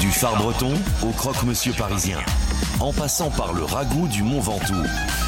[0.00, 2.18] Du phare breton au croque-monsieur parisien,
[2.80, 4.74] en passant par le ragoût du Mont Ventoux.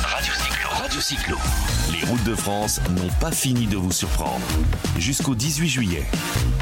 [0.05, 0.69] Radio Cyclo.
[0.71, 1.37] Radio Cyclo.
[1.93, 4.45] Les routes de France n'ont pas fini de vous surprendre.
[4.99, 6.05] Jusqu'au 18 juillet,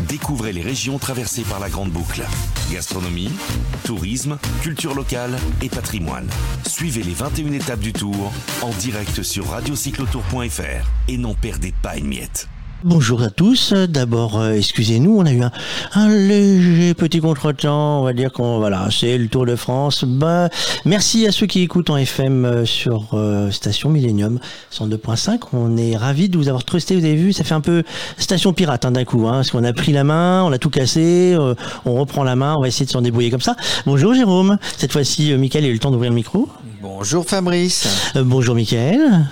[0.08, 2.22] découvrez les régions traversées par la Grande Boucle.
[2.70, 3.30] Gastronomie,
[3.84, 6.28] tourisme, culture locale et patrimoine.
[6.66, 8.32] Suivez les 21 étapes du tour
[8.62, 12.48] en direct sur radiocyclotour.fr et n'en perdez pas une miette.
[12.84, 13.72] Bonjour à tous.
[13.72, 15.50] D'abord, euh, excusez-nous, on a eu un,
[15.94, 18.00] un léger petit contretemps.
[18.00, 20.04] On va dire qu'on voilà, c'est le Tour de France.
[20.04, 20.50] Bah,
[20.84, 24.38] merci à ceux qui écoutent en FM euh, sur euh, station Millennium
[24.72, 25.40] 102.5.
[25.54, 26.94] On est ravis de vous avoir trusté.
[26.94, 27.82] Vous avez vu, ça fait un peu
[28.18, 30.70] station pirate hein, d'un coup, hein, parce qu'on a pris la main, on a tout
[30.70, 31.54] cassé, euh,
[31.86, 33.56] on reprend la main, on va essayer de s'en débrouiller comme ça.
[33.86, 34.58] Bonjour Jérôme.
[34.76, 36.46] Cette fois-ci, Michael a eu le temps d'ouvrir le micro.
[36.82, 38.12] Bonjour Fabrice.
[38.14, 39.26] Bonjour Michael.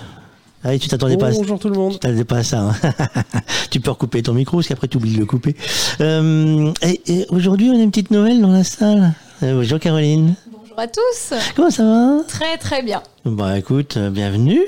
[0.67, 1.93] Ah oui, tu t'attendais pas à Bonjour tout le monde.
[1.93, 2.59] tu t'attendais pas à ça.
[2.61, 2.73] hein.
[3.69, 5.55] tu peux recouper ton micro, parce qu'après tu oublies de le couper.
[6.01, 9.13] Euh, et, et aujourd'hui, on a une petite nouvelle dans la salle.
[9.43, 10.33] Euh, bonjour Caroline.
[10.51, 11.33] Bonjour à tous.
[11.55, 12.23] Comment ça va?
[12.27, 13.03] Très très bien.
[13.25, 14.61] Bah écoute, euh, bienvenue.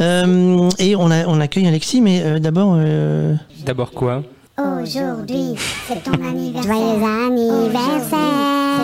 [0.00, 2.74] Euh, et on, a, on accueille Alexis, mais euh, d'abord...
[2.76, 3.34] euh,
[3.66, 4.22] D'abord quoi?
[4.56, 5.54] Aujourd'hui,
[5.88, 6.74] c'est ton anniversaire.
[6.74, 8.10] Joyeux anniversaire.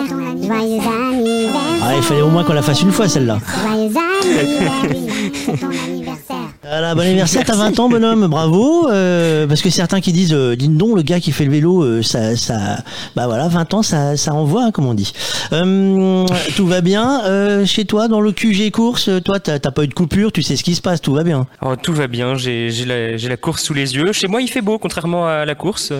[0.03, 0.57] C'est ton anniversaire.
[0.57, 1.81] Joyeux anniversaire.
[1.83, 3.37] Ah, il fallait au moins qu'on la fasse une fois celle-là.
[3.63, 5.31] Joyeux anniversaire.
[5.45, 6.46] C'est ton anniversaire.
[6.69, 8.89] Voilà, bon anniversaire, t'as 20 ans, bonhomme, bravo.
[8.89, 11.81] euh, parce que certains qui disent, euh, dis donc, le gars qui fait le vélo,
[11.81, 12.79] euh, ça, ça,
[13.15, 15.13] bah voilà, 20 ans, ça, ça envoie, hein, comme on dit.
[15.53, 16.25] Euh,
[16.57, 17.21] tout va bien
[17.65, 19.09] chez toi dans le QG course.
[19.23, 21.47] Toi, t'as pas eu de coupure, tu sais ce qui se passe, tout va bien.
[21.61, 24.11] Oh, Tout va bien, j'ai la, course sous les yeux.
[24.11, 25.93] Chez moi, il fait beau, contrairement à la course.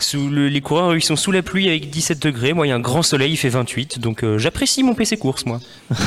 [0.00, 2.54] Sous le- les coureurs, ils sont sous la pluie avec 17 degrés.
[2.54, 4.00] Moi, il y a un grand soleil, il fait 28.
[4.00, 5.60] Donc, j'apprécie mon PC course, moi.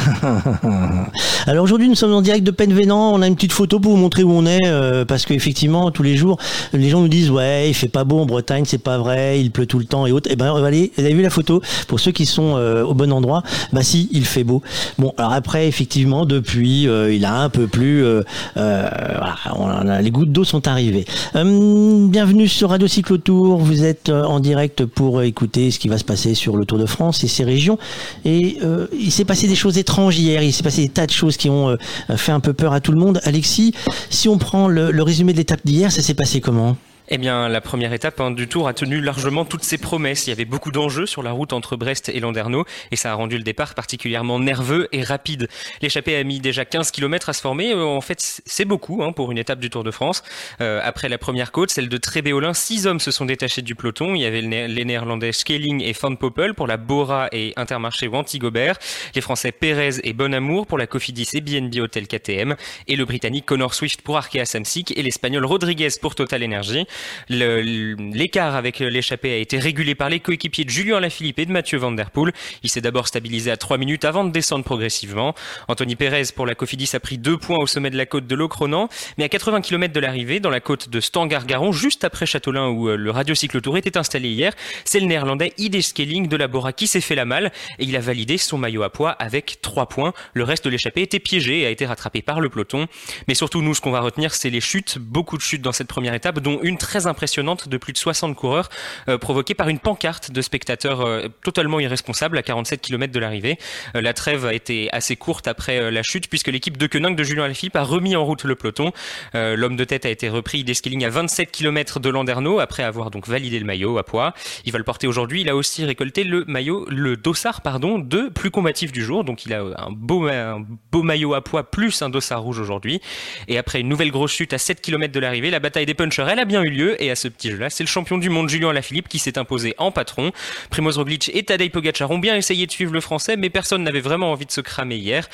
[1.47, 3.13] Alors aujourd'hui, nous sommes en direct de Penvénan.
[3.13, 6.03] On a une petite photo pour vous montrer où on est, euh, parce qu'effectivement, tous
[6.03, 6.37] les jours,
[6.73, 9.51] les gens nous disent ouais, il fait pas beau en Bretagne, c'est pas vrai, il
[9.51, 10.29] pleut tout le temps et autres.
[10.31, 11.61] Et ben, allez, vous avez vu la photo?
[11.87, 13.43] Pour ceux qui sont euh, au bon endroit,
[13.73, 14.61] bah si, il fait beau.
[14.97, 18.03] Bon, alors après, effectivement, depuis, euh, il a un peu plu.
[18.03, 18.23] euh,
[18.57, 21.05] euh, voilà, on a- les gouttes d'eau sont arrivées.
[21.35, 23.57] Euh, bienvenue sur Radio Cyclotour.
[23.59, 26.85] Vous êtes en direct pour écouter ce qui va se passer sur le Tour de
[26.85, 27.77] France et ses régions.
[28.25, 28.57] Et
[28.97, 30.41] il s'est passé des choses étranges hier.
[30.41, 31.77] Il s'est passé des tas de choses qui ont
[32.15, 33.19] fait un peu peur à tout le monde.
[33.23, 33.73] Alexis,
[34.09, 36.77] si on prend le, résumé de l'étape d'hier, ça s'est passé comment?
[37.13, 40.27] Eh bien, la première étape hein, du tour a tenu largement toutes ses promesses.
[40.27, 43.15] Il y avait beaucoup d'enjeux sur la route entre Brest et Landerneau et ça a
[43.15, 45.49] rendu le départ particulièrement nerveux et rapide.
[45.81, 47.73] L'échappée a mis déjà 15 km à se former.
[47.73, 50.23] Euh, En fait, c'est beaucoup hein, pour une étape du Tour de France.
[50.61, 54.15] Euh, après la première côte, celle de Trébéolin, six hommes se sont détachés du peloton.
[54.15, 58.39] Il y avait les Néerlandais Schelling et Van Poppel pour la Bora et Intermarché Wanty
[58.39, 58.77] Gobert,
[59.15, 62.55] les Français Pérez et Bonamour pour la Cofidis et BNB Hotel KTM,
[62.87, 66.85] et le Britannique Connor Swift pour Arkea Samsic et l'Espagnol Rodriguez pour Total Energy.
[67.29, 71.77] L'écart avec l'échappée a été régulé par les coéquipiers de Julien Lafilippe et de Mathieu
[71.77, 72.33] Van Der Poel.
[72.63, 75.33] Il s'est d'abord stabilisé à 3 minutes avant de descendre progressivement.
[75.67, 78.35] Anthony Pérez pour la Cofidis a pris deux points au sommet de la côte de
[78.35, 82.67] Locronan, mais à 80 km de l'arrivée, dans la côte de Stangar-Garon, juste après Châteaulin
[82.69, 84.53] où euh, le radiocyclotour était installé hier,
[84.85, 87.95] c'est le néerlandais Ide Skelling de la Bora qui s'est fait la malle et il
[87.95, 90.13] a validé son maillot à poids avec 3 points.
[90.33, 92.87] Le reste de l'échappée était piégé et a été rattrapé par le peloton.
[93.27, 95.87] Mais surtout, nous, ce qu'on va retenir, c'est les chutes, beaucoup de chutes dans cette
[95.87, 98.69] première étape, dont une très impressionnante de plus de 60 coureurs,
[99.09, 103.57] euh, provoquée par une pancarte de spectateurs euh, totalement irresponsables à 47 km de l'arrivée.
[103.95, 107.23] Euh, la trêve a été assez courte après la chute, puisque l'équipe de Koenig de
[107.23, 108.91] Julien Lafilippe a remis en route le peloton.
[109.33, 113.27] L'homme de tête a été repris d'escaling à 27 km de Landerneau, après avoir donc
[113.27, 114.33] validé le maillot à poids.
[114.65, 115.41] Il va le porter aujourd'hui.
[115.41, 119.23] Il a aussi récolté le maillot, le dossard, pardon, de plus combatif du jour.
[119.23, 123.01] Donc il a un beau, un beau maillot à poids plus un dossard rouge aujourd'hui.
[123.47, 126.27] Et après une nouvelle grosse chute à 7 km de l'arrivée, la bataille des punchers,
[126.29, 126.80] elle a bien eu lieu.
[126.99, 129.73] Et à ce petit jeu-là, c'est le champion du monde Julien Lafilippe qui s'est imposé
[129.77, 130.31] en patron.
[130.69, 134.01] Primoz Roglic et Tadej Pogacar ont bien essayé de suivre le français, mais personne n'avait
[134.01, 135.27] vraiment envie de se cramer hier.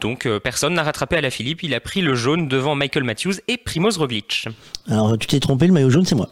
[0.00, 1.62] Donc euh, personne n'a rattrapé à Lafilippe.
[1.62, 4.46] Il a pris le jaune devant Michael Matthews et Primoz Roglic.
[4.88, 6.28] Alors, tu t'es trompé, le maillot jaune, c'est moi.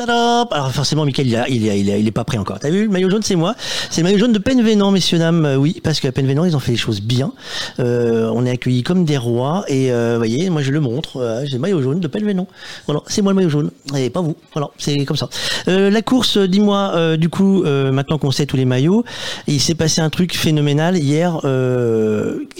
[0.00, 2.60] Alors forcément, Michael, il, a- il, il, est pas prêt encore.
[2.60, 3.54] T'as vu, le maillot jaune, c'est moi.
[3.90, 5.44] C'est le maillot jaune de Penvénan, messieurs, dames.
[5.44, 7.32] Euh, oui, parce qu'à Penvénan, ils ont fait les choses bien.
[7.80, 9.64] Euh, on est accueillis comme des rois.
[9.66, 11.42] Et euh, vous voyez, moi, je le montre.
[11.46, 12.46] J'ai le maillot jaune de Penvénan.
[12.86, 13.70] Voilà, c'est moi le maillot jaune.
[13.96, 14.36] Et pas vous.
[14.52, 15.28] Voilà, c'est comme ça.
[15.66, 19.04] La course, dis-moi, du coup, maintenant qu'on sait tous les maillots,
[19.46, 21.40] il s'est passé un truc phénoménal hier,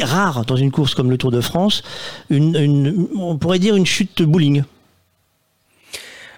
[0.02, 1.82] rare dans une course comme le Tour de France.
[2.30, 4.62] On pourrait dire une chute bowling.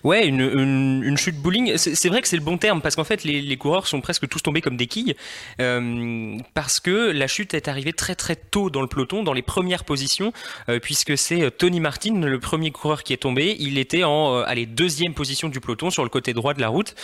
[0.05, 1.77] Ouais, une, chute bowling.
[1.77, 4.43] C'est vrai que c'est le bon terme parce qu'en fait, les, coureurs sont presque tous
[4.43, 5.15] tombés comme des quilles
[5.61, 9.43] euh, parce que la chute est arrivée très très tôt dans le peloton, dans les
[9.43, 10.33] premières positions,
[10.69, 13.57] euh, puisque c'est Tony Martin, le premier coureur qui est tombé.
[13.59, 16.69] Il était en euh, allez, deuxième position du peloton sur le côté droit de la
[16.69, 16.95] route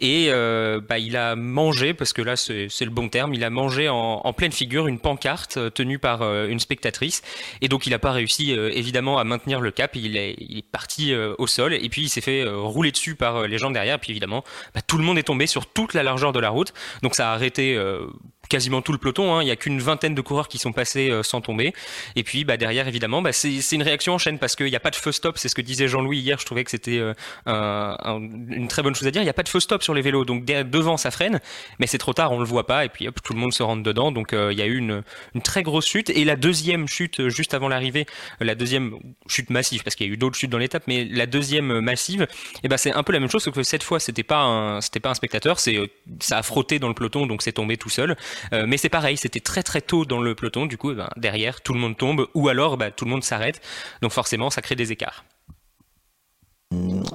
[0.00, 3.50] et euh, bah, il a mangé, parce que là c'est le bon terme, il a
[3.50, 7.22] mangé en, pleine figure une pancarte tenue par une spectatrice
[7.60, 9.94] et donc il n'a pas réussi évidemment à maintenir le cap.
[9.94, 13.46] Il est parti au sol et puis il s'est fait euh, roulé dessus par euh,
[13.46, 13.98] les gens derrière.
[13.98, 14.44] Puis évidemment,
[14.74, 16.72] bah, tout le monde est tombé sur toute la largeur de la route.
[17.02, 18.06] Donc ça a arrêté euh,
[18.52, 19.34] quasiment tout le peloton.
[19.34, 19.42] Hein.
[19.42, 21.72] Il n'y a qu'une vingtaine de coureurs qui sont passés euh, sans tomber.
[22.16, 24.80] Et puis bah, derrière, évidemment, bah, c'est une réaction en chaîne parce qu'il n'y a
[24.80, 25.38] pas de feu stop.
[25.38, 26.38] C'est ce que disait Jean-Louis hier.
[26.38, 27.14] Je trouvais que c'était euh,
[27.46, 29.22] un, un, une très bonne chose à dire.
[29.22, 30.26] Il n'y a pas de feu stop sur les vélos.
[30.26, 31.40] Donc devant, ça freine.
[31.78, 32.84] Mais c'est trop tard, on le voit pas.
[32.84, 34.12] Et puis hop, tout le monde se rentre dedans.
[34.12, 35.02] Donc euh, il y a eu une,
[35.34, 36.10] une, très grosse chute.
[36.10, 38.04] Et la deuxième chute juste avant l'arrivée,
[38.38, 41.24] la deuxième chute massive, parce qu'il y a eu d'autres chutes dans l'étape, mais la
[41.24, 42.26] deuxième massive, et
[42.64, 44.80] eh ben c'est un peu la même chose, sauf que cette fois, c'était pas un,
[44.82, 45.58] c'était pas un spectateur.
[45.58, 45.78] C'est
[46.20, 48.16] ça a frotté dans le peloton, donc c'est tombé tout seul.
[48.52, 51.60] Mais c'est pareil c'était très très tôt dans le peloton, du coup, eh ben, derrière,
[51.60, 53.60] tout le monde tombe, ou alors bah, tout le monde s'arrête.
[54.00, 55.24] Donc forcément, ça crée des écarts.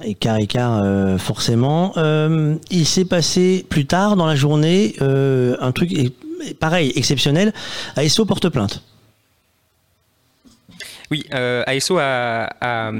[0.02, 1.92] Écart, écart, euh, forcément.
[1.96, 5.92] Euh, il s'est passé plus tard dans la journée euh, un truc
[6.60, 7.52] pareil, exceptionnel.
[7.96, 8.82] ASO porte plainte.
[11.10, 12.92] Oui, euh, ASO a, a,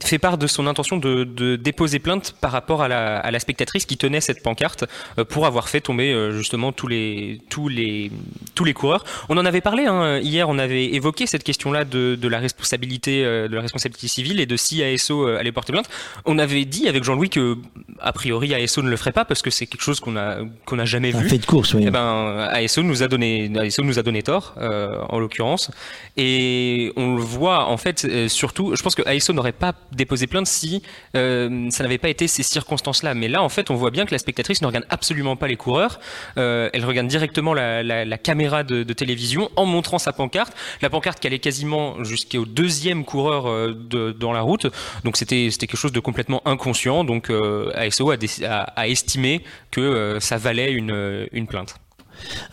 [0.00, 3.38] fait part de son intention de, de, déposer plainte par rapport à la, à la
[3.38, 4.84] spectatrice qui tenait cette pancarte
[5.18, 8.10] euh, pour avoir fait tomber euh, justement tous les, tous, les,
[8.54, 9.04] tous les coureurs.
[9.28, 13.24] On en avait parlé hein, hier, on avait évoqué cette question-là de, de, la responsabilité,
[13.24, 15.88] euh, de la responsabilité civile et de si ASO euh, allait porter plainte.
[16.24, 17.56] On avait dit avec Jean-Louis que
[18.00, 20.78] a priori ASO ne le ferait pas parce que c'est quelque chose qu'on a qu'on
[20.80, 21.28] a jamais Un vu.
[21.28, 21.84] fait de course, oui.
[21.86, 25.70] Eh ben, ASO nous a donné, ASO nous a donné tort en l'occurrence,
[26.16, 30.26] et on le voit en fait, euh, surtout, je pense que ASO n'aurait pas déposé
[30.26, 30.82] plainte si
[31.16, 33.14] euh, ça n'avait pas été ces circonstances-là.
[33.14, 35.56] Mais là, en fait, on voit bien que la spectatrice ne regarde absolument pas les
[35.56, 36.00] coureurs.
[36.38, 40.54] Euh, elle regarde directement la, caméra de, télévision en montrant sa pancarte.
[40.82, 44.66] La pancarte qui allait quasiment jusqu'au deuxième coureur dans la route.
[45.04, 47.04] Donc c'était quelque chose de complètement inconscient.
[47.04, 47.30] Donc
[47.74, 51.76] ASO a, estimé que ça valait une plainte.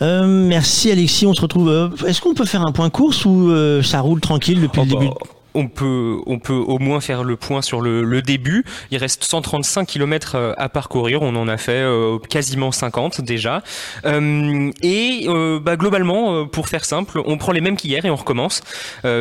[0.02, 1.68] Euh, merci Alexis, on se retrouve.
[1.68, 4.84] Euh, Est-ce qu'on peut faire un point course ou euh, ça roule tranquille depuis oh
[4.84, 5.08] le début?
[5.08, 5.14] bah
[5.54, 8.64] on peut, on peut au moins faire le point sur le, le début.
[8.90, 11.22] Il reste 135 km à parcourir.
[11.22, 13.62] On en a fait euh, quasiment 50 déjà.
[14.04, 18.16] Euh, et euh, bah, globalement, pour faire simple, on prend les mêmes qu'hier et on
[18.16, 18.62] recommence.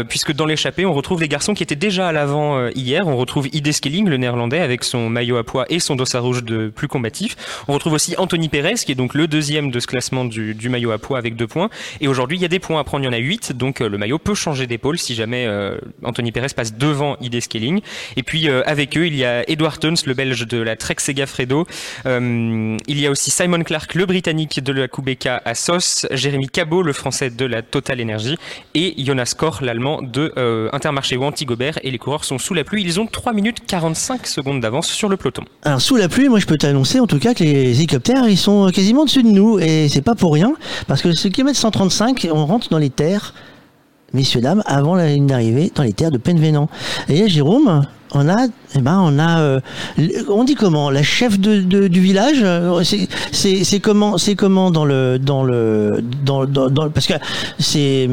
[0.07, 3.07] puisque dans l'échappée, on retrouve les garçons qui étaient déjà à l'avant hier.
[3.07, 6.43] On retrouve Ide Skelling, le néerlandais, avec son maillot à poids et son dossard rouge
[6.43, 7.35] de plus combatif.
[7.67, 10.69] On retrouve aussi Anthony Perez, qui est donc le deuxième de ce classement du, du
[10.69, 11.69] maillot à poids avec deux points.
[12.01, 13.03] Et aujourd'hui, il y a des points à prendre.
[13.03, 13.53] Il y en a 8.
[13.53, 15.47] Donc le maillot peut changer d'épaule si jamais
[16.03, 17.81] Anthony Perez passe devant ID Scaling.
[18.15, 20.95] Et puis euh, avec eux, il y a Edward Tuns, le belge de la Trek
[20.99, 21.65] Segafredo.
[22.05, 26.07] Euh, il y a aussi Simon Clark, le britannique de la Kubeka à SOS.
[26.11, 28.37] Jérémy Cabot, le français de la Total Energy.
[28.75, 31.79] Et Jonas Kor, l'allemand de euh, Intermarché ou Antigobert.
[31.83, 32.83] Et les coureurs sont sous la pluie.
[32.83, 35.43] Ils ont 3 minutes 45 secondes d'avance sur le peloton.
[35.63, 38.37] Alors sous la pluie, moi je peux t'annoncer en tout cas que les hélicoptères ils
[38.37, 39.59] sont quasiment dessus de nous.
[39.59, 40.53] Et c'est pas pour rien.
[40.87, 43.33] Parce que ce kilomètre 135, on rentre dans les terres
[44.13, 46.69] messieurs dames, avant la ligne d'arrivée dans les terres de Penvenant.
[47.07, 47.83] Et Jérôme,
[48.13, 49.59] on a, eh ben, on a, euh,
[50.29, 52.43] on dit comment, la chef de, du village,
[53.31, 57.13] c'est comment, c'est comment dans le, dans le, dans, dans, dans parce que
[57.59, 58.09] c'est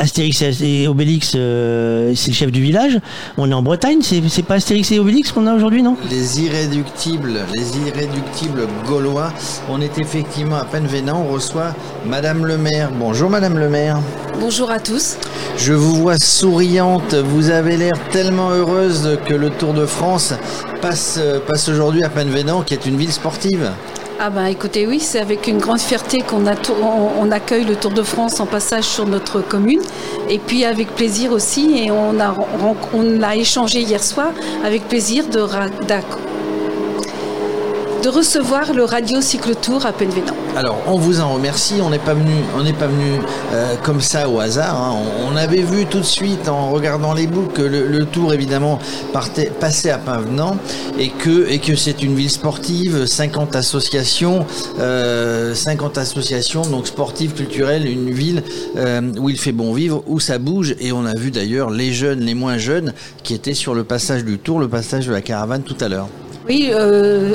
[0.00, 2.98] Astérix et Obélix, euh, c'est le chef du village.
[3.36, 5.94] On est en Bretagne, c'est pas Astérix et Obélix qu'on a aujourd'hui, non?
[6.10, 9.30] Les irréductibles, les irréductibles gaulois.
[9.68, 11.26] On est effectivement à Penvenant.
[11.28, 11.74] On reçoit
[12.06, 12.90] Madame le maire.
[12.98, 14.00] Bonjour Madame le maire.
[14.40, 15.18] Bonjour à tous.
[15.58, 17.14] Je vous vois souriante.
[17.14, 20.32] Vous avez l'air tellement heureuse que le Tour de France
[20.80, 23.70] passe, passe aujourd'hui à Penvenant, qui est une ville sportive.
[24.22, 27.90] Ah bah écoutez, oui, c'est avec une grande fierté qu'on on, on accueille le Tour
[27.90, 29.80] de France en passage sur notre commune.
[30.28, 32.34] Et puis avec plaisir aussi, et on a,
[32.92, 35.40] on a échangé hier soir, avec plaisir de,
[38.02, 40.34] de recevoir le Radio Cyclotour à Penvenant.
[40.56, 41.80] Alors, on vous en remercie.
[41.82, 43.20] On n'est pas venu,
[43.52, 44.80] euh, comme ça au hasard.
[44.80, 44.96] Hein.
[45.26, 48.78] On, avait vu tout de suite en regardant les boucles que le, tour évidemment
[49.12, 50.56] passait à Penvenant
[50.98, 54.44] et que et que c'est une ville sportive, 50 associations,
[54.80, 58.42] euh, 50 associations donc sportives, culturelles, une ville
[58.76, 61.92] euh, où il fait bon vivre, où ça bouge et on a vu d'ailleurs les
[61.92, 62.92] jeunes, les moins jeunes
[63.22, 66.08] qui étaient sur le passage du tour, le passage de la caravane tout à l'heure.
[66.50, 67.34] Oui, euh,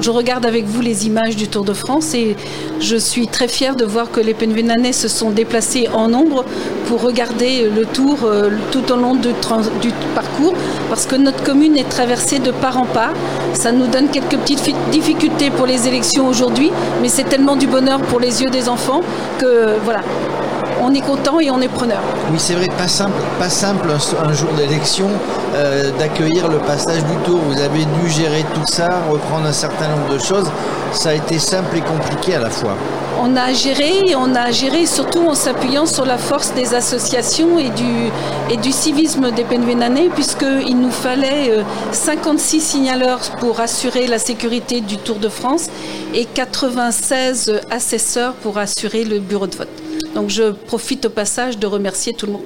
[0.00, 2.34] je regarde avec vous les images du Tour de France et
[2.80, 6.46] je suis très fière de voir que les Penvenanais se sont déplacés en nombre
[6.86, 9.28] pour regarder le Tour euh, tout au long du,
[9.82, 10.54] du, parcours
[10.88, 13.12] parce que notre commune est traversée de part en part.
[13.52, 16.70] Ça nous donne quelques petites difficultés pour les élections aujourd'hui,
[17.02, 19.02] mais c'est tellement du bonheur pour les yeux des enfants
[19.38, 20.00] que voilà,
[20.84, 22.00] on est content et on est preneur.
[22.30, 25.08] Oui, c'est vrai, pas simple, pas simple un, jour d'élection
[25.54, 27.40] euh, d'accueillir le passage du tour.
[27.48, 30.50] Vous avez dû gérer tout ça, reprendre un certain nombre de choses.
[30.92, 32.76] Ça a été simple et compliqué à la fois.
[33.22, 37.70] On a géré, on a géré surtout en s'appuyant sur la force des associations et
[37.70, 38.10] du,
[38.50, 41.50] et du civisme des Penvenanais, puisqu'il nous fallait
[41.92, 45.68] 56 euh, signaleurs pour assurer la sécurité du Tour de France
[46.12, 49.83] et 96 assesseurs pour assurer le bureau de vote.
[50.14, 52.42] Donc je profite au passage de remercier tout le monde.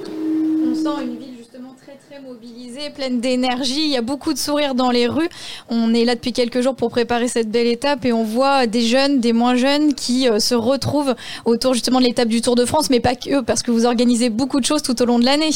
[0.71, 3.83] On sent une ville justement très très mobilisée, pleine d'énergie.
[3.83, 5.29] Il y a beaucoup de sourires dans les rues.
[5.69, 8.81] On est là depuis quelques jours pour préparer cette belle étape et on voit des
[8.81, 11.15] jeunes, des moins jeunes qui euh, se retrouvent
[11.45, 14.29] autour justement de l'étape du Tour de France, mais pas que, parce que vous organisez
[14.29, 15.51] beaucoup de choses tout au long de l'année.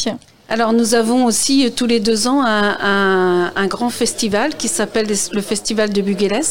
[0.49, 5.41] Alors nous avons aussi euh, tous les deux ans un, grand festival qui s'appelle le
[5.41, 6.43] Festival de Bugueles,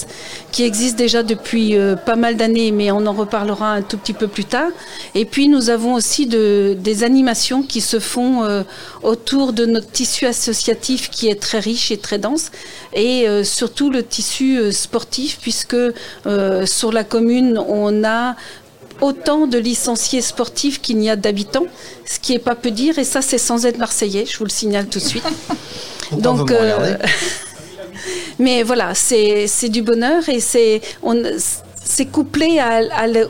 [0.50, 4.14] qui existe déjà depuis euh, pas mal d'années, mais on en reparlera un tout petit
[4.14, 4.70] peu plus tard.
[5.14, 8.62] Et puis nous avons aussi des animations qui se font euh,
[9.02, 12.50] autour de notre tissu associatif qui est très riche et très dense,
[12.94, 15.76] et surtout le tissu sportif, puisque
[16.64, 18.37] sur la commune on a
[19.02, 21.66] autant de licenciés sportifs qu'il n'y a d'habitants,
[22.06, 24.50] ce qui est pas peu dire, et ça c'est sans être marseillais, je vous le
[24.50, 25.25] signale tout de suite.
[26.12, 26.97] Donc, euh,
[28.38, 30.80] mais voilà, c'est du bonheur et c'est
[31.85, 32.61] c'est couplé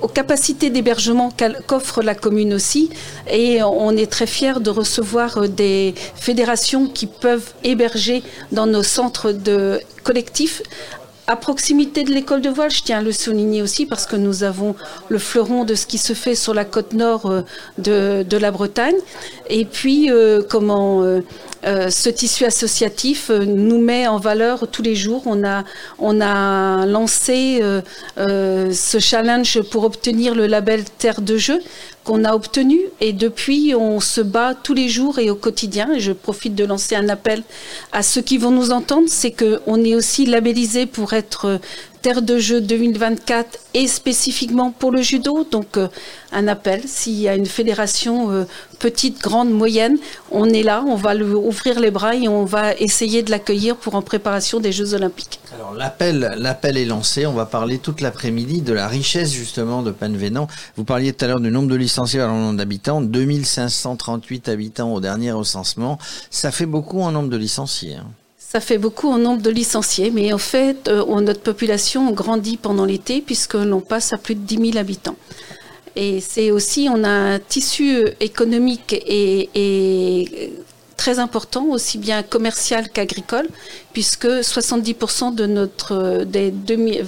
[0.02, 1.33] aux capacités d'hébergement
[1.67, 2.91] qu'offre la commune aussi.
[3.31, 8.83] Et on est très fiers de recevoir euh, des fédérations qui peuvent héberger dans nos
[8.83, 10.62] centres de collectifs
[11.26, 14.43] à proximité de l'école de voile, je tiens à le souligner aussi parce que nous
[14.43, 14.75] avons
[15.09, 17.43] le fleuron de ce qui se fait sur la côte nord euh,
[17.79, 18.97] de, la Bretagne.
[19.49, 21.21] Et puis, euh, comment euh,
[21.91, 25.23] ce tissu associatif nous met en valeur tous les jours.
[25.26, 25.62] On a,
[26.00, 27.62] on a lancé
[28.17, 31.61] ce challenge pour obtenir le label Terre de jeu
[32.04, 32.78] qu'on a obtenu.
[33.00, 35.92] Et depuis on se bat tous les jours et au quotidien.
[35.92, 37.42] Et je profite de lancer un appel
[37.92, 39.09] à ceux qui vont nous entendre.
[39.09, 41.61] C'est qu'on est aussi labellisé pour être
[42.02, 45.47] terre de jeu 2024 et spécifiquement pour le judo.
[45.50, 45.88] Donc euh,
[46.32, 48.44] un appel, s'il y a une fédération euh,
[48.80, 49.97] petite, grande, moyenne,
[50.32, 53.76] on est là, on va lui ouvrir les bras et on va essayer de l'accueillir
[53.76, 55.38] pour en préparation des Jeux olympiques.
[55.54, 59.92] Alors l'appel, l'appel est lancé, on va parler toute l'après-midi de la richesse justement de
[59.92, 60.49] Penvénan.
[60.76, 65.00] Vous parliez tout à l'heure du nombre de licenciés par nombre d'habitants, 2538 habitants au
[65.00, 65.99] dernier recensement,
[66.30, 67.94] ça fait beaucoup en nombre de licenciés.
[67.94, 68.06] Hein.
[68.52, 72.85] Ça fait beaucoup en nombre de licenciés, mais en fait, euh, notre population grandit pendant
[72.85, 75.16] l'été puisque l'on passe à plus de 10 000 habitants.
[75.97, 80.52] Et c'est aussi, on a un tissu économique et,
[80.99, 83.49] très important, aussi bien commercial qu'agricole,
[83.94, 87.06] puisque 70% de notre, des 2000,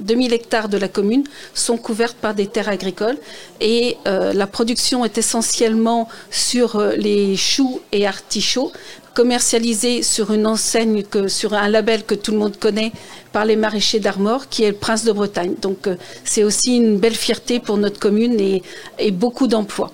[0.00, 3.18] 2000 hectares de la commune sont couvertes par des terres agricoles
[3.60, 8.72] et euh, la production est essentiellement sur euh, les choux et artichauts
[9.14, 12.92] commercialisé sur une enseigne, que, sur un label que tout le monde connaît
[13.32, 15.54] par les maraîchers d'Armor, qui est le Prince de Bretagne.
[15.60, 18.62] Donc euh, c'est aussi une belle fierté pour notre commune et,
[18.98, 19.92] et beaucoup d'emplois.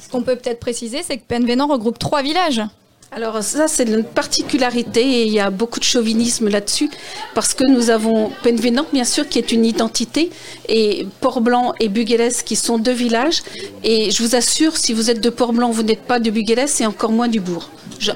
[0.00, 2.62] Ce qu'on peut peut-être préciser, c'est que Penvenant regroupe trois villages.
[3.16, 6.90] Alors ça, c'est une particularité et il y a beaucoup de chauvinisme là-dessus
[7.32, 10.30] parce que nous avons Penvenant, bien sûr, qui est une identité,
[10.68, 13.44] et Port-Blanc et Bugueles qui sont deux villages.
[13.84, 16.86] Et je vous assure, si vous êtes de Port-Blanc, vous n'êtes pas de Bugueles et
[16.86, 17.70] encore moins du Bourg.
[18.00, 18.10] Je,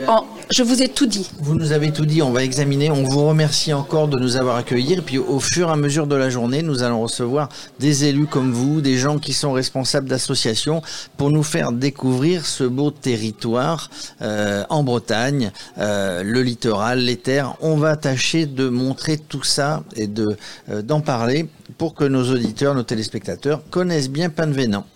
[0.62, 1.31] vous ai tout dit.
[1.40, 2.90] Vous nous avez tout dit, on va examiner.
[2.90, 4.95] On vous remercie encore de nous avoir accueillis.
[4.95, 8.26] Et puis au fur et à mesure de la journée, nous allons recevoir des élus
[8.26, 10.83] comme vous, des gens qui sont responsables d'associations
[11.19, 13.90] pour nous faire découvrir ce beau territoire
[14.23, 17.55] euh, en Bretagne, euh, le littoral, les terres.
[17.61, 20.37] On va tâcher de montrer tout ça et de
[20.71, 24.87] euh, d'en parler pour que nos auditeurs, nos téléspectateurs connaissent bien Panvenant.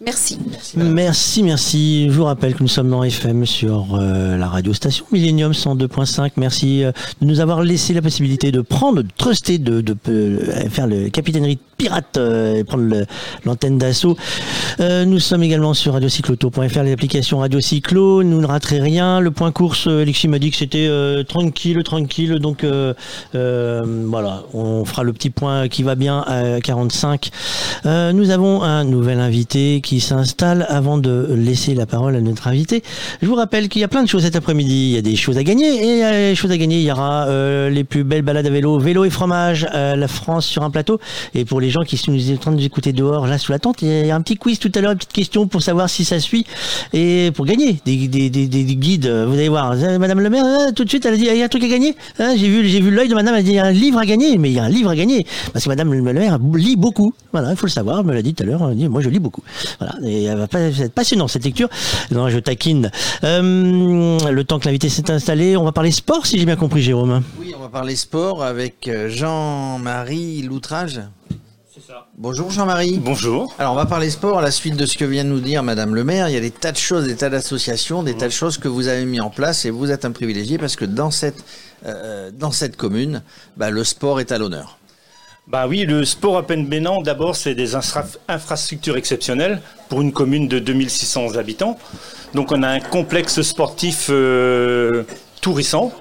[0.00, 0.38] Merci.
[0.76, 5.04] Merci, merci, Je vous rappelle que nous sommes dans FM sur euh, la radio station
[5.10, 6.32] Millennium 102.5.
[6.36, 10.86] Merci euh, de nous avoir laissé la possibilité de prendre, de truster, de, euh, faire
[10.86, 13.06] le capitainerie pirate et prendre
[13.44, 14.16] l'antenne d'assaut.
[14.80, 18.24] nous sommes également sur radiocycloto.fr, l'application Radio Cyclo.
[18.24, 19.20] Nous ne raterez rien.
[19.20, 20.90] Le point course, Alexis m'a dit que c'était
[21.28, 22.40] tranquille, tranquille.
[22.40, 22.66] Donc
[23.32, 27.30] voilà, on fera le petit point qui va bien à 45.
[27.84, 32.82] nous avons un nouvel invité qui s'installe avant de laisser la parole à notre invité.
[33.22, 34.90] Je vous rappelle qu'il y a plein de choses cet après-midi.
[34.90, 36.76] Il y a des choses à gagner et y a des choses à gagner.
[36.76, 40.08] Il y aura euh, les plus belles balades à vélo, vélo et fromage, euh, la
[40.08, 41.00] France sur un plateau.
[41.34, 43.58] Et pour les gens qui sont en train de nous écouter dehors, là sous la
[43.58, 45.88] tente, il y a un petit quiz tout à l'heure, une petite question pour savoir
[45.88, 46.44] si ça suit
[46.92, 49.08] et pour gagner des, des, des, des guides.
[49.26, 51.36] Vous allez voir, Euh, Madame le maire, euh, tout de suite, elle a dit, il
[51.36, 51.94] y a un truc à gagner.
[52.18, 53.72] Hein, j'ai vu, j'ai vu l'œil de Madame, elle a dit, il y a un
[53.72, 56.02] livre à gagner, mais il y a un livre à gagner parce que Madame le
[56.02, 57.12] maire lit beaucoup.
[57.32, 58.00] Voilà, il faut le savoir.
[58.00, 58.70] Elle me l'a dit tout à l'heure.
[58.74, 59.42] Moi, je lis beaucoup.
[59.78, 61.68] Voilà, et elle va pas être passionnant cette lecture.
[62.10, 62.90] Non, je taquine.
[63.24, 66.82] Euh, le temps que l'invité s'est installé, on va parler sport, si j'ai bien compris,
[66.82, 67.22] Jérôme.
[67.38, 71.00] Oui, on va parler sport avec euh, Jean-Marie Loutrage.
[71.72, 72.08] C'est ça.
[72.16, 72.98] Bonjour Jean-Marie.
[72.98, 73.54] Bonjour.
[73.58, 75.62] Alors on va parler sport à la suite de ce que vient de nous dire
[75.62, 76.28] Madame le maire.
[76.28, 78.66] Il y a des tas de choses, des tas d'associations, des tas de choses que
[78.66, 81.44] vous avez mis en place et vous êtes un privilégié parce que dans cette,
[81.86, 83.22] euh, dans cette commune,
[83.56, 84.77] bah, le sport est à l'honneur.
[85.48, 90.12] Bah oui, le sport à peine bénin, d'abord, c'est des infra- infrastructures exceptionnelles pour une
[90.12, 91.78] commune de 2600 habitants.
[92.34, 95.04] Donc on a un complexe sportif euh,
[95.40, 95.92] tout récent,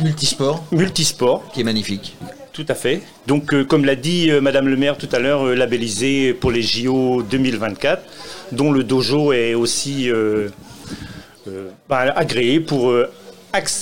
[0.00, 2.16] Multisport, multisport, qui est magnifique.
[2.54, 3.02] tout à fait.
[3.26, 6.62] Donc euh, comme l'a dit euh, Madame le maire tout à l'heure, labellisé pour les
[6.62, 8.02] JO 2024,
[8.52, 10.08] dont le dojo est aussi
[11.86, 12.94] bah, agréé pour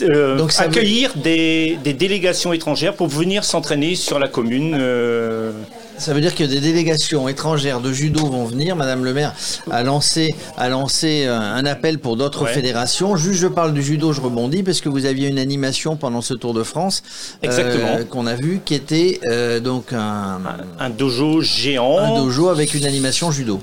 [0.02, 4.74] euh, Donc veut- accueillir des, des délégations étrangères pour venir s'entraîner sur la commune.
[4.80, 5.52] euh,
[5.98, 8.76] Ça veut dire que des délégations étrangères de judo vont venir.
[8.76, 9.34] Madame le maire
[9.70, 12.52] a lancé, a lancé euh, un appel pour d'autres Ouais.
[12.52, 13.16] fédérations.
[13.16, 16.34] Juste, je parle du judo, je rebondis parce que vous aviez une animation pendant ce
[16.34, 17.02] Tour de France
[17.44, 20.40] euh, qu'on a vu, qui était euh, donc un,
[20.78, 21.98] un dojo géant.
[21.98, 23.60] un dojo avec une animation judo.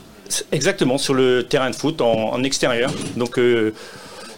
[0.51, 2.91] Exactement, sur le terrain de foot en, en extérieur.
[3.15, 3.73] Donc, euh,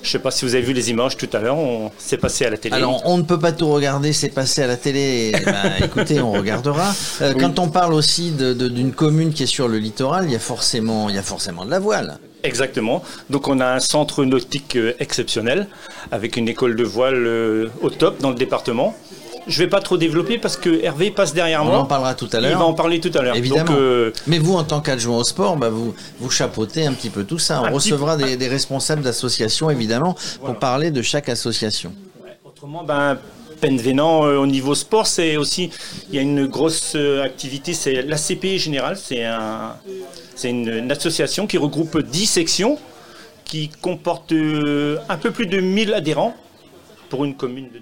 [0.02, 2.18] je ne sais pas si vous avez vu les images tout à l'heure, on s'est
[2.18, 2.76] passé à la télé.
[2.76, 5.32] Alors, on ne peut pas tout regarder, c'est passé à la télé.
[5.36, 6.94] eh ben, écoutez, on regardera.
[7.22, 10.40] Euh, Quand on parle aussi d'une commune qui est sur le littoral, il y a
[10.40, 12.20] forcément, il y a forcément de la voile.
[12.44, 13.04] Exactement.
[13.30, 15.68] Donc, on a un centre nautique euh, exceptionnel
[16.12, 18.96] avec une école de voile euh, au top dans le département.
[19.48, 21.78] Je ne vais pas trop développer parce que Hervé passe derrière On moi.
[21.80, 22.68] en parlera tout à Il va l'heure.
[22.68, 23.36] en parler tout à l'heure.
[23.36, 23.66] Évidemment.
[23.66, 27.10] Donc, euh, Mais vous, en tant qu'adjoint au sport, bah, vous, vous chapeautez un petit
[27.10, 27.62] peu tout ça.
[27.62, 31.94] On Un petit recevra des, des responsables d'associations, évidemment, pour parler de chaque association.
[32.46, 33.18] Autrement, ben,
[33.60, 35.72] Penvenant, euh, au niveau sport, c'est aussi,
[36.10, 39.74] il y a une grosse euh, activité, c'est l'ACP Général, c'est un,
[40.36, 42.78] c'est une, une association qui regroupe 10 sections,
[43.46, 46.36] qui comporte euh, un peu plus de 1000 adhérents.
[47.10, 47.80] Pour une commune de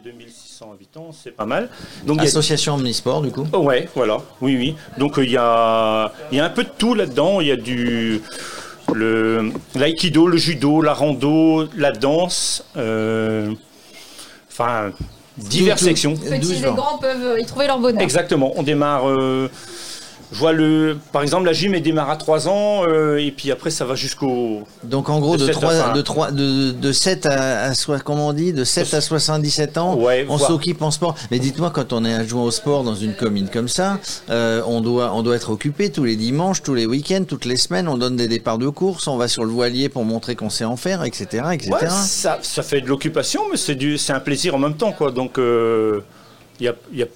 [0.65, 1.69] 2600 habitants, c'est pas mal.
[2.05, 3.45] Donc, il y a- Association Omnisport, du coup.
[3.53, 4.75] Oh ouais, voilà, oui, oui.
[4.97, 7.41] Donc euh, il y, a, il y a un peu de tout là-dedans.
[7.41, 8.21] Il y a du
[8.93, 13.51] le l'aïkido, le judo, la rando, la danse, euh,
[14.51, 14.91] enfin
[15.37, 16.15] diverses sections.
[16.15, 18.01] Petits et grands peuvent y trouver leur bonheur.
[18.01, 18.53] Exactement.
[18.55, 19.09] On démarre.
[19.09, 19.49] euh,
[20.31, 23.51] je vois le, par exemple, la gym elle démarre à 3 ans euh, et puis
[23.51, 24.63] après ça va jusqu'au.
[24.83, 25.93] Donc, en gros, De de, sept à 3, fin.
[25.93, 29.95] de, 3, de, de 7 à, à, comment on dit, de 7 à 77 ans,
[29.95, 31.15] Ouais, on s'occupe en sport.
[31.31, 34.81] Mais dites-moi, quand on est adjoint au sport dans une commune comme ça, euh, on,
[34.81, 37.87] doit, on doit être occupé tous les dimanches, tous les week-ends, toutes les semaines.
[37.87, 40.65] On donne des départs de course, on va sur le voilier pour montrer qu'on sait
[40.65, 41.43] en faire, etc.
[41.53, 41.71] etc.
[41.71, 45.11] Ouais, ça, ça fait de l'occupation, mais c'est un plaisir en même temps, quoi.
[45.11, 46.01] Donc, euh,
[46.59, 47.07] il y a, il y a,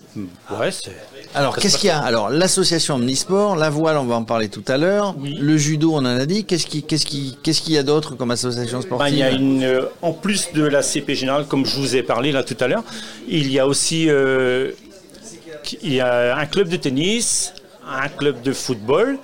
[0.60, 0.92] ouais, c'est.
[1.36, 4.64] Alors, qu'est-ce qu'il y a Alors, l'association Omnisport, la voile, on va en parler tout
[4.68, 5.16] à l'heure.
[5.20, 5.38] Oui.
[5.40, 6.44] Le judo, on en a dit.
[6.46, 9.24] Qu'est-ce qui, qu'est-ce qui, qu'est-ce qu'il y a d'autre comme association Ben, sportive il y
[9.24, 12.44] a une, euh, en plus de la CP générale, comme je vous ai parlé là
[12.44, 12.84] tout à l'heure,
[13.28, 14.72] il y a aussi euh,
[15.84, 17.54] il y a un club de tennis,
[17.88, 19.18] un club de football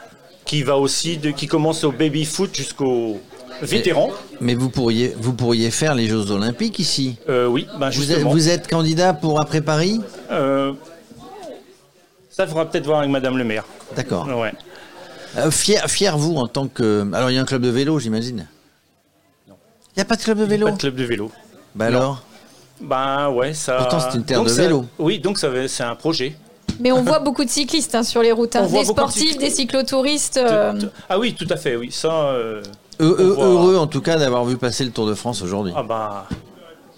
[0.46, 3.20] qui va aussi de, qui commence au baby foot jusqu'au
[3.62, 4.12] vétéran.
[4.42, 7.16] Mais vous pourriez, vous pourriez faire les Jeux Olympiques ici.
[7.30, 8.32] Euh, oui, ben Vous êtes, justement.
[8.32, 10.02] vous êtes candidat pour après Paris?
[10.32, 10.74] Euh,
[12.36, 13.64] ça, il faudra peut-être voir avec Madame le maire.
[13.96, 14.28] D'accord.
[14.28, 14.54] Ouais.
[15.38, 17.10] Euh, fier, fier vous en tant que.
[17.14, 18.48] Alors, il y a un club de vélo, j'imagine?
[19.48, 19.54] Il
[19.98, 20.66] n'y a pas de club de vélo?
[20.68, 21.32] Pas de club de vélo.
[21.76, 21.98] Bah non.
[21.98, 22.24] alors?
[22.82, 23.78] Ben ouais, ça.
[23.78, 24.86] Pourtant, c'est une terre donc de ça- vélo.
[25.00, 26.36] Oui, donc c'est un projet.
[26.82, 28.56] Mais on voit beaucoup de cyclistes hein, sur les routes.
[28.58, 28.62] hein.
[28.64, 30.36] On voit Des de sportifs, des cyclotouristes.
[30.38, 30.74] euh,
[31.08, 31.90] Ah oui, tout à fait, oui.
[31.92, 32.12] Ça.
[32.12, 32.62] euh,
[33.02, 35.42] Heu- on heu- voit- Heureux en tout cas d'avoir vu passer le Tour de France
[35.42, 35.72] aujourd'hui.
[35.76, 36.28] Ah bah,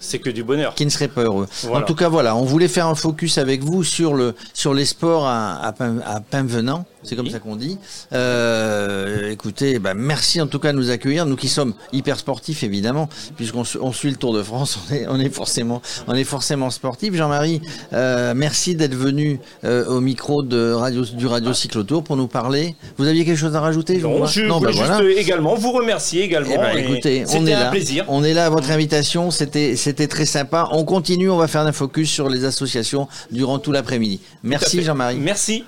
[0.00, 0.74] c'est que du bonheur.
[0.74, 1.46] Qui ne serait pas heureux.
[1.62, 1.84] Voilà.
[1.84, 4.84] En tout cas, voilà, on voulait faire un focus avec vous sur, le, sur les
[4.84, 5.74] sports à, à,
[6.06, 7.78] à Pinvenant, c'est comme ça qu'on dit.
[8.12, 12.62] Euh, écoutez, bah, merci en tout cas de nous accueillir, nous qui sommes hyper sportifs
[12.62, 16.14] évidemment, puisqu'on su- on suit le Tour de France, on est, on est forcément, on
[16.14, 17.14] est forcément sportif.
[17.14, 17.60] Jean-Marie,
[17.92, 22.74] euh, merci d'être venu euh, au micro de radio, du Radio Cyclotour pour nous parler.
[22.96, 25.10] Vous aviez quelque chose à rajouter Non, je Non, voulais bah, juste voilà.
[25.20, 26.50] également vous remercier également.
[26.54, 27.70] Eh ben, et écoutez, on est un là.
[27.70, 28.04] plaisir.
[28.08, 29.30] On est là à votre invitation.
[29.30, 30.68] C'était, c'était très sympa.
[30.72, 31.30] On continue.
[31.30, 34.20] On va faire un focus sur les associations durant tout l'après-midi.
[34.42, 34.82] Merci.
[34.82, 35.16] Jean-Marie.
[35.18, 35.64] Merci.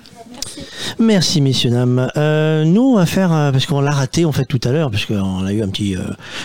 [0.99, 2.09] Merci, messieurs, dames.
[2.17, 4.91] Euh, nous, on va faire, euh, parce qu'on l'a raté, en fait, tout à l'heure,
[4.91, 6.01] parce qu'on a eu un petit euh,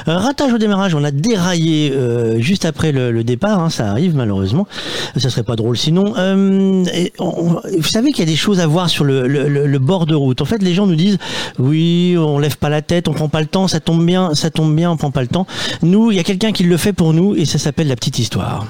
[0.06, 0.94] ratage au démarrage.
[0.94, 1.92] On a déraillé
[2.38, 4.66] juste après le, départ, hein, ça arrive, malheureusement.
[5.16, 6.14] Ça serait pas drôle sinon.
[7.18, 10.40] Vous savez qu'il y a des choses à voir sur le- le bord de route.
[10.40, 11.18] En fait, les gens nous disent,
[11.58, 14.50] oui, on lève pas la tête, on prend pas le temps, ça tombe bien, ça
[14.50, 15.46] tombe bien, on prend pas le temps.
[15.82, 18.18] Nous, il y a quelqu'un qui le fait pour nous, et ça s'appelle la petite
[18.18, 18.66] histoire.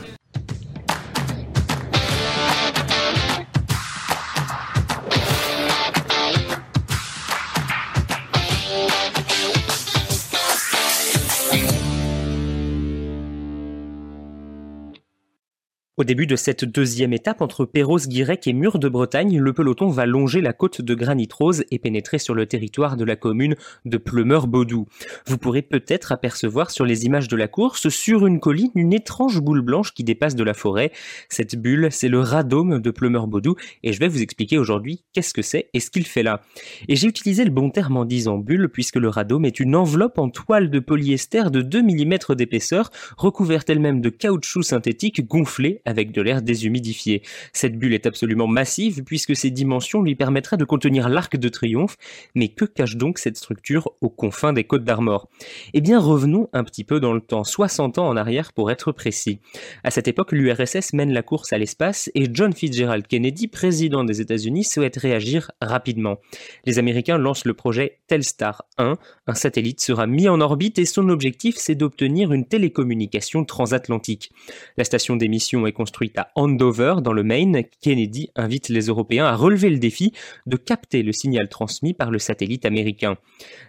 [15.98, 20.04] Au début de cette deuxième étape, entre Perros-Guirec et Mur de Bretagne, le peloton va
[20.04, 23.54] longer la côte de Granit Rose et pénétrer sur le territoire de la commune
[23.86, 24.86] de Plumeur-Baudou.
[25.24, 29.40] Vous pourrez peut-être apercevoir sur les images de la course, sur une colline, une étrange
[29.40, 30.92] boule blanche qui dépasse de la forêt.
[31.30, 35.40] Cette bulle, c'est le radome de Plumeur-Baudou et je vais vous expliquer aujourd'hui qu'est-ce que
[35.40, 36.42] c'est et ce qu'il fait là.
[36.88, 40.18] Et j'ai utilisé le bon terme en disant bulle puisque le radome est une enveloppe
[40.18, 46.12] en toile de polyester de 2 mm d'épaisseur, recouverte elle-même de caoutchouc synthétique gonflé avec
[46.12, 47.22] de l'air déshumidifié.
[47.52, 51.96] Cette bulle est absolument massive puisque ses dimensions lui permettraient de contenir l'arc de triomphe,
[52.34, 55.28] mais que cache donc cette structure aux confins des Côtes d'Armor?
[55.72, 58.92] Eh bien revenons un petit peu dans le temps, 60 ans en arrière pour être
[58.92, 59.40] précis.
[59.84, 64.20] À cette époque, l'URSS mène la course à l'espace et John Fitzgerald Kennedy, président des
[64.20, 66.18] États-Unis, souhaite réagir rapidement.
[66.64, 71.08] Les Américains lancent le projet Telstar 1, un satellite sera mis en orbite et son
[71.08, 74.32] objectif c'est d'obtenir une télécommunication transatlantique.
[74.76, 77.64] La station d'émission est construite à Andover, dans le Maine.
[77.80, 80.12] Kennedy invite les Européens à relever le défi
[80.46, 83.16] de capter le signal transmis par le satellite américain.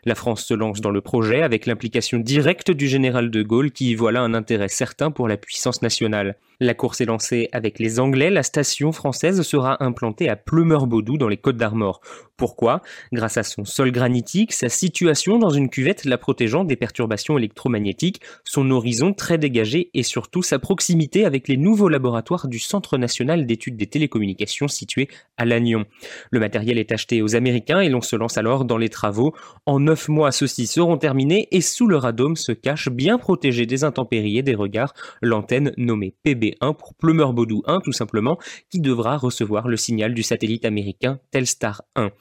[0.06, 3.92] La France se lance dans le projet avec l'implication directe du général de Gaulle qui
[3.92, 6.38] y voit là un intérêt certain pour la puissance nationale.
[6.60, 11.28] La course est lancée avec les Anglais, la station française sera implantée à Plumeur-Baudou dans
[11.28, 12.02] les Côtes d'Armor.
[12.38, 12.84] Pourquoi?
[13.12, 18.22] Grâce à son sol granitique, sa situation dans une cuvette la protégeant des perturbations électromagnétiques,
[18.44, 23.48] son horizon très dégagé et surtout sa proximité avec les nouveaux laboratoires du Centre national
[23.48, 25.86] d'études des télécommunications situé à Lannion.
[26.30, 29.34] Le matériel est acheté aux Américains et l'on se lance alors dans les travaux.
[29.66, 33.84] En neuf mois, ceux-ci seront terminés et sous le radome se cache, bien protégé des
[33.84, 38.38] intempéries et des regards, l'antenne nommée PB1 pour Plumeur-Baudou 1 tout simplement,
[38.70, 42.12] qui devra recevoir le signal du satellite américain Telstar 1.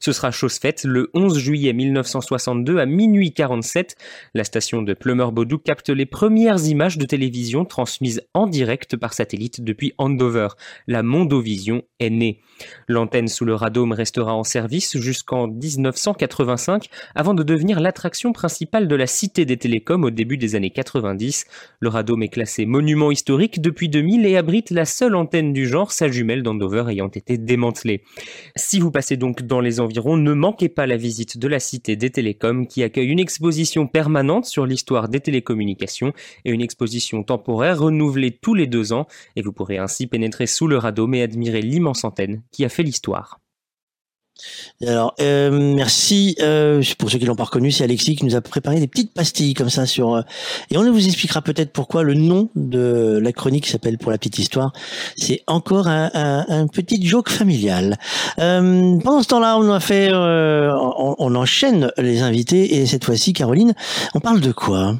[0.00, 3.96] Ce sera chose faite le 11 juillet 1962 à minuit 47.
[4.34, 9.62] La station de Plumeur-Baudou capte les premières images de télévision transmises en direct par satellite
[9.62, 10.48] depuis Andover.
[10.86, 12.40] La Mondovision est née.
[12.88, 18.94] L'antenne sous le radome restera en service jusqu'en 1985 avant de devenir l'attraction principale de
[18.94, 21.46] la Cité des Télécoms au début des années 90.
[21.80, 25.92] Le radome est classé monument historique depuis 2000 et abrite la seule antenne du genre,
[25.92, 28.02] sa jumelle d'Andover ayant été démantelée.
[28.56, 32.10] Si vous passez donc les environs, ne manquez pas la visite de la Cité des
[32.10, 36.12] Télécoms qui accueille une exposition permanente sur l'histoire des télécommunications
[36.44, 40.66] et une exposition temporaire renouvelée tous les deux ans et vous pourrez ainsi pénétrer sous
[40.66, 43.43] le radome et admirer l'immense antenne qui a fait l'histoire.
[44.86, 46.36] Alors, euh, merci.
[46.40, 49.14] Euh, pour ceux qui l'ont pas reconnu, c'est Alexis qui nous a préparé des petites
[49.14, 50.14] pastilles comme ça sur.
[50.14, 50.22] euh,
[50.70, 54.38] et on vous expliquera peut-être pourquoi le nom de la chronique s'appelle pour la petite
[54.38, 54.72] histoire.
[55.16, 57.96] C'est encore un, un, un petit joke familial.
[58.38, 63.04] Euh, pendant ce temps-là, on a fait, euh, on, on enchaîne les invités et cette
[63.04, 63.74] fois-ci, Caroline,
[64.14, 64.96] on parle de quoi?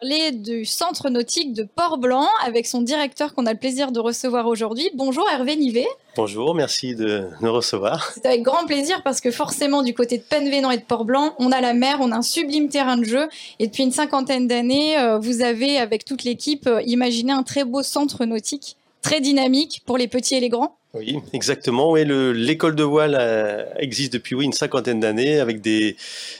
[0.00, 4.46] Parler du centre nautique de Port-Blanc avec son directeur qu'on a le plaisir de recevoir
[4.46, 4.88] aujourd'hui.
[4.94, 5.86] Bonjour Hervé Nivet.
[6.16, 8.10] Bonjour, merci de nous recevoir.
[8.14, 11.52] C'est avec grand plaisir parce que forcément du côté de Penvénan et de Port-Blanc, on
[11.52, 14.98] a la mer, on a un sublime terrain de jeu et depuis une cinquantaine d'années,
[14.98, 19.82] euh, vous avez avec toute l'équipe euh, imaginé un très beau centre nautique, très dynamique
[19.84, 20.79] pour les petits et les grands.
[20.92, 21.92] Oui, exactement.
[21.92, 25.96] Oui, le- l'école de voile euh, existe depuis oui, une cinquantaine d'années avec des,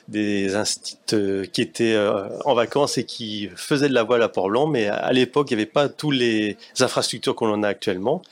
[0.09, 4.29] des instituts euh, qui étaient euh, en vacances et qui faisaient de la voile à
[4.29, 8.23] Port-Blanc, mais à, l'époque, il n'y avait pas toutes les infrastructures qu'on en a actuellement.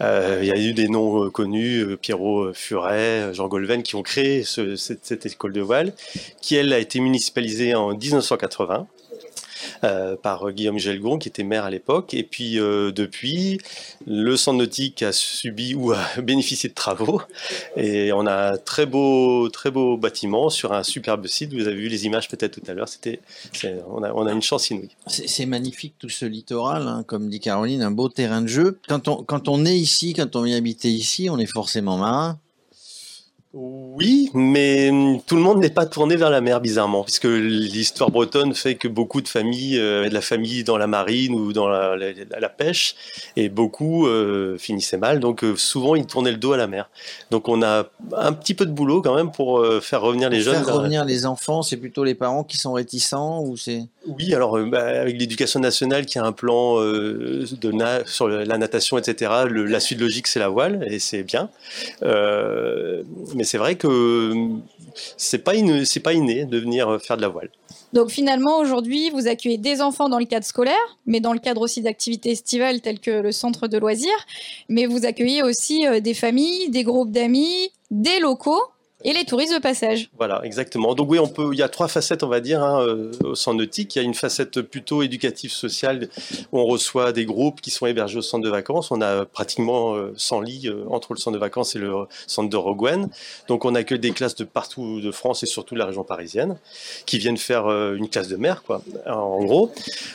[0.00, 4.74] Il y a eu des noms connus, Pierrot Furet, Jean Golven, qui ont créé ce-
[4.74, 5.92] cette, cette école de voile,
[6.42, 8.88] qui, elle, a été municipalisée en 1980.
[9.84, 12.14] Euh, par Guillaume Gelgon, qui était maire à l'époque.
[12.14, 13.58] Et puis, euh, depuis,
[14.06, 17.22] le centre nautique a subi ou a bénéficié de travaux.
[17.76, 21.52] Et on a un très beau, très beau bâtiment sur un superbe site.
[21.52, 22.88] Vous avez vu les images peut-être tout à l'heure.
[22.88, 23.20] C'était,
[23.88, 24.90] on, a, une chance inouïe.
[25.06, 28.78] C'est c'est magnifique tout ce littoral, hein, comme dit Caroline, un beau terrain de jeu.
[28.88, 32.38] Quand on, quand on est ici, quand on vient habiter ici, on est forcément marin.
[33.52, 38.10] Oui, mais hum, tout le monde n'est pas tourné vers la mer, bizarrement, puisque l'histoire
[38.12, 41.66] bretonne fait que beaucoup de familles euh, de la famille dans la marine ou dans
[41.68, 42.94] la, la- la pêche,
[43.34, 46.88] et beaucoup euh, finissaient mal, donc euh, souvent ils tournaient le dos à la mer.
[47.32, 47.86] Donc on a
[48.16, 50.64] un petit peu de boulot quand même pour faire revenir les jeunes.
[50.64, 54.56] Faire revenir les enfants, c'est plutôt les parents qui sont réticents ou c'est Oui, alors
[54.56, 57.72] euh, bah, avec l'éducation nationale qui a un plan euh, de
[58.06, 61.50] sur la natation, etc., le- la suite logique c'est la voile, et c'est bien.
[62.02, 63.02] Euh,
[63.34, 64.32] mais c'est vrai que
[65.16, 65.52] c'est pas,
[65.84, 67.50] c'est pas inné de venir faire de la voile.
[67.92, 71.60] Donc finalement, aujourd'hui, vous accueillez des enfants dans le cadre scolaire, mais dans le cadre
[71.60, 74.26] aussi d'activités estivales telles que le centre de loisirs.
[74.68, 78.62] Mais vous accueillez aussi des familles, des groupes d'amis, des locaux
[79.04, 80.10] et les touristes de passage.
[80.16, 80.94] Voilà, exactement.
[80.94, 81.50] Donc oui, on peut.
[81.52, 83.96] Il y a trois facettes, on va dire, hein, euh, au centre nautique.
[83.96, 86.08] Il y a une facette plutôt éducative sociale
[86.52, 88.90] où on reçoit des groupes qui sont hébergés au centre de vacances.
[88.90, 91.92] On a pratiquement euh, 100 lits euh, entre le centre de vacances et le
[92.26, 93.08] centre de Rogouen.
[93.48, 96.58] Donc on accueille des classes de partout de France et surtout de la région parisienne
[97.06, 99.72] qui viennent faire euh, une classe de mer, quoi, en gros.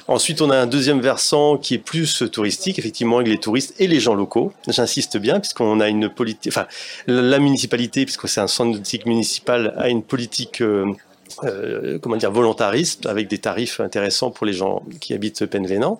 [0.08, 3.88] Ensuite, on a un deuxième versant qui est plus touristique, effectivement, avec les touristes et
[3.88, 4.54] les gens locaux.
[4.68, 6.68] J'insiste bien, puisqu'on a une politique, enfin,
[7.08, 10.86] la municipalité, puisque c'est un centre nautique municipal, a une politique, euh,
[11.44, 16.00] euh, comment dire, volontariste, avec des tarifs intéressants pour les gens qui habitent Penvénan.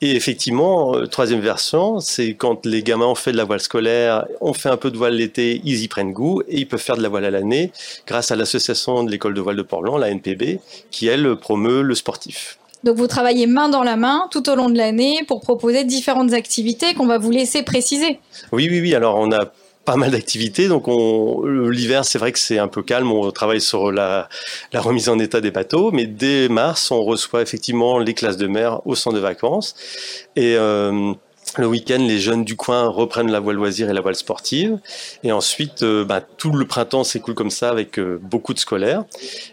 [0.00, 4.26] Et effectivement, euh, troisième versant, c'est quand les gamins ont fait de la voile scolaire,
[4.40, 6.96] ont fait un peu de voile l'été, ils y prennent goût et ils peuvent faire
[6.96, 7.72] de la voile à l'année
[8.06, 11.94] grâce à l'association de l'école de voile de Port-Blanc, la NPB, qui elle promeut le
[11.94, 12.58] sportif.
[12.82, 16.32] Donc vous travaillez main dans la main tout au long de l'année pour proposer différentes
[16.32, 18.18] activités qu'on va vous laisser préciser.
[18.52, 18.94] Oui, oui, oui.
[18.94, 19.52] Alors, on a
[19.84, 20.68] pas mal d'activités.
[20.68, 23.10] Donc, on, l'hiver, c'est vrai que c'est un peu calme.
[23.10, 24.28] On travaille sur la,
[24.72, 25.90] la remise en état des bateaux.
[25.90, 29.74] Mais dès mars, on reçoit effectivement les classes de mer au centre de vacances.
[30.36, 31.12] Et euh,
[31.56, 34.78] le week-end, les jeunes du coin reprennent la voile loisir et la voile sportive.
[35.24, 39.04] Et ensuite, euh, bah, tout le printemps s'écoule comme ça avec euh, beaucoup de scolaires.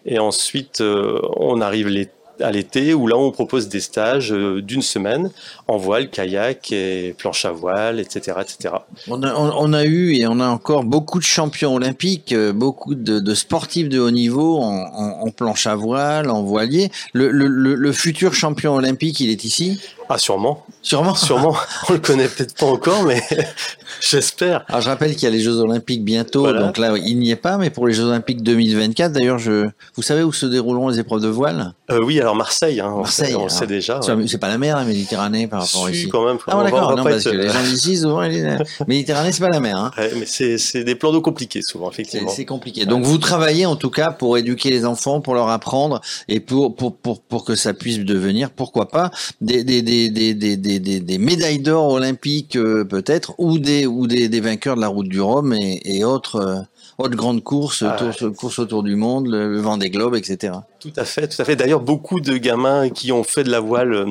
[0.05, 2.11] Et ensuite, on arrive l'été
[2.41, 5.31] à l'été où là on propose des stages euh, d'une semaine
[5.67, 8.37] en voile, kayak et planche à voile, etc.
[8.41, 8.75] etc.
[9.07, 13.89] On a, eu et on a encore beaucoup de champions olympiques, euh, beaucoup de, sportifs
[13.89, 16.89] de haut niveau en, planche à voile, en voilier.
[17.13, 19.79] Le futur champion olympique, il est ici?
[20.09, 20.65] Ah sûrement.
[20.81, 21.55] Sûrement Sûrement.
[21.89, 23.21] On le connaît peut-être pas encore, mais
[24.01, 24.63] j'espère.
[24.67, 26.61] Alors je rappelle qu'il y a les Jeux Olympiques bientôt, Voilà.
[26.61, 30.01] donc là il n'y est pas, mais pour les Jeux Olympiques 2024, d'ailleurs, je, vous
[30.01, 31.73] savez où se dérouleront les épreuves de voile?
[31.91, 33.51] Euh, oui, alors Marseille, hein, Marseille, on, le alors.
[33.51, 34.01] sait déjà.
[34.01, 34.27] Sur- ouais.
[34.27, 36.09] C'est pas la mer, la Méditerranée, par rapport à Si, ici.
[36.09, 36.37] quand même.
[36.47, 39.43] Ah bon, d'accord, non, parce être- que les gens d'ici, souvent, disent, euh, Méditerranée, c'est
[39.43, 39.77] pas la mer.
[39.77, 39.91] Hein.
[39.97, 42.29] Ouais, mais c'est c'est des plans d'eau compliqués souvent, C'est effectivement.
[42.29, 42.85] c'est compliqué.
[42.85, 46.75] Donc vous travaillez en tout cas pour éduquer les enfants, pour leur apprendre et pour
[46.75, 50.79] pour pour, pour que ça puisse devenir, pourquoi pas, des des des des des des,
[50.79, 54.87] des, des médailles d'or olympiques euh, peut-être ou des ou des, des vainqueurs de la
[54.87, 56.59] route du Rhum et, et autres euh,
[57.03, 60.53] autres grandes courses, Ah tour- courses autour du monde, le, le Vendée Globe, etc.
[60.79, 61.55] Tout à fait, tout à fait.
[61.55, 64.05] D'ailleurs, beaucoup de gamins qui ont fait de la voile euh,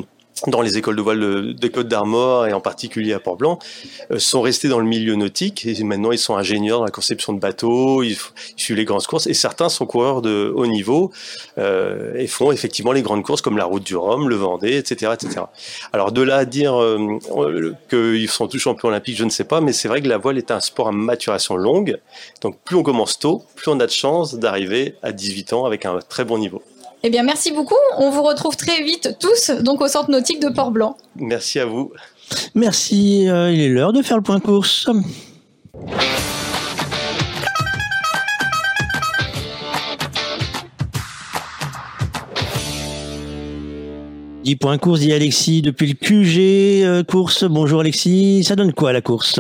[0.47, 3.59] dans les écoles de voile de- des Côtes d'Armor et en particulier à Port-Blanc
[4.11, 7.33] euh, sont restés dans le milieu nautique et maintenant ils sont ingénieurs dans la conception
[7.33, 8.17] de bateaux, ils,
[8.57, 11.11] suivent les grandes courses et certains sont coureurs de haut niveau
[11.59, 15.13] euh, et font effectivement les grandes courses comme la Route du Rhum, le Vendée, etc.,
[15.15, 15.43] etc.
[15.93, 17.19] Alors de là à dire euh,
[17.89, 20.39] qu'ils sont tous champions olympiques, je ne sais pas, mais c'est vrai que la voile
[20.39, 21.99] est un sport à maturation longue.
[22.43, 25.87] Donc plus on commence tôt, plus on a de chances d'arriver à 18 ans avec
[25.87, 26.63] un très bon niveau.
[27.07, 30.49] Eh bien merci beaucoup, on vous retrouve très vite tous donc au centre nautique de
[30.49, 30.97] Port-Blanc.
[31.15, 31.93] Merci à vous.
[32.57, 34.91] Merci, euh, il est l'heure de faire le point course.
[44.43, 47.45] Dix points course, dit Alexis, depuis le QG euh, course.
[47.45, 49.39] Bonjour Alexis, ça donne quoi la course?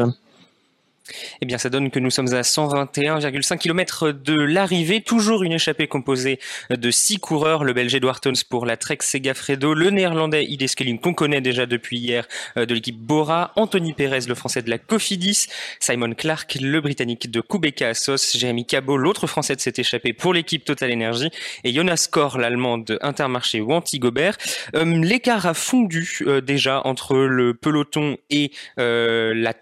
[1.41, 5.01] Eh bien, ça donne que nous sommes à 121,5 km de l'arrivée.
[5.01, 6.39] Toujours une échappée composée
[6.71, 7.65] de six coureurs.
[7.65, 9.75] Le Belge Edward Tons pour la Trek Segafredo.
[9.75, 13.53] Le Néerlandais Ide Skelling qu'on connaît déjà depuis hier euh, de l'équipe Bora.
[13.57, 15.47] Anthony Perez, le Français de la Cofidis.
[15.81, 18.37] Simon Clark, le Britannique de Kubeka Assos.
[18.37, 21.31] Jérémy Cabot, l'autre Français de cette échappée pour l'équipe Total Energy.
[21.65, 24.37] Et Jonas Kor, l'Allemand de Intermarché ou Antigobert.
[24.75, 29.53] Euh, L'écart a fondu euh, déjà entre le peloton et euh, la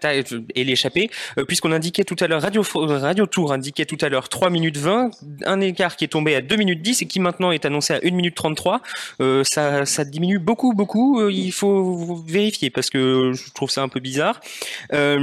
[0.55, 1.09] et l'échappée
[1.65, 5.11] puisqu'on indiquait tout à l'heure, Radio, Radio Tour indiquait tout à l'heure 3 minutes 20,
[5.45, 7.99] un écart qui est tombé à 2 minutes 10 et qui maintenant est annoncé à
[8.03, 8.81] 1 minute 33.
[9.21, 11.19] Euh, ça, diminue beaucoup, beaucoup.
[11.19, 14.39] Euh, il faut vérifier parce que je trouve ça un peu bizarre.
[14.93, 15.17] Euh,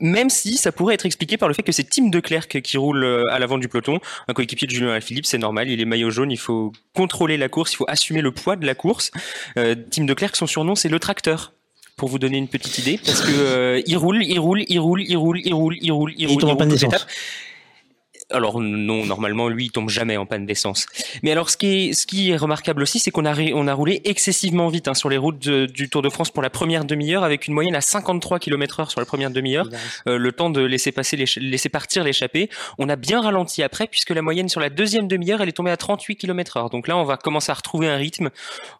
[0.00, 3.04] même si ça pourrait être expliqué par le fait que c'est Tim Declercq qui roule
[3.04, 6.10] euh, à l'avant du peloton, un coéquipier de Julien Alaphilippe, c'est normal, il est maillot
[6.10, 9.10] jaune, il faut contrôler la course, il faut assumer le poids de la course.
[9.58, 11.52] Euh, Tim Declercq, son surnom, c'est le tracteur
[11.96, 15.02] pour vous donner une petite idée, parce que euh, il roule, il roule, il roule,
[15.02, 16.98] il roule, il roule, il roule, il Et il roule,
[18.32, 20.86] alors non, normalement lui il tombe jamais en panne d'essence.
[21.22, 23.74] Mais alors ce qui est, ce qui est remarquable aussi, c'est qu'on a, on a
[23.74, 27.24] roulé excessivement vite hein, sur les routes du Tour de France pour la première demi-heure,
[27.24, 29.68] avec une moyenne à 53 km/h sur la première demi-heure,
[30.06, 32.48] euh, le temps de laisser passer, les, laisser partir l'échappée.
[32.78, 35.70] On a bien ralenti après, puisque la moyenne sur la deuxième demi-heure, elle est tombée
[35.70, 36.70] à 38 km/h.
[36.70, 38.30] Donc là, on va commencer à retrouver un rythme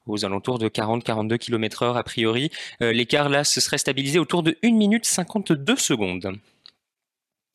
[0.07, 2.51] aux alentours de 40-42 km/h a priori.
[2.81, 6.33] Euh, l'écart là se serait stabilisé autour de 1 minute 52 secondes.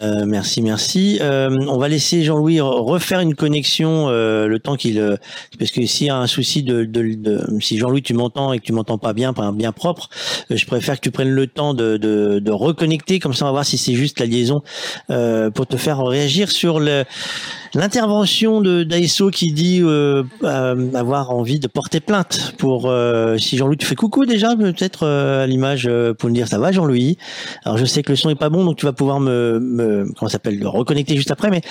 [0.04, 1.18] Euh, merci, merci.
[1.22, 5.16] Euh, on va laisser Jean-Louis refaire une connexion euh, le temps qu'il, euh,
[5.58, 8.60] parce que s'il y a un souci de, de, de si Jean-Louis tu m'entends et
[8.60, 10.10] que tu m'entends pas bien, bien propre,
[10.52, 13.48] euh, je préfère que tu prennes le temps de, de, de reconnecter, comme ça on
[13.48, 14.62] va voir si c'est juste la liaison
[15.08, 17.04] pour te faire réagir sur le
[17.74, 23.58] L'intervention de d'Aïsso qui dit euh, euh, avoir envie de porter plainte pour euh, si
[23.58, 27.18] Jean-Louis tu fais coucou déjà peut-être à l'image pour me dire ça va Jean-Louis.
[27.66, 29.87] Alors je sais que le son est pas bon donc tu vas pouvoir me, me
[30.18, 31.62] comment s'appelle reconnecter juste après mais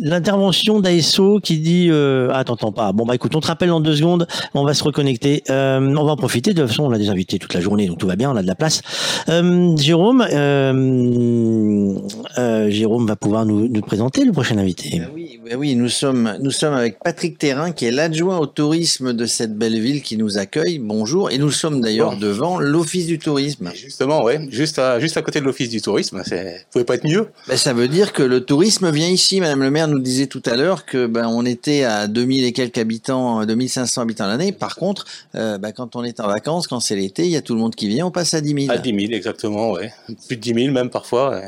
[0.00, 2.92] l'intervention d'ASO qui dit euh, ah t'entends pas.
[2.92, 6.04] Bon bah écoute on te rappelle dans deux secondes on va se reconnecter euh, on
[6.04, 6.52] va en profiter.
[6.52, 8.36] De toute façon on a des invités toute la journée donc tout va bien on
[8.36, 8.82] a de la place.
[9.28, 11.94] Euh, Jérôme euh,
[12.38, 15.00] euh, Jérôme va pouvoir nous, nous présenter le prochain invité.
[15.00, 18.46] Ben oui, ben oui nous sommes nous sommes avec Patrick Terrain qui est l'adjoint au
[18.46, 20.78] tourisme de cette belle ville qui nous accueille.
[20.78, 21.30] Bonjour.
[21.30, 23.70] Et nous sommes d'ailleurs devant l'office du tourisme.
[23.74, 27.06] Justement ouais juste à juste à côté de l'office du tourisme c'est pouvait pas être
[27.06, 27.28] mieux.
[27.48, 30.42] Ben, ça veut dire que le tourisme vient ici madame le maire nous disait tout
[30.46, 34.52] à l'heure que ben, on était à 2000 et quelques habitants, 2500 habitants l'année.
[34.52, 37.42] Par contre, euh, ben, quand on est en vacances, quand c'est l'été, il y a
[37.42, 38.72] tout le monde qui vient, on passe à 10 000.
[38.72, 39.92] À 10 000, exactement, ouais.
[40.26, 41.40] Plus de 10 000 même parfois.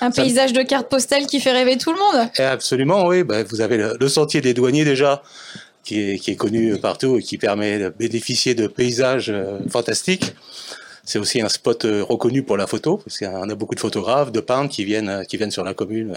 [0.00, 2.28] Un paysage de cartes postales qui fait rêver tout le monde.
[2.38, 3.22] Et absolument, oui.
[3.22, 5.22] Ben, vous avez le, sentier des douaniers déjà,
[5.84, 10.34] qui est, qui est, connu partout et qui permet de bénéficier de paysages euh, fantastiques.
[11.04, 14.30] C'est aussi un spot euh, reconnu pour la photo, parce qu'on a beaucoup de photographes,
[14.30, 16.16] de peintres qui viennent, qui viennent sur la commune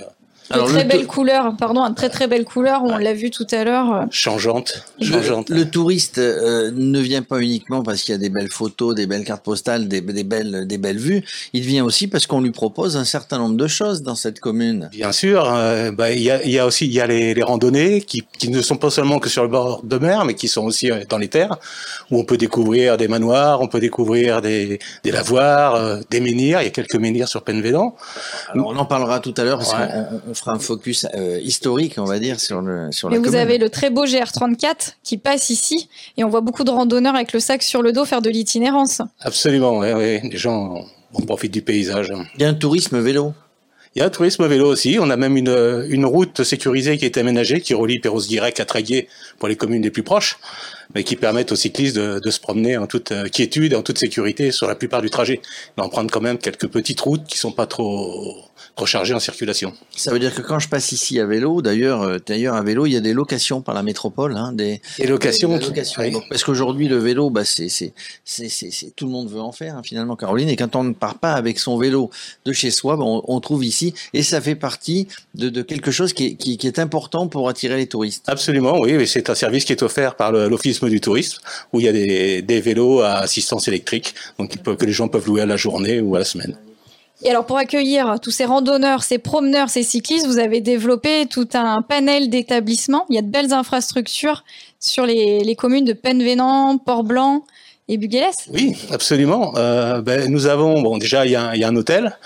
[0.50, 3.64] alors, très belle couleur, pardon, une très très belle couleur, on l'a vu tout à
[3.64, 4.06] l'heure.
[4.12, 5.50] Changeante, changeante.
[5.50, 9.08] Le, touriste euh, ne vient pas uniquement parce qu'il y a des belles photos, des
[9.08, 11.24] belles cartes postales, des, des, belles, des belles vues.
[11.54, 14.90] Il vient aussi parce qu'on lui propose un certain nombre de choses dans cette commune.
[14.92, 17.34] Bien sûr, euh, bah, il, y a, il y a aussi il y a les,
[17.34, 20.34] les randonnées qui, qui, ne sont pas seulement que sur le bord de mer, mais
[20.34, 21.58] qui sont aussi euh, dans les terres,
[22.12, 26.62] où on peut découvrir des manoirs, on peut découvrir des, des lavoirs, des menhirs.
[26.62, 27.96] Il y a quelques menhirs sur Penvédan.
[28.56, 32.06] on en parlera tout à l'heure parce qu'on on fera un focus euh, historique, on
[32.06, 35.52] va dire, sur le sur la Mais vous avez le très beau GR34 qui passe
[35.52, 38.32] ici et on voit beaucoup de randonneurs avec le sac sur le dos faire de
[38.32, 39.02] l'itinérance.
[39.20, 40.30] Absolument, oui, oui.
[40.32, 42.12] Les gens on profite du paysage.
[42.36, 43.34] Il y a un tourisme vélo.
[43.96, 44.98] Il y a un tourisme vélo aussi.
[45.00, 49.08] On a même une, une route sécurisée qui est aménagée, qui relie Perros-Guirec à Tréguier
[49.38, 50.40] pour les communes les plus proches,
[50.96, 53.98] mais qui permettent aux cyclistes de, de se promener en toute euh, quiétude en toute
[53.98, 55.42] sécurité sur la plupart du trajet.
[55.78, 58.36] Mais on prend quand même quelques petites routes qui sont pas trop
[58.76, 59.74] rechargé en circulation.
[59.96, 62.86] Ça veut dire que quand je passe ici à vélo, d'ailleurs, euh, d'ailleurs à vélo,
[62.86, 65.58] il y a des locations par la métropole, hein, des, des locations.
[65.58, 66.02] Des, locations.
[66.02, 66.12] Oui.
[66.12, 67.94] Donc, parce qu'aujourd'hui le vélo, bah c'est c'est
[68.24, 70.50] c'est c'est tout le monde veut en faire hein, finalement, Caroline.
[70.50, 72.10] Et quand on ne part pas avec son vélo
[72.46, 75.92] de chez soi, bah, on, on, trouve ici, et ça fait partie de, de quelque
[75.92, 78.24] chose qui est, qui, qui est important pour attirer les touristes.
[78.28, 79.08] Absolument, oui.
[79.08, 81.40] C'est un service qui est offert par l'Office du tourisme,
[81.72, 85.42] où il y a des, vélos à assistance électrique, donc que les gens peuvent louer
[85.42, 86.58] à la journée ou à la semaine.
[87.24, 91.48] Et alors pour accueillir tous ces randonneurs, ces promeneurs, ces cyclistes, vous avez développé tout
[91.54, 93.06] un panel d'établissements.
[93.10, 94.44] Il y a de belles infrastructures
[94.80, 97.46] sur les, communes de Penvenant, Port-Blanc
[97.98, 98.52] et.
[98.52, 99.54] Oui, absolument.
[99.58, 102.18] Euh, ben, nous avons, bon, déjà il y a, il y a un hôtel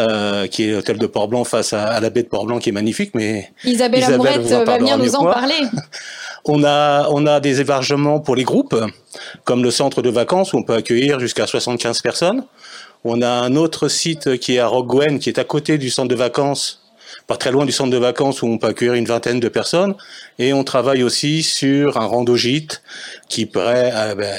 [0.00, 2.72] euh, qui est l'hôtel de Port-Blanc face à, à, la baie de Port-Blanc qui est
[2.72, 5.54] magnifique, mais Isabelle, Isabelle Amourette va venir nous en parler.
[6.44, 8.74] On a, on a des hébergements pour les groupes,
[9.44, 12.44] comme le centre de vacances où on peut accueillir jusqu'à 75 personnes.
[13.04, 16.08] On a un autre site qui est à Rockgwen, qui est à côté du centre
[16.08, 16.81] de vacances,
[17.32, 19.94] pas très loin du centre de vacances où on peut accueillir une vingtaine de personnes.
[20.38, 22.82] Et on travaille aussi sur un rando-gîte
[23.30, 24.34] qui pourrait euh, ben,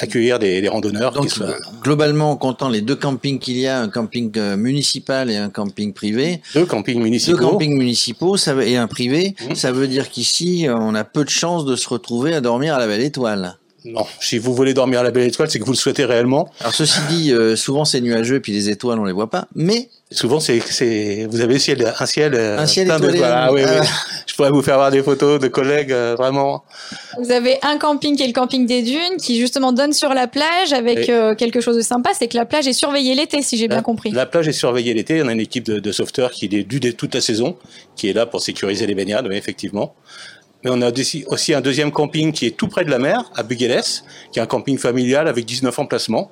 [0.00, 1.12] accueillir, des, des, randonneurs.
[1.12, 1.54] Donc, soient...
[1.80, 5.48] globalement, en comptant les deux campings qu'il y a, un camping euh, municipal et un
[5.48, 6.40] camping privé.
[6.54, 7.36] Deux campings municipaux.
[7.36, 9.36] Deux campings municipaux ça, et un privé.
[9.48, 9.54] Mmh.
[9.54, 12.80] Ça veut dire qu'ici, on a peu de chances de se retrouver à dormir à
[12.80, 13.58] la Belle Étoile.
[13.84, 16.50] Non, si vous voulez dormir à la belle étoile, c'est que vous le souhaitez réellement.
[16.60, 19.46] Alors ceci dit, euh, souvent c'est nuageux et puis les étoiles on les voit pas,
[19.54, 23.20] mais souvent c'est c'est vous avez un ciel un ciel euh, un ciel étoilé.
[23.22, 23.86] Ah, oui, oui.
[24.26, 26.64] Je pourrais vous faire voir des photos de collègues euh, vraiment.
[27.18, 30.26] Vous avez un camping qui est le camping des dunes qui justement donne sur la
[30.26, 33.56] plage avec euh, quelque chose de sympa, c'est que la plage est surveillée l'été si
[33.56, 34.10] j'ai bien compris.
[34.10, 36.80] La plage est surveillée l'été, on a une équipe de, de sauveteurs qui est due
[36.94, 37.56] toute la saison
[37.96, 39.94] qui est là pour sécuriser les baignades, oui, effectivement.
[40.64, 40.90] Mais on a
[41.26, 44.42] aussi un deuxième camping qui est tout près de la mer, à Buguélès, qui est
[44.42, 46.30] un camping familial avec 19 emplacements.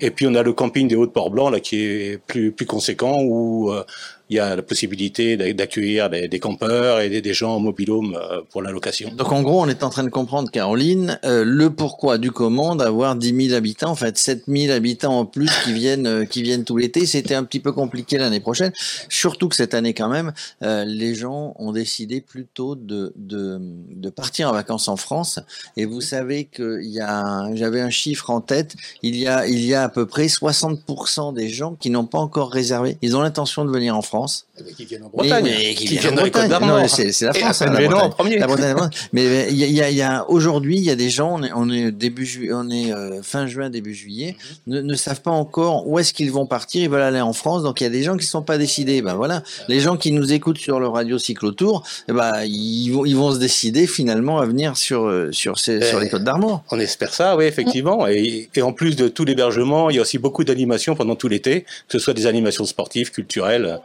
[0.00, 3.70] Et puis on a le camping des Hauts-de-Port-Blanc, là, qui est plus, plus conséquent, où
[3.72, 3.84] euh,
[4.32, 8.40] il y a la possibilité d'a- d'accueillir des, campeurs et des, gens en mobilhome euh,
[8.48, 9.10] pour la location.
[9.14, 12.74] Donc en gros, on est en train de comprendre, Caroline, euh, le pourquoi du comment
[12.74, 16.42] d'avoir 10 000 habitants, en fait 7 000 habitants en plus qui viennent, euh, qui
[16.42, 17.04] viennent tout l'été.
[17.04, 18.72] C'était un petit peu compliqué l'année prochaine,
[19.10, 24.52] surtout que cette année quand même, les gens ont décidé plutôt de, de, partir en
[24.52, 25.40] vacances en France.
[25.76, 29.64] Et vous savez qu'il y a, j'avais un chiffre en tête, il y a, il
[29.64, 32.96] y a à peu près 60% des gens qui n'ont pas encore réservé.
[33.02, 34.21] Ils ont l'intention de venir en France.
[34.22, 34.44] house
[34.76, 36.50] Qui viennent en Mais- Bretagne, mais qui viennent en Bretagne.
[36.60, 37.62] Non, c'est c'est la France.
[37.62, 38.10] hein, la en Bretagne.
[38.10, 38.38] premier.
[38.38, 38.90] La Bretagne, la Bretagne.
[39.14, 41.08] Mais il y a, il y a- il y a- aujourd'hui, il y a des
[41.08, 44.36] gens, on est, on est début juillet, on est euh, fin juin, début juillet,
[44.66, 44.74] Mhm.
[44.74, 46.82] ne, ne savent pas encore où est-ce qu'ils vont partir.
[46.82, 49.00] Ils veulent aller en France, donc il y a des gens qui sont pas décidés.
[49.00, 53.06] Ben voilà, les gens qui nous écoutent sur le radio cyclotour, eh ben ils vont,
[53.06, 56.62] ils vont se décider finalement à venir sur euh, sur ces, sur les Côtes d'Armor.
[56.70, 58.06] On espère ça, oui, effectivement.
[58.06, 61.28] Et, et en plus de tout l'hébergement, il y a aussi beaucoup d'animations pendant tout
[61.28, 63.80] l'été, que ce soit des animations sportives, culturelles,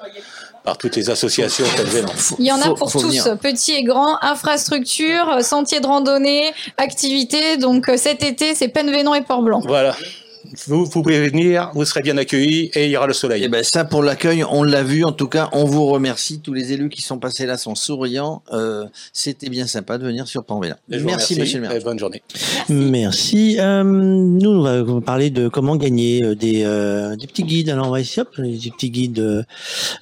[0.68, 2.12] par toutes les associations Penvénan.
[2.40, 3.38] Il y en a Faut- pour faut tous, venir.
[3.40, 7.56] petits et grands, infrastructures, euh, sentiers de randonnée, activités.
[7.56, 9.62] Donc euh, cet été, c'est Penvénan et Port-Blanc.
[9.66, 9.96] Voilà.
[10.68, 13.44] Vous, vous pouvez venir, vous serez bien accueillis et il y aura le soleil.
[13.44, 15.04] Et ben ça pour l'accueil, on l'a vu.
[15.04, 16.40] En tout cas, on vous remercie.
[16.40, 18.42] Tous les élus qui sont passés là sont souriants.
[18.54, 21.84] Euh, C'était bien sympa de venir sur vous Merci, Monsieur le maire.
[21.84, 22.22] bonne journée.
[22.70, 23.58] Merci.
[23.60, 27.70] Euh, nous, on va parler de comment gagner euh, des, euh, des petits guides.
[27.70, 29.20] Alors, on va essayer, hop, des petits guides.
[29.20, 29.44] euh,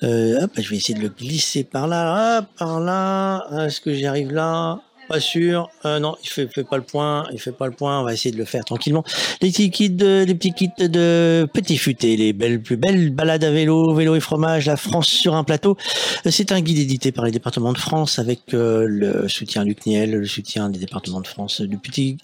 [0.04, 3.48] euh, hop, je vais essayer de le glisser par là, hop, par là.
[3.66, 4.80] Est-ce que j'y arrive là?
[5.08, 5.70] Pas sûr.
[5.86, 7.26] Euh, non, il fait, fait pas le point.
[7.32, 8.00] Il fait pas le point.
[8.00, 9.04] On va essayer de le faire tranquillement.
[9.42, 13.44] Les petits kits, de, les petits kits de petits futés, les belles, plus belles balades
[13.44, 15.78] à vélo, vélo et fromage, la France sur un plateau.
[16.26, 19.86] Euh, C'est un guide édité par les départements de France avec euh, le soutien Luc
[19.86, 22.18] Niel, le soutien des départements de France, du petit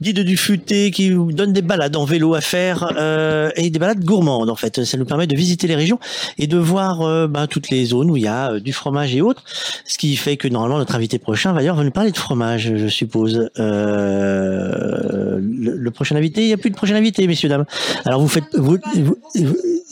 [0.00, 3.78] guide du futé qui vous donne des balades en vélo à faire euh, et des
[3.78, 4.84] balades gourmandes en fait.
[4.84, 5.98] Ça nous permet de visiter les régions
[6.38, 9.14] et de voir euh, ben, toutes les zones où il y a euh, du fromage
[9.14, 9.42] et autres.
[9.84, 13.50] Ce qui fait que normalement notre invité prochain va va nous parler fromage, je suppose.
[13.58, 17.64] Euh, le, prochain invité, il n'y a plus de prochain invité, messieurs dames.
[18.04, 18.78] Alors vous faites, vous,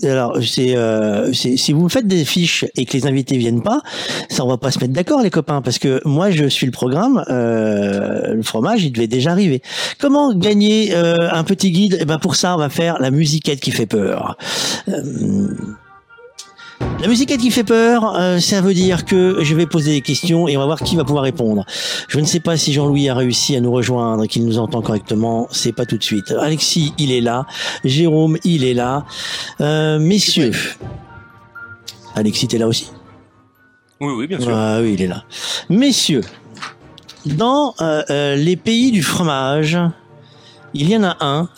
[0.04, 3.80] alors c'est, euh, c'est- si vous faites des fiches et que les invités viennent pas,
[4.28, 6.72] ça on va pas se mettre d'accord les copains parce que moi je suis le
[6.72, 9.60] programme, euh, le fromage il devait déjà arriver.
[9.98, 11.98] Comment gagner un petit guide?
[12.00, 14.36] Eh ben pour ça on va faire la musiquette qui fait peur.
[17.00, 20.48] La musiquette qui fait peur, euh, ça veut dire que je vais poser des questions
[20.48, 21.64] et on va voir qui va pouvoir répondre.
[22.08, 24.82] Je ne sais pas si Jean-Louis a réussi à nous rejoindre et qu'il nous entend
[24.82, 26.32] correctement, c'est pas tout de suite.
[26.40, 27.46] Alexis, il est là.
[27.84, 29.04] Jérôme, il est là.
[29.60, 30.52] Euh, messieurs.
[32.16, 32.90] Alexis, t'es là aussi?
[34.00, 34.50] Oui, oui, bien sûr.
[34.52, 35.24] ah oui, il est là.
[35.68, 36.22] Messieurs,
[37.26, 39.78] dans euh, euh, les pays du fromage,
[40.74, 41.48] il y en a un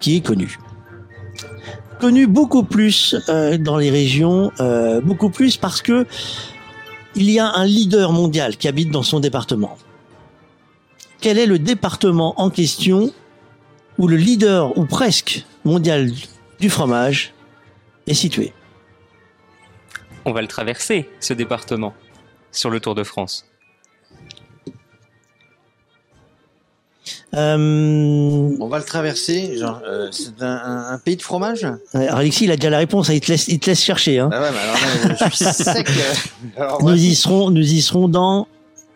[0.00, 0.58] qui est connu.
[2.00, 6.06] Connu beaucoup plus euh, dans les régions, euh, beaucoup plus parce que
[7.16, 9.76] il y a un leader mondial qui habite dans son département.
[11.20, 13.12] Quel est le département en question
[13.98, 16.12] où le leader, ou presque, mondial
[16.60, 17.34] du fromage
[18.06, 18.52] est situé?
[20.24, 21.94] On va le traverser, ce département,
[22.52, 23.47] sur le Tour de France.
[27.36, 29.56] Euh, On va le traverser.
[29.58, 31.66] Genre, euh, c'est un, un- un pays de fromage.
[31.94, 34.18] Alors Alexis, il a déjà la réponse, hein, il te laisse, il te laisse chercher.
[34.18, 34.30] Hein.
[34.32, 35.88] Ah ouais, mais alors là, je suis sec.
[35.90, 36.62] euh.
[36.62, 38.46] Alors, Nous y serons, nous y serons dans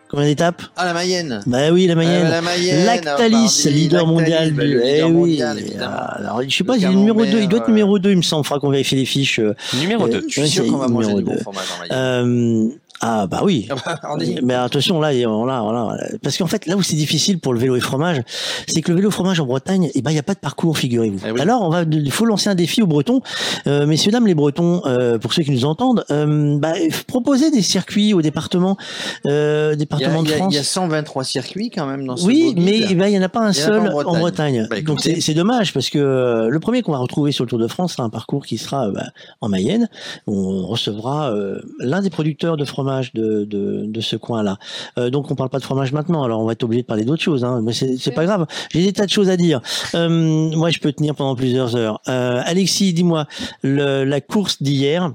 [0.09, 0.61] combien d'étapes?
[0.75, 1.41] Ah la Mayenne.
[1.45, 2.25] Bah oui, la Mayenne.
[2.25, 4.81] Euh, la Mayenne, Lactalis, pardon, leader Lactalis, mondial bah, du.
[4.83, 5.11] eh oui.
[5.11, 5.95] mondial, évidemment.
[6.15, 8.17] Alors, je sais pas, Le il est numéro 2, il doit être numéro 2, il
[8.17, 8.45] me semble.
[8.45, 9.39] Faudra qu'on vérifie les fiches.
[9.79, 10.25] Numéro euh, 2.
[10.27, 12.71] Je suis sûr qu'on va manger du bon fromage en Mayenne.
[13.05, 13.67] Ah bah oui.
[14.09, 14.17] On.
[14.43, 15.95] Mais attention là, il- voilà.
[16.21, 18.21] parce qu'en fait là où c'est difficile pour le vélo et fromage,
[18.67, 20.77] c'est que le vélo fromage en Bretagne, eh ben il y a pas de parcours,
[20.77, 21.19] figurez-vous.
[21.27, 21.41] Eh oui.
[21.41, 23.21] Alors on va, il faut lancer un défi aux Bretons,
[23.67, 26.73] euh, messieurs dames les Bretons, euh, pour ceux qui nous entendent, euh, bah,
[27.07, 28.77] proposer des circuits au département,
[29.25, 30.53] euh, Il y, a, département il de y France.
[30.53, 32.87] il y a 123 circuits quand même dans ce Oui, mais guide.
[32.91, 34.67] eh ben, il n'y en a pas un Il y seul pas en en Bretagne.
[34.69, 37.59] Bah, Donc c'est c'est dommage parce que le premier qu'on va retrouver sur le Tour
[37.59, 39.07] de France sera un parcours qui sera bah,
[39.41, 39.89] en Mayenne.
[40.27, 40.33] où
[40.63, 41.33] On recevra
[41.79, 44.57] l'un des producteurs de fromage de, de, de ce coin-là.
[44.97, 47.05] Euh, donc on parle pas de fromage maintenant, alors on va être obligé de parler
[47.05, 47.43] d'autres choses.
[47.43, 48.45] Hein, mais c'est pas grave.
[48.71, 49.61] J'ai des tas de choses à dire.
[49.95, 51.99] Euh, moi, je peux tenir pendant plusieurs heures.
[52.07, 53.27] Euh, Alexis, dis-moi,
[53.63, 55.13] la course d'hier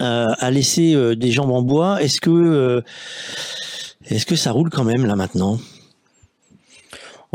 [0.00, 2.02] a laissé des jambes en bois.
[2.02, 2.82] Est-ce que
[4.06, 5.58] est-ce que ça roule quand même là maintenant?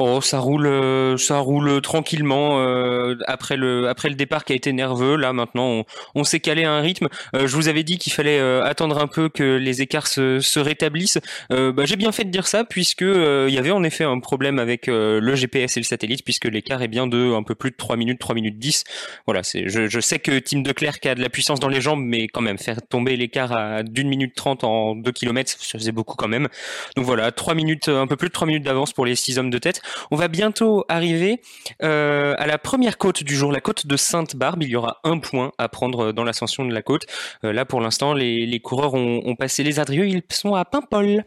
[0.02, 4.56] Oh, ça roule, euh, ça roule tranquillement euh, après le après le départ qui a
[4.56, 5.18] été nerveux.
[5.18, 5.84] Là maintenant,
[6.16, 7.10] on, s'est calé à un rythme.
[7.36, 10.60] Euh, je vous avais dit qu'il fallait attendre un peu que les écarts se, se
[10.62, 11.20] rétablissent.
[11.50, 14.58] Bah, j'ai bien fait de dire ça puisque il y avait en effet un problème
[14.58, 17.76] avec le GPS et le satellite puisque l'écart est bien de un peu plus de
[17.76, 18.86] 3 minutes, 3 minutes 10.
[19.26, 22.02] Voilà, c'est je, je sais que Tim Declerc a de la puissance dans les jambes,
[22.02, 25.91] mais quand même faire tomber l'écart à d'une minute 30 en 2 km, ça faisait
[25.91, 26.47] beaucoup quand même.
[26.95, 29.50] Donc voilà, 3 minutes, un peu plus de 3 minutes d'avance pour les 6 hommes
[29.50, 29.82] de tête.
[30.12, 31.42] On va bientôt arriver
[31.84, 34.64] euh, à la première côte du jour, la côte de Sainte-Barbe.
[34.64, 37.06] Il y aura un point à prendre dans l'ascension de la côte.
[37.44, 40.08] Euh, là, pour l'instant, les, coureurs ont, passé les Adrieux.
[40.08, 41.24] Ils sont à Paimpol.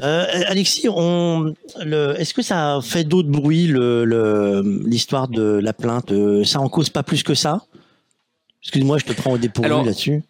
[0.00, 3.66] Euh, Alexis, est-ce que ça a fait d'autres bruits
[4.86, 6.12] l'histoire de la plainte?
[6.44, 7.62] Ça en cause pas plus que ça?
[8.62, 10.22] Excuse-moi, je te prends au dépourvu là-dessus.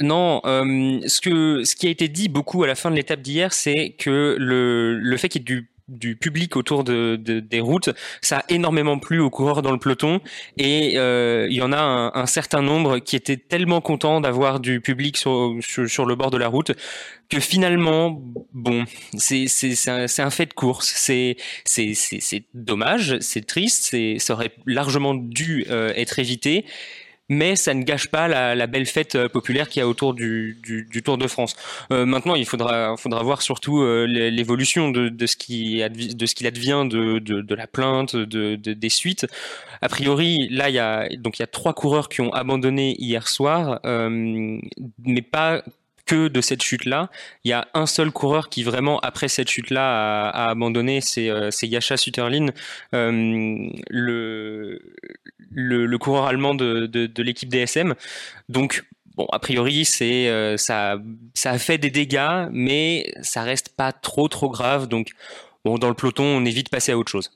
[0.00, 3.20] Non, euh, ce, que, ce qui a été dit beaucoup à la fin de l'étape
[3.20, 7.60] d'hier, c'est que le, le fait qu'il y ait du du public autour de, des
[7.60, 7.90] routes,
[8.22, 10.20] ça a énormément plu aux coureurs dans le peloton.
[10.56, 14.80] Et euh, il y en a un, certain nombre qui étaient tellement contents d'avoir du
[14.80, 16.72] public sur, sur, le bord de la route
[17.28, 18.22] que finalement,
[18.52, 18.84] bon,
[19.16, 19.46] c'est
[19.88, 25.92] un, un fait de course, c'est c'est dommage, c'est triste, ça aurait largement dû euh,
[25.96, 26.64] être évité
[27.28, 30.58] mais ça ne gâche pas la, belle fête euh, populaire qu'il y a autour du,
[31.04, 31.56] Tour de France.
[31.90, 36.46] Euh, maintenant, il faudra, faudra voir surtout euh, l'évolution de, ce qui de ce qu'il
[36.46, 39.26] advient de, la plainte, de, des suites.
[39.80, 42.94] A priori, là, il y a donc il y a trois coureurs qui ont abandonné
[42.98, 45.62] hier soir, mais pas
[46.06, 47.10] que de cette chute-là.
[47.44, 51.50] Il y a un seul coureur qui vraiment, après cette chute-là, a, abandonné, c'est euh,
[51.62, 52.48] Yasha Sutterlin,
[52.94, 54.80] euh, le,
[55.50, 57.94] le, coureur allemand de, de, l'équipe DSM.
[58.48, 58.84] Donc,
[59.16, 60.98] bon, a priori, c'est euh, ça,
[61.34, 64.88] ça a fait des dégâts, mais ça reste pas trop trop grave.
[64.88, 65.10] Donc,
[65.64, 67.30] bon, dans le peloton, on évite de passer à autre chose.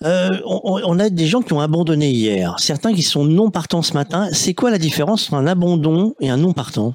[0.00, 3.92] on, on, a des gens qui ont abandonné hier, certains qui sont non partants ce
[3.92, 4.30] matin.
[4.32, 6.94] C'est quoi la différence entre un abandon et un non partant?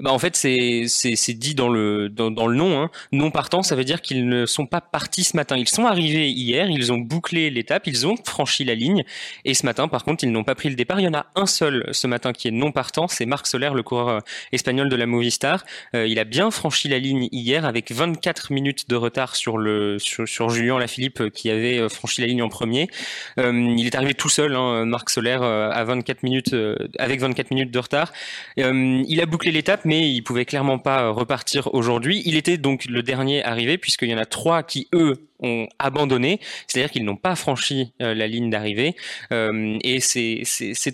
[0.00, 2.82] Bah en fait, c'est dit dans le, dans, le nom.
[2.82, 2.90] Hein.
[3.12, 5.56] Non partant, ça veut dire qu'ils ne sont pas partis ce matin.
[5.56, 9.04] Ils sont arrivés hier, ils ont bouclé l'étape, ils ont franchi la ligne.
[9.44, 10.98] Et ce matin, par contre, ils n'ont pas pris le départ.
[10.98, 13.70] Il y en a un seul ce matin qui est non partant, c'est Marc Soler,
[13.72, 14.18] le coureur euh,
[14.50, 15.64] espagnol de la Movistar.
[15.94, 20.00] Euh, il a bien franchi la ligne hier avec 24 minutes de retard sur, le,
[20.00, 22.88] sur, sur Julien Lafilippe euh, qui avait franchi la ligne en premier.
[23.36, 26.54] il est arrivé tout seul, hein, Marc Soler, à 24 minutes,
[26.98, 28.12] avec 24 minutes de retard.
[28.56, 32.22] il a bouclé l'étape mais il pouvait clairement pas repartir aujourd'hui.
[32.24, 36.40] Il était donc le dernier arrivé puisqu'il y en a trois qui eux ont abandonné,
[36.66, 38.94] c'est-à-dire qu'ils n'ont pas franchi euh, la ligne d'arrivée.
[39.32, 40.44] Euh, et ces,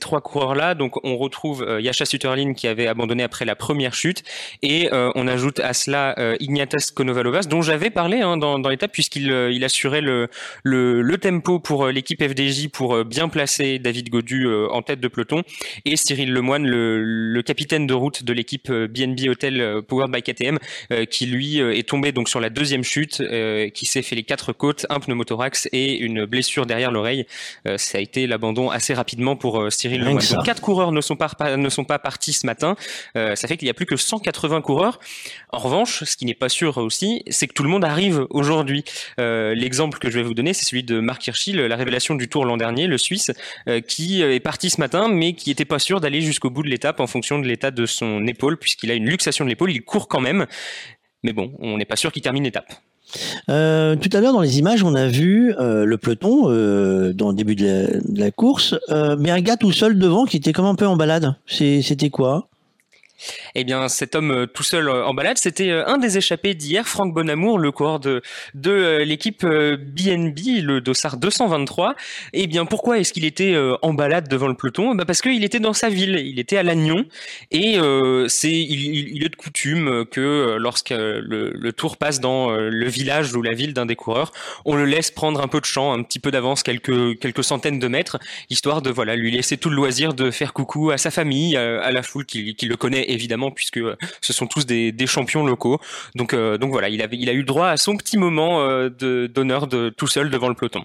[0.01, 4.23] trois coureurs-là, donc on retrouve euh, Yasha Sutterlin qui avait abandonné après la première chute,
[4.63, 9.65] et on ajoute à cela Ignatius Konovalovas, dont j'avais parlé hein, dans, l'étape puisqu'il il
[9.65, 10.29] assurait le,
[11.21, 15.43] tempo pour l'équipe FDJ pour bien placer David Godu en tête de peloton,
[15.85, 20.59] et Cyril Lemoine, le, le capitaine de route de l'équipe BNB Hotel Powered by KTM,
[21.11, 23.23] qui lui est tombé donc sur la deuxième chute,
[23.75, 27.27] qui s'est fait quatre côtes, un pneumothorax et une blessure derrière l'oreille.
[27.67, 30.05] Euh, ça a été l'abandon assez rapidement pour euh, Cyril.
[30.05, 32.77] Donc quatre coureurs ne sont pas ne sont pas partis ce matin.
[33.17, 35.01] Euh, ça fait qu'il y a plus que 180 coureurs.
[35.51, 38.85] En revanche, ce qui n'est pas sûr aussi, c'est que tout le monde arrive aujourd'hui.
[39.19, 42.45] L'exemple que je vais vous donner, c'est celui de Marc Hirschi, la révélation du Tour
[42.45, 43.33] l'an dernier, le Suisse,
[43.89, 47.01] qui est parti ce matin, mais qui n'était pas sûr d'aller jusqu'au bout de l'étape
[47.01, 49.73] en fonction de l'état de son épaule, puisqu'il a une luxation de l'épaule.
[49.73, 50.47] Il court quand même,
[51.25, 52.73] mais bon, on n'est pas sûr qu'il termine l'étape.
[53.49, 57.31] Euh, tout à l'heure, dans les images, on a vu euh, le peloton euh, dans
[57.31, 58.75] le début de la, course,
[59.19, 61.35] mais un gars tout seul devant qui était comme un peu en balade.
[61.47, 62.49] C'était quoi?
[63.55, 66.55] Eh bien, cet homme euh, tout seul euh, en balade, c'était euh, un des échappés
[66.55, 68.23] d'hier, Franck Bonamour, le coureur de,
[69.03, 71.95] l'équipe BNB, le Dossard 223.
[72.33, 74.95] Eh bien, pourquoi est-ce qu'il était en balade devant le peloton?
[74.95, 77.05] Bah Parce qu'il était dans sa ville, il était à Lannion,
[77.51, 77.79] et
[78.29, 83.53] c'est il, est de coutume que lorsque le, tour passe dans le village ou la
[83.53, 84.33] ville d'un des coureurs,
[84.65, 87.79] on le laisse prendre un peu de champ, un petit peu d'avance, quelques, quelques centaines
[87.79, 88.19] de mètres,
[88.51, 91.91] histoire de voilà lui laisser tout le loisir de faire coucou à sa famille, à,
[91.91, 95.81] la foule qui le connaît évidemment, puisque euh, ce sont tous des, champions locaux.
[96.15, 98.89] Donc, euh, donc voilà, il, avait, il a eu droit à son petit moment euh,
[99.29, 100.85] d'honneur de, tout seul devant le peloton.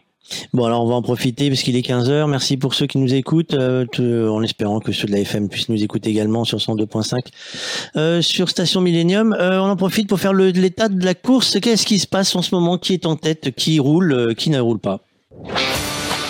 [0.53, 2.27] Bon alors on va en profiter parce qu'il est 15h.
[2.27, 5.83] Merci pour ceux qui nous écoutent, en espérant que ceux de la FM puissent nous
[5.83, 9.37] écouter également sur 102.5 sur Station Millennium.
[9.39, 11.59] on en profite pour faire l'état de la course.
[11.59, 12.79] Qu'est-ce qui se passe en ce moment?
[12.79, 13.53] Qui est en tête?
[13.55, 14.33] Qui roule?
[14.35, 15.01] Qui ne roule pas?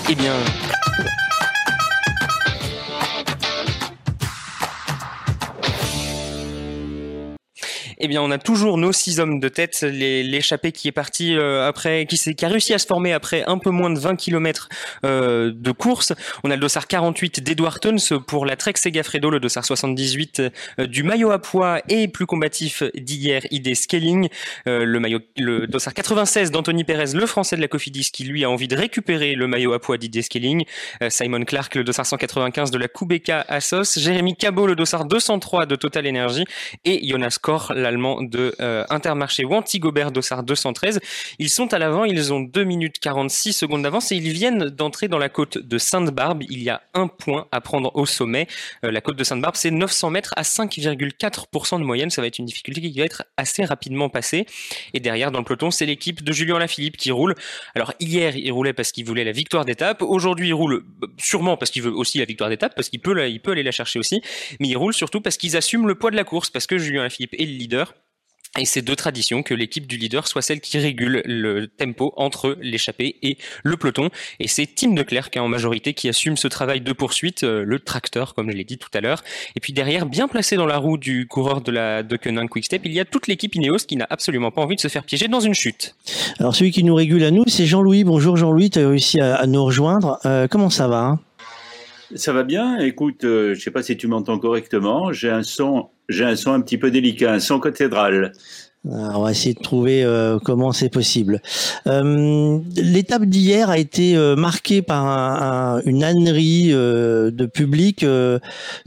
[0.09, 0.33] Eh bien,
[7.99, 9.81] Eh bien, on a toujours nos six hommes de tête.
[9.81, 13.69] L'échappée qui est parti euh, après, qui, a réussi à se former après un peu
[13.69, 14.69] moins de 20 km
[15.05, 16.13] euh, de course.
[16.43, 20.41] On a le dossard 48 d'Edouard Tons pour la Trek Segafredo, le dossard 78
[20.79, 24.29] euh, du maillot à poids et plus combatif d'hier, ID Scaling.
[24.65, 25.19] Le maillot,
[25.67, 29.35] dossard 96 d'Anthony Perez, le français de la Cofidis, qui lui a envie de récupérer
[29.35, 30.65] le maillot à poids d'ID Scaling.
[31.09, 33.97] Simon Clark, le dossard 195 de la Kubeka Assos.
[33.97, 36.45] Jérémy Cabot, le dossard 203 de Total Energy.
[36.83, 38.55] Et Jonas Kor, l'allemand de
[38.89, 40.99] Intermarché Wanty Gobert, dossard 213.
[41.39, 45.07] Ils sont à l'avant, ils ont 2 minutes 46 secondes d'avance et ils viennent d'entrer
[45.07, 46.43] dans la côte de Sainte-Barbe.
[46.49, 48.47] Il y a un point à prendre au sommet.
[48.83, 52.09] Euh, la côte de Sainte-Barbe, c'est 900 mètres à 5,4% de moyenne.
[52.09, 54.45] Ça va être une difficulté qui va être assez rapidement passée.
[54.93, 57.35] Et derrière, dans le peloton, c'est l'équipe de Julien Lafilippe qui roule.
[57.75, 60.01] Alors hier, il roulait parce qu'il voulait la victoire d'étape.
[60.01, 63.15] Aujourd'hui, il roule euh, sûrement parce qu'il veut aussi la victoire d'étape, parce qu'il peut,
[63.43, 64.21] peut aller la chercher aussi.
[64.59, 67.03] Mais il roule surtout parce qu'ils assument le poids de la course, parce que Julien
[67.03, 67.74] Lafilippe est le leader.
[68.57, 72.57] Et c'est deux traditions que l'équipe du leader soit celle qui régule le tempo entre
[72.61, 74.09] l'échappée et le peloton.
[74.39, 77.65] Et c'est Tim de Klerk hein, en majorité qui assume ce travail de poursuite, euh,
[77.65, 79.23] le tracteur comme je l'ai dit tout à l'heure.
[79.57, 82.81] Et puis derrière, bien placé dans la roue du coureur de la de Quick Quickstep,
[82.85, 85.27] il y a toute l'équipe Ineos qui n'a absolument pas envie de se faire piéger
[85.27, 85.95] dans une chute.
[86.39, 88.05] Alors celui qui nous régule à nous, c'est Jean-Louis.
[88.05, 90.19] Bonjour Jean-Louis, tu as réussi à, nous rejoindre.
[90.25, 91.19] Euh, comment ça va hein?
[92.15, 92.77] Ça va bien.
[92.79, 95.11] Écoute, euh, je ne sais pas si tu m'entends correctement.
[95.11, 98.31] J'ai un son, j'ai un son un petit peu délicat, un son cathédrale.
[98.83, 101.41] on va essayer de trouver euh, comment c'est possible.
[101.87, 107.97] Euh, l'étape d'hier a été marquée par une ânerie de public.
[107.99, 108.07] tu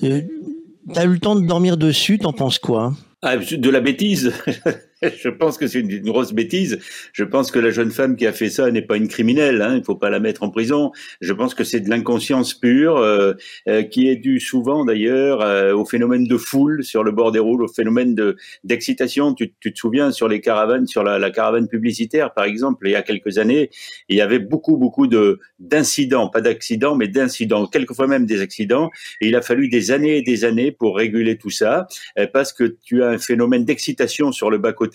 [0.00, 2.94] as eu le temps de dormir dessus, t'en penses quoi?
[3.22, 4.32] Ah, De la bêtise?
[5.22, 6.78] je pense que c'est une, grosse bêtise.
[7.12, 9.62] Je pense que la jeune femme qui a fait ça n'est pas une criminelle.
[9.62, 10.90] Hein, il ne faut pas la mettre en prison.
[11.20, 13.34] Je pense que c'est de l'inconscience pure euh,
[13.68, 17.38] euh, qui est due souvent d'ailleurs euh, au phénomène de foule sur le bord des
[17.38, 19.34] routes, au phénomène de d'excitation.
[19.34, 22.92] Tu, tu, te souviens sur les caravanes, sur la, la, caravane publicitaire par exemple, il
[22.92, 23.70] y a quelques années,
[24.08, 28.90] il y avait beaucoup beaucoup de d'incidents, pas d'accidents, mais d'incidents, quelquefois même des accidents.
[29.20, 31.86] Il a fallu des années et des années pour réguler tout ça,
[32.32, 34.87] parce que tu as un phénomène d'excitation sur le bas côté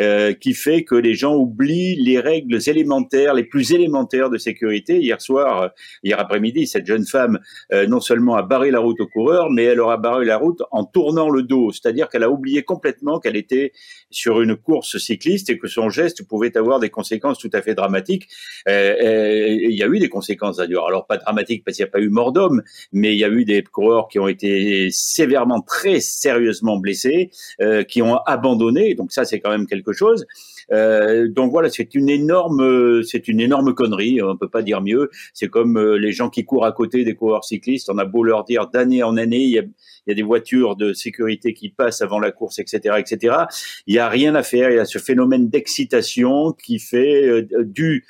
[0.00, 5.00] euh, qui fait que les gens oublient les règles élémentaires, les plus élémentaires de sécurité.
[5.00, 5.68] Hier soir, euh,
[6.02, 7.38] hier après-midi, cette jeune femme
[7.72, 10.62] euh, non seulement a barré la route aux coureurs, mais elle aura barré la route
[10.70, 13.72] en tournant le dos, c'est-à-dire qu'elle a oublié complètement qu'elle était
[14.14, 17.74] sur une course cycliste et que son geste pouvait avoir des conséquences tout à fait
[17.74, 18.28] dramatiques.
[18.66, 22.00] il y a eu des conséquences d'ailleurs, alors pas dramatiques parce qu'il n'y a pas
[22.00, 22.62] eu mort d'homme,
[22.92, 27.30] mais il y a eu des coureurs qui ont été sévèrement, très sérieusement blessés,
[27.88, 28.94] qui ont abandonné.
[28.94, 30.26] Donc ça, c'est quand même quelque chose.
[30.72, 34.22] Euh, donc voilà, c'est une énorme, c'est une énorme connerie.
[34.22, 35.10] On peut pas dire mieux.
[35.32, 37.90] C'est comme euh, les gens qui courent à côté des coureurs cyclistes.
[37.90, 39.60] On a beau leur dire d'année en année,
[40.06, 43.36] il y a des voitures de sécurité qui passent avant la course, etc., etc.
[43.86, 44.70] Il y a rien à faire.
[44.70, 48.04] Il y a ce phénomène d'excitation qui fait euh, du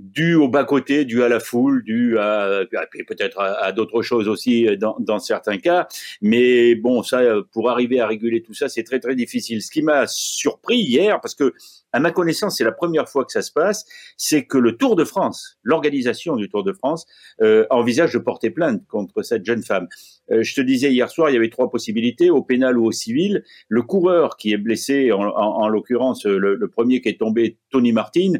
[0.00, 2.64] dû au bas-côté, dû à la foule, dû à
[3.06, 5.86] peut-être à, d'autres choses aussi dans, dans, certains cas.
[6.20, 7.22] Mais bon, ça,
[7.52, 9.62] pour arriver à réguler tout ça, c'est très très difficile.
[9.62, 11.54] Ce qui m'a surpris hier, parce que
[11.94, 13.86] à ma connaissance, c'est la première fois que ça se passe,
[14.16, 17.06] c'est que le Tour de France, l'organisation du Tour de France,
[17.40, 19.86] euh, envisage de porter plainte contre cette jeune femme.
[20.32, 22.92] Euh, je te disais hier soir, il y avait trois possibilités, au pénal ou au
[22.92, 23.44] civil.
[23.68, 27.92] Le coureur qui est blessé, en, en, l'occurrence le, le, premier qui est tombé, Tony
[27.92, 28.32] Martin,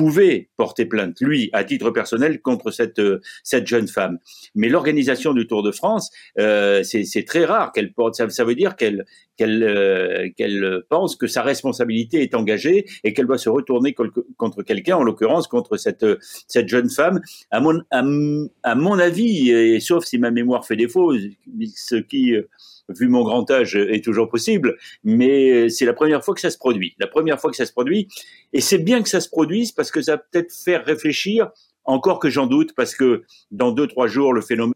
[0.00, 4.18] pouvait porter plainte, lui, à titre personnel, contre cette, euh, cette jeune femme.
[4.54, 8.14] Mais l'organisation du Tour de France, euh, c'est très rare qu'elle porte.
[8.14, 9.04] Ça, ça, veut dire qu'elle
[9.36, 13.94] qu'elle euh, qu'elle pense que sa responsabilité est engagée et qu'elle doit se retourner
[14.36, 17.20] contre quelqu'un, en l'occurrence contre cette jeune femme.
[17.50, 22.34] À mon à, mon avis, et sauf si ma mémoire fait défaut, ce qui
[22.98, 26.58] vu mon grand âge, est toujours possible, mais c'est la première fois que ça se
[26.58, 26.94] produit.
[26.98, 28.08] La première fois que ça se produit,
[28.52, 31.50] et c'est bien que ça se produise parce que ça va peut-être faire réfléchir,
[31.84, 34.74] encore que j'en doute, parce que dans deux, trois jours, le phénomène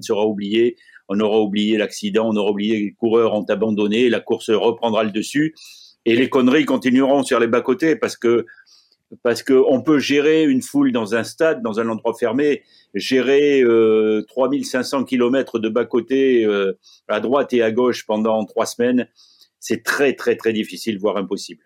[0.00, 0.76] sera oublié,
[1.08, 5.12] on aura oublié l'accident, on aura oublié les coureurs ont abandonné, la course reprendra le
[5.12, 5.54] dessus,
[6.06, 8.46] et les conneries continueront sur les bas-côtés, parce que
[9.22, 12.62] parce qu'on peut gérer une foule dans un stade, dans un endroit fermé,
[12.94, 16.76] gérer euh, 3500 kilomètres de bas-côté euh,
[17.06, 19.06] à droite et à gauche pendant trois semaines,
[19.60, 21.62] c'est très très très difficile, voire impossible.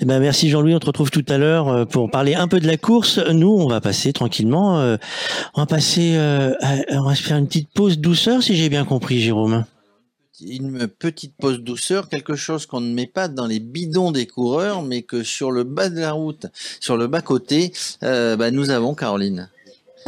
[0.00, 2.60] Eh ben merci Jean-Louis, on te retrouve tout à l'heure euh, pour parler un peu
[2.60, 3.18] de la course.
[3.18, 4.96] Nous, on va passer tranquillement, euh,
[5.54, 6.16] on va passer,
[6.90, 9.64] on va se faire une petite pause douceur si j'ai bien compris, Jérôme
[10.40, 14.82] une petite pause douceur, quelque chose qu'on ne met pas dans les bidons des coureurs,
[14.82, 16.46] mais que sur le bas de la route,
[16.80, 17.72] sur le bas côté,
[18.02, 19.48] euh, bah, nous avons Caroline.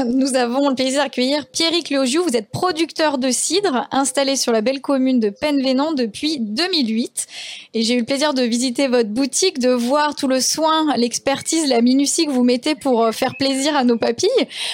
[0.05, 2.23] Nous avons le plaisir d'accueillir Pierrick Léogiou.
[2.23, 7.27] Vous êtes producteur de cidre, installé sur la belle commune de Penvénan depuis 2008.
[7.73, 11.69] Et j'ai eu le plaisir de visiter votre boutique, de voir tout le soin, l'expertise,
[11.69, 14.29] la minutie que vous mettez pour euh, faire plaisir à nos papilles.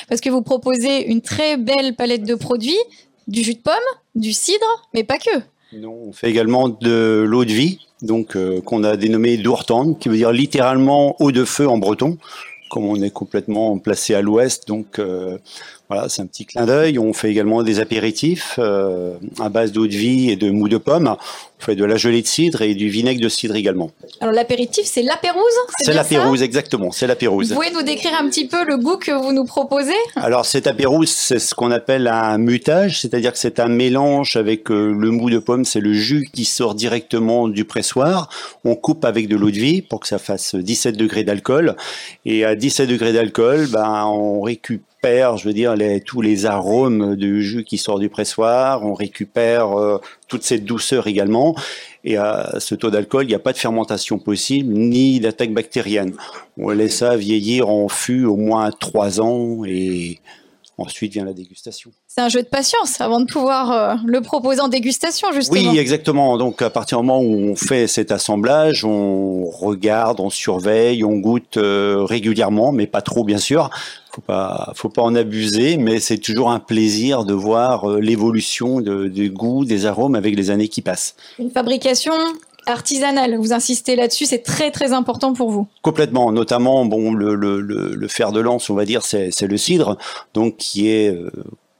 [0.08, 2.80] Parce que vous proposez une très belle palette de produits,
[3.28, 3.74] du jus de pomme,
[4.14, 5.30] du cidre, mais pas que.
[5.72, 10.08] Non, on fait également de l'eau de vie, donc euh, qu'on a dénommé d'ourtan, qui
[10.08, 12.18] veut dire littéralement eau de feu en breton
[12.72, 15.36] comme on est complètement placé à l'ouest, donc euh,
[15.88, 16.98] voilà, c'est un petit clin d'œil.
[16.98, 20.78] On fait également des apéritifs euh, à base d'eau de vie et de mou de
[20.78, 21.16] pomme.
[21.60, 23.90] On fait de la gelée de cidre et du vinaigre de cidre également.
[24.20, 25.42] Alors l'apéritif, c'est l'apérouse
[25.80, 27.50] C'est l'apérouse, exactement, c'est l'apérouse.
[27.50, 30.66] Vous pouvez nous décrire un petit peu le goût que vous nous proposez Alors cet
[30.66, 35.10] apérouse, c'est ce qu'on appelle un mutage, c'est-à-dire que c'est un mélange avec euh, le
[35.10, 38.30] mou de pomme, c'est le jus qui sort directement du pressoir.
[38.64, 41.76] On coupe avec de l'eau de vie pour que ça fasse 17 degrés d'alcool.
[42.24, 47.16] Et à 17 degrés d'alcool, ben, on récupère je veux dire, les, tous les arômes
[47.16, 51.56] du jus qui sort du pressoir, on récupère euh, toute cette douceur également.
[52.04, 56.14] Et à ce taux d'alcool, il n'y a pas de fermentation possible, ni d'attaque bactérienne.
[56.56, 60.20] On laisse ça vieillir en fût au moins trois ans et
[60.78, 61.90] ensuite vient la dégustation.
[62.08, 65.70] C'est un jeu de patience avant de pouvoir euh, le proposer en dégustation, justement.
[65.70, 66.38] Oui, exactement.
[66.38, 71.18] Donc, à partir du moment où on fait cet assemblage, on regarde, on surveille, on
[71.18, 73.70] goûte euh, régulièrement, mais pas trop, bien sûr
[74.14, 78.80] faut pas, faut pas en abuser, mais c'est toujours un plaisir de voir euh, l'évolution
[78.80, 81.16] de, du goût, des arômes avec les années qui passent.
[81.38, 82.12] Une fabrication
[82.66, 85.66] artisanale, vous insistez là-dessus, c'est très très important pour vous.
[85.82, 89.96] Complètement, notamment bon le, le, le, fer de lance, on va dire, c'est le cidre,
[90.34, 91.30] donc qui est euh,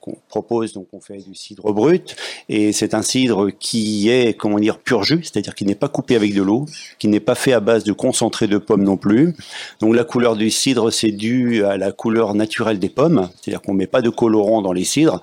[0.03, 2.17] qu'on propose, donc on fait du cidre brut,
[2.49, 6.17] et c'est un cidre qui est, comment dire, pur jus, c'est-à-dire qui n'est pas coupé
[6.17, 6.67] avec de l'eau,
[6.99, 9.35] qui n'est pas fait à base de concentré de pommes non plus.
[9.81, 13.75] Donc la couleur du cidre, c'est dû à la couleur naturelle des pommes, c'est-à-dire qu'on
[13.75, 15.21] met pas de colorant dans les cidres,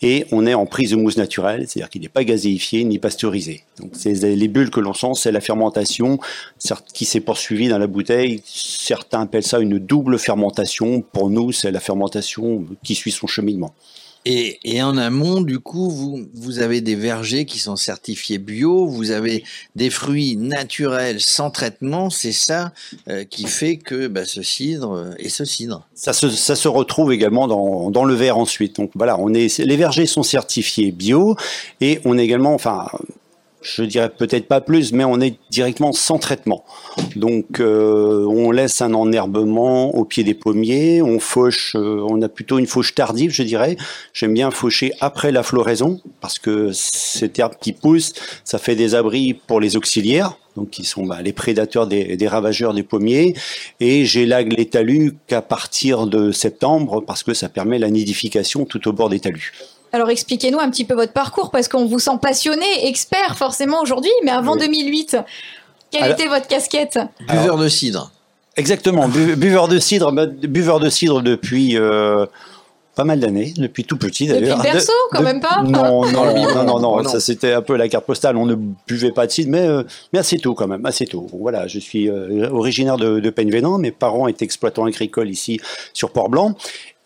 [0.00, 3.64] et on est en prise de mousse naturelle, c'est-à-dire qu'il n'est pas gazéifié ni pasteurisé.
[3.78, 6.18] Donc c'est les bulles que l'on sent, c'est la fermentation
[6.94, 8.42] qui s'est poursuivie dans la bouteille.
[8.46, 11.02] Certains appellent ça une double fermentation.
[11.02, 13.74] Pour nous, c'est la fermentation qui suit son cheminement.
[14.24, 18.86] Et, et, en amont, du coup, vous, vous avez des vergers qui sont certifiés bio,
[18.86, 19.44] vous avez
[19.76, 22.72] des fruits naturels sans traitement, c'est ça
[23.08, 25.86] euh, qui fait que bah, ce cidre est ce cidre.
[25.94, 28.76] Ça se, ça se retrouve également dans, dans le verre ensuite.
[28.76, 31.36] Donc voilà, on est, les vergers sont certifiés bio
[31.80, 32.86] et on est également, enfin,
[33.64, 36.64] je dirais peut-être pas plus, mais on est directement sans traitement.
[37.16, 42.28] Donc euh, on laisse un enherbement au pied des pommiers, on fauche, euh, on a
[42.28, 43.76] plutôt une fauche tardive, je dirais.
[44.12, 48.12] J'aime bien faucher après la floraison parce que cette herbe qui pousse,
[48.44, 50.36] ça fait des abris pour les auxiliaires.
[50.56, 53.34] Donc, qui sont bah, les prédateurs des, des, ravageurs des pommiers,
[53.80, 58.86] et j'élague les talus qu'à partir de septembre parce que ça permet la nidification tout
[58.86, 59.52] au bord des talus.
[59.94, 64.10] Alors expliquez-nous un petit peu votre parcours parce qu'on vous sent passionné, expert forcément aujourd'hui,
[64.24, 65.18] mais avant 2008,
[65.92, 66.98] quelle était votre casquette?
[67.28, 68.10] Buveur de cidre.
[68.56, 72.26] Exactement, buveur de cidre, bah, buveur de cidre depuis euh,
[72.96, 74.58] pas mal d'années, depuis tout petit d'ailleurs.
[74.58, 75.62] Depuis le berceau, quand même pas?
[75.64, 78.36] Non, non, non, non, non, ça c'était un peu la carte postale.
[78.36, 78.56] On ne
[78.88, 81.28] buvait pas de cidre, mais, euh, mais assez tôt quand même, assez tôt.
[81.32, 83.78] Voilà, je suis euh, originaire de, de Penvénan.
[83.78, 85.60] Mes parents étaient exploitants agricoles ici
[85.92, 86.56] sur Port-Blanc,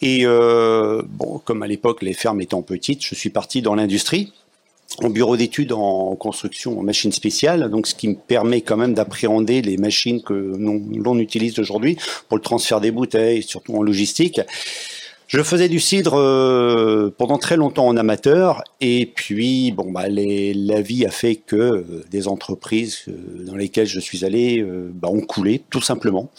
[0.00, 4.32] et euh, bon, comme à l'époque les fermes étant petites, je suis parti dans l'industrie
[5.02, 8.94] en bureau d'études en construction en machines spéciales, donc ce qui me permet quand même
[8.94, 14.40] d'appréhender les machines que l'on utilise aujourd'hui pour le transfert des bouteilles, surtout en logistique.
[15.28, 20.80] Je faisais du cidre euh, pendant très longtemps en amateur, et puis bon bah la
[20.80, 25.20] vie a fait que euh, des entreprises euh, dans lesquelles je suis allé bah, ont
[25.20, 26.30] coulé tout simplement.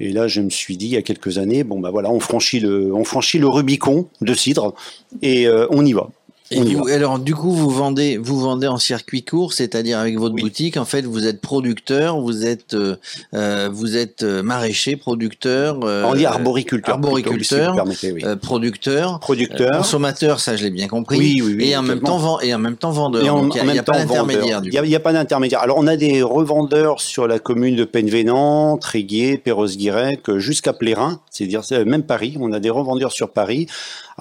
[0.00, 2.18] Et là, je me suis dit il y a quelques années, bon bah voilà, on
[2.20, 4.74] franchit le, on franchit le Rubicon de cidre
[5.22, 6.08] et on y va.
[6.52, 10.76] Et alors, du coup, vous vendez, vous vendez en circuit court, c'est-à-dire avec votre boutique.
[10.76, 12.96] En fait, vous êtes producteur, vous êtes, euh,
[13.34, 15.78] euh vous êtes euh, maraîcher, producteur.
[15.84, 16.96] Euh, On dit arboriculteur.
[16.96, 18.24] Arboriculteur, oui.
[18.24, 19.20] euh, producteur.
[19.20, 19.78] Producteur.
[19.78, 21.18] consommateur, ça, je l'ai bien compris.
[21.18, 23.22] Oui, oui, oui Et en même temps, et en même temps vendeur.
[23.22, 24.60] il n'y a, pas d'intermédiaire.
[24.64, 25.60] Il n'y a, pas d'intermédiaire.
[25.60, 31.62] Alors, on a des revendeurs sur la commune de Penvénan, Tréguier, Perros-Guirec, jusqu'à Plérin, c'est-à-dire
[31.86, 32.36] même Paris.
[32.40, 33.68] On a des revendeurs sur Paris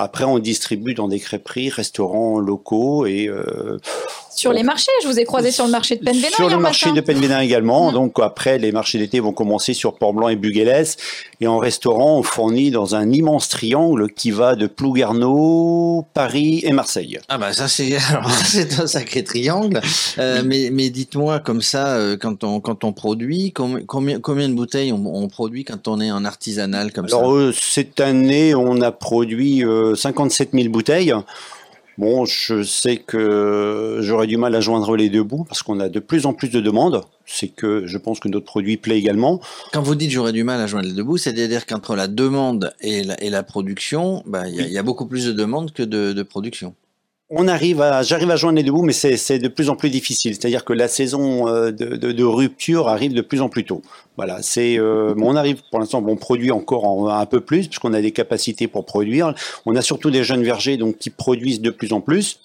[0.01, 3.77] après, on distribue dans des crêperies, restaurants locaux et euh,
[4.35, 6.29] Sur les marchés, je vous ai croisé sur le marché de Penvénin.
[6.35, 7.01] Sur le marché matin.
[7.01, 7.91] de Penvénin également.
[7.91, 10.97] Donc après, les marchés d'été vont commencer sur Port-Blanc et Buguélès.
[11.41, 16.71] Et en restaurant, on fournit dans un immense triangle qui va de Plouguerneau, Paris et
[16.73, 17.19] Marseille.
[17.29, 18.27] Ah bah ça c'est alors,
[18.79, 19.81] un sacré triangle.
[20.17, 24.49] Euh, mais mais dites-moi comme ça euh, quand on quand on produit com- combien combien
[24.49, 27.27] de bouteilles on, on produit quand on est en artisanal comme Alors ça?
[27.37, 31.13] euh, cette année, on a produit euh, 57 000 bouteilles.
[31.99, 35.89] Bon, je sais que j'aurais du mal à joindre les deux bouts parce qu'on a
[35.89, 37.01] de plus en plus de demandes.
[37.25, 39.41] C'est que je pense que notre produit plaît également.
[39.73, 42.73] Quand vous dites j'aurais du mal à joindre les deux bouts, c'est-à-dire qu'entre la demande
[42.79, 45.33] et la, et la production, bah, il y, a- il y a beaucoup plus de
[45.33, 46.73] demandes que de, de production.
[47.31, 50.33] On arrive à, j'arrive à joindre les deux mais c'est de plus en plus difficile.
[50.33, 53.83] C'est-à-dire que la saison euh, de, rupture arrive de plus en plus tôt.
[54.17, 54.79] Voilà, c'est.
[54.79, 58.11] euh, on arrive pour l'instant, on produit encore en- un peu plus puisqu'on a des
[58.11, 59.35] capacités pour produire.
[59.67, 62.39] On a surtout des jeunes vergers donc qui produisent de plus en plus,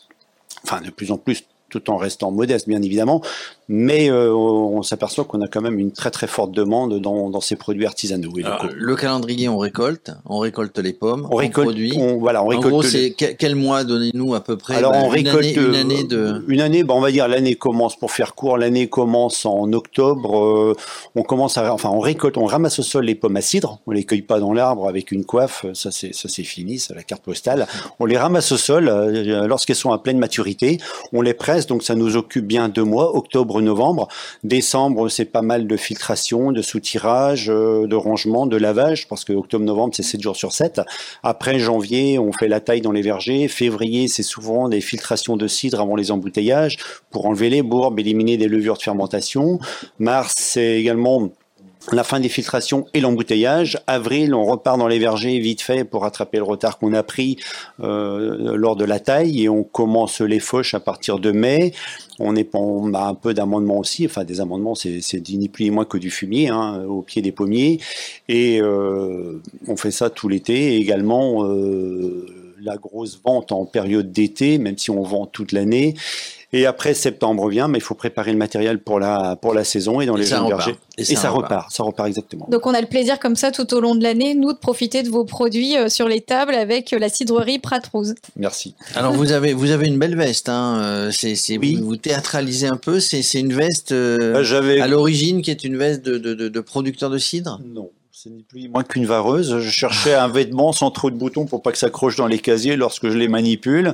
[0.65, 3.23] enfin de plus en plus, tout en restant modeste bien évidemment.
[3.69, 7.41] Mais euh, on s'aperçoit qu'on a quand même une très très forte demande dans, dans
[7.41, 8.33] ces produits artisanaux.
[8.39, 8.75] et Alors, locaux.
[8.77, 11.95] le calendrier, on récolte, on récolte les pommes, On récolte- produit.
[11.99, 14.99] on- voilà, on en gros, le- c'est quel, mois donnez-nous à peu près Alors bah,
[15.03, 16.45] on une récolte année, une euh, année de.
[16.49, 20.39] une année, bah, on va dire l'année commence pour faire court, l'année commence en octobre.
[20.39, 20.75] euh,
[21.15, 23.79] on commence à, enfin on récolte, on ramasse au sol les pommes à cidre.
[23.87, 26.95] On les cueille pas dans l'arbre avec une coiffe, ça c'est ça c'est fini, c'est
[26.95, 27.67] la carte postale.
[27.99, 30.79] On les ramasse au sol euh, lorsqu'elles sont à pleine maturité.
[31.15, 34.09] On les presse, donc ça nous occupe bien deux mois, octobre, novembre.
[34.43, 39.33] Décembre, c'est pas mal de filtration, de soutirage, euh, de rangement, de lavage, parce que
[39.33, 40.81] octobre-novembre, c'est 7 jours sur 7.
[41.23, 43.49] Après janvier, on fait la taille dans les vergers.
[43.49, 46.79] Février, c'est souvent des filtrations de cidre avant les embouteillages
[47.11, 49.59] pour enlever les bourbes, éliminer des levures de fermentation.
[49.99, 51.31] Mars, c'est également
[51.93, 53.79] la fin des filtrations et l'embouteillage.
[53.87, 57.37] Avril, on repart dans les vergers vite fait pour rattraper le retard qu'on a pris
[57.81, 61.73] euh, lors de la taille et on commence les fauches à partir de mai.
[62.19, 65.71] On, est, on a un peu d'amendements aussi, enfin des amendements, c'est ni plus ni
[65.71, 67.81] moins que du fumier hein, au pied des pommiers.
[68.29, 70.77] Et euh, on fait ça tout l'été.
[70.77, 72.27] Également euh,
[72.63, 75.95] la grosse vente en période d'été, même si on vend toute l'année.
[76.57, 80.01] Et après septembre vient, mais il faut préparer le matériel pour la, pour la saison
[80.01, 80.61] et dans Et les ça jeunes repart.
[80.67, 80.79] vergers.
[80.99, 81.51] Et Et, ça ça repart.
[81.53, 81.73] repart.
[81.73, 82.47] ça repart exactement.
[82.51, 85.03] Donc on a le plaisir comme ça tout au long de l'année, nous, de profiter
[85.03, 88.15] de vos produits euh, sur les tables avec euh, la cidrerie Prat-Rose.
[88.37, 88.75] Merci.
[88.95, 90.81] Alors vous avez vous avez une belle veste, hein.
[90.83, 93.01] euh, C'est vous, vous théâtralisez un peu.
[93.01, 94.43] C'est c'est une veste euh,
[94.81, 97.61] à l'origine qui est une veste de, de, de, de producteur de cidre?
[97.67, 97.91] Non.
[98.25, 99.59] C'est ni plus ni moins qu'une vareuse.
[99.59, 102.39] Je cherchais un vêtement sans trop de boutons pour pas que ça accroche dans les
[102.39, 103.93] casiers lorsque je les manipule.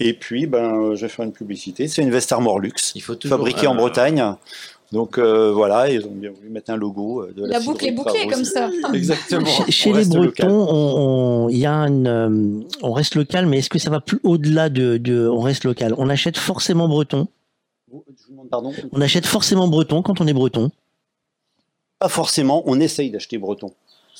[0.00, 1.88] Et puis, ben, je vais faire une publicité.
[1.88, 4.34] C'est une veste Armor Luxe, Il faut toujours fabriquée en euh, Bretagne.
[4.92, 7.86] Donc euh, voilà, ils ont bien voulu mettre un logo euh, de la, La boucle
[7.86, 8.68] est bouclée comme ça.
[8.92, 9.46] Exactement.
[9.70, 10.04] Chez, les.
[10.04, 13.88] Bretons, on, on- il y a une, euh, on reste local, mais est-ce que ça
[13.88, 15.94] va plus au-delà de, de, on reste local?
[15.96, 17.28] On achète forcément breton.
[17.88, 18.72] Je vous demande pardon.
[18.92, 20.70] On achète forcément breton quand on est breton.
[22.00, 22.62] Pas forcément.
[22.66, 23.72] On essaye d'acheter breton.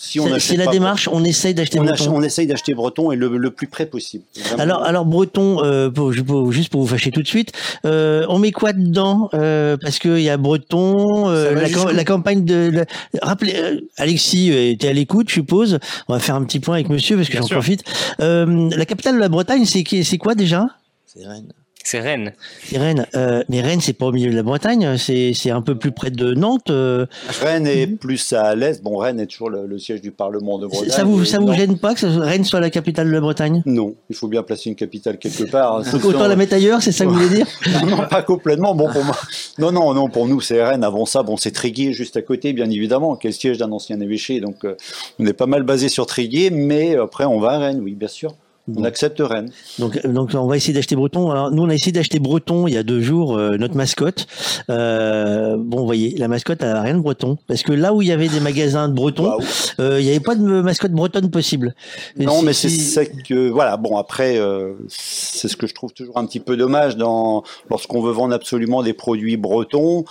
[0.02, 2.12] Si on C'est- achète c'est la pas démarche, on essaye d'acheter on, breton.
[2.14, 4.24] on essaye d'acheter breton et le, le plus près possible.
[4.36, 4.62] Vraiment.
[4.62, 7.52] Alors, alors breton, euh, pour- pour- juste pour vous fâcher tout de suite,
[7.84, 11.96] euh, on met quoi dedans Euh, Parce qu'il y a breton, euh, la, jusqu'où cam-
[11.96, 12.70] la campagne de.
[12.72, 12.84] la-
[13.20, 15.78] rappelez, euh, Alexis euh, était à l'écoute, je suppose.
[16.08, 17.82] On va faire un petit point avec Monsieur parce que j'en profite.
[18.20, 20.66] Euh, la capitale de la Bretagne, c'est qui- c'est quoi déjà?
[21.06, 21.52] C'est Rennes.
[21.90, 22.32] C'est Rennes.
[22.62, 23.04] C'est Rennes.
[23.16, 25.90] Euh, mais Rennes, c'est pas au milieu de la Bretagne, c'est c'est un peu plus
[25.90, 26.70] près de Nantes.
[26.70, 27.06] euh,
[27.42, 28.80] Rennes est plus à l'est.
[28.80, 30.88] Bon, Rennes est toujours le, le siège du Parlement de Bretagne.
[30.90, 33.64] ça vous, ça vous gêne pas que Rennes soit la capitale de la Bretagne?
[33.66, 35.82] Non, il faut bien placer une capitale quelque part.
[35.82, 37.46] Donc autant la mettre ailleurs, c'est ça que vous voulez dire?
[37.82, 38.72] Non, non, pas complètement.
[38.76, 39.16] Bon, pour moi,
[39.58, 40.08] non, non, non.
[40.08, 40.84] Pour nous, c'est Rennes.
[40.84, 43.72] Avant ça, bon, c'est Tréguier juste à côté, bien évidemment, qui est le siège d'un
[43.72, 44.38] ancien évêché.
[44.38, 44.76] Donc, euh,
[45.18, 48.06] on est pas mal basé sur Tréguier, mais après, on va à Rennes, oui, bien
[48.06, 48.36] sûr.
[48.76, 49.50] On accepte Rennes.
[49.78, 51.30] Donc, donc on va essayer d'acheter breton.
[51.30, 54.26] Alors nous on a essayé d'acheter breton il y a deux jours euh, notre mascotte.
[54.68, 58.02] Euh, bon, vous voyez, la mascotte elle a rien de breton parce que là où
[58.02, 59.38] il y avait des magasins de breton,
[59.80, 61.74] euh, il n'y avait pas de mascotte bretonne possible.
[62.18, 63.76] Et Non, mais c'est ça que voilà.
[63.76, 64.40] Bon, après,
[64.88, 68.82] c'est ce que je trouve toujours un petit peu dommage dans lorsqu'on veut vendre absolument
[68.82, 70.04] des produits bretons.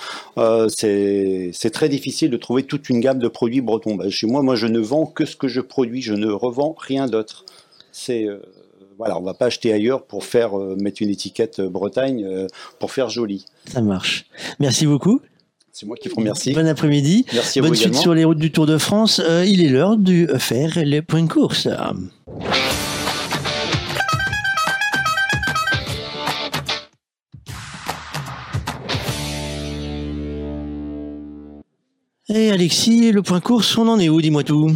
[0.70, 3.96] c'est très difficile de trouver toute une gamme de produits bretons.
[3.96, 6.02] Bah, chez moi, moi, je ne vends que ce que je produis.
[6.02, 7.46] Je ne revends rien d'autre.
[8.02, 8.40] C'est euh,
[8.98, 12.48] voilà, on va pas acheter ailleurs pour faire euh, mettre une étiquette euh, Bretagne
[12.80, 13.46] pour faire joli.
[13.66, 14.26] Ça marche.
[14.60, 15.20] Merci beaucoup.
[15.74, 16.54] C'est moi qui vous remercie.
[16.54, 17.26] Bon après-midi.
[17.34, 18.02] Merci à Bonne vous suite également.
[18.02, 19.22] sur les routes du Tour de France.
[19.24, 21.68] Euh, il est l'heure de faire les points de course.
[32.30, 34.72] Et Alexis, le point course, on en est où Dis-moi tout?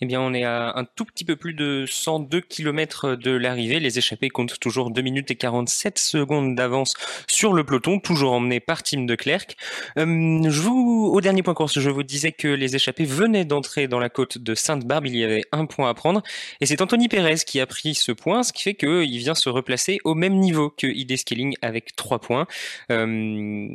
[0.00, 3.80] Eh bien, on est à un tout petit peu plus de 102 km de l'arrivée.
[3.80, 6.94] Les échappés comptent toujours 2 minutes et 47 secondes d'avance
[7.26, 9.56] sur le peloton, toujours emmené par Tim de Klerk.
[9.98, 14.08] Euh, au dernier point course, je vous disais que les échappés venaient d'entrer dans la
[14.08, 15.06] côte de Sainte-Barbe.
[15.06, 16.22] Il y avait un point à prendre.
[16.60, 19.48] Et c'est Anthony Pérez qui a pris ce point, ce qui fait qu'il vient se
[19.48, 22.46] replacer au même niveau que ID Scaling avec 3 points.
[22.92, 23.68] Euh,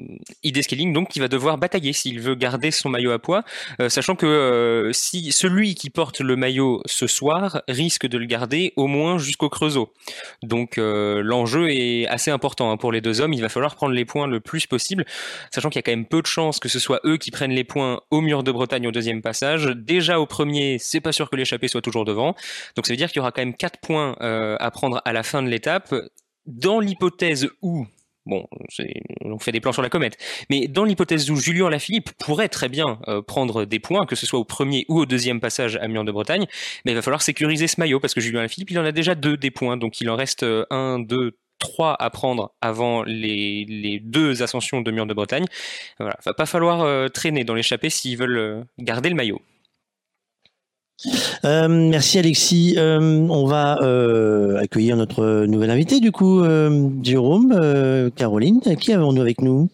[0.43, 3.43] ID Scaling, donc, qui va devoir batailler s'il veut garder son maillot à poids,
[3.81, 8.73] euh, sachant que si celui qui porte le maillot ce soir risque de le garder
[8.75, 9.93] au moins jusqu'au Creusot.
[10.41, 13.33] Donc euh, l'enjeu est assez important hein, pour les deux hommes.
[13.33, 15.05] Il va falloir prendre les points le plus possible,
[15.51, 17.51] sachant qu'il y a quand même peu de chances que ce soit eux qui prennent
[17.51, 19.65] les points au mur de Bretagne au deuxième passage.
[19.75, 22.35] Déjà au premier, c'est pas sûr que l'échappée soit toujours devant.
[22.75, 25.13] Donc ça veut dire qu'il y aura quand même quatre points euh, à prendre à
[25.13, 25.93] la fin de l'étape.
[26.45, 27.85] Dans l'hypothèse où
[28.25, 28.47] Bon,
[29.21, 30.17] on fait des plans sur la comète.
[30.49, 34.25] Mais dans l'hypothèse où Julien Lafilippe pourrait très bien euh, prendre des points, que ce
[34.25, 36.45] soit au premier ou au deuxième passage à Mur de Bretagne,
[36.85, 39.15] mais il va falloir sécuriser ce maillot parce que Julien Lafilippe, il en a déjà
[39.15, 43.65] deux des points, donc il en reste euh, un, deux, trois à prendre avant les,
[43.67, 45.45] les deux ascensions de Mur de Bretagne.
[45.99, 49.41] Voilà, va pas falloir euh, traîner dans l'échappée s'ils veulent garder le maillot.
[51.45, 52.75] Euh, merci Alexis.
[52.77, 58.61] Euh, on va euh, accueillir notre nouvel invité du coup, euh, Jérôme, euh, Caroline.
[58.79, 59.69] Qui avons-nous avec nous?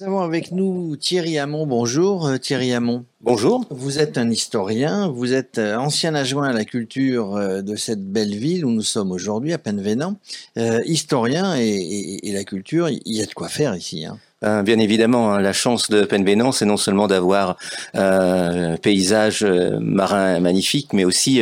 [0.00, 1.66] Nous avons avec nous Thierry Hamon.
[1.66, 3.04] Bonjour Thierry Hamon.
[3.20, 3.64] Bonjour.
[3.70, 8.64] Vous êtes un historien, vous êtes ancien adjoint à la culture de cette belle ville
[8.64, 10.16] où nous sommes aujourd'hui, à Penvenant.
[10.58, 14.04] Euh, historien et, et- et la culture, il y a de quoi faire ici.
[14.04, 14.18] Hein.
[14.42, 17.56] Euh, Bien évidemment, hein, la chance de Penvénan, c'est non seulement d'avoir
[17.94, 21.40] euh, un paysage euh, marin magnifique, mais aussi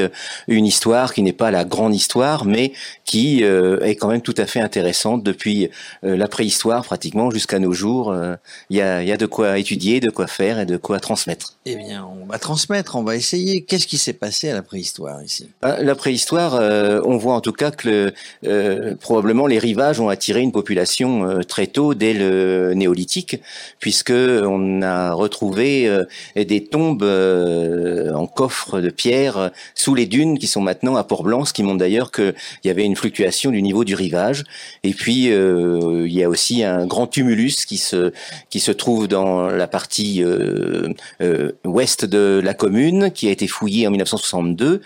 [0.49, 2.73] une histoire qui n'est pas la grande histoire, mais
[3.05, 5.71] qui est quand même tout à fait intéressante depuis
[6.03, 8.15] la préhistoire pratiquement jusqu'à nos jours.
[8.71, 10.99] Il y, a, il y a de quoi étudier, de quoi faire et de quoi
[10.99, 11.55] transmettre.
[11.67, 13.63] Eh bien, on va transmettre, on va essayer.
[13.63, 15.51] Qu'est-ce qui s'est passé à la préhistoire ici?
[15.61, 16.55] Ah, La préhistoire,
[17.05, 18.13] on voit en tout cas que
[18.43, 23.41] le, probablement les rivages ont attiré une population très tôt, dès le néolithique,
[23.79, 26.05] puisque on a retrouvé euh,
[26.37, 31.45] des tombes euh, en coffre de pierre sous les dunes qui sont maintenant à Port-Blanc,
[31.45, 34.45] ce qui montre d'ailleurs qu'il y avait une fluctuation du niveau du rivage.
[34.83, 38.13] Et puis euh, il y a aussi un grand tumulus qui se
[38.51, 40.25] qui se trouve dans la partie
[41.65, 44.83] ouest de la commune, qui a été fouillé en 1962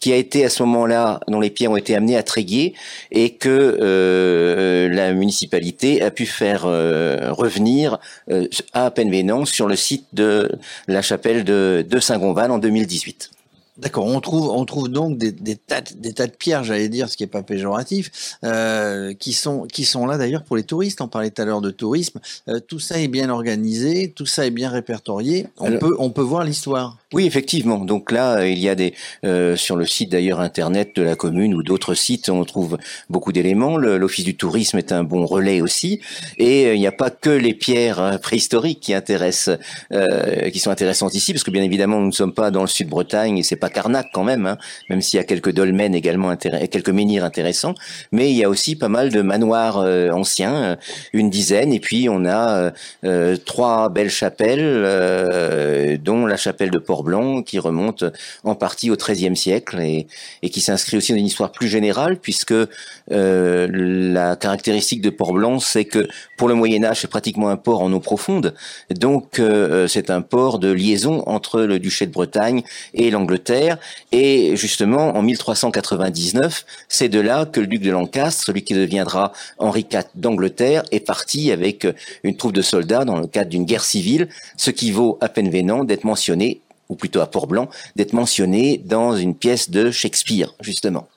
[0.00, 2.74] qui a été à ce moment-là, dont les pierres ont été amenées à Tréguier,
[3.10, 7.98] et que euh, la municipalité a pu faire euh, revenir
[8.30, 10.50] euh, à Penvénan sur le site de
[10.88, 13.30] la chapelle de, de Saint-Gonval en 2018.
[13.76, 16.88] D'accord, on trouve, on trouve donc des, des, tas, de- des tas de pierres, j'allais
[16.90, 20.64] dire, ce qui n'est pas péjoratif, euh, qui, sont, qui sont là d'ailleurs pour les
[20.64, 21.00] touristes.
[21.00, 22.20] On parlait tout à l'heure de tourisme.
[22.48, 25.46] Euh, tout ça est bien organisé, tout ça est bien répertorié.
[25.58, 26.98] On, Alors- peut, on peut voir l'histoire.
[27.12, 27.78] Oui, effectivement.
[27.78, 28.94] Donc là, il y a des
[29.24, 33.32] euh, sur le site d'ailleurs internet de la commune ou d'autres sites, on trouve beaucoup
[33.32, 33.76] d'éléments.
[33.78, 36.00] L'office du tourisme est un bon relais aussi,
[36.38, 39.58] et euh, il n'y a pas que les pierres euh, préhistoriques qui intéressent,
[39.92, 42.68] euh, qui sont intéressantes ici, parce que bien évidemment, nous ne sommes pas dans le
[42.68, 44.56] sud Bretagne et c'est pas Carnac quand même, hein,
[44.88, 47.74] même s'il y a quelques dolmens également quelques menhirs intéressants,
[48.12, 50.78] mais il y a aussi pas mal de manoirs euh, anciens,
[51.12, 52.70] une dizaine, et puis on a
[53.04, 58.04] euh, trois belles chapelles, dont la chapelle de Port-Blanc, qui remonte
[58.44, 60.06] en partie au XIIIe siècle et,
[60.50, 65.86] qui s'inscrit aussi dans une histoire plus générale, puisque euh, la caractéristique de Port-Blanc, c'est
[65.86, 68.54] que pour le Moyen Âge, c'est pratiquement un port en eau profonde,
[68.90, 73.78] donc euh, c'est un port de liaison entre le duché de Bretagne et l'Angleterre,
[74.12, 79.32] et justement en 1399, c'est de là que le duc de Lancastre, celui qui deviendra
[79.58, 81.86] Henri IV d'Angleterre, est parti avec
[82.24, 84.28] une troupe de soldats dans le cadre d'une guerre civile,
[84.58, 89.16] ce qui vaut à peine vénant d'être mentionné, ou plutôt à Port-Blanc, d'être mentionné dans
[89.16, 91.08] une pièce de Shakespeare, justement.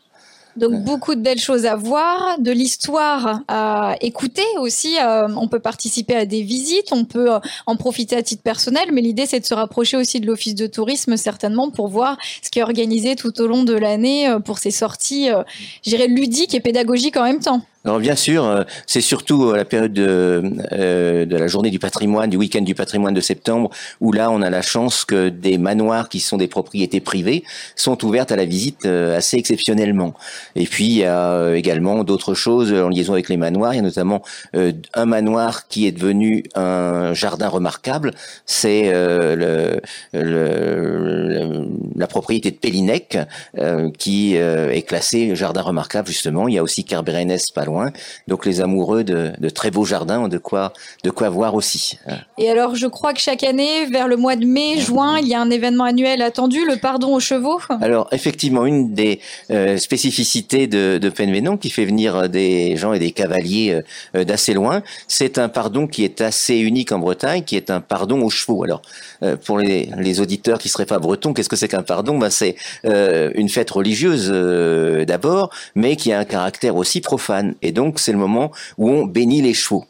[0.55, 4.95] Donc beaucoup de belles choses à voir, de l'histoire à écouter aussi.
[4.99, 8.89] Euh, on peut participer à des visites, on peut euh, en profiter à titre personnel,
[8.91, 12.51] mais l'idée c'est de se rapprocher aussi de l'office de tourisme certainement pour voir ce
[12.51, 15.41] qui est organisé tout au long de l'année euh, pour ces sorties, euh,
[15.83, 17.63] je dirais ludiques et pédagogiques en même temps.
[17.85, 21.79] Alors bien sûr, euh, c'est surtout à la période de, euh, de la journée du
[21.79, 25.57] patrimoine, du week-end du patrimoine de septembre, où là on a la chance que des
[25.57, 27.43] manoirs qui sont des propriétés privées
[27.75, 30.13] sont ouvertes à la visite euh, assez exceptionnellement.
[30.55, 33.73] Et puis il y a euh, également d'autres choses en liaison avec les manoirs.
[33.73, 34.21] Il y a notamment
[34.55, 38.11] euh, un manoir qui est devenu un jardin remarquable.
[38.45, 39.81] C'est euh,
[40.13, 41.67] le, le-
[41.97, 43.17] la propriété de Pélinec
[43.57, 46.47] euh, qui euh, est classée jardin remarquable justement.
[46.47, 47.91] Il y a aussi Kerbérenès pas loin loin.
[48.27, 51.99] Donc les amoureux de, de très beaux jardins ont de quoi, de quoi voir aussi.
[52.37, 55.33] Et alors, je crois que chaque année, vers le mois de mai, juin, il y
[55.33, 57.59] a un événement annuel attendu, le pardon aux chevaux.
[57.81, 59.19] Alors effectivement, une des
[59.51, 63.81] euh, spécificités de, de Penvénon qui fait venir des gens et des cavaliers
[64.15, 67.81] euh, d'assez loin, c'est un pardon qui est assez unique en Bretagne, qui est un
[67.81, 68.63] pardon aux chevaux.
[68.63, 68.81] Alors
[69.23, 72.17] euh, pour les, les, auditeurs qui seraient pas bretons, qu'est-ce que c'est qu'un pardon?
[72.17, 72.55] Ben, C'est
[72.85, 77.55] euh, une fête religieuse euh, d'abord, mais qui a un caractère aussi profane.
[77.63, 79.85] Et donc c'est le moment où on bénit les chevaux.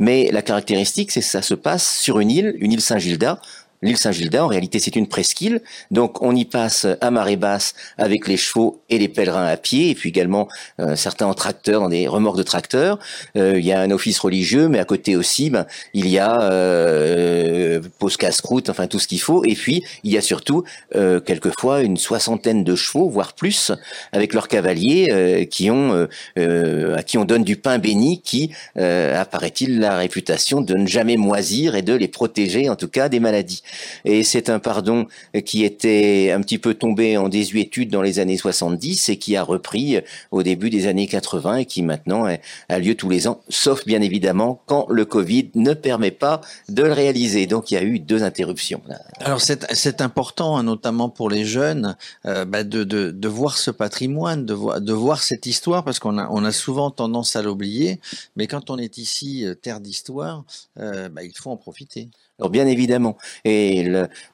[0.00, 3.40] Mais la caractéristique, c'est que ça se passe sur une île, une île Saint-Gilda,
[3.80, 5.62] L'île Saint-Gilda, en réalité, c'est une presqu'île.
[5.92, 9.90] Donc, on y passe à marée basse avec les chevaux et les pèlerins à pied,
[9.90, 10.48] et puis également
[10.80, 12.98] euh, certains en tracteur, dans des remorques de tracteurs.
[13.36, 16.42] Euh, il y a un office religieux, mais à côté aussi, ben, il y a
[16.42, 19.44] euh, pose casse-croûte, enfin tout ce qu'il faut.
[19.44, 20.64] Et puis, il y a surtout,
[20.96, 23.70] euh, quelquefois, une soixantaine de chevaux, voire plus,
[24.10, 29.96] avec leurs cavaliers, qui ont, à qui on donne du pain béni, qui, apparaît-il, la
[29.96, 33.62] réputation de ne jamais moisir et de les protéger, en tout cas, des maladies.
[34.04, 35.06] Et c'est un pardon
[35.44, 39.42] qui était un petit peu tombé en désuétude dans les années 70 et qui a
[39.42, 39.98] repris
[40.30, 42.26] au début des années 80 et qui maintenant
[42.68, 46.82] a lieu tous les ans, sauf bien évidemment quand le Covid ne permet pas de
[46.82, 47.46] le réaliser.
[47.46, 48.82] Donc il y a eu deux interruptions.
[49.20, 51.96] Alors c'est important, hein, notamment pour les jeunes,
[52.26, 56.52] euh, bah, de, voir ce patrimoine, de voir, cette histoire, parce qu'on a, on a
[56.52, 58.00] souvent tendance à l'oublier,
[58.36, 60.44] mais quand on est ici, euh, terre d'histoire,
[60.78, 62.08] euh, bah, il faut en profiter.
[62.40, 63.84] Alors bien évidemment, et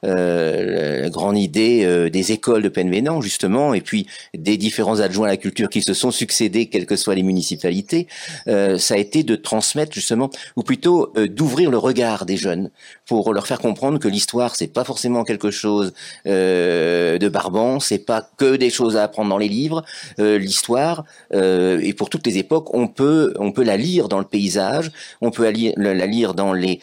[0.03, 4.05] euh, la grande idée euh, des écoles de Penvénan justement, et puis
[4.37, 8.07] des différents adjoints à la culture qui se sont succédés, quelles que soient les municipalités,
[8.47, 12.69] euh, ça a été de transmettre justement, ou plutôt d'ouvrir le regard des jeunes
[13.05, 15.93] pour leur faire comprendre que l'histoire c'est pas forcément quelque chose
[16.27, 19.83] euh, de barbant, c'est pas que des choses à apprendre dans les livres.
[20.17, 24.91] l'histoire, et pour toutes les époques, on peut on peut la lire dans le paysage,
[25.21, 26.79] on peut la lire, dans les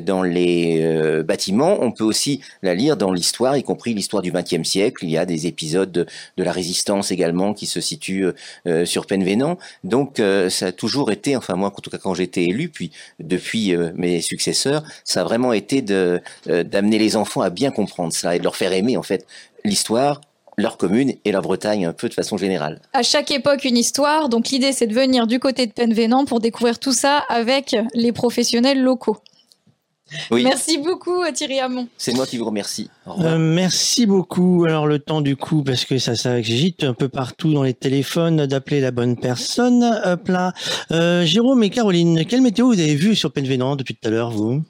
[0.00, 4.32] dans les euh, bâtiments, on peut aussi la lire dans l'histoire, y compris l'histoire du
[4.32, 5.04] XXe siècle.
[5.04, 6.06] Il y a des épisodes de,
[6.36, 8.28] la résistance également qui se situent
[8.66, 9.58] euh, sur Penvénan.
[9.84, 12.90] Donc euh, ça a toujours été, enfin moi en tout cas quand j'étais élu, puis
[13.18, 18.36] depuis mes successeurs, ça a vraiment été de d'amener les enfants à bien comprendre cela
[18.36, 19.26] et de leur faire aimer en fait
[19.64, 20.20] l'histoire,
[20.56, 22.80] leur commune et leur Bretagne un peu de façon générale.
[22.92, 26.40] À chaque époque une histoire, donc l'idée c'est de venir du côté de Penvénan pour
[26.40, 29.18] découvrir tout ça avec les professionnels locaux.
[30.30, 31.88] Merci beaucoup Thierry Hamon.
[31.98, 32.88] C'est moi qui vous remercie.
[33.08, 34.64] Euh, merci beaucoup.
[34.64, 38.46] Alors le temps du coup, parce que ça s'agite un peu partout dans les téléphones,
[38.46, 39.82] d'appeler la bonne personne.
[40.04, 40.52] Hop là.
[40.92, 44.30] Euh, Jérôme et Caroline, quelle météo vous avez vu sur Penvénan depuis tout à l'heure,
[44.30, 44.62] vous?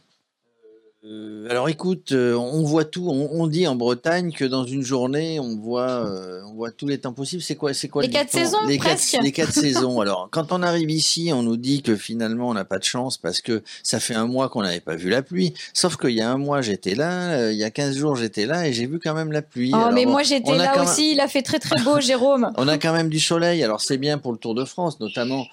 [1.08, 3.08] Euh, alors écoute, euh, on voit tout.
[3.08, 6.98] On, dit en Bretagne que dans une journée, on voit, euh, on voit tous les
[6.98, 7.42] temps possibles.
[7.42, 9.12] C'est quoi, c'est quoi les quatre saisons les presque.
[9.12, 10.00] Quatre, les quatre saisons.
[10.00, 13.18] Alors quand on arrive ici, on nous dit que finalement on n'a pas de chance
[13.18, 15.54] parce que ça fait un mois qu'on n'avait pas vu la pluie.
[15.74, 18.66] Sauf qu'il y a un mois j'étais là, il y a 15 jours j'étais là
[18.66, 19.72] et j'ai vu quand même la pluie.
[19.74, 21.12] Oh mais moi j'étais là aussi.
[21.12, 22.50] Il a fait très très beau, Jérôme.
[22.56, 23.62] on a quand même du soleil.
[23.62, 25.46] Alors c'est bien pour le Tour de France, notamment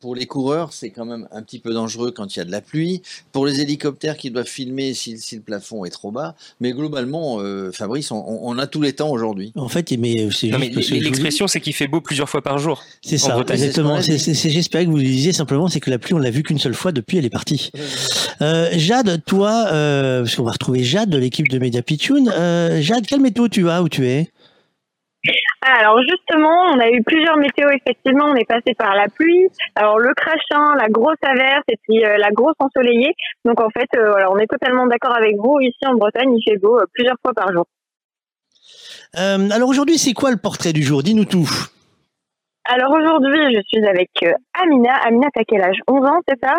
[0.00, 0.72] pour les coureurs.
[0.72, 3.02] C'est quand même un petit peu dangereux quand il y a de la pluie.
[3.32, 6.34] Pour les hélicoptères qui doivent filmer si, si le plafond est trop bas.
[6.60, 9.52] Mais globalement, euh, Fabrice, on, a tous les temps aujourd'hui.
[9.56, 10.48] En fait, mais c'est
[11.00, 12.82] l'expression, c'est qu'il fait beau plusieurs fois par jour.
[13.02, 14.00] C'est ça, exactement.
[14.00, 16.74] J'espérais que vous le disiez simplement, c'est que la pluie, on l'a vu qu'une seule
[16.74, 17.70] fois depuis, elle est partie.
[18.40, 22.30] Euh, Jade, toi, euh, parce qu'on va retrouver Jade de l'équipe de Media Pitchoun.
[22.80, 24.30] Jade, quelle météo tu as où tu es?
[25.62, 28.26] Alors justement, on a eu plusieurs météos effectivement.
[28.26, 32.18] On est passé par la pluie, alors le crachin, la grosse averse et puis euh,
[32.18, 33.12] la grosse ensoleillée.
[33.44, 35.60] Donc en fait, euh, voilà, on est totalement d'accord avec vous.
[35.60, 37.64] Ici en Bretagne, il fait beau euh, plusieurs fois par jour.
[39.14, 41.02] alors aujourd'hui, c'est quoi le portrait du jour?
[41.02, 41.48] Dis-nous tout.
[42.66, 44.10] Alors aujourd'hui, je suis avec
[44.60, 44.94] Amina.
[45.06, 45.78] Amina, t'as quel âge?
[45.88, 46.56] 11 ans, c'est ça?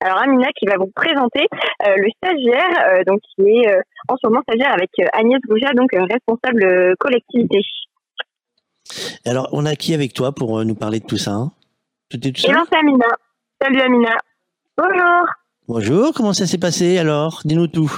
[0.00, 1.46] Alors Amina qui va vous présenter
[1.86, 3.74] le stagiaire, donc qui est
[4.08, 7.60] en ce moment stagiaire avec Agnès Gouja, donc responsable collectivité.
[9.24, 11.52] Alors, on a qui avec toi pour euh, nous parler de tout ça hein?
[12.08, 13.06] Tout c'est Amina.
[13.60, 14.16] Salut Amina.
[14.78, 15.26] Bonjour.
[15.66, 17.40] Bonjour, comment ça s'est passé alors?
[17.44, 17.90] Dis-nous tout.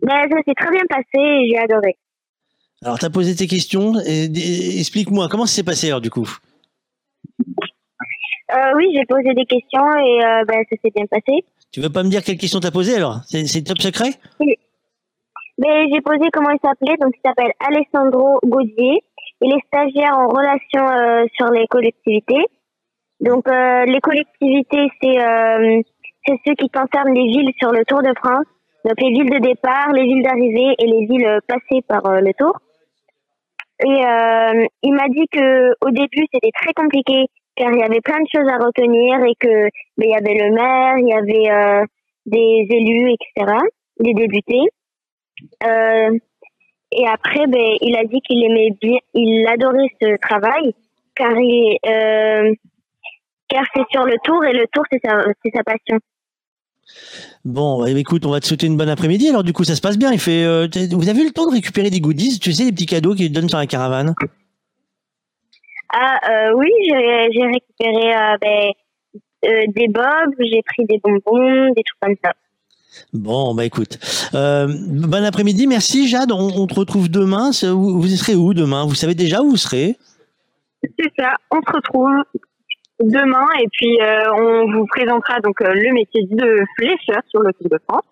[0.00, 1.96] Ben, ça s'est très bien passé et j'ai adoré.
[2.82, 3.92] Alors, tu as posé tes questions.
[3.98, 6.28] Explique-moi, comment ça s'est passé alors du coup?
[8.52, 11.44] Euh, Oui, j'ai posé des questions et euh, ben, ça s'est bien passé.
[11.70, 13.20] Tu veux pas me dire quelles questions t'as posées alors?
[13.26, 14.10] C'est top secret?
[14.40, 14.54] Oui.
[15.58, 19.02] Ben, j'ai posé comment il s'appelait, donc il s'appelle Alessandro Gaudier.
[19.40, 22.46] Il est stagiaire en relation euh, sur les collectivités.
[23.20, 25.82] Donc euh, les collectivités, c'est euh,
[26.26, 28.46] c'est ceux qui concernent les villes sur le Tour de France.
[28.84, 32.58] Donc les villes de départ, les villes d'arrivée et les villes passées par le Tour.
[33.84, 34.02] Et
[34.82, 37.26] il m'a dit que au début c'était très compliqué
[37.58, 39.64] car il y avait plein de choses à retenir et que
[39.96, 41.84] ben, il y avait le maire, il y avait euh,
[42.26, 43.58] des élus, etc.,
[43.98, 44.68] des députés.
[45.64, 46.18] Euh,
[46.92, 50.74] et après, ben, il a dit qu'il aimait bien, il adorait ce travail
[51.14, 52.54] car il, euh,
[53.48, 55.98] car c'est sur le tour et le tour c'est sa, c'est sa passion.
[57.44, 59.28] Bon, bah, écoute, on va te souhaiter une bonne après-midi.
[59.28, 60.12] Alors du coup, ça se passe bien.
[60.12, 60.44] Il fait.
[60.44, 63.14] euh, vous avez eu le temps de récupérer des goodies, tu sais, les petits cadeaux
[63.14, 64.14] qu'ils donnent sur la caravane?
[65.92, 68.72] Ah euh, oui, j'ai j'ai récupéré ben,
[69.74, 72.32] des bobs, j'ai pris des bonbons, des trucs comme ça.
[73.12, 73.98] Bon, bah écoute,
[74.34, 75.66] euh, bon après-midi.
[75.66, 76.32] Merci Jade.
[76.32, 77.50] On, on te retrouve demain.
[77.62, 78.86] Vous, vous serez où demain?
[78.86, 79.96] Vous savez déjà où vous serez?
[80.82, 82.08] C'est ça, on se retrouve
[83.00, 87.52] demain et puis euh, on vous présentera donc euh, le métier de flécheur sur le
[87.52, 88.02] Tour de France.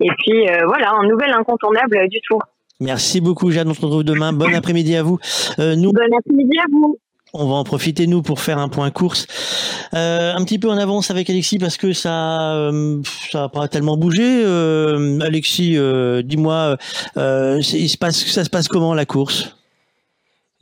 [0.00, 2.40] Et puis euh, voilà, un nouvel incontournable du Tour.
[2.80, 3.68] Merci beaucoup Jade.
[3.68, 4.32] On se retrouve demain.
[4.32, 5.18] Bon après-midi à vous.
[5.58, 5.92] Nous.
[5.92, 6.98] Bon après-midi à vous.
[7.32, 9.26] On va en profiter nous pour faire un point course.
[9.94, 13.68] Euh, un petit peu en avance avec Alexis parce que ça, euh, ça a pas
[13.68, 14.22] tellement bougé.
[14.44, 16.76] Euh, Alexis, euh, dis-moi,
[17.14, 19.55] ça se passe comment la course?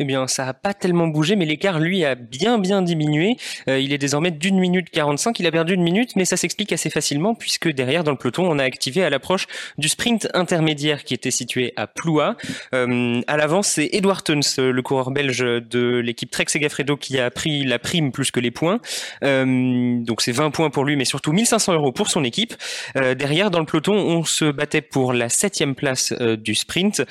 [0.00, 3.36] Eh bien, ça n'a pas tellement bougé, mais l'écart, lui, a bien, bien diminué.
[3.68, 5.38] Euh, il est désormais d'une minute 45.
[5.38, 8.44] Il a perdu une minute, mais ça s'explique assez facilement puisque derrière, dans le peloton,
[8.50, 9.46] on a activé à l'approche
[9.78, 12.36] du sprint intermédiaire qui était situé à Ploua.
[12.74, 17.30] Euh, à l'avant, c'est Edouard Teuns, le coureur belge de l'équipe Trek Segafredo qui a
[17.30, 18.80] pris la prime plus que les points.
[19.22, 22.54] Euh, donc, c'est 20 points pour lui, mais surtout 1500 euros pour son équipe.
[22.96, 27.02] Euh, derrière, dans le peloton, on se battait pour la septième place euh, du sprint.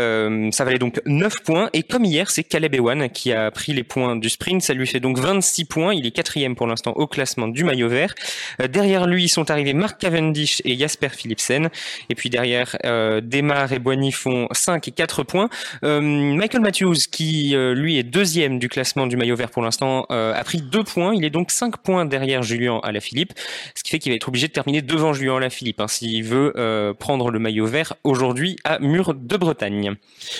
[0.00, 1.70] Euh, ça valait donc 9 points.
[1.72, 4.62] Et comme hier, c'est Caleb Ewan qui a pris les points du sprint.
[4.62, 5.94] Ça lui fait donc 26 points.
[5.94, 8.14] Il est quatrième pour l'instant au classement du maillot vert.
[8.60, 11.70] Euh, derrière lui, sont arrivés Mark Cavendish et Jasper Philipsen.
[12.10, 15.48] Et puis derrière, euh, Desmar et Boigny font 5 et 4 points.
[15.84, 20.06] Euh, Michael Matthews, qui euh, lui est deuxième du classement du maillot vert pour l'instant,
[20.10, 21.14] a pris 2 points.
[21.14, 23.32] Il est donc 5 points derrière Julien Alaphilippe,
[23.74, 26.94] ce qui fait qu'il va être obligé de terminer devant Julien Alaphilippe hein, s'il veut
[26.98, 29.94] prendre le maillot vert aujourd'hui à Mur de Bretagne.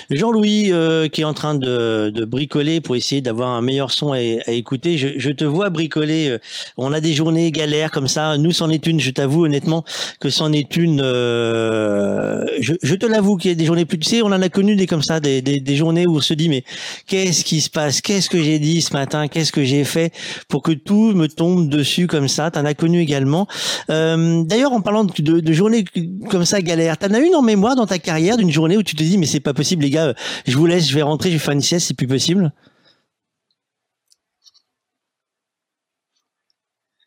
[0.09, 0.71] Jean-Louis
[1.11, 4.51] qui est en train de, de bricoler pour essayer d'avoir un meilleur son à, à
[4.51, 4.97] écouter.
[4.97, 6.29] Je, te vois bricoler.
[6.29, 6.39] euh,
[6.77, 8.37] On a des journées galères comme ça.
[8.37, 8.99] Nous, c'en est une.
[8.99, 9.83] Je t'avoue honnêtement
[10.19, 11.01] que c'en est une.
[11.03, 13.97] euh, je, te l'avoue qu'il y a des journées plus.
[13.99, 16.33] Tu sais, on en a connu des comme ça, des, des, journées où on se
[16.33, 16.63] dit mais
[17.07, 18.01] qu'est-ce qui se passe?
[18.01, 19.27] Qu'est-ce que j'ai dit ce matin?
[19.27, 20.11] Qu'est-ce que j'ai fait
[20.47, 22.51] pour que tout me tombe dessus comme ça?
[22.51, 23.47] T'en as connu également.
[23.89, 25.85] Euh, D'ailleurs, en parlant de, de, de journées
[26.29, 28.95] comme ça galères, t'en as une en mémoire dans ta carrière d'une journée où tu
[28.95, 30.13] te dis mais c'est pas possible les gars, euh,
[30.45, 32.51] je vous laisse, je vais rentrer, je vais faire une sieste, c'est plus possible.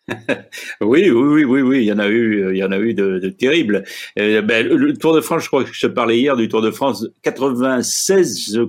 [0.80, 2.94] Oui, oui, oui, oui, oui, il y en a eu, il y en a eu
[2.94, 3.84] de, terribles.
[4.18, 6.70] Euh, ben, le Tour de France, je crois que je parlais hier du Tour de
[6.70, 8.60] France 96,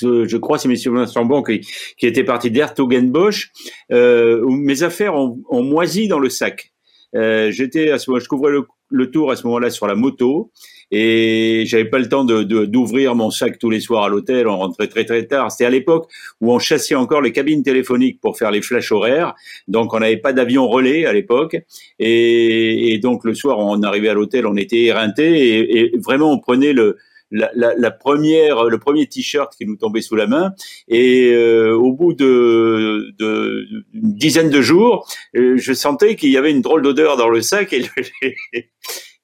[0.00, 1.60] je, crois, c'est souvenirs sont bons, qui,
[2.02, 3.52] était parti d'Hertogenbosch,
[3.92, 6.72] euh, où mes affaires ont, ont moisi dans le sac.
[7.14, 8.52] Euh, j'étais je couvrais
[8.90, 10.50] le tour à ce moment-là sur la moto
[10.90, 14.46] et j'avais pas le temps de d'ouvrir mon sac tous les soirs à l'hôtel.
[14.46, 15.50] On rentrait très très tard.
[15.50, 16.08] C'était à l'époque
[16.40, 19.34] où on chassait encore les cabines téléphoniques pour faire les flashs horaires.
[19.68, 21.56] Donc on n'avait pas d'avion relais à l'époque
[21.98, 26.72] et, donc le soir on arrivait à l'hôtel, on était éreinté et, vraiment on prenait
[26.72, 26.96] le
[27.32, 30.52] la, la, la première, le premier t-shirt qui nous tombait sous la main.
[30.86, 36.36] Et euh, au bout de, de une dizaine de jours, euh, je sentais qu'il y
[36.36, 38.62] avait une drôle d'odeur dans le sac et, le-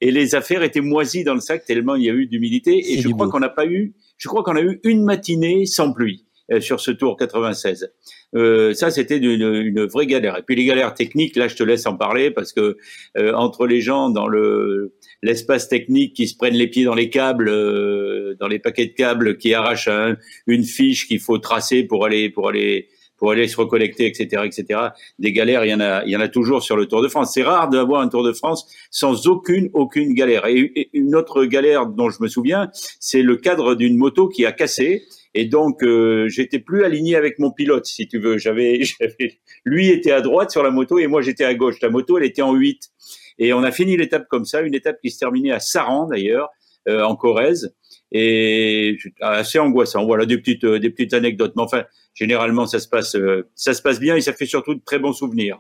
[0.03, 2.73] et les affaires étaient moisies dans le sac tellement il y a eu d'humidité.
[2.93, 5.93] Et je crois qu'on n'a pas eu, je crois qu'on a eu une matinée sans
[5.93, 7.91] pluie euh, sur ce tour 96.
[8.35, 10.39] Euh, ça, c'était une, une vraie galère.
[10.39, 12.77] Et puis les galères techniques, là, je te laisse en parler parce que
[13.19, 17.09] euh, entre les gens dans le l'espace technique qui se prennent les pieds dans les
[17.11, 20.17] câbles, euh, dans les paquets de câbles, qui arrachent un-
[20.49, 22.89] une fiche qu'il faut tracer pour aller pour aller
[23.23, 24.81] pour aller se reconnecter, etc., etc.
[25.21, 27.07] Des galères, il y en a, il y en a toujours sur le Tour de
[27.07, 27.35] France.
[27.35, 30.47] C'est rare d'avoir un Tour de France sans aucune, aucune galère.
[30.47, 32.69] Et une autre galère dont je me souviens,
[32.99, 35.05] c'est le cadre d'une moto qui a cassé.
[35.35, 38.39] Et donc, euh, j'étais plus aligné avec mon pilote, si tu veux.
[38.39, 38.81] J'avais,
[39.65, 41.77] lui était à droite sur la moto et moi j'étais à gauche.
[41.81, 42.91] La moto, elle était en 8.
[43.39, 46.49] Et on a fini l'étape comme ça, une étape qui se terminait à Saran d'ailleurs,
[46.89, 47.73] euh, en Corrèze,
[48.13, 50.05] et assez angoissant.
[50.05, 51.55] Voilà des petites, euh, des petites anecdotes.
[51.57, 51.85] Mais enfin,
[52.15, 54.99] généralement, ça se passe, euh, ça se passe bien et ça fait surtout de très
[54.99, 55.59] bons souvenirs.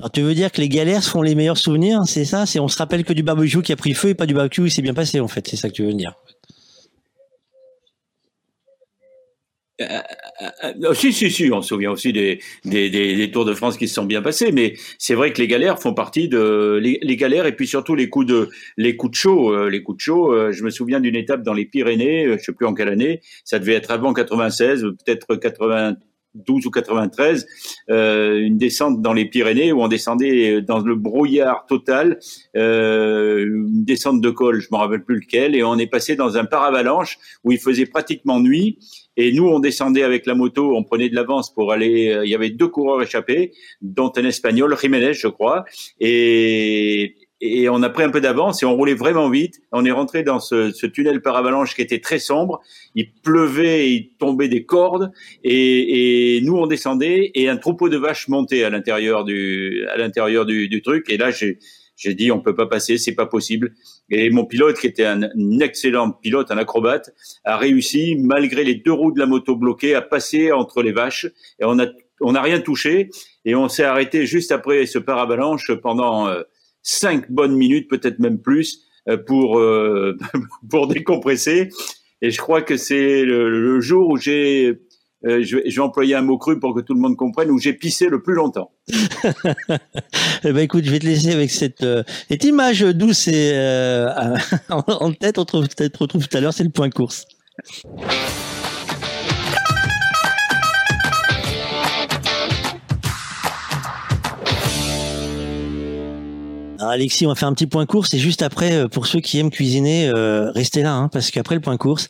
[0.00, 2.44] Alors tu veux dire que les galères font les meilleurs souvenirs, c'est ça?
[2.46, 4.64] C'est on se rappelle que du barbecue qui a pris feu et pas du barbecue
[4.64, 6.14] qui s'est bien passé en fait, c'est ça que tu veux dire.
[9.82, 10.00] Euh,
[10.42, 13.88] euh, euh, si, si, si, on se souvient aussi des, des, Tours de France qui
[13.88, 17.46] se sont bien passés, mais c'est vrai que les galères font partie de les, galères
[17.46, 20.52] et puis surtout les coups de les coups de chaud, les coups de chaud.
[20.52, 23.58] je me souviens d'une étape dans les Pyrénées, je sais plus en quelle année, ça
[23.58, 25.96] devait être avant 96, peut-être 80
[26.34, 27.46] 92 ou 93,
[27.90, 32.18] euh, une descente dans les Pyrénées où on descendait dans le brouillard total,
[32.54, 36.44] une descente de col, je me rappelle plus lequel, et on est passé dans un
[36.44, 38.78] paravalanche où il faisait pratiquement nuit.
[39.16, 42.08] Et nous, on descendait avec la moto, on prenait de l'avance pour aller.
[42.10, 45.64] euh, Il y avait deux coureurs échappés, dont un espagnol, Jiménez, je crois,
[46.00, 49.60] et et on a pris un peu d'avance et on roulait vraiment vite.
[49.72, 52.60] On est rentré dans ce, ce tunnel par avalanche qui était très sombre.
[52.94, 55.10] Il pleuvait, il tombait des cordes
[55.42, 59.96] et, et nous on descendait et un troupeau de vaches montait à l'intérieur du à
[59.96, 61.10] l'intérieur du, du truc.
[61.10, 61.58] Et là j'ai
[61.96, 63.74] j'ai dit on peut pas passer, c'est pas possible.
[64.14, 65.22] Et mon pilote qui était un,
[65.60, 67.14] excellent pilote, un acrobate,
[67.44, 71.26] a réussi malgré les deux roues de la moto bloquées à passer entre les vaches
[71.58, 71.86] et on a
[72.20, 73.08] on n'a rien touché
[73.44, 76.42] et on s'est arrêté juste après ce paravalanche pendant euh,
[76.82, 80.16] cinq bonnes minutes, peut-être même plus, euh, pour euh,
[80.70, 81.70] pour décompresser.
[82.20, 84.78] Et je crois que c'est le jour où j'ai,
[85.24, 88.08] euh, vais employer un mot cru pour que tout le monde comprenne, où j'ai pissé
[88.08, 88.72] le plus longtemps.
[90.44, 94.08] Eh ben écoute, je vais te laisser avec cette, euh, cette image douce et euh,
[94.70, 95.38] en tête.
[95.38, 96.52] On te retrouve tout à l'heure.
[96.52, 97.26] C'est le point course.
[106.88, 109.38] Alexis, on va faire un petit point course et juste après, euh, pour ceux qui
[109.38, 112.08] aiment cuisiner, euh, restez là, hein, parce qu'après le point course,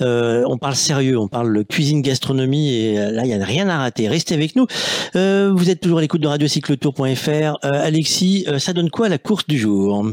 [0.00, 3.78] euh, on parle sérieux, on parle cuisine, gastronomie et là, il y a rien à
[3.78, 4.08] rater.
[4.08, 4.66] Restez avec nous.
[5.14, 7.58] Vous êtes toujours à l'écoute de radiocycletour.fr.
[7.62, 10.04] Alexis, ça donne quoi la course du jour?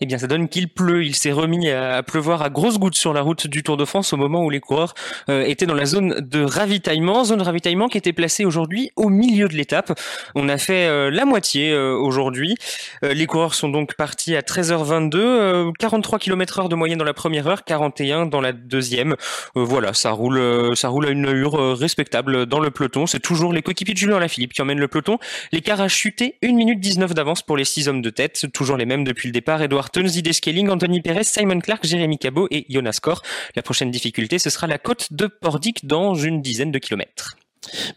[0.00, 1.04] Eh bien, ça donne qu'il pleut.
[1.04, 4.12] Il s'est remis à pleuvoir à grosses gouttes sur la route du Tour de France
[4.12, 4.94] au moment où les coureurs
[5.28, 7.24] euh, étaient dans la zone de ravitaillement.
[7.24, 9.98] Zone de ravitaillement qui était placée aujourd'hui au milieu de l'étape.
[10.34, 12.56] On a fait euh, la moitié euh, aujourd'hui.
[13.02, 17.14] Les coureurs sont donc partis à 13h22, euh, 43 km heure de moyenne dans la
[17.14, 19.16] première heure, 41 dans la deuxième.
[19.54, 23.06] Voilà, ça roule, ça roule à une allure respectable dans le peloton.
[23.06, 25.18] C'est toujours les coéquipiers de Julien Alaphilippe qui emmènent le peloton.
[25.52, 28.86] L'écart a chuté 1 minute 19 d'avance pour les six hommes de tête, toujours les
[28.86, 29.57] mêmes depuis le départ.
[29.62, 33.22] Edouard Teuns, Ide Scaling, Anthony Perez, Simon Clark, Jérémy Cabot et Jonas Kor.
[33.56, 37.36] La prochaine difficulté, ce sera la côte de Pordic dans une dizaine de kilomètres.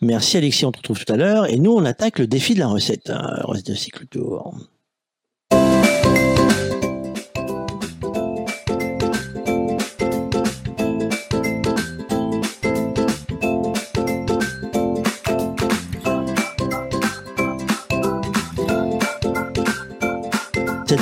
[0.01, 1.45] Merci Alexis, on te retrouve tout à l'heure.
[1.49, 3.09] Et nous, on attaque le défi de la recette.
[3.09, 4.55] Hein, de cycle tour.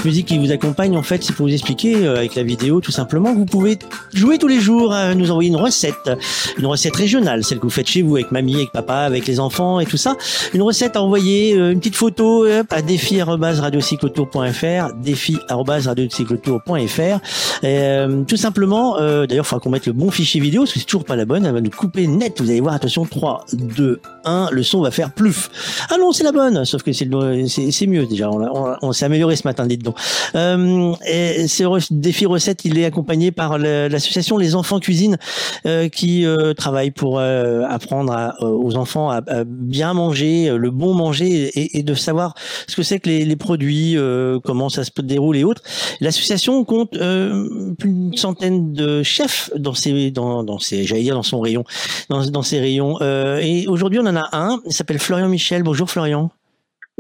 [0.06, 2.92] Musique qui vous accompagne, en fait, c'est pour vous expliquer euh, avec la vidéo, tout
[2.92, 3.78] simplement, vous pouvez
[4.14, 6.10] jouer tous les jours, à nous envoyer une recette,
[6.58, 9.42] une recette régionale, celle que vous faites chez vous avec mamie, avec papa, avec les
[9.42, 10.16] enfants et tout ça.
[10.54, 17.20] Une recette à envoyer, euh, une petite photo hop, à défi@radiocyclotour.fr, défi@radiocyclotour.fr.
[17.66, 20.80] Euh, tout simplement, euh, d'ailleurs, il faudra qu'on mette le bon fichier vidéo parce que
[20.80, 21.46] c'est toujours pas la bonne.
[21.46, 22.42] Elle va nous couper net.
[22.42, 25.50] Vous allez voir, attention, 3, 2, 1, le son va faire plouf.
[25.90, 28.32] Ah non, c'est la bonne, sauf que c'est mieux déjà.
[28.32, 29.89] On, on s'est amélioré ce matin, dites donc.
[30.36, 31.46] Euh, et
[31.92, 35.18] défi recette, il est accompagné par l'association Les Enfants Cuisine
[35.66, 40.50] euh, qui euh, travaille pour euh, apprendre à- euh, aux enfants à, à bien manger,
[40.50, 42.34] euh, le bon manger et, et de savoir
[42.68, 43.98] ce que c'est que les, les produits,
[44.44, 45.62] comment ça se déroule et autres.
[46.02, 51.24] L'association compte plus d'une centaine de chefs dans ses, dans, dans ses, j'allais dire dans
[51.24, 51.64] son rayon,
[52.10, 53.00] dans, dans ses rayons.
[53.02, 54.60] Et aujourd'hui, on en a un.
[54.66, 55.64] Il s'appelle Florian Michel.
[55.64, 56.30] Bonjour Florian.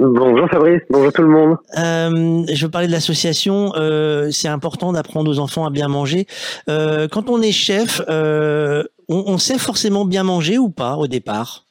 [0.01, 1.57] Bonjour Fabrice, bonjour tout le monde.
[1.77, 3.73] Euh, je veux parler de l'association.
[3.75, 6.25] Euh, c'est important d'apprendre aux enfants à bien manger.
[6.69, 11.65] Euh, quand on est chef, on, on sait forcément bien manger ou pas au départ?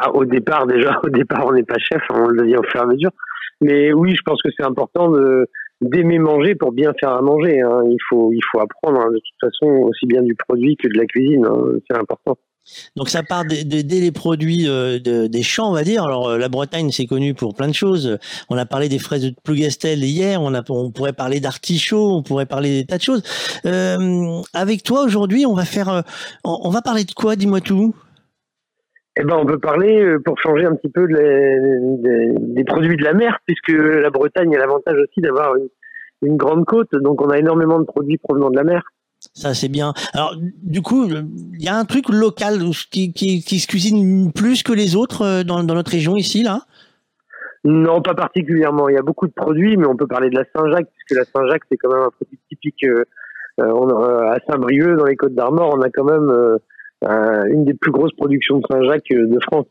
[0.00, 2.78] Ah, au départ, déjà, au départ, on n'est pas chef, on le devient au fur
[2.80, 3.10] et à mesure.
[3.60, 5.48] Mais oui, je pense que c'est important de
[5.80, 7.60] d'aimer manger pour bien faire à manger.
[7.60, 7.82] hein.
[7.86, 10.96] Il faut il faut apprendre hein, de toute façon aussi bien du produit que de
[10.96, 11.44] la cuisine.
[11.44, 11.78] hein.
[11.90, 12.36] C'est important.
[12.96, 16.04] Donc ça part dès, les produits euh, de- des champs, on va dire.
[16.04, 18.18] Alors euh, la Bretagne, c'est connu pour plein de choses.
[18.48, 20.40] On a parlé des fraises de Plougastel hier.
[20.42, 22.16] On, pourrait parler d'artichaut.
[22.16, 23.22] On pourrait parler des tas de choses.
[23.66, 26.04] Euh, avec toi aujourd'hui, on va faire.
[26.44, 27.94] on, va parler de quoi Dis-moi tout?
[29.16, 33.38] Eh ben, on peut parler pour changer un petit peu des, produits de la mer,
[33.44, 35.54] puisque la Bretagne a l'avantage aussi d'avoir
[36.22, 38.82] une grande côte, donc on a énormément de produits provenant de la mer.
[39.34, 39.92] Ça c'est bien.
[40.14, 42.58] Alors du coup, il y a un truc local
[42.90, 46.62] qui, se cuisine plus que les autres euh, dans, notre région ici là?
[47.64, 48.88] Non, pas particulièrement.
[48.88, 51.26] Il y a beaucoup de produits, mais on peut parler de la Saint-Jacques, puisque la
[51.26, 52.84] Saint-Jacques, c'est quand même un produit typique.
[52.84, 53.04] euh,
[53.60, 56.58] euh, à Saint-Brieuc, dans les Côtes d'Armor, on a quand même
[57.04, 59.66] euh, une des plus grosses productions de Saint-Jacques euh, de France.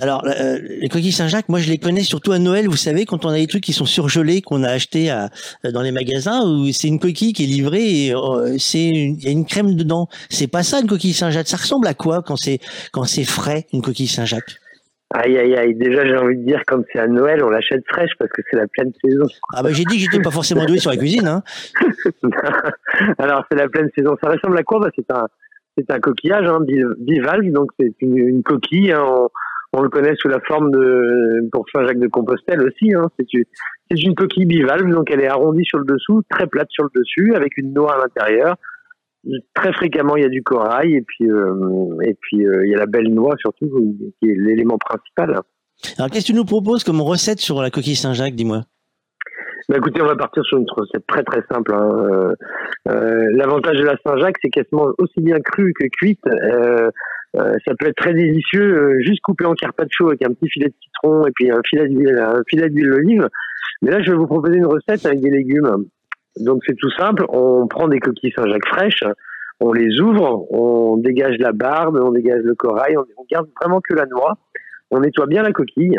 [0.00, 3.24] Alors, euh, les coquilles Saint-Jacques, moi je les connais surtout à Noël, vous savez, quand
[3.24, 5.30] on a des trucs qui sont surgelés, qu'on a acheté à,
[5.72, 9.28] dans les magasins, où c'est une coquille qui est livrée et euh, c'est il y
[9.28, 10.08] a une crème dedans.
[10.30, 11.48] C'est pas ça une coquille Saint-Jacques.
[11.48, 12.58] Ça ressemble à quoi quand c'est
[12.92, 14.56] quand c'est frais une coquille Saint-Jacques?
[15.16, 15.74] Aïe, aïe, aïe.
[15.76, 18.56] Déjà, j'ai envie de dire, comme c'est à Noël, on l'achète fraîche parce que c'est
[18.56, 19.26] la pleine saison.
[19.54, 21.28] Ah bah j'ai dit que j'étais pas forcément doué sur la cuisine.
[21.28, 21.42] Hein.
[23.18, 24.16] Alors, c'est la pleine saison.
[24.20, 24.80] Ça ressemble à quoi?
[24.80, 25.28] Bah, C'est un,
[25.76, 28.92] c'est un coquillage hein, bi- bivalve, donc c'est une, coquille.
[28.92, 29.04] hein,
[29.72, 32.94] on, le connaît sous la forme de, pour Saint-Jacques de Compostelle aussi.
[32.94, 33.44] Hein, c'est une,
[33.90, 37.34] une coquille bivalve, donc elle est arrondie sur le dessous, très plate sur le dessus,
[37.34, 38.56] avec une noix à l'intérieur.
[39.54, 42.74] Très fréquemment, il y a du corail et puis euh, et puis euh, il y
[42.74, 43.66] a la belle noix surtout,
[44.20, 45.40] qui est l'élément principal.
[45.98, 48.64] Alors qu'est-ce que tu nous proposes comme recette sur la coquille Saint-Jacques, dis-moi?
[49.68, 51.72] Bah écoutez, on va partir sur une recette très très simple.
[51.74, 52.06] hein.
[52.10, 52.34] Euh,
[52.88, 56.20] euh, L'avantage de la Saint-Jacques, c'est qu'elle se mange aussi bien crue que cuite.
[56.26, 56.90] Euh,
[57.36, 60.68] euh, ça peut être très délicieux, euh, juste coupé en carpaccio avec un petit filet
[60.68, 63.28] de citron et puis un filet d'huile, d'olive.
[63.82, 65.86] Mais là, je vais vous proposer une recette avec des légumes.
[66.36, 67.24] Donc c'est tout simple.
[67.30, 69.04] On prend des coquilles Saint-Jacques fraîches,
[69.60, 73.94] on les ouvre, on dégage la barbe, on dégage le corail, on garde vraiment que
[73.94, 74.34] la noix.
[74.90, 75.98] On nettoie bien la coquille.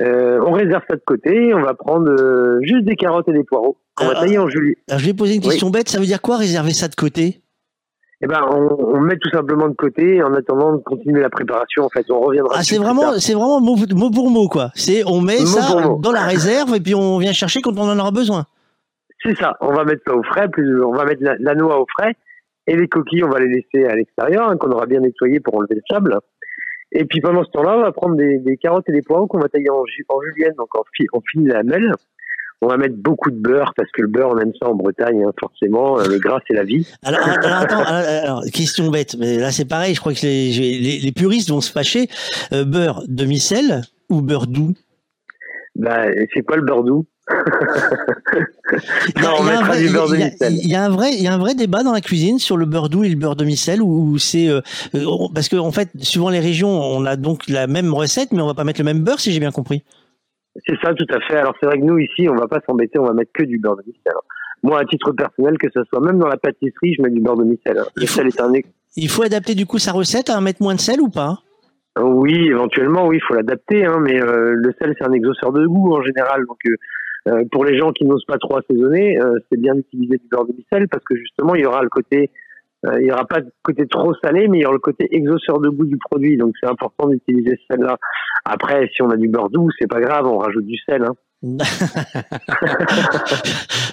[0.00, 1.52] Euh, on réserve ça de côté.
[1.54, 3.76] On va prendre euh, juste des carottes et des poireaux.
[4.00, 4.46] On va tailler en.
[4.46, 7.42] Alors je vais poser une question bête, ça veut dire quoi réserver ça de côté?
[8.22, 11.84] Eh ben, on, on met tout simplement de côté en attendant de continuer la préparation.
[11.84, 12.56] En fait, on reviendra.
[12.58, 14.70] Ah, c'est vraiment, c'est vraiment mot, mot pour mot, quoi.
[14.74, 17.88] C'est, on met Mot ça dans la réserve et puis on vient chercher quand on
[17.88, 18.44] en aura besoin.
[19.22, 19.56] C'est ça.
[19.60, 20.48] On va mettre ça au frais.
[20.48, 22.14] Plus, on va mettre la, la noix au frais
[22.66, 25.56] et les coquilles, on va les laisser à l'extérieur, hein, qu'on aura bien nettoyé pour
[25.56, 26.16] enlever le sable.
[26.92, 29.38] Et puis pendant ce temps-là, on va prendre des, des carottes et des poireaux qu'on
[29.38, 31.92] va tailler en, ju- en julienne, donc en, fi, en fines lamelles.
[32.62, 35.24] On va mettre beaucoup de beurre parce que le beurre, on aime ça en Bretagne,
[35.24, 35.98] hein, forcément.
[35.98, 36.86] Euh, Le gras, c'est la vie.
[37.02, 40.50] Alors, alors, attends, alors, alors, question bête, mais là c'est pareil, je crois que les,
[40.52, 42.08] les, les puristes vont se fâcher.
[42.52, 43.80] Euh, beurre demi-sel
[44.10, 44.74] ou beurre doux?
[45.76, 46.02] Bah,
[46.34, 47.06] c'est quoi le beurre doux?
[49.22, 50.52] Non, on il y a un mettra vrai- du beurre il y a- demi-sel.
[50.54, 52.56] Il y a un vrai, il y a un vrai débat dans la cuisine sur
[52.56, 54.60] le beurre doux et le beurre demi-sel où c'est euh,
[54.94, 55.04] euh,
[55.34, 58.46] parce que en fait, suivant les régions, on a donc la même recette, mais on
[58.46, 59.82] va pas mettre le même beurre, si j'ai bien compris.
[60.66, 61.36] C'est ça, tout à fait.
[61.36, 63.58] Alors c'est vrai que nous ici, on va pas s'embêter, on va mettre que du
[63.58, 64.12] beurre de micelle.
[64.62, 67.36] Moi, à titre personnel, que ce soit même dans la pâtisserie, je mets du beurre
[67.38, 67.78] de micelle.
[67.98, 68.52] Est un
[68.96, 71.38] Il faut adapter du coup sa recette à mettre moins de sel ou pas?
[72.00, 75.66] Oui, éventuellement, oui, il faut l'adapter, hein, mais euh, le sel, c'est un exauceur de
[75.66, 76.44] goût en général.
[76.46, 76.74] Donc, euh,
[77.28, 80.46] euh, pour les gens qui n'osent pas trop assaisonner, euh, c'est bien d'utiliser du beurre
[80.46, 82.30] de micelle parce que justement, il y aura le côté,
[82.86, 85.06] euh, il y aura pas le côté trop salé, mais il y aura le côté
[85.10, 86.36] exauceur de goût du produit.
[86.36, 87.98] Donc, c'est important d'utiliser ce sel-là.
[88.44, 91.04] Après, si on a du beurre doux, c'est pas grave, on rajoute du sel.
[91.04, 91.14] Hein.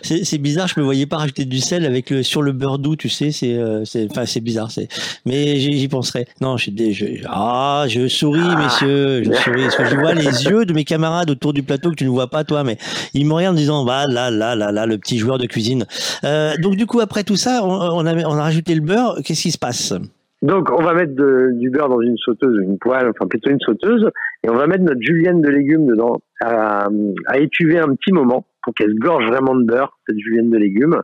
[0.04, 2.98] C'est bizarre, je me voyais pas rajouter du sel avec le sur le beurre doux,
[2.98, 4.90] tu sais, c'est euh, c'est enfin c'est bizarre, c'est
[5.26, 6.28] mais j'y penserai.
[6.42, 10.66] Non, je je, ah, je souris messieurs, je souris parce que je vois les yeux
[10.66, 12.78] de mes camarades autour du plateau que tu ne vois pas toi, mais
[13.14, 15.86] ils me regardent en disant bah là là là là le petit joueur de cuisine.
[16.26, 19.20] Euh, donc du coup après tout ça, on, on a on a rajouté le beurre,
[19.24, 19.94] qu'est-ce qui se passe?
[20.44, 21.14] Donc, on va mettre
[21.54, 24.08] du beurre dans une sauteuse, une poêle, enfin plutôt une sauteuse,
[24.44, 26.88] et on va mettre notre julienne de légumes dedans, à,
[27.26, 30.58] à étuver un petit moment pour qu'elle se gorge vraiment de beurre, cette julienne de
[30.58, 31.02] légumes.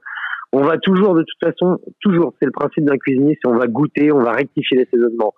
[0.52, 3.66] On va toujours, de toute façon, toujours, c'est le principe d'un cuisinier, c'est on va
[3.66, 5.34] goûter, on va rectifier l'assaisonnement.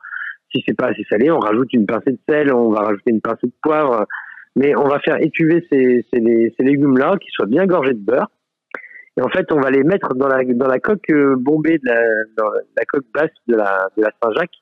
[0.54, 3.22] Si c'est pas assez salé, on rajoute une pincée de sel, on va rajouter une
[3.22, 4.06] pincée de poivre,
[4.58, 8.30] mais on va faire étuver ces, ces, ces légumes-là, qui soient bien gorgés de beurre.
[9.18, 11.86] Et en fait, on va les mettre dans la, dans la coque euh, bombée, de
[11.86, 12.02] la,
[12.38, 14.58] dans la coque basse de la, de la Saint-Jacques.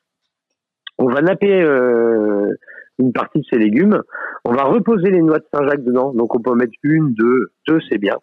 [0.98, 2.54] On va napper euh,
[2.98, 4.00] une partie de ces légumes.
[4.44, 6.12] On va reposer les noix de Saint-Jacques dedans.
[6.12, 8.16] Donc, on peut en mettre une, deux, deux, c'est bien.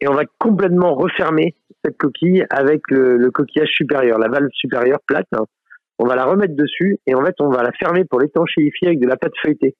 [0.00, 1.54] Et on va complètement refermer
[1.84, 5.28] cette coquille avec le, le coquillage supérieur, la valve supérieure plate.
[5.32, 5.44] hein.
[5.98, 9.00] On va la remettre dessus et en fait, on va la fermer pour l'étanchéifier avec
[9.00, 9.76] de la pâte feuilletée.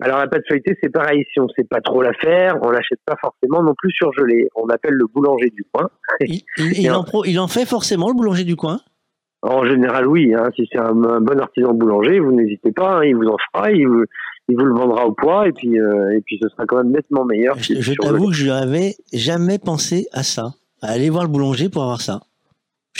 [0.00, 1.24] Alors la pâte feuilletée, c'est pareil.
[1.32, 4.48] Si on sait pas trop la faire, on l'achète pas forcément non plus surgelée.
[4.56, 5.88] On appelle le boulanger du coin.
[6.20, 8.80] il, il en pro- il en fait forcément le boulanger du coin?
[9.42, 10.34] En général, oui.
[10.34, 10.48] Hein.
[10.56, 12.98] Si c'est un, un bon artisan boulanger, vous n'hésitez pas.
[12.98, 14.04] hein, il vous en fera, il vous,
[14.48, 16.90] il vous le vendra au poids et puis euh, et puis ce sera quand même
[16.92, 17.56] nettement meilleur.
[17.58, 21.68] Je, je t'avoue que je n'avais jamais pensé à ça, à aller voir le boulanger
[21.68, 22.20] pour avoir ça.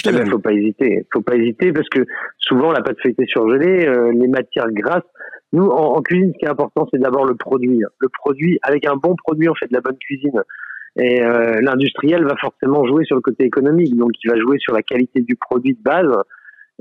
[0.06, 1.06] Eh ben, faut pas hésiter.
[1.12, 2.00] Faut pas hésiter parce que
[2.38, 5.02] souvent la pâte feuilletée surgelée, euh, les matières grasses.
[5.54, 7.80] Nous, en, cuisine, ce qui est important, c'est d'abord le produit.
[8.00, 10.42] Le produit, avec un bon produit, on fait de la bonne cuisine.
[10.96, 14.74] Et euh, l'industriel va forcément jouer sur le côté économique, donc il va jouer sur
[14.74, 16.12] la qualité du produit de base.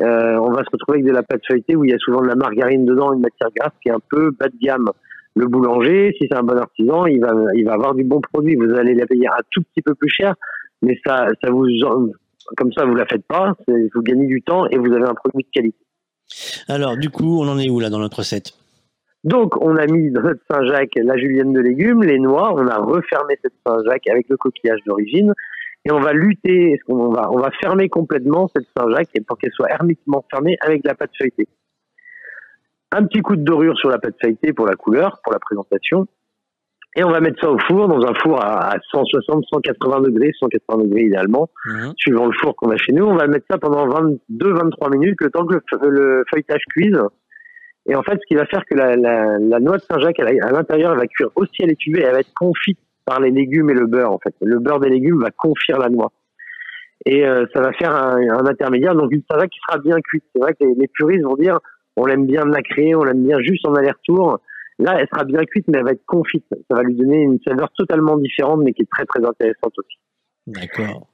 [0.02, 2.22] Euh, on va se retrouver avec de la pâte feuilletée où il y a souvent
[2.24, 4.90] de la margarine dedans, une matière grasse qui est un peu bas de gamme.
[5.36, 8.56] Le boulanger, si c'est un bon artisan, il va, il va avoir du bon produit.
[8.56, 10.34] Vous allez la payer un tout petit peu plus cher,
[10.82, 11.68] mais ça, ça vous,
[12.58, 15.44] Comme ça, vous la faites pas, vous gagnez du temps et vous avez un produit
[15.44, 15.78] de qualité.
[16.68, 18.54] Alors, du coup, on en est où là dans notre recette?
[19.24, 22.78] Donc, on a mis dans notre Saint-Jacques la julienne de légumes, les noix, on a
[22.78, 25.34] refermé cette Saint-Jacques avec le coquillage d'origine,
[25.86, 30.26] et on va lutter, va, on va fermer complètement cette Saint-Jacques pour qu'elle soit hermétiquement
[30.30, 31.48] fermée avec de la pâte feuilletée.
[32.92, 36.06] Un petit coup de dorure sur la pâte feuilletée pour la couleur, pour la présentation,
[36.96, 40.32] et on va mettre ça au four, dans un four à à 160, 180 degrés,
[40.40, 41.50] 180 degrés idéalement,
[41.98, 43.06] suivant le four qu'on a chez nous.
[43.06, 47.00] On va mettre ça pendant 22, 23 minutes, le temps que le feuilletage cuise.
[47.90, 50.52] Et en fait, ce qui va faire que la, la, la noix de Saint-Jacques, à
[50.52, 53.74] l'intérieur, elle va cuire aussi à l'étuvée, elle va être confite par les légumes et
[53.74, 54.34] le beurre, en fait.
[54.42, 56.12] Le beurre des légumes va confire la noix.
[57.06, 60.24] Et euh, ça va faire un, un intermédiaire, donc une Saint-Jacques qui sera bien cuite.
[60.34, 61.60] C'est vrai que les, les puristes vont dire,
[61.98, 64.40] on l'aime bien nacrée, on l'aime bien juste en aller-retour.
[64.80, 66.46] Là, elle sera bien cuite, mais elle va être confite.
[66.50, 69.98] Ça va lui donner une saveur totalement différente, mais qui est très très intéressante aussi.
[70.48, 71.08] D'accord.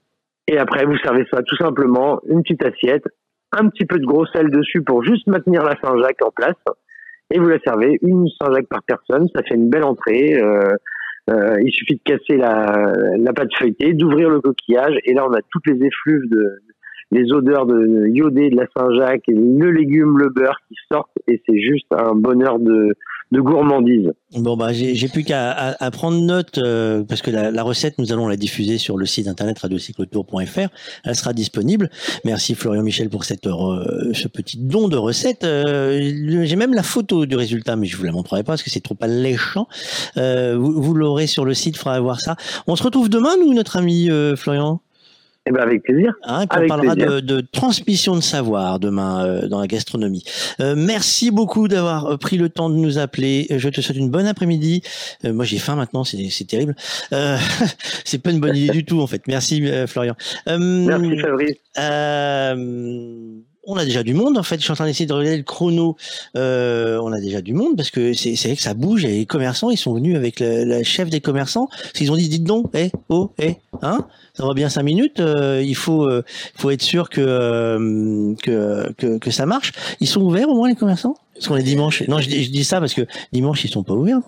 [0.48, 3.04] Et après, vous servez ça tout simplement, une petite assiette,
[3.52, 6.56] un petit peu de gros sel dessus pour juste maintenir la Saint-Jacques en place.
[7.32, 9.28] Et vous la servez une Saint-Jacques par personne.
[9.36, 10.40] Ça fait une belle entrée.
[10.42, 10.74] Euh,
[11.30, 14.96] euh, il suffit de casser la, la pâte feuilletée, d'ouvrir le coquillage.
[15.04, 16.60] Et là, on a toutes les effluves de,
[17.12, 21.12] les odeurs de iodé de la Saint-Jacques, le légume, le beurre qui sortent.
[21.28, 22.96] Et c'est juste un bonheur de,
[23.32, 24.12] de gourmandise.
[24.34, 28.38] Bon bah j'ai plus qu'à prendre note euh, parce que la, recette nous allons la
[28.38, 30.70] diffuser sur le site internet radiocyclotour.fr.
[31.04, 31.90] Elle sera disponible.
[32.26, 35.44] Merci Florian Michel pour cette euh, ce petit don de recette.
[35.44, 36.00] Euh,
[36.44, 38.84] j'ai même la photo du résultat mais je vous la montrerai pas parce que c'est
[38.84, 39.68] trop alléchant.
[40.16, 42.36] Vous vous l'aurez sur le site, faudra voir ça.
[42.68, 44.82] On se retrouve demain nous notre ami Florian?
[45.50, 46.14] Eh ben avec plaisir.
[46.24, 47.16] Hein, on Avec parlera plaisir.
[47.16, 50.24] de, de transmission de savoir demain euh, dans la gastronomie.
[50.60, 53.48] Euh, merci beaucoup d'avoir euh, pris le temps de nous appeler.
[53.50, 54.84] Je te souhaite une bonne après-midi.
[55.26, 56.76] Euh, moi j'ai faim maintenant, c'est terrible.
[57.14, 57.38] Euh,
[58.06, 59.24] c'est pas une bonne idée du tout en fait.
[59.28, 60.16] Merci euh, Florian.
[60.48, 61.58] Euh, Merci Fabrice.
[63.66, 64.58] On a déjà du monde en fait.
[64.58, 65.96] Je suis en train d'essayer de regarder le chrono.
[66.36, 69.06] Euh, on a déjà du monde parce que c'est vrai que ça bouge.
[69.06, 71.70] Et les commerçants, ils sont venus avec le, la chef des commerçants.
[71.94, 75.20] Qu'ils ont dit, dites donc, eh, oh, eh, hein, ça va bien cinq minutes.
[75.20, 76.24] euh, il faut, euh,
[76.56, 79.74] faut être sûr que, que, que ça marche.
[80.00, 81.16] Ils sont ouverts au moins les commerçants?
[81.34, 82.04] Parce qu'on est dimanche.
[82.08, 84.20] Non, je, je dis ça parce que dimanche ils sont pas ouverts.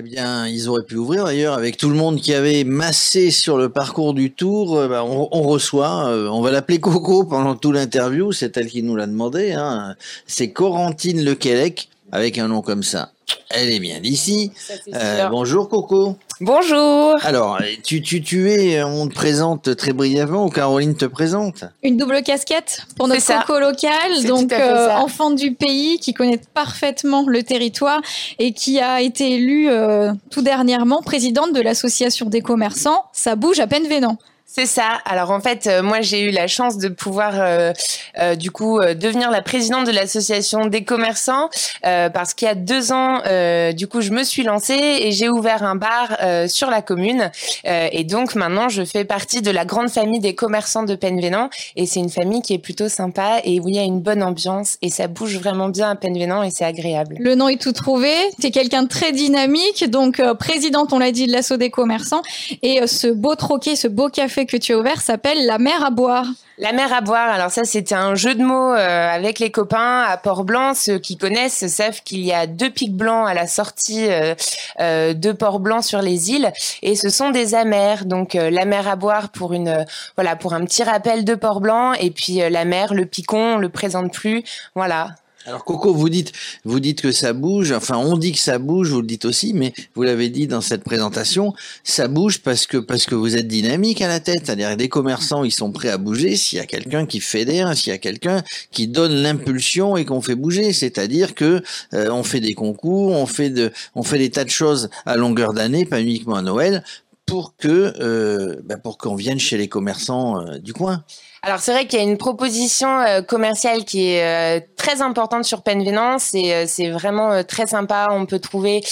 [0.00, 3.58] Eh bien, ils auraient pu ouvrir d'ailleurs avec tout le monde qui avait massé sur
[3.58, 4.78] le parcours du tour.
[4.78, 8.32] euh, bah, on, reçoit, euh, on va l'appeler Coco pendant tout l'interview.
[8.32, 9.52] C'est elle qui nous l'a demandé.
[9.52, 9.96] Hein.
[10.26, 13.12] C'est Corentine Lequelec avec un nom comme ça.
[13.50, 14.52] Elle est bien d'ici.
[14.94, 16.16] Euh, bonjour Coco.
[16.40, 17.16] Bonjour.
[17.22, 21.96] Alors, tu, tu, tu es, on te présente très brièvement ou Caroline te présente Une
[21.96, 27.42] double casquette pour notre coco local, donc euh, enfant du pays qui connaît parfaitement le
[27.42, 28.00] territoire
[28.38, 33.04] et qui a été élue euh, tout dernièrement présidente de l'association des commerçants.
[33.12, 34.16] Ça bouge à peine vénant.
[34.52, 34.98] C'est ça.
[35.04, 37.72] Alors en fait, euh, moi j'ai eu la chance de pouvoir euh,
[38.18, 41.48] euh, du coup euh, devenir la présidente de l'association des commerçants
[41.86, 45.12] euh, parce qu'il y a deux ans, euh, du coup je me suis lancée et
[45.12, 46.08] j'ai ouvert un bar
[46.48, 47.30] sur la commune
[47.64, 51.86] et donc maintenant je fais partie de la grande famille des commerçants de Penvénan et
[51.86, 54.78] c'est une famille qui est plutôt sympa et où il y a une bonne ambiance
[54.82, 57.16] et ça bouge vraiment bien à Penvénan et c'est agréable.
[57.20, 58.12] Le nom est tout trouvé.
[58.40, 62.22] Tu es quelqu'un de très dynamique, donc présidente, on l'a dit, de l'assaut des commerçants.
[62.62, 65.90] Et ce beau troquet, ce beau café que tu as ouvert s'appelle La mer à
[65.90, 66.26] boire.
[66.58, 70.02] La mer à boire, alors ça c'était un jeu de mots euh, avec les copains
[70.02, 70.74] à Port-Blanc.
[70.74, 74.34] Ceux qui connaissent savent qu'il y a deux pics blancs à la sortie euh,
[74.80, 76.52] euh, de Port-Blanc sur les îles
[76.82, 78.04] et ce sont des amers.
[78.04, 79.86] Donc la mer à boire pour une
[80.16, 83.70] voilà pour un petit rappel de Port-Blanc et puis la mer, le picon, on le
[83.70, 84.42] présente plus.
[84.74, 85.14] Voilà.
[85.46, 86.32] Alors Coco, vous dites,
[86.64, 87.72] vous dites que ça bouge.
[87.72, 88.90] Enfin, on dit que ça bouge.
[88.90, 92.76] Vous le dites aussi, mais vous l'avez dit dans cette présentation, ça bouge parce que
[92.76, 94.42] parce que vous êtes dynamique à la tête.
[94.44, 97.90] C'est-à-dire des commerçants, ils sont prêts à bouger s'il y a quelqu'un qui fédère, s'il
[97.90, 100.74] y a quelqu'un qui donne l'impulsion et qu'on fait bouger.
[100.74, 101.62] C'est-à-dire que
[101.94, 105.16] euh, on fait des concours, on fait de, on fait des tas de choses à
[105.16, 106.84] longueur d'année, pas uniquement à Noël,
[107.24, 111.02] pour que euh, bah, pour qu'on vienne chez les commerçants euh, du coin.
[111.42, 115.44] Alors c'est vrai qu'il y a une proposition euh, commerciale qui est euh, très importante
[115.44, 116.18] sur Penvénan.
[116.18, 118.08] C'est euh, c'est vraiment euh, très sympa.
[118.10, 118.82] On peut trouver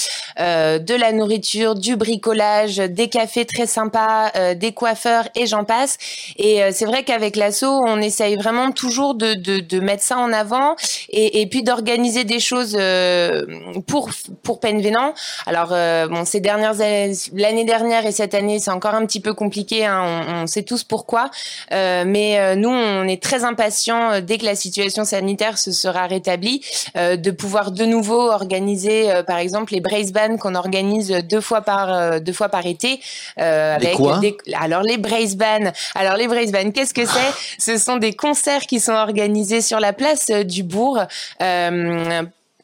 [0.40, 5.64] euh, de la nourriture, du bricolage, des cafés très sympas, euh, des coiffeurs et j'en
[5.64, 5.98] passe.
[6.38, 10.32] Et c'est vrai qu'avec l'asso, on essaye vraiment toujours de, de, de mettre ça en
[10.32, 10.74] avant
[11.10, 12.78] et, et puis d'organiser des choses
[13.86, 14.08] pour
[14.42, 15.12] pour Penvénan.
[15.44, 15.68] Alors
[16.08, 16.74] bon, ces dernières
[17.34, 19.84] l'année dernière et cette année, c'est encore un petit peu compliqué.
[19.84, 21.30] hein, on, on sait tous pourquoi,
[21.70, 25.72] mais mais euh, nous, on est très impatients euh, dès que la situation sanitaire se
[25.72, 26.64] sera rétablie,
[26.96, 31.62] euh, de pouvoir de nouveau organiser, par exemple, les brace bands qu'on organise deux fois
[31.62, 33.00] par deux fois par été.
[33.38, 35.72] Les quoi des- alors les brace bands.
[35.94, 37.32] Alors les brace bands, qu'est-ce que c'est?
[37.58, 40.98] Ce sont des concerts qui sont organisés sur la place du bourg.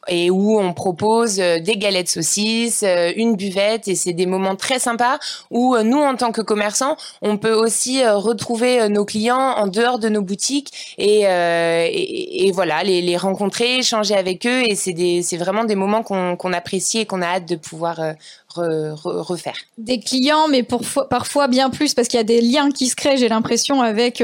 [0.07, 4.55] Et où on propose euh, des galettes saucisses, euh, une buvette, et c'est des moments
[4.55, 5.19] très sympas
[5.51, 9.99] où euh, nous, en tant que commerçants, on peut aussi retrouver nos clients en dehors
[9.99, 15.63] de nos boutiques et, euh, et, voilà, les, rencontrer, échanger avec eux, et c'est vraiment
[15.63, 19.55] des moments qu'on apprécie et qu'on a hâte de pouvoir re- re- refaire.
[19.77, 20.63] Des clients, mais
[21.09, 24.21] parfois bien plus, parce qu'il y a des liens qui se créent, j'ai l'impression, avec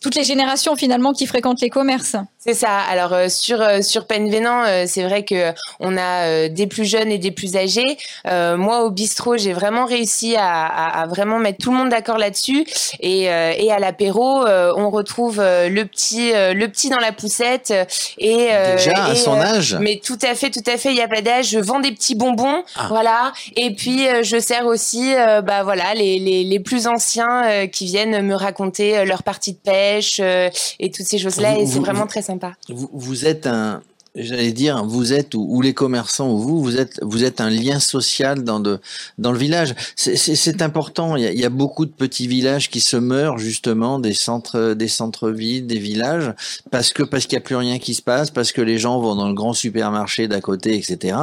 [0.00, 2.16] toutes les générations finalement qui fréquentent les commerces.
[2.38, 2.78] C'est ça.
[2.78, 6.86] Alors euh, sur euh, sur Penvenant, euh, c'est vrai que on a euh, des plus
[6.86, 7.98] jeunes et des plus âgés.
[8.26, 11.90] Euh, moi au bistrot, j'ai vraiment réussi à, à, à vraiment mettre tout le monde
[11.90, 12.64] d'accord là-dessus.
[13.00, 16.98] Et, euh, et à l'apéro, euh, on retrouve euh, le petit euh, le petit dans
[16.98, 17.84] la poussette euh,
[18.16, 20.90] et euh, Déjà, à et, son euh, âge Mais tout à fait, tout à fait.
[20.92, 21.50] Il y a pas d'âge.
[21.50, 22.86] Je vends des petits bonbons, Ah.
[22.88, 23.32] voilà.
[23.56, 27.66] Et puis euh, je sers aussi, euh, bah voilà, les les, les plus anciens euh,
[27.66, 29.58] qui viennent me raconter euh, leur partie de
[29.90, 31.58] pêche euh, et toutes ces choses-là.
[31.58, 32.52] Et c'est vraiment très sympa.
[32.68, 33.82] Vous, vous êtes un,
[34.14, 37.50] j'allais dire, vous êtes ou, ou les commerçants ou vous, vous êtes, vous êtes un
[37.50, 38.80] lien social dans de,
[39.18, 39.74] dans le village.
[39.96, 41.16] C'est- important.
[41.16, 44.12] Il y, a, il y a beaucoup de petits villages qui se meurent justement des
[44.12, 46.32] centres, des centres-villes, des villages,
[46.70, 49.00] parce que parce qu'il n'y a plus rien qui se passe, parce que les gens
[49.00, 51.16] vont dans le grand supermarché d'à côté, etc.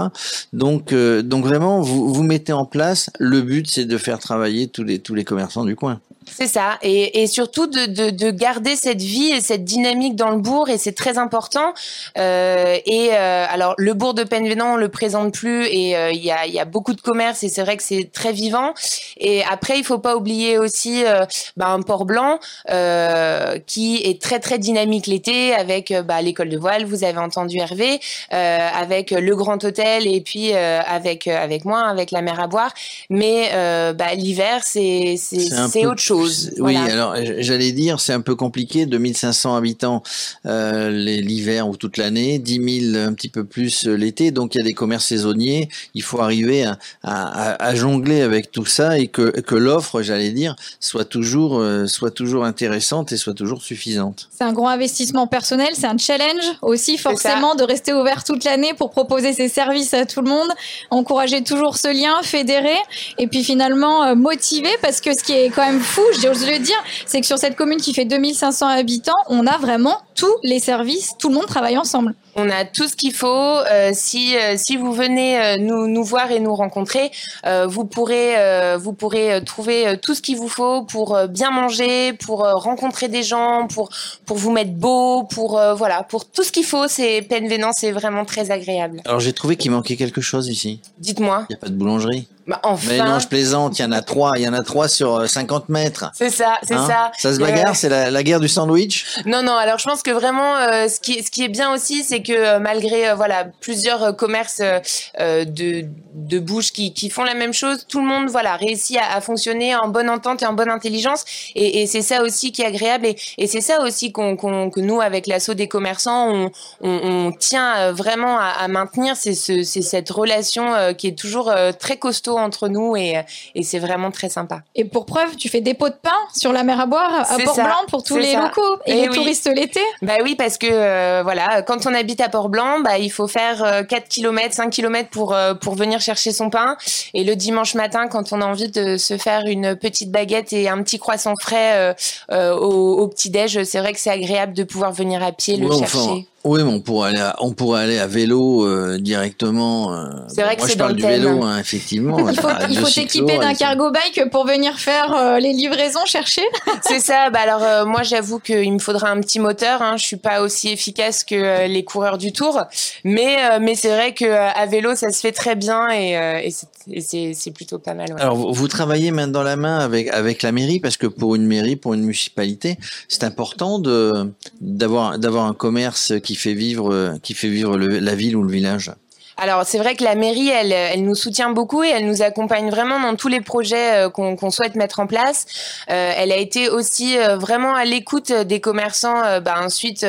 [0.54, 3.10] Donc, euh, donc vraiment, vous, vous mettez en place.
[3.20, 6.00] Le but, c'est de faire travailler tous les tous les commerçants du coin.
[6.30, 10.30] C'est ça, et, et surtout de, de, de garder cette vie et cette dynamique dans
[10.30, 11.74] le bourg, et c'est très important.
[12.18, 16.24] Euh, et euh, alors, le bourg de Penvenant, on le présente plus, et euh, il
[16.24, 18.74] y, a, y a beaucoup de commerces, et c'est vrai que c'est très vivant.
[19.18, 21.26] Et après, il faut pas oublier aussi euh,
[21.56, 22.40] bah, un port blanc
[22.70, 27.58] euh, qui est très très dynamique l'été, avec bah, l'école de voile, vous avez entendu
[27.58, 28.00] Hervé,
[28.34, 32.48] euh, avec le Grand Hôtel, et puis euh, avec avec moi, avec la mer à
[32.48, 32.74] boire.
[33.10, 36.17] Mais euh, bah, l'hiver, c'est c'est autre chose.
[36.24, 36.84] Oui, Voilà.
[36.92, 38.86] alors j'allais dire, c'est un peu compliqué.
[38.86, 40.04] 2500 habitants
[40.46, 44.32] euh, l'hiver ou toute l'année, 10 000 un petit peu plus euh, l'été.
[44.32, 45.70] Donc il y a des commerces saisonniers.
[45.94, 50.02] Il faut arriver à, à- à- à jongler avec tout ça et que, que l'offre,
[50.02, 54.30] j'allais dire, soit toujours, euh, soit toujours intéressante et soit toujours suffisante.
[54.38, 58.74] C'est un grand investissement personnel, c'est un challenge aussi forcément de rester ouvert toute l'année
[58.74, 60.50] pour proposer ses services à tout le monde,
[60.92, 62.78] encourager toujours ce lien, fédérer
[63.18, 66.60] et puis finalement euh, motiver parce que ce qui est quand même fou, j'ose le
[66.60, 66.76] dire,
[67.06, 71.14] c'est que sur cette commune qui fait 2500 habitants, on a vraiment tous les services,
[71.20, 72.16] tout le monde travaille ensemble.
[72.36, 73.28] On a tout ce qu'il faut.
[73.28, 77.12] Euh, si euh, si vous venez euh, nous nous voir et nous rencontrer,
[77.46, 81.16] euh, vous pourrez euh, vous pourrez euh, trouver euh, tout ce qu'il vous faut pour
[81.16, 83.90] euh, bien manger, pour euh, rencontrer des gens, pour
[84.26, 86.88] pour vous mettre beau, pour euh, voilà, pour tout ce qu'il faut.
[86.88, 89.02] C'est Penvenant, c'est vraiment très agréable.
[89.06, 90.80] Alors j'ai trouvé qu'il manquait quelque chose ici.
[91.00, 91.46] Dites-moi.
[91.50, 92.28] Il n'y a pas de boulangerie.
[92.48, 92.88] Bah, enfin.
[92.90, 93.78] Mais non, je plaisante.
[93.78, 94.34] Il y en a trois.
[94.38, 96.10] Il y en a trois sur euh, 50 mètres.
[96.14, 97.12] C'est ça, c'est Hein ça.
[97.18, 97.76] Ça se Euh, bagarre.
[97.76, 99.06] C'est la, la guerre du sandwich?
[99.26, 99.56] Non, non.
[99.56, 102.32] Alors, je pense que vraiment, euh, ce qui, ce qui est bien aussi, c'est que
[102.32, 104.80] euh, malgré euh, voilà plusieurs euh, commerces euh,
[105.20, 108.98] euh, de de bouche qui, qui font la même chose, tout le monde voilà réussit
[108.98, 111.26] à, à fonctionner en bonne entente et en bonne intelligence.
[111.56, 113.06] Et, et c'est ça aussi qui est agréable.
[113.08, 116.52] Et, et c'est ça aussi qu'on, qu'on- que nous, avec l'assaut des commerçants, on,
[116.82, 116.90] on,
[117.28, 119.16] on tient euh, vraiment à, à maintenir.
[119.18, 123.22] C'est ce, c'est cette relation euh, qui est toujours euh, très costaud entre nous et,
[123.56, 124.62] et c'est vraiment très sympa.
[124.76, 127.38] Et pour preuve, tu fais des pots de pain sur la mer à boire à
[127.40, 128.42] Port-Blanc pour tous les ça.
[128.42, 129.16] locaux et, Eh les oui.
[129.16, 129.82] touristes l'été.
[130.02, 133.64] Bah oui, parce que euh, voilà, quand on habite à Port-Blanc, bah, il faut faire
[133.64, 136.78] euh, 4 km, 5 km pour, euh, pour venir chercher son pain.
[137.14, 140.70] Et le dimanche matin, quand on a envie de se faire une petite baguette et
[140.70, 141.94] un petit croissant frais euh,
[142.32, 145.68] euh, au, au petit-déj, c'est vrai que c'est agréable de pouvoir venir à pied le
[145.68, 145.98] Ouais, chercher.
[145.98, 149.94] enfin, oui, mais on pourrait aller à, on pourrait aller à vélo euh, directement.
[149.94, 152.30] euh, C'est vrai que moi, c'est je parle du vélo, hein, effectivement.
[152.30, 156.06] Il faut, il faut cyclos, t'équiper d'un cargo bike pour venir faire euh, les livraisons
[156.06, 156.44] chercher.
[156.84, 157.30] C'est ça.
[157.32, 159.82] Bah alors euh, moi j'avoue qu'il me faudra un petit moteur.
[159.82, 159.98] Hein.
[159.98, 162.62] Je suis pas aussi efficace que euh, les coureurs du Tour,
[163.04, 166.18] mais euh, mais c'est vrai que euh, à vélo ça se fait très bien et,
[166.18, 168.08] euh, et c'est- et c'est c'est plutôt pas mal.
[168.14, 168.22] ouais.
[168.22, 170.80] Alors, vous, vous travaillez main dans la main avec avec la mairie?
[170.80, 172.78] Parce que pour une mairie, pour une municipalité,
[173.10, 174.32] c'est important de
[174.62, 178.92] d'avoir d'avoir un commerce qui fait vivre qui fait vivre la ville ou le village.
[179.40, 182.72] Alors c'est vrai que la mairie, elle, elle nous soutient beaucoup et elle nous accompagne
[182.72, 185.46] vraiment dans tous les projets euh, qu'on souhaite mettre en place.
[185.92, 190.06] Euh, elle a été aussi euh, vraiment à l'écoute des commerçants bah, suite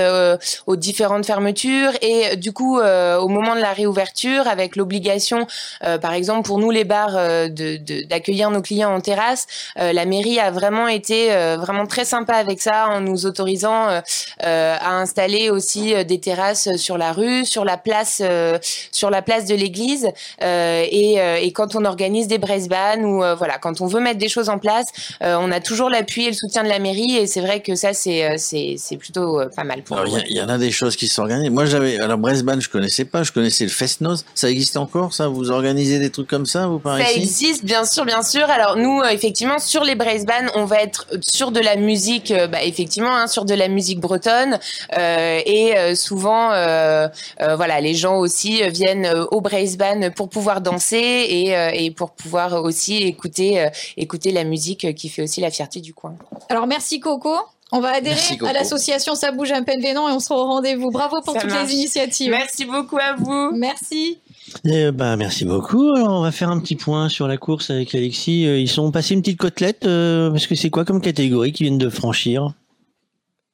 [0.67, 5.47] aux différentes fermetures et du coup au moment de la réouverture avec l'obligation,
[6.01, 7.13] par exemple pour nous les bars,
[7.51, 9.47] d'accueillir de, nos clients en terrasse.
[9.77, 13.89] la mairie a vraiment été vraiment très sympa avec ça en nous autorisant
[14.41, 18.23] à installer aussi des terrasses sur la rue, sur la place,
[18.93, 20.09] sur la place de l'église
[20.41, 22.69] et, et, quand on organise des braise
[23.03, 24.87] ou voilà quand on veut mettre des choses en place,
[25.21, 27.93] on a toujours l'appui et le soutien de la mairie et c'est vrai que ça
[27.93, 30.17] c'est c'est plutôt pas mal pour nous.
[30.29, 31.51] Il y, en a des choses qui s'organisent.
[31.51, 34.25] Moi j'avais alors Brisbane je connaissais pas, je connaissais le Festnos.
[34.35, 35.29] Ça existe encore ça?
[35.29, 38.49] Vous organisez des trucs comme ça vous par Ça existe bien sûr bien sûr.
[38.51, 43.15] Alors nous effectivement sur les Brisbane on va être sur de la musique bah, effectivement
[43.15, 44.59] hein, sur de la musique bretonne
[44.97, 46.49] et souvent
[47.39, 52.97] voilà les gens aussi viennent au Brisbane pour pouvoir danser et, et pour pouvoir aussi
[52.97, 56.15] écouter, euh, écouter la musique qui fait aussi la fierté du coin.
[56.49, 57.35] Alors merci Coco.
[57.71, 60.91] On va adhérer à l'association Ça bouge un peine Vénan et on sera au rendez-vous.
[60.91, 62.31] Bravo pour toutes les initiatives.
[62.31, 63.51] Merci beaucoup à vous.
[63.55, 64.19] Merci.
[64.65, 65.93] Eh ben, merci beaucoup.
[65.93, 68.47] Alors, on va faire un petit point sur la course avec Alexis.
[68.47, 71.67] Euh, ils sont passés une petite côtelette euh, parce que c'est quoi comme catégorie qu'ils
[71.67, 72.55] viennent de franchir?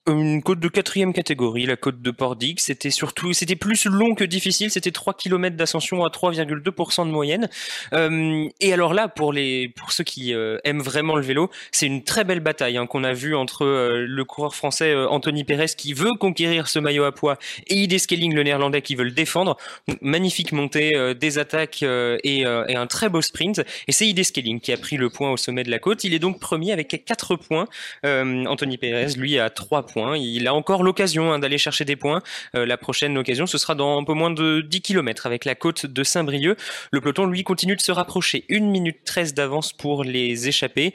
[0.07, 2.61] Une côte de quatrième catégorie, la côte de Pordic.
[2.61, 4.71] C'était surtout, c'était plus long que difficile.
[4.71, 7.49] C'était 3 km d'ascension à 3,2% de moyenne.
[7.95, 11.87] Euh, et alors là, pour les, pour ceux qui euh, aiment vraiment le vélo, c'est
[11.87, 15.67] une très belle bataille hein, qu'on a vue entre euh, le coureur français Anthony Pérez
[15.77, 19.11] qui veut conquérir ce maillot à poids et ID Scaling, le néerlandais, qui veut le
[19.11, 19.57] défendre.
[20.03, 23.63] Magnifique montée, des attaques et, et, un très beau sprint.
[23.89, 26.05] Et c'est ID Scaling qui a pris le point au sommet de la côte.
[26.05, 27.67] Il est donc premier avec 4 points.
[28.03, 32.21] Anthony Pérez, lui, a 3 points il a encore l'occasion hein, d'aller chercher des points.
[32.55, 35.55] Euh, la prochaine occasion, ce sera dans un peu moins de 10 km avec la
[35.55, 36.59] côte de Saint-Brieuc.
[36.91, 38.45] Le peloton, lui, continue de se rapprocher.
[38.51, 40.95] 1 minute 13 d'avance pour les échappés.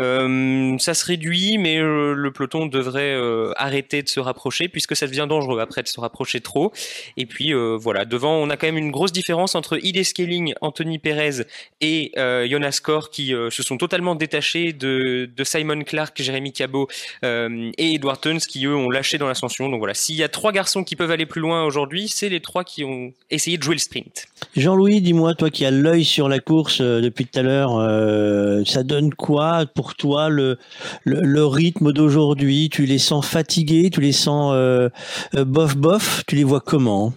[0.00, 3.16] Euh, ça se réduit, mais euh, le peloton devrait
[3.56, 6.72] arrêter de se rapprocher puisque ça devient dangereux après de se rapprocher trop.
[7.16, 10.98] Et puis voilà, devant, on a quand même une grosse différence entre ID Scaling, Anthony
[10.98, 11.42] Perez
[11.80, 16.88] et Jonas Kor qui se sont totalement détachés de, de Simon Clark, Jérémy Cabot
[17.22, 19.68] et Edward Qui eux ont lâché dans l'ascension.
[19.68, 22.40] Donc voilà, s'il y a trois garçons qui peuvent aller plus loin aujourd'hui, c'est les
[22.40, 24.26] trois qui ont essayé de jouer le sprint.
[24.56, 28.62] Jean-Louis, dis-moi, toi qui as l'œil sur la course euh, depuis tout à l'heure, euh,
[28.64, 30.58] ça donne quoi pour toi le,
[31.04, 32.68] rythme d'aujourd'hui?
[32.70, 33.90] Tu les sens fatigués?
[33.90, 34.88] Tu les sens euh,
[35.34, 36.22] bof bof?
[36.26, 37.12] Tu les vois comment?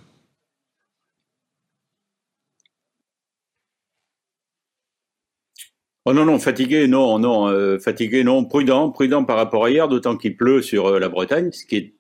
[6.06, 9.88] Oh non, non, fatigué, non, non, euh, fatigué, non, prudent, prudent par rapport à hier,
[9.88, 11.94] d'autant qu'il pleut sur euh, la Bretagne, ce qui est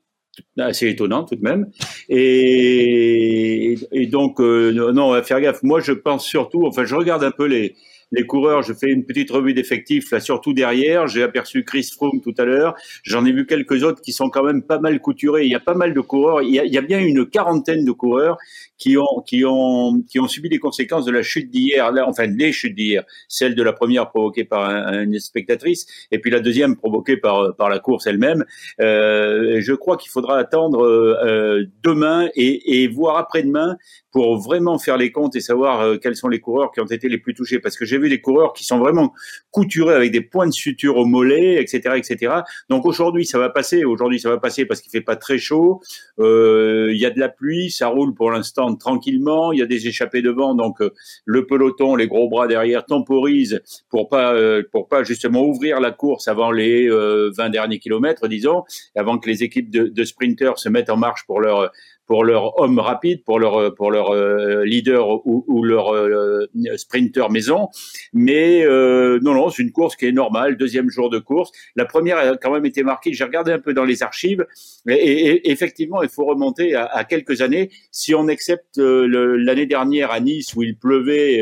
[0.57, 1.69] assez étonnant tout de même.
[2.09, 5.61] Et, et donc, euh, non, faire gaffe.
[5.61, 7.75] Moi, je pense surtout, enfin, je regarde un peu les,
[8.11, 11.07] les coureurs, je fais une petite revue d'effectifs là, surtout derrière.
[11.07, 12.75] J'ai aperçu Chris Froome tout à l'heure.
[13.03, 15.45] J'en ai vu quelques autres qui sont quand même pas mal couturés.
[15.45, 16.41] Il y a pas mal de coureurs.
[16.41, 18.37] Il y a bien une quarantaine de coureurs
[18.81, 21.93] qui ont, qui ont, qui ont subi les conséquences de la chute d'hier.
[22.07, 23.03] Enfin, les chutes d'hier.
[23.27, 27.69] Celle de la première provoquée par une spectatrice et puis la deuxième provoquée par, par
[27.69, 28.43] la course elle-même.
[28.79, 33.77] Euh, je crois qu'il faudra attendre euh, demain et, et voir après-demain
[34.11, 37.07] pour vraiment faire les comptes et savoir euh, quels sont les coureurs qui ont été
[37.07, 37.59] les plus touchés.
[37.59, 39.13] Parce que j'ai vu des coureurs qui sont vraiment
[39.51, 42.33] couturés avec des points de suture au mollet, etc., etc.
[42.69, 43.85] Donc aujourd'hui, ça va passer.
[43.85, 45.81] Aujourd'hui, ça va passer parce qu'il fait pas très chaud.
[46.19, 49.51] Euh, il y a de la pluie, ça roule pour l'instant tranquillement.
[49.51, 50.91] Il y a des échappées devant, donc euh,
[51.25, 54.35] le peloton, les gros bras derrière temporisent pour pas
[54.71, 58.63] pour pas justement ouvrir la course avant les 20 derniers kilomètres, disons,
[58.95, 61.71] avant que les équipes de, de sprinters se mettent en marche pour leur
[62.11, 67.69] pour leur homme rapide, pour leur pour leur euh, leader ou, leur euh, sprinter maison.
[68.11, 70.57] Mais euh, non, non, c'est une course qui est normale.
[70.57, 71.51] Deuxième jour de course.
[71.77, 73.13] La première a quand même été marquée.
[73.13, 74.45] J'ai regardé un peu dans les archives.
[74.89, 77.69] Et, et, effectivement, il faut remonter à, à, quelques années.
[77.91, 81.41] Si on accepte l'année dernière à Nice où il pleuvait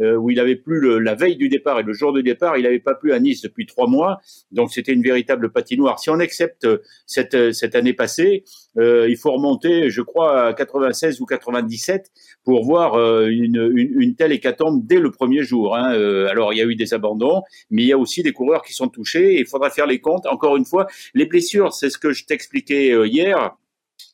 [0.00, 2.56] euh, où il avait plu le, la veille du départ et le jour du départ,
[2.56, 4.20] il n'avait pas plu à Nice depuis trois mois,
[4.52, 5.98] donc c'était une véritable patinoire.
[5.98, 8.44] Si on accepte euh, cette, euh, cette année passée,
[8.78, 12.10] euh, il faut remonter, je crois, à 96 ou 97
[12.44, 12.96] pour voir
[13.28, 15.76] une, une, une, telle hécatombe dès le premier jour.
[15.76, 15.90] Hein.
[16.30, 18.72] alors il y a eu des abandons, mais il y a aussi des coureurs qui
[18.72, 19.38] sont touchés.
[19.38, 20.26] Il faudra faire les comptes.
[20.26, 23.56] Encore une fois, les blessures, c'est ce que je t'expliquais hier.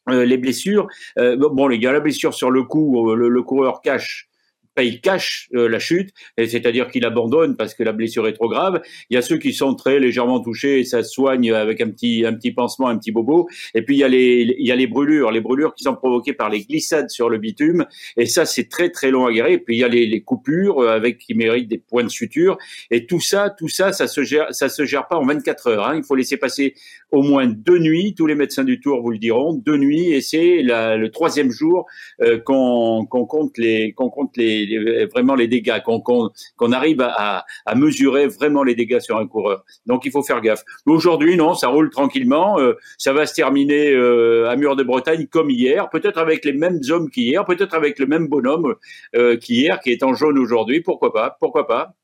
[0.08, 4.28] les blessures, bon, y a la blessure sur le cou, le, le coureur cache
[4.74, 8.82] payent cash euh, la chute, c'est-à-dire qu'ils abandonnent parce que la blessure est trop grave.
[9.10, 11.90] Il y a ceux qui sont très légèrement touchés et ça se soigne avec un
[11.90, 13.48] petit un petit pansement, un petit bobo.
[13.74, 15.94] Et puis il y a les il y a les brûlures, les brûlures qui sont
[15.94, 17.86] provoquées par les glissades sur le bitume,
[18.16, 19.54] et ça c'est très très long à guérir.
[19.54, 22.08] Et puis il y a les, les coupures euh, avec qui méritent des points de
[22.08, 22.58] suture,
[22.90, 25.86] et tout ça tout ça ça se gère ça se gère pas en 24 heures.
[25.86, 25.96] Hein.
[25.96, 26.74] Il faut laisser passer
[27.14, 28.14] au moins deux nuits.
[28.16, 31.86] Tous les médecins du Tour vous le diront, deux nuits, et c'est le troisième jour
[32.20, 38.26] euh, qu'on compte les qu'on compte les, vraiment les dégâts, qu'on arrive à, à, mesurer
[38.26, 39.64] vraiment les dégâts sur un coureur.
[39.86, 40.64] Donc il faut faire gaffe.
[40.86, 42.58] Aujourd'hui, non, ça roule tranquillement.
[42.58, 46.52] Euh, ça va se terminer euh, à Mur de Bretagne comme hier, peut-être avec les
[46.52, 48.74] mêmes hommes qu'hier, peut-être avec le même bonhomme
[49.14, 50.80] euh, qu'hier, qui est en jaune aujourd'hui.
[50.80, 51.94] Pourquoi pas Pourquoi pas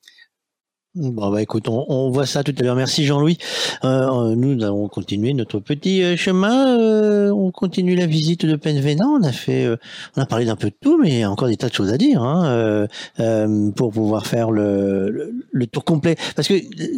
[0.96, 2.74] Bon, bah écoute, on, on, voit ça tout à l'heure.
[2.74, 3.38] Merci Jean-Louis.
[3.84, 6.80] Euh, nous allons continuer notre petit euh, chemin.
[6.80, 9.20] Euh, on continue la visite de Penvénan.
[9.20, 9.76] On a fait, euh,
[10.16, 11.74] on a parlé d'un peu de tout, mais il y a encore des tas de
[11.74, 12.88] choses à dire hein,
[13.20, 16.16] euh, pour pouvoir faire le, le, le, tour complet.
[16.34, 16.54] Parce que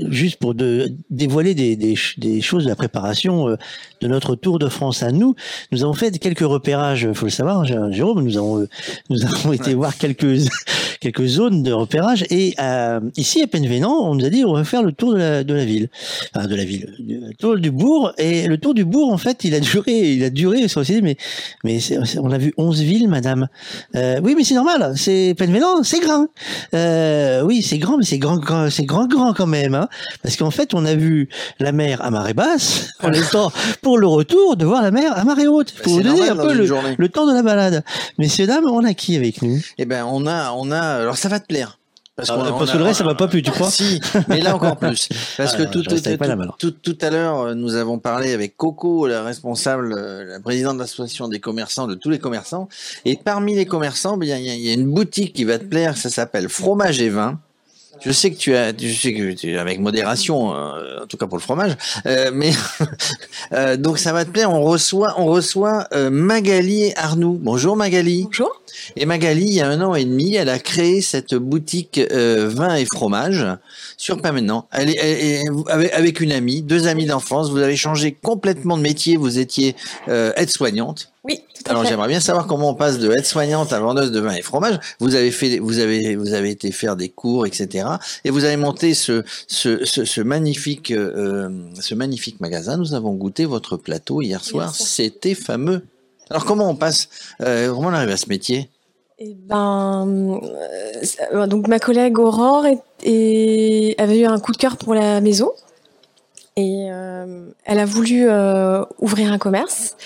[0.08, 3.58] juste pour de, dévoiler des, des, des, choses de la préparation
[4.00, 5.34] de notre Tour de France à nous,
[5.70, 7.12] nous avons fait quelques repérages.
[7.12, 8.24] Faut le savoir, hein, Jérôme.
[8.24, 8.66] Nous avons,
[9.10, 10.48] nous avons été voir quelques
[11.00, 12.54] quelques zones de repérage et
[13.16, 13.46] ici à
[13.82, 15.88] Penvénan on nous a dit on va faire le tour de la, de la ville,
[16.34, 18.12] enfin, de la ville, le tour du bourg.
[18.18, 20.66] Et le tour du bourg, en fait, il a duré, il a duré.
[21.02, 21.16] Mais
[21.64, 21.78] mais
[22.18, 23.48] on a vu 11 villes, madame.
[23.96, 24.94] Euh, oui, mais c'est normal.
[24.96, 26.26] C'est Penvénan, c'est grand.
[26.74, 29.74] Euh, oui, c'est grand, mais c'est grand, grand c'est grand, grand quand même.
[29.74, 29.88] Hein,
[30.22, 31.28] parce qu'en fait, on a vu
[31.58, 33.52] la mer à marée basse en temps
[33.82, 35.74] pour le retour de voir la mer à marée haute.
[35.82, 37.84] Pour vous donner un peu le, le, temps de la balade.
[38.18, 39.60] Messieurs dames, on a qui avec nous?
[39.78, 40.80] Eh ben, on a, on a.
[40.80, 41.78] Alors, ça va te plaire.
[42.14, 43.98] Parce, ah, parce que le reste, ça va pas plus, tu crois Si,
[44.28, 45.08] mais là encore plus.
[45.38, 45.96] Parce que tout, tout,
[46.58, 51.28] tout, tout, à l'heure, nous avons parlé avec Coco, la responsable, la présidente de l'association
[51.28, 52.68] des commerçants, de tous les commerçants.
[53.06, 55.96] Et parmi les commerçants, il y, il y a une boutique qui va te plaire,
[55.96, 57.40] ça s'appelle Fromage et Vin.
[58.00, 61.16] Je sais que tu as, je sais que tu es avec modération, euh, en tout
[61.16, 62.52] cas pour le fromage, euh, mais
[63.52, 64.50] euh, donc ça va te plaire.
[64.50, 67.38] On reçoit, on reçoit euh, Magali et Arnoux.
[67.40, 68.24] Bonjour Magali.
[68.24, 68.62] Bonjour.
[68.96, 72.48] Et Magali, il y a un an et demi, elle a créé cette boutique euh,
[72.48, 73.46] vin et fromage
[74.02, 74.20] sur.
[74.72, 77.50] Elle est, avec, une amie, deux amies d'enfance.
[77.50, 79.16] Vous avez changé complètement de métier.
[79.16, 79.76] Vous étiez
[80.08, 81.12] aide-soignante.
[81.24, 81.40] Oui.
[81.54, 84.32] Tout à Alors j'aimerais bien savoir comment on passe de aide-soignante à vendeuse de vin
[84.32, 84.80] et fromage.
[84.98, 87.86] Vous avez fait, vous avez, vous avez été faire des cours, etc.
[88.24, 91.48] Et vous avez monté ce, ce, ce, ce magnifique, euh,
[91.78, 92.76] ce magnifique magasin.
[92.76, 94.74] Nous avons goûté votre plateau hier soir.
[94.74, 95.86] C'était fameux.
[96.28, 97.08] Alors comment on passe,
[97.40, 98.68] euh, comment on arrive à ce métier?
[99.24, 100.40] Eh ben,
[101.32, 102.66] euh, donc ma collègue Aurore
[103.04, 105.52] et avait eu un coup de cœur pour la maison
[106.56, 109.96] et euh, elle a voulu euh, ouvrir un commerce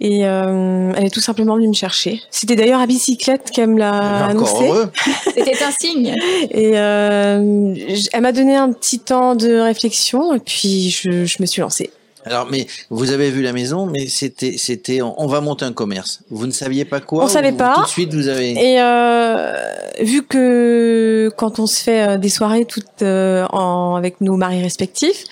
[0.00, 2.20] et euh, elle est tout simplement venue me chercher.
[2.30, 4.70] C'était d'ailleurs à bicyclette qu'elle me l'a annoncé.
[5.24, 6.14] C'était un signe.
[6.50, 7.74] Et euh,
[8.12, 11.90] elle m'a donné un petit temps de réflexion et puis je, je me suis lancée.
[12.30, 16.20] Alors, mais vous avez vu la maison, mais c'était, c'était, on va monter un commerce.
[16.30, 17.74] Vous ne saviez pas quoi On savait pas.
[17.76, 18.50] Tout de suite, vous avez.
[18.52, 19.52] Et euh,
[20.00, 24.62] vu que quand on se fait euh, des soirées toutes euh, en, avec nos maris
[24.62, 25.24] respectifs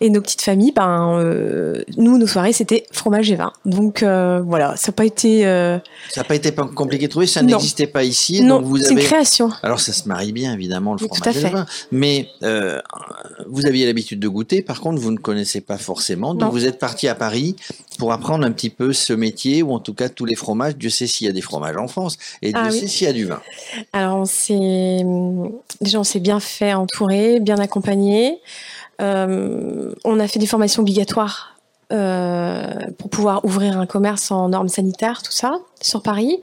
[0.00, 3.52] et nos petites familles, ben euh, nous, nos soirées, c'était fromage et vin.
[3.64, 5.42] Donc voilà, ça n'a pas été.
[6.10, 7.26] Ça n'a pas été compliqué de trouver.
[7.26, 8.42] Ça n'existait pas ici.
[8.42, 9.00] Non, donc vous c'est avez...
[9.02, 9.50] une création.
[9.62, 11.50] Alors ça se marie bien, évidemment, le Oui, fromage tout à et fait.
[11.50, 11.66] le vin.
[11.92, 12.28] Mais
[13.48, 14.62] vous aviez l'habitude de goûter.
[14.62, 16.34] Par contre, vous ne connaissez pas forcément.
[16.44, 17.56] Donc vous êtes parti à Paris
[17.98, 20.76] pour apprendre un petit peu ce métier, ou en tout cas tous les fromages.
[20.76, 22.78] Dieu sait s'il y a des fromages en France, et Dieu Ah oui.
[22.80, 23.40] sait s'il y a du vin.
[23.92, 25.04] Alors, on s'est,
[25.80, 28.40] déjà, on s'est bien fait entourer, bien accompagné.
[29.00, 31.56] Euh, on a fait des formations obligatoires
[31.92, 36.40] euh, pour pouvoir ouvrir un commerce en normes sanitaires, tout ça, sur Paris.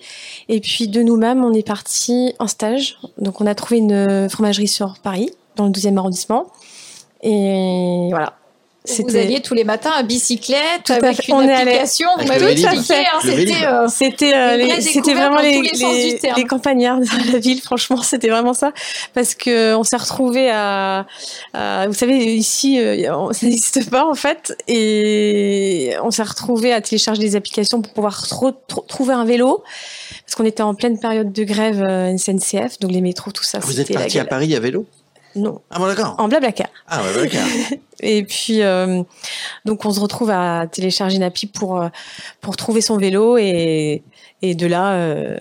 [0.48, 3.00] Et puis, de nous-mêmes, on est parti en stage.
[3.18, 6.48] Donc, on a trouvé une fromagerie sur Paris, dans le 12e arrondissement.
[7.22, 8.39] Et voilà.
[9.08, 11.28] Vous alliez tous les matins à bicyclette Tout à avec fait.
[11.30, 12.08] une On est allé- application.
[12.18, 12.82] Vous Avec m'avez hein.
[13.22, 17.62] C'était euh, C'était euh, vraiment dans les, les les, campagnards de la ville.
[17.62, 18.72] Franchement, c'était vraiment ça
[19.14, 21.06] parce que on s'est retrouvés à,
[21.54, 26.82] à- vous savez, ici, euh, ça n'existe pas en fait, et on s'est retrouvés à
[26.82, 29.64] télécharger des applications pour pouvoir tro- tro- trouver un vélo
[30.26, 33.60] parce qu'on était en pleine période de grève euh, SNCF, donc les métros, tout ça.
[33.60, 34.26] Vous êtes parti à.
[34.26, 34.86] Paris à vélo?
[35.40, 35.62] Non.
[35.70, 36.16] Ah bon, d'accord.
[36.18, 36.68] En blablacar.
[36.88, 37.02] Ah.
[38.02, 39.04] Et puis, euh,
[39.66, 41.90] donc, on se retrouve à télécharger une appli pour, euh,
[42.42, 44.04] pour trouver son vélo et,
[44.42, 45.38] Et de là, euh,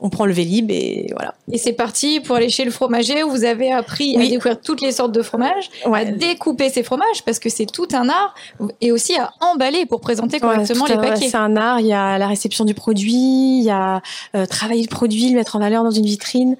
[0.00, 1.34] on prend le Vélib et voilà.
[1.50, 4.82] Et c'est parti pour aller chez le fromager où vous avez appris à découvrir toutes
[4.82, 8.34] les sortes de fromages, à découper ces fromages parce que c'est tout un art
[8.82, 11.28] et aussi à emballer pour présenter correctement Ouais, les paquets.
[11.28, 11.80] C'est un art.
[11.80, 13.12] Il y a la réception du produit,
[13.60, 14.02] il y a
[14.34, 16.56] euh, travailler le produit, le mettre en valeur dans une vitrine.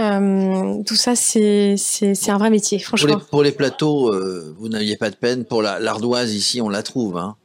[0.00, 3.26] Euh, tout ça, c'est c'est c'est un vrai métier, Pour les, franchement.
[3.30, 5.44] pour les plateaux, euh, vous n'aviez pas de peine.
[5.44, 7.16] Pour la- l'ardoise, ici, on la trouve.
[7.16, 7.36] Hein,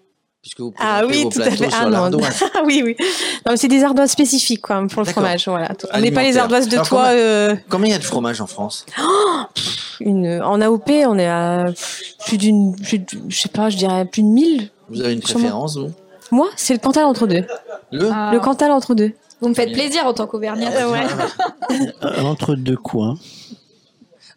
[0.55, 1.57] puisque vous Ah présentez oui, vos tout à fait.
[1.57, 2.95] sur Ah oui, oui.
[3.45, 5.23] Non, mais c'est des ardoises spécifiques quoi, pour le D'accord.
[5.23, 5.47] fromage.
[5.47, 5.69] Voilà.
[5.93, 7.03] On n'est pas les ardoises de Alors, toit.
[7.05, 8.85] Combien, euh, combien il y a de fromage en France?
[9.01, 11.65] Oh Pff, une, en AOP, on est à
[12.25, 14.69] plus d'une, plus de- je sais pas, je dirais plus de 1000.
[14.89, 15.39] Vous avez une Sûrement.
[15.41, 15.91] préférence, vous?
[16.31, 17.45] Moi, c'est le Cantal entre deux.
[17.91, 19.11] Le Le Cantal entre deux.
[19.41, 20.71] Vous me faites plaisir en tant qu'auvergnat.
[20.71, 20.95] Euh,
[22.23, 23.15] Entre deux quoi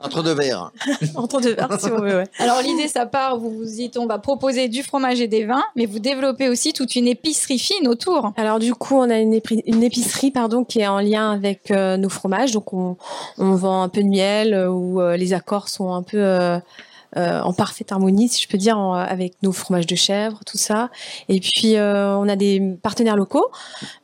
[0.00, 0.72] Entre deux verres.
[1.14, 2.28] entre deux verres, si on veut, ouais.
[2.38, 5.64] Alors l'idée, ça part, vous vous dites, on va proposer du fromage et des vins,
[5.74, 8.32] mais vous développez aussi toute une épicerie fine autour.
[8.36, 12.08] Alors du coup, on a une, épicerie pardon qui est en lien avec euh, nos
[12.08, 12.52] fromages.
[12.52, 12.96] Donc on,
[13.38, 16.58] on vend un peu de miel euh, où euh, les accords sont un peu euh,
[17.16, 20.90] euh, en parfaite harmonie, si je peux dire, avec nos fromages de chèvre, tout ça.
[21.28, 23.50] Et puis euh, on a des partenaires locaux.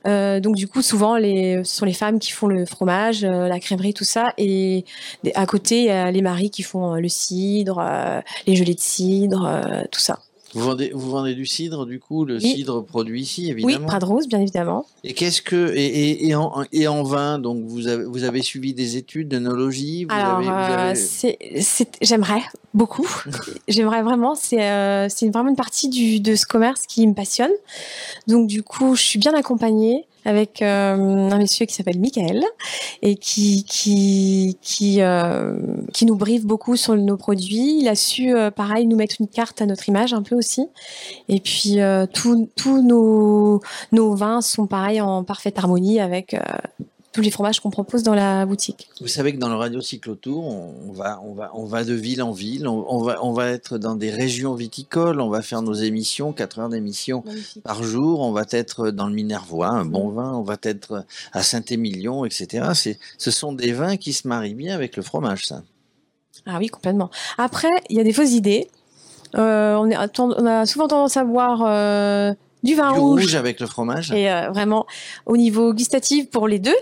[0.06, 3.48] Euh, donc du coup, souvent les, ce sont les femmes qui font le fromage, euh,
[3.48, 4.32] la crèmerie, tout ça.
[4.39, 4.84] Et
[5.34, 7.82] à côté, les maris qui font le cidre,
[8.47, 10.18] les gelées de cidre, tout ça.
[10.54, 12.40] Vous vendez, vous vendez du cidre, du coup, le Oui.
[12.56, 13.86] cidre produit ici, Oui, évidemment.
[13.86, 14.84] Prade Rose, bien évidemment.
[15.04, 18.42] Et qu'est-ce que et, et, et en, et en vin, donc vous avez vous avez
[18.42, 20.06] suivi des études d'œnologie.
[20.10, 21.60] Alors, avez, euh,
[22.02, 22.42] j'aimerais
[22.74, 23.08] beaucoup.
[23.68, 24.34] j'aimerais vraiment.
[24.34, 27.52] C'est, euh, c'est vraiment une partie du, de ce commerce qui me passionne.
[28.26, 30.94] Donc, du coup, je suis bien accompagnée avec euh,
[31.31, 32.43] un monsieur qui s'appelle Michael
[33.03, 35.57] et qui qui qui euh,
[35.93, 37.78] qui nous brive beaucoup sur nos produits.
[37.81, 40.66] Il a su, euh, pareil, nous mettre une carte à notre image un peu aussi.
[41.28, 46.40] Et puis, euh, tous tous nos nos vins sont pareils en parfaite harmonie avec euh,
[47.12, 48.89] tous les fromages qu'on propose dans la boutique.
[49.01, 51.94] Vous savez que dans le Radio Cyclotour, on on va, on va, on va de
[51.94, 55.43] ville en ville, on, on va, on va être dans des régions viticoles, on va
[55.43, 57.24] faire nos émissions, 4 heures d'émission
[57.64, 61.43] par jour, on va être dans le Minervois, un bon vin, on va être à
[61.43, 62.70] Saint-Émilion, etc.
[62.74, 65.62] C'est, ce sont des vins qui se marient bien avec le fromage, ça.
[66.47, 67.10] Ah oui, complètement.
[67.39, 68.68] Après, il y a des fausses idées.
[69.34, 73.22] Euh, on, est, on a souvent tendance à boire euh, du vin Du rouge.
[73.22, 74.12] rouge avec le fromage.
[74.12, 74.86] Et euh, vraiment,
[75.26, 76.74] au niveau gustatif, pour les deux,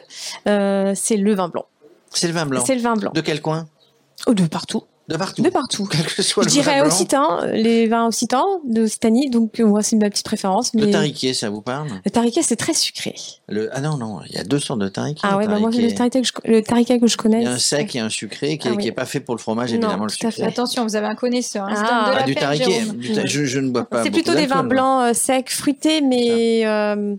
[0.47, 1.66] euh, c'est le vin blanc.
[2.12, 2.62] C'est le vin blanc.
[2.65, 3.12] C'est le vin blanc.
[3.15, 3.66] De quel coin?
[4.27, 4.82] Oh, de partout.
[5.11, 5.43] De partout.
[5.43, 5.87] De partout.
[5.91, 9.97] Quel que soit Je le dirais occitan, les vins occitans d'Occitanie, donc euh, moi c'est
[9.97, 10.70] ma petite préférence.
[10.74, 11.89] Le mais- tariquet, ça vous parle?
[12.05, 13.15] Le tariquet, c'est très sucré.
[13.49, 13.69] le...
[13.73, 15.20] Ah non, non, il y a deux sortes de tariquet.
[15.24, 17.41] Ah ouais, bah moi le tariquet que je, le tariquet que je connais.
[17.41, 18.93] Il y a un sec et un sucré qui Ah n'est oui.
[18.93, 20.47] pas fait pour le fromage, Non, évidemment, le tout à sucré.
[20.47, 21.65] Attention, vous avez un connaisseur.
[21.69, 22.05] hein, Ah.
[22.07, 22.70] Ah, la du tariquet.
[22.81, 22.97] Jérôme.
[22.97, 26.01] du ta- je, je ne bois pas C'est plutôt des vins blancs euh, secs, fruités,
[26.03, 27.16] mais euh,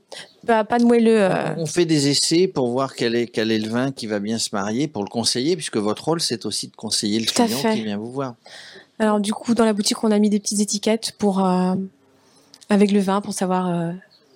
[0.51, 1.21] pas, pas de moelleux.
[1.21, 1.53] euh.
[1.57, 4.37] On fait des essais pour voir quel est, quel est le vin qui va bien
[4.37, 7.57] se marier, pour le conseiller, puisque votre rôle, c'est aussi de conseiller le Tout client
[7.57, 7.75] fait.
[7.75, 8.35] qui vient vous voir.
[8.99, 11.73] Alors du coup, dans la boutique, on a mis des petites étiquettes pour euh,
[12.69, 13.91] avec le vin pour savoir euh,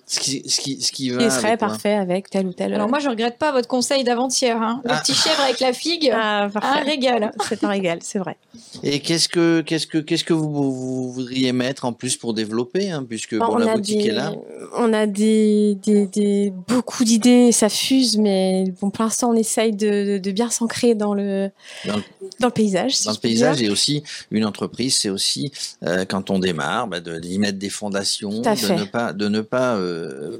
[0.08, 1.28] Ce qui, ce qui, ce qui va.
[1.30, 2.72] serait avec quoi parfait avec tel ou tel.
[2.72, 4.56] Alors moi, je regrette pas votre conseil d'avant-hier.
[4.62, 4.80] hein.
[4.84, 5.00] Le Ah.
[5.00, 6.46] petit chèvre avec la figue, un
[6.84, 7.32] régal.
[7.48, 8.36] C'est un régal, c'est vrai.
[8.84, 12.88] Et qu'est-ce que, qu'est-ce que, qu'est-ce que vous, vous voudriez mettre en plus pour développer,
[12.92, 14.32] hein, puisque Bon, bon, on, la a boutique des, est là.
[14.76, 19.72] on a des, des, des- beaucoup d'idées, ça fuse, mais bon, pour l'instant, on essaye
[19.72, 21.50] de, de- de bien s'ancrer dans le,
[21.84, 22.02] Dans le-
[22.38, 22.94] dans le paysage.
[22.96, 23.68] si Dans le paysage dire.
[23.68, 25.50] et aussi une entreprise, c'est aussi
[25.84, 29.74] euh, quand on démarre, bah, de d'y mettre des fondations, ne pas de ne pas
[29.74, 29.95] euh,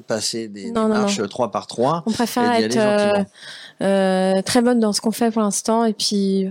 [0.06, 1.28] passer des, des Non, non, marches non.
[1.28, 2.02] trois par trois.
[2.06, 3.24] On préfère et être aller
[3.80, 6.46] euh, euh, très bonne dans ce qu'on fait pour l'instant, et puis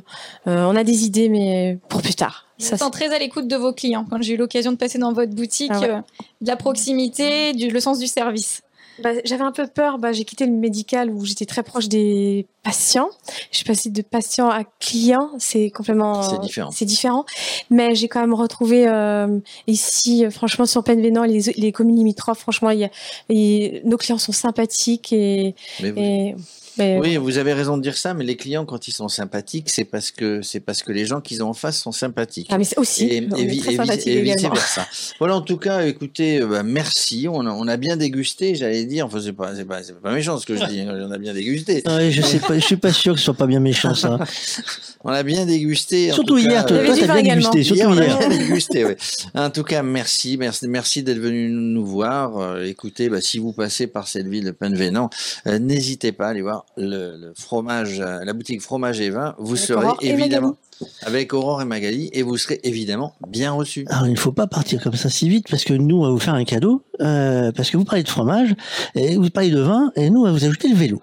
[0.48, 2.46] euh, on a des idées, mais pour plus tard.
[2.60, 4.06] Je Ça, me sens très à l'écoute de vos clients.
[4.10, 5.90] Quand j'ai eu l'occasion de passer dans votre boutique, Ah ouais.
[5.90, 6.00] euh,
[6.42, 8.62] de la proximité, du, le sens du service.
[9.04, 9.98] Bah, j'avais un peu peur.
[9.98, 13.10] Bah, j'ai quitté le médical où j'étais très proche des patients.
[13.52, 15.32] Je suis passée de patient à client.
[15.38, 16.24] C'est complètement.
[16.24, 16.72] C'est différent.
[16.72, 17.26] C'est différent.
[17.70, 22.40] Mais j'ai quand même retrouvé euh, ici, franchement, sur Penvenant, les, les communes limitrophes.
[22.40, 22.90] Franchement, y a,
[23.30, 25.56] il- nos clients sont sympathiques et.
[25.82, 26.36] Mais et-
[26.78, 29.70] mais- Oui, vous avez raison de dire ça, mais les clients, quand ils sont sympathiques,
[29.70, 32.48] c'est parce que c'est parce que les gens qu'ils ont en face sont sympathiques.
[32.52, 34.88] Ah, mais c'est aussi, Et, et vi- vice versa.
[35.20, 37.28] Voilà, en tout cas, écoutez, euh, bah, merci.
[37.30, 39.06] On a, on a bien dégusté, j'allais dire.
[39.06, 40.82] Enfin, c'est pas, c'est pas, c'est pas méchant ce que je dis.
[40.82, 41.84] hein, On a bien dégusté.
[41.88, 44.18] Ouais, je sais pas, je suis pas sûr que ce soit pas bien méchant ça.
[45.08, 46.12] On a bien dégusté.
[46.12, 48.18] Surtout hier, toi, t'as bien dégusté, surtout on a hier.
[48.18, 48.94] bien dégusté, oui.
[49.36, 52.40] En tout cas, merci, merci, merci d'être venu nous voir.
[52.40, 55.12] Euh, écoutez, bah, si vous passez par cette ville de Penvenant,
[55.46, 59.36] euh, n'hésitez pas à aller voir le, le fromage, euh, la boutique fromage et vin,
[59.38, 60.58] vous serez évidemment
[61.04, 63.86] avec Aurore et Magali et vous serez évidemment bien reçus.
[63.90, 66.10] Alors, il ne faut pas partir comme ça si vite parce que nous, on va
[66.10, 66.84] vous faire un cadeau.
[67.02, 68.56] euh, parce que vous parlez de fromage
[68.96, 71.02] et vous parlez de vin et nous, on va vous ajouter le vélo.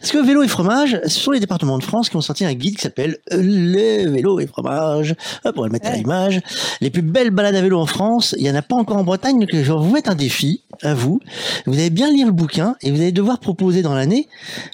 [0.00, 2.54] Parce que vélo et fromage, ce sont les départements de France qui ont sorti un
[2.54, 5.14] guide qui s'appelle Les vélos et fromage.
[5.44, 6.40] Hop, on va le mettre à l'image.
[6.80, 9.04] Les plus belles balades à vélo en France, il n'y en a pas encore en
[9.04, 11.20] Bretagne, donc je vais vous mettre un défi à vous.
[11.66, 14.28] Vous allez bien lire le bouquin et vous allez devoir proposer dans l'année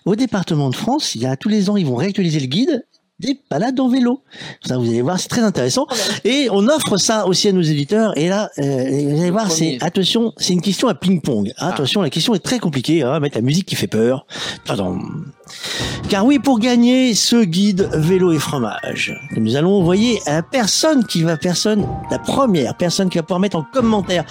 [0.06, 2.85] au département de France, il y a tous les ans, ils vont réactualiser le guide
[3.19, 4.21] des balades en vélo.
[4.67, 5.87] Ça, vous allez voir, c'est très intéressant.
[6.25, 8.17] Et on offre ça aussi à nos éditeurs.
[8.19, 11.53] Et là, euh, vous allez voir, c'est attention, c'est une question à ping-pong.
[11.57, 13.03] Attention, la question est très compliquée.
[13.03, 14.27] Hein, mettre la musique qui fait peur.
[14.67, 14.99] Pardon.
[16.09, 20.43] Car oui, pour gagner ce guide vélo et fromage, que nous allons envoyer à la
[20.43, 24.25] personne qui va, personne, la première personne qui va pouvoir mettre en commentaire.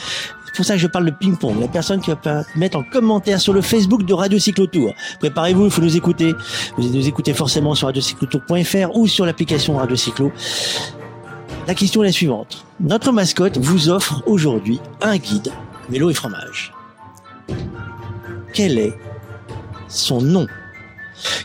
[0.55, 1.59] Pour ça que je parle de ping-pong.
[1.59, 4.93] La personne qui va mettre en commentaire sur le Facebook de Radio Cyclotour.
[5.19, 6.33] Préparez-vous, il faut nous écouter.
[6.77, 10.31] Vous nous écoutez forcément sur radiocyclotour.fr ou sur l'application Radio Cyclo.
[11.67, 12.65] La question est la suivante.
[12.79, 15.51] Notre mascotte vous offre aujourd'hui un guide
[15.89, 16.73] vélo et fromage.
[18.53, 18.97] Quel est
[19.87, 20.47] son nom?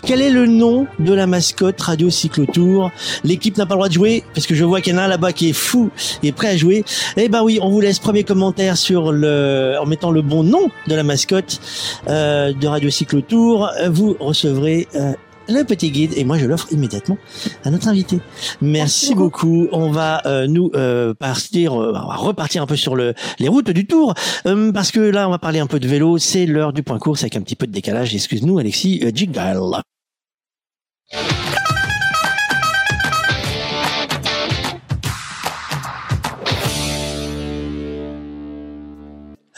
[0.04, 2.90] Quel est le nom de la mascotte Radio Cyclotour?
[3.24, 5.08] L'équipe n'a pas le droit de jouer parce que je vois qu'il y en a
[5.08, 5.90] là-bas qui est fou
[6.22, 6.84] et prêt à jouer.
[7.16, 10.70] Eh ben oui, on vous laisse premier commentaire sur le en mettant le bon nom
[10.86, 11.60] de la mascotte
[12.08, 13.70] euh, de Radio Cyclotour.
[13.88, 15.12] Vous recevrez euh,
[15.50, 17.18] le petit guide et moi je l'offre immédiatement
[17.64, 18.20] à notre invité.
[18.60, 19.68] Merci, beaucoup.
[19.72, 23.48] On va euh, nous euh, partir, euh, on va repartir un peu sur le, les
[23.48, 24.14] routes du Tour
[24.46, 26.18] euh, parce que là on va parler un peu de vélo.
[26.18, 28.14] C'est l'heure du point course avec un petit peu de décalage.
[28.14, 29.60] Excuse-nous Alexis Jigdal.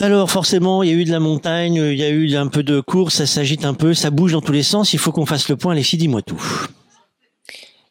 [0.03, 2.65] Alors forcément, il y a eu de la montagne, il y a eu un peu
[2.65, 4.93] de course, ça s'agite un peu, ça bouge dans tous les sens.
[4.93, 5.75] Il faut qu'on fasse le point.
[5.75, 6.43] Alexis, dis-moi tout.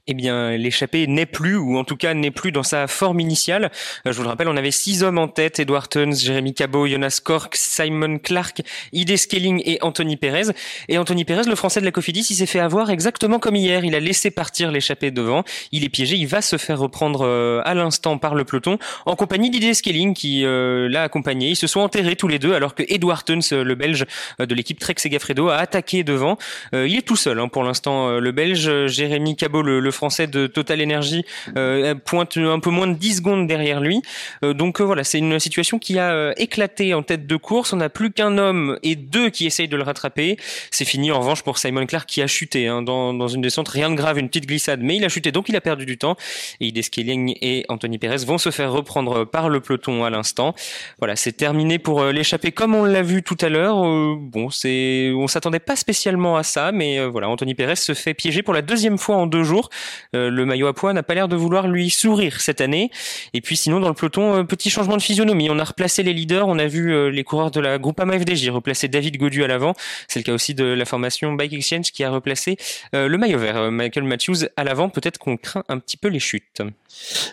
[0.07, 3.71] Eh bien, l'échappée n'est plus, ou en tout cas n'est plus dans sa forme initiale.
[4.05, 6.85] Euh, je vous le rappelle, on avait six hommes en tête Edward Tuns, Jérémy Cabot,
[6.85, 8.61] Jonas Kork, Simon Clark,
[8.93, 10.53] Ide Skelling et Anthony Perez.
[10.89, 13.85] Et Anthony Perez, le français de la Cofidis, il s'est fait avoir exactement comme hier.
[13.85, 15.45] Il a laissé partir l'échappée devant.
[15.71, 16.17] Il est piégé.
[16.17, 20.13] Il va se faire reprendre euh, à l'instant par le peloton en compagnie d'Ide Skelling
[20.13, 21.49] qui euh, l'a accompagné.
[21.49, 24.05] Ils se sont enterrés tous les deux alors que Edward Tuns, le belge
[24.39, 26.37] de l'équipe Trek Segafredo, a attaqué devant.
[26.73, 28.19] Il est tout seul hein, pour l'instant.
[28.19, 31.23] Le belge Jérémy Cabot, le français de Total Energy,
[31.55, 34.01] euh, pointe un peu moins de 10 secondes derrière lui.
[34.43, 37.73] Euh, donc euh, voilà, c'est une situation qui a éclaté en tête de course.
[37.73, 40.37] On n'a plus qu'un homme et deux qui essayent de le rattraper.
[40.71, 43.69] C'est fini en revanche pour Simon Clark qui a chuté hein, dans, une descente.
[43.69, 45.97] Rien de grave, une petite glissade, mais il a chuté, donc il a perdu du
[45.97, 46.15] temps.
[46.59, 50.55] Et Ide Skelling et Anthony Perez vont se faire reprendre par le peloton à l'instant.
[50.97, 53.75] Voilà, c'est terminé pour l'échappée comme on l'a vu tout à l'heure.
[54.17, 58.53] Bon, on s'attendait pas spécialement à ça, mais voilà, Anthony Perez se fait piéger pour
[58.53, 59.69] la deuxième fois en deux jours.
[60.15, 62.91] Euh, le maillot à poids n'a pas l'air de vouloir lui sourire cette année.
[63.33, 65.49] Et puis sinon, dans le peloton, euh, petit changement de physionomie.
[65.49, 66.47] On a replacé les leaders.
[66.47, 69.73] On a vu euh, les coureurs de la Groupama FDJ replacer David Godu à l'avant.
[70.07, 72.57] C'est le cas aussi de la formation Bike Exchange qui a replacé
[72.93, 74.89] le maillot vert, Michael Matthews à l'avant.
[74.89, 76.61] Peut-être qu'on craint un petit peu les chutes.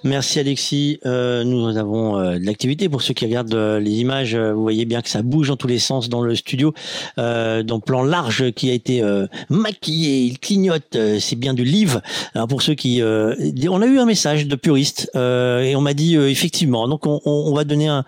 [0.04, 1.00] Merci Alexis.
[1.04, 4.36] Nous avons de l'activité pour ceux qui regardent les images.
[4.36, 6.72] vous voyez bien que ça bouge dans tous les sens dans le studio,
[7.16, 9.02] dans plan large qui a été
[9.48, 10.20] maquillé.
[10.20, 10.96] Il clignote.
[11.18, 12.00] c'est bien du livre.
[12.38, 13.34] Alors pour ceux qui, euh,
[13.68, 16.86] on a eu un message de puriste euh, et on m'a dit euh, effectivement.
[16.86, 18.04] Donc on, on- on va donner un,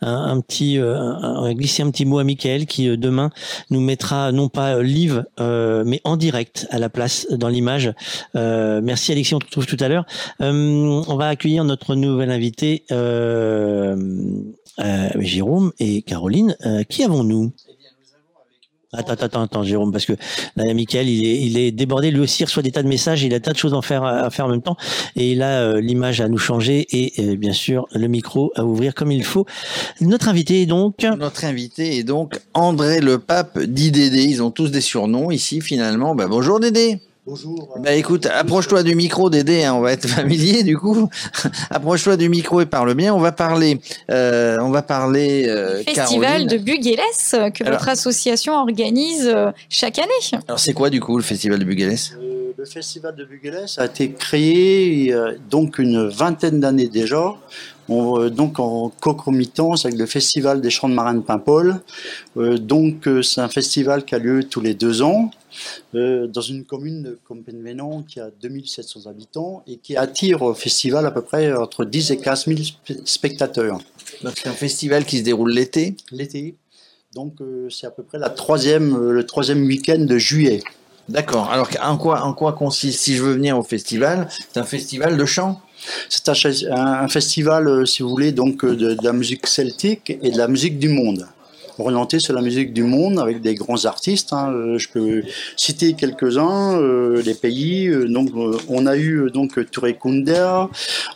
[0.00, 3.28] un, petit, euh, un- glisser un petit mot à Michael qui euh, demain
[3.68, 7.92] nous mettra non pas euh, live mais en direct à la place dans l'image.
[8.34, 10.06] Merci Alexis, on te retrouve tout à l'heure.
[10.40, 12.84] On va accueillir notre nouvel invité,
[15.20, 16.56] Jérôme et Caroline.
[16.88, 17.52] Qui avons-nous?
[18.96, 20.14] Attends, attends, attends, Jérôme, parce que
[20.56, 22.10] là, Michael, il est, débordé.
[22.10, 23.22] Lui aussi il reçoit des tas de messages.
[23.22, 24.76] Il a tas de choses à faire, à faire en même temps.
[25.16, 28.64] Et il a euh, l'image à nous changer et euh, bien sûr le micro à
[28.64, 29.46] ouvrir comme il faut.
[30.00, 31.04] Notre invité est donc.
[31.18, 33.92] Notre invité est donc André le Pape dit.
[33.94, 36.14] Ils ont tous des surnoms ici finalement.
[36.14, 37.00] Bah, bonjour Dédé.
[37.26, 37.74] Bonjour.
[37.82, 41.08] Bah écoute, approche-toi du micro Dédé, hein, on va être familier du coup.
[41.70, 43.14] approche-toi du micro et parle bien.
[43.14, 43.80] On va parler,
[44.10, 45.46] euh, on va parler.
[45.48, 46.48] euh, Festival Caroline.
[46.48, 46.98] de Bugueles
[47.32, 50.10] euh, que Alors- votre association organise euh, chaque année.
[50.48, 51.96] Alors c'est quoi du coup le festival de Bugueles?
[52.20, 56.88] Euh, Le festival de Bugueles a été créé il y a donc une vingtaine d'années
[56.88, 57.32] déjà,
[57.88, 61.80] On, euh, donc en concomitance avec le festival des Champs de Marins de Paimpol.
[62.36, 65.30] Euh, donc euh, c'est un festival qui a lieu tous les deux ans
[65.94, 71.06] euh, dans une commune comme Penvenan qui a 2700 habitants et qui attire au festival
[71.06, 73.78] à peu près entre 10 et 15 000 spe- spectateurs.
[74.22, 76.56] Donc c'est un festival qui se déroule l'été L'été.
[77.14, 80.62] Donc euh, c'est à peu près la troisième, euh, le troisième week-end de juillet.
[81.08, 81.50] D'accord.
[81.50, 85.16] Alors en quoi, en quoi consiste, si je veux venir au festival, c'est un festival
[85.16, 85.60] de chant?
[86.08, 86.28] C'est
[86.70, 90.78] un, festival, si vous voulez, donc de, de la musique celtique et de la musique
[90.78, 91.26] du monde.
[91.78, 94.32] Orienté sur la musique du monde avec des grands artistes.
[94.32, 94.52] hein.
[94.52, 95.22] Euh, Je peux
[95.56, 97.88] citer quelques-uns, euh, les pays.
[97.88, 100.66] Euh, Donc, euh, on a eu donc Touré Kunder,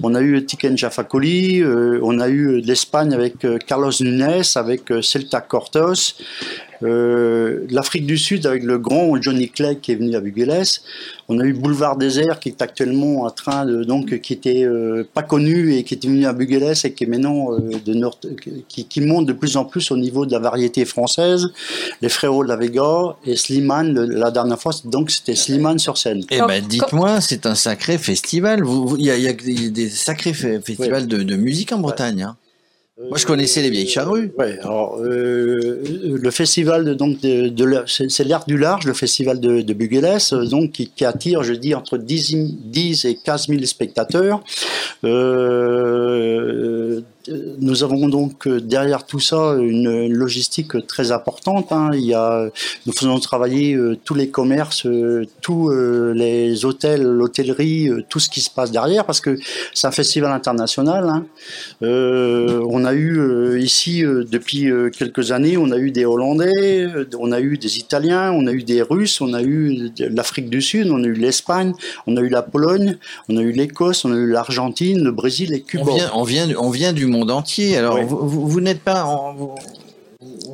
[0.02, 1.62] on a eu Tiken Jafakoli,
[2.02, 3.35] on a eu l'Espagne avec
[3.66, 6.14] Carlos Nunes, avec Celta Cortos.
[6.84, 10.62] Euh, l'Afrique du Sud avec le grand Johnny Clegg qui est venu à Bugueles.
[11.28, 15.02] On a eu Boulevard Désert qui est actuellement en train de donc qui était euh,
[15.12, 18.18] pas connu et qui était venu à Bugueles et qui est maintenant euh, de nord
[18.68, 21.48] qui, qui monte de plus en plus au niveau de la variété française.
[22.00, 25.98] Les Frérots de la Vega et Slimane le- la dernière fois donc c'était Slimane sur
[25.98, 26.22] scène.
[26.30, 28.62] Eh ben, dites-moi, c'est un sacré festival.
[28.98, 32.22] Il y, a, il y a des sacrés fe- festivals de, de musique en Bretagne.
[32.22, 32.36] hein.
[33.00, 34.32] Moi, je connaissais les vieilles charrues.
[34.36, 35.80] Ouais, alors euh,
[36.20, 39.72] le festival de, donc de, de c'est l'Arc du Large, le festival de, de
[40.32, 44.42] euh, donc qui, qui attire, je dis, entre 10, i- 10 et 15 000 spectateurs.
[45.04, 47.00] Euh,
[47.60, 51.72] nous avons donc euh, derrière tout ça une logistique très importante.
[51.72, 51.90] hein.
[51.94, 52.48] Il y a,
[52.86, 58.20] nous faisons travailler euh, tous les commerces, euh, tous euh, les hôtels, l'hôtellerie, euh, tout
[58.20, 59.38] ce qui se passe derrière, parce que
[59.74, 61.05] c'est un festival international.
[61.09, 61.26] hein.
[61.82, 66.05] Euh, on a eu euh, ici euh, depuis euh, quelques années, on a eu des
[66.05, 69.90] Hollandais, euh, on a eu des Italiens, on a eu des Russes, on a eu
[69.98, 71.72] l'Afrique du Sud, on a eu l'Espagne,
[72.06, 72.96] on a eu la Pologne,
[73.28, 75.84] on a eu l'Écosse, on a eu l'Argentine, le Brésil et Cuba.
[76.60, 77.76] On vient du monde entier.
[77.76, 79.04] Alors, vous, vous- vous n'êtes pas.
[79.04, 79.54] en- vous-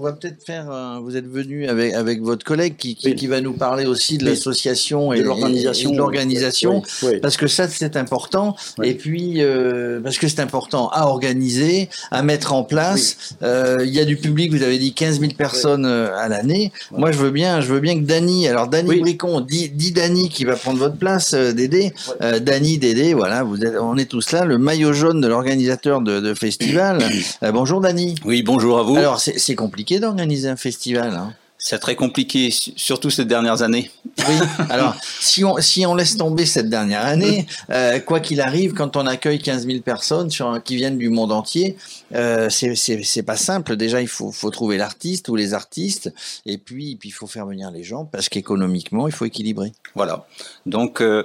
[0.05, 0.67] va peut-être faire.
[1.03, 4.25] vous êtes venu avec, avec votre collègue qui, qui, qui va nous parler aussi de
[4.25, 5.91] l'association et De l'organisation.
[5.91, 7.21] et de l'organisation, Oui, oui.
[7.21, 8.57] parce que ça c'est important.
[8.83, 13.35] Et puis euh, parce que c'est important à organiser, à mettre en place.
[13.43, 14.53] Euh, Il y a du public.
[14.53, 16.73] Vous avez dit 15 000 personnes euh, à l'année.
[16.93, 18.47] Moi, je veux bien, je veux bien que Dany.
[18.49, 21.93] Alors Dany Bricon, dit, dit Dany qui va prendre votre place, euh, Dédé.
[22.23, 24.45] Euh, Dany, Dédé, voilà, vous êtes, on est tous là.
[24.45, 26.99] Le maillot jaune de l'organisateur de, de festival.
[27.43, 28.15] Euh, bonjour Dany.
[28.25, 28.97] Oui, bonjour à vous.
[28.97, 29.55] Alors c'est c'est
[29.95, 31.15] compliqué d'organiser un festival.
[31.15, 31.35] Hein.
[31.57, 33.91] C'est très compliqué, su- surtout ces dernières années.
[34.19, 34.35] Oui.
[34.69, 38.97] Alors, si on, si on laisse tomber cette dernière année, euh, quoi qu'il arrive, quand
[38.97, 41.77] on accueille 15 000 personnes sur qui viennent du monde entier,
[42.15, 43.77] euh, c'est pas simple.
[43.77, 46.13] Déjà, il faut, faut trouver l'artiste ou les artistes,
[46.45, 49.73] et puis puis il faut faire venir les gens parce qu'économiquement, il faut équilibrer.
[49.95, 50.27] Voilà.
[50.67, 51.25] Donc, euh,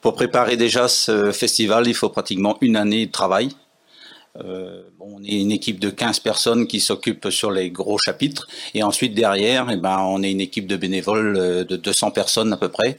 [0.00, 3.48] pour préparer déjà ce festival, il faut pratiquement une année de travail.
[4.42, 8.48] Euh, on est une équipe de 15 personnes qui s'occupent sur les gros chapitres.
[8.74, 12.52] Et ensuite, derrière, eh ben, on est une équipe de bénévoles euh, de 200 personnes
[12.52, 12.98] à peu près.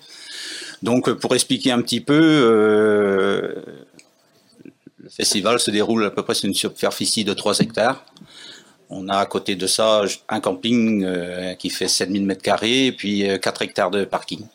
[0.81, 2.15] Donc, euh, pour expliquer un petit peu,
[4.97, 8.05] le festival se déroule à peu près sur une superficie de 3 hectares.
[8.89, 11.05] On a à côté de ça un camping
[11.57, 14.45] qui fait 7000 mètres carrés et puis euh, 4 hectares de parking.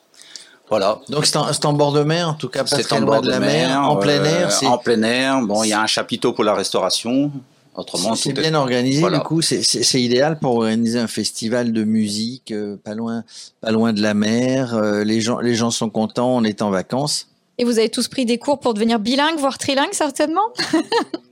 [0.70, 1.00] Voilà.
[1.08, 3.82] Donc c'est en, bord de mer, en tout cas C'est en bord de la mer,
[3.82, 4.52] en plein euh, air.
[4.52, 5.40] c'est- En plein air.
[5.42, 7.32] Bon, il y a un chapiteau pour la restauration.
[7.74, 9.18] Autrement, C'est est- bien organisé, Voilà.
[9.18, 13.24] du coup, c'est idéal pour organiser un festival de musique euh, pas loin,
[13.60, 14.74] pas loin de la mer.
[14.74, 17.26] euh, les gens, les gens sont contents, on est en vacances.
[17.58, 20.40] Et vous avez tous pris des cours pour devenir bilingue, voire trilingue certainement?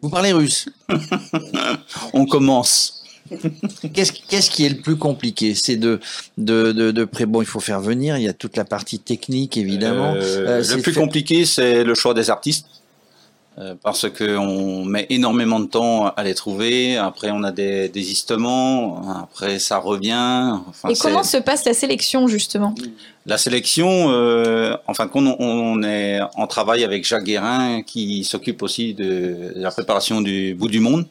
[0.02, 0.68] Vous parlez russe
[2.12, 3.02] On commence.
[3.92, 5.54] Qu'est-ce qui est le plus compliqué?
[5.54, 6.00] C'est de,
[6.36, 8.98] de, de, de pré- Bon, il faut faire venir, il y a toute la partie
[8.98, 10.14] technique, évidemment.
[10.14, 12.66] Euh, Euh, le plus fait- compliqué, c'est le choix des artistes.
[13.58, 16.96] Euh, parce qu'on met énormément de temps à les trouver.
[16.96, 19.02] Après, on a des désistements.
[19.20, 20.52] Après, ça revient.
[20.68, 22.72] Enfin, Et comment se passe la sélection justement?
[23.28, 27.82] La sélection, euh, en fin de compte, on, on est en travail avec Jacques Guérin
[27.82, 31.04] qui s'occupe aussi de, la préparation du bout du monde.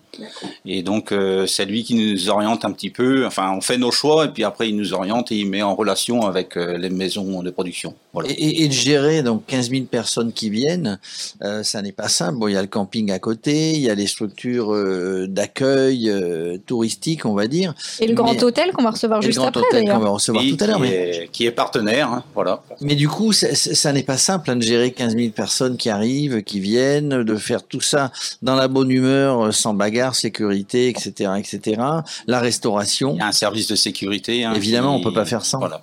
[0.66, 3.24] Et donc, euh, c'est lui qui nous oriente un petit peu.
[3.28, 5.76] Enfin, on fait nos choix et puis après, il nous oriente et il met en
[5.76, 7.94] relation avec euh, les maisons de production.
[8.14, 8.30] Voilà.
[8.32, 10.98] Et, et- et de gérer donc 15 000 personnes qui viennent,
[11.44, 12.40] euh, ça n'est pas simple.
[12.40, 16.10] Bon, il y a le camping à côté, il y a les structures euh, d'accueil
[16.10, 17.76] euh, touristique, on va dire.
[18.00, 20.00] Et le grand Mais- hôtel qu'on va recevoir juste grand après hôtel qu'on d'ailleurs.
[20.02, 20.78] va recevoir tout à l'heure.
[20.78, 22.62] qui Mais, qui est partenaire, hein, voilà.
[22.82, 25.78] mais du coup, ça, ça- ça n'est pas simple hein, de gérer 15 000 personnes
[25.78, 28.12] qui arrivent, qui viennent, de faire tout ça
[28.42, 31.82] dans la bonne humeur, euh, sans bagarre, sécurité, etc., etc.
[32.28, 33.14] La restauration.
[33.16, 34.44] Il y a un service de sécurité.
[34.44, 35.60] hein, Évidemment, qui- on peut pas faire sans.
[35.60, 35.82] Voilà.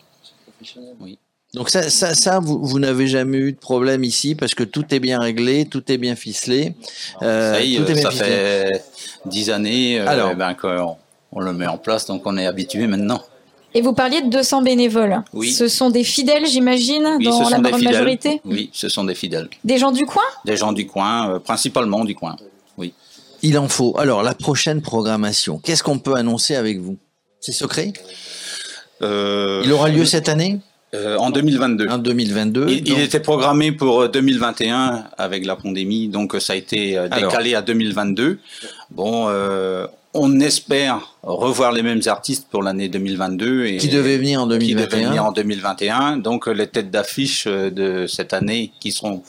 [1.00, 1.18] Oui.
[1.54, 4.92] Donc ça, ça, ça vous, vous n'avez jamais eu de problème ici parce que tout
[4.92, 6.74] est bien réglé, tout est bien ficelé.
[7.22, 8.28] Euh, Ça y est, tout est bien ça ficelé.
[8.28, 8.84] fait
[9.26, 10.30] dix années euh, Alors.
[10.32, 10.96] eh ben, qu'on
[11.30, 13.22] on le met en place, donc on est habitué maintenant.
[13.76, 15.22] Et vous parliez de 200 bénévoles.
[15.32, 15.52] Oui.
[15.52, 18.40] Ce sont des fidèles, j'imagine, Oui, dans la grande majorité?
[18.44, 19.48] Oui, ce sont des fidèles.
[19.64, 20.22] Des gens du coin?
[20.44, 22.36] Des gens du coin, euh, principalement du coin.
[22.78, 22.92] Oui.
[23.42, 23.94] Il en faut.
[23.98, 26.96] Alors la prochaine programmation, qu'est-ce qu'on peut annoncer avec vous?
[27.40, 27.92] C'est secret?
[29.02, 30.60] Euh, Il aura lieu cette année?
[30.94, 31.88] Euh, en 2022.
[31.88, 32.68] En 2022.
[32.68, 37.30] Il, était programmé pour 2021 avec la pandémie, donc ça a été Alors.
[37.30, 38.38] décalé à 2022.
[38.92, 43.66] Bon, euh, on espère revoir les mêmes artistes pour l'année 2022.
[43.66, 44.86] Et, Qui devaient venir en Qui 2021.
[44.86, 46.16] devaient venir en 2021.
[46.18, 49.22] Donc euh, les têtes d'affiche euh, de cette année qui seront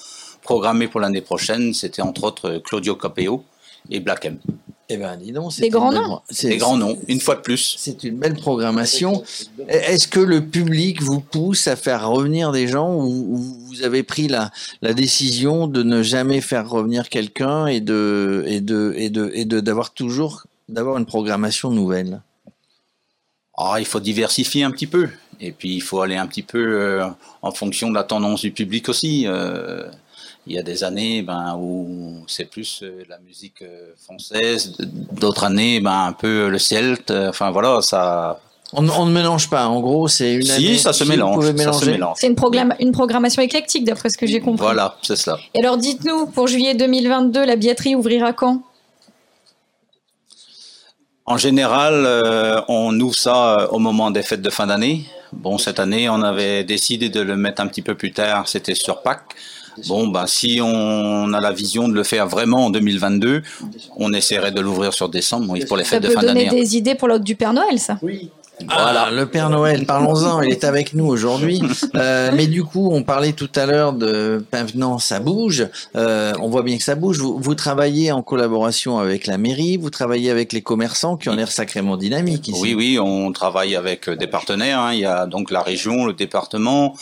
[0.44, 3.44] programmées pour l'année prochaine, c'était entre autres euh, Claudio Capeo
[3.90, 4.38] et Black M.
[4.88, 6.20] Eh ben, dis donc, c'est Des grands noms.
[6.30, 7.74] c'est- Des grands noms, une fois de plus.
[7.80, 9.24] C'est une belle programmation.
[9.68, 13.38] Est-ce que le public vous pousse à faire revenir des gens ou, ou
[13.68, 14.52] vous avez pris la,
[14.84, 19.46] la décision de ne jamais faire revenir quelqu'un et de et de et de et
[19.46, 22.22] de d'avoir toujours d'avoir une programmation nouvelle
[23.58, 25.10] Ah, il faut diversifier un petit peu.
[25.40, 27.06] Et puis, il faut aller un petit peu euh,
[27.42, 29.24] en fonction de la tendance du public aussi.
[29.28, 29.90] Euh,
[30.48, 34.78] il y a des années ben, où c'est plus euh, la musique euh, française,
[35.12, 37.12] d'autres années ben, un peu le celte.
[37.12, 38.40] Euh, Enfin, voilà, ça.
[38.74, 39.68] On, on ne mélange pas.
[39.68, 40.78] En gros, c'est une Si, année.
[40.78, 41.92] ça se vous mélange, pouvez ça se mélanger.
[41.92, 42.18] mélange.
[42.20, 44.64] C'est une, programme- une programmation éclectique, d'après ce que j'ai compris.
[44.66, 45.38] Voilà, c'est cela.
[45.54, 48.62] Et alors, dites-nous, pour juillet 2022, la billetterie ouvrira quand?
[51.28, 55.06] En général, euh, on ouvre ça euh, au moment des fêtes de fin d'année.
[55.34, 58.76] Bon, cette année, on avait décidé de le mettre un petit peu plus tard, c'était
[58.76, 59.36] sur Pâques.
[59.88, 63.42] Bon, ben, si on a la vision de le faire vraiment en 2022,
[63.98, 66.46] on essaierait de l'ouvrir sur décembre, oui, pour les Ça fêtes de peut fin donner
[66.46, 66.62] d'année.
[66.62, 67.98] des idées pour l'autre du Père Noël, ça?
[68.02, 68.30] Oui.
[68.64, 71.62] Voilà, le Père Noël, parlons-en, il est avec nous aujourd'hui.
[71.96, 75.68] Euh, mais du coup, on parlait tout à l'heure de Pinvenant, ça bouge.
[75.96, 77.20] Euh, on voit bien que ça bouge.
[77.20, 81.36] Vous, vous travaillez en collaboration avec la mairie, vous travaillez avec les commerçants qui ont
[81.36, 82.60] l'air sacrément dynamiques ici.
[82.62, 84.80] Oui, oui, on travaille avec euh, des partenaires.
[84.80, 84.94] hein.
[84.94, 86.96] Il y a donc la région, le département.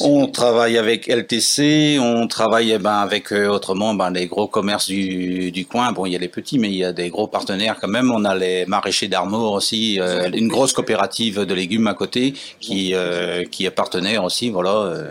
[0.00, 4.86] On travaille avec LTC, on travaille eh ben, avec euh, autrement ben, les gros commerces
[4.86, 5.92] du, du coin.
[5.92, 8.10] Bon, il y a les petits, mais il y a des gros partenaires quand même.
[8.10, 12.92] On a les maraîchers d'Armor aussi, euh, une grosse coopérative de légumes à côté qui,
[12.94, 14.50] euh, qui est partenaire aussi.
[14.50, 14.70] Voilà.
[14.70, 15.10] euh.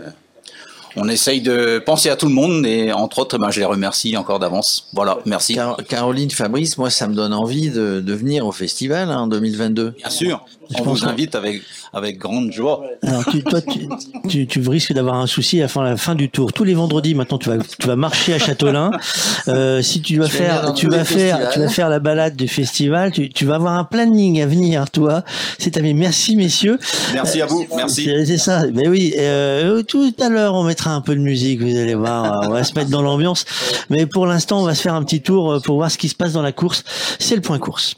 [0.94, 4.14] On essaye de penser à tout le monde et entre autres, ben, je les remercie
[4.18, 4.88] encore d'avance.
[4.92, 5.54] Voilà, merci.
[5.54, 9.26] Car- Caroline Fabrice, moi, ça me donne envie de, de venir au festival hein, en
[9.26, 9.94] 2022.
[9.96, 10.44] Bien sûr,
[10.80, 11.62] on pense vous invite avec,
[11.92, 12.82] avec grande joie.
[13.02, 13.88] Alors, tu, toi, tu,
[14.28, 16.52] tu, tu risques d'avoir un souci à la fin, la fin du tour.
[16.52, 18.90] Tous les vendredis, maintenant, tu vas, tu vas marcher à Châtelain.
[19.48, 21.50] Euh, si tu vas Je faire, tu vas faire, festivals.
[21.52, 23.10] tu vas faire la balade du festival.
[23.10, 25.24] Tu, tu vas avoir un planning à venir, toi.
[25.58, 26.78] C'est mais merci, messieurs.
[27.12, 28.04] Merci à vous, merci.
[28.04, 28.64] C'est c'est ça.
[28.72, 31.60] Mais oui, euh, tout à l'heure, on mettra un peu de musique.
[31.60, 33.44] Vous allez voir, on va se mettre dans l'ambiance.
[33.90, 36.08] Mais pour l'instant, on va se faire un petit tour euh, pour voir ce qui
[36.08, 36.84] se passe dans la course.
[37.18, 37.96] C'est le point course.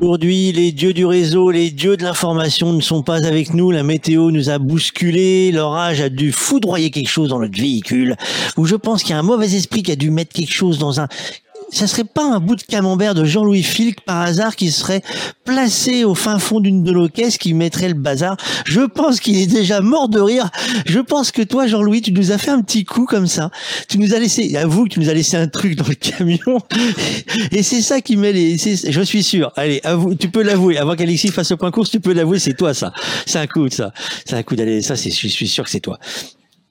[0.00, 3.70] Aujourd'hui, les dieux du réseau, les dieux de l'information ne sont pas avec nous.
[3.70, 5.52] La météo nous a bousculé.
[5.52, 8.16] L'orage a dû foudroyer quelque chose dans notre véhicule.
[8.56, 10.78] Ou je pense qu'il y a un mauvais esprit qui a dû mettre quelque chose
[10.78, 11.08] dans un...
[11.72, 15.02] Ça serait pas un bout de camembert de Jean-Louis Filk par hasard qui serait
[15.44, 18.36] placé au fin fond d'une de nos caisses qui mettrait le bazar?
[18.64, 20.50] Je pense qu'il est déjà mort de rire.
[20.86, 23.50] Je pense que toi, Jean-Louis, tu nous as fait un petit coup comme ça.
[23.88, 26.58] Tu nous as laissé, avoue que tu nous as laissé un truc dans le camion.
[27.52, 29.52] Et c'est ça qui met les, je suis sûr.
[29.56, 30.78] Allez, avoue, tu peux l'avouer.
[30.78, 32.92] Avant qu'Alexis fasse le point course, tu peux l'avouer, c'est toi, ça.
[33.26, 33.92] C'est un coup, ça.
[34.24, 35.98] C'est un coup d'aller, ça, c'est, je suis sûr que c'est toi.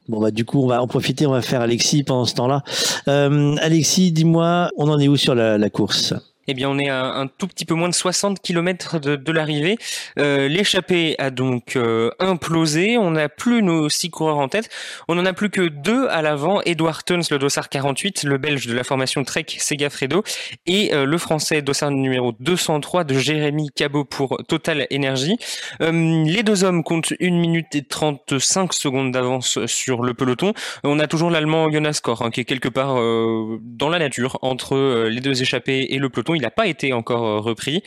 [0.10, 2.64] Bon, bah, du coup, on va en profiter, on va faire Alexis pendant ce temps-là.
[3.08, 6.16] Euh, Alexis, dis-moi, on en est où sur la, la course?
[6.52, 9.78] Eh on est à un tout petit peu moins de 60 km de, l'arrivée.
[10.18, 12.98] Euh, L'échappée a donc euh, implosé.
[12.98, 14.68] On n'a plus nos six coureurs en tête.
[15.08, 16.60] On n'en a plus que deux à l'avant.
[16.66, 20.24] Edouard Teuns, le dossard 48, le belge de la formation Trek Segafredo,
[20.66, 25.38] et euh, le français dossard numéro 203 de Jérémy Cabot pour Total Energy.
[25.80, 30.54] Les deux hommes comptent 1 minute et 35 secondes d'avance sur le peloton.
[30.84, 35.06] On a toujours l'allemand Jonas Koch, hein, qui est quelque part dans la nature entre
[35.08, 36.39] les deux échappés et le peloton.
[36.40, 37.84] Il n'a pas été encore euh, repris.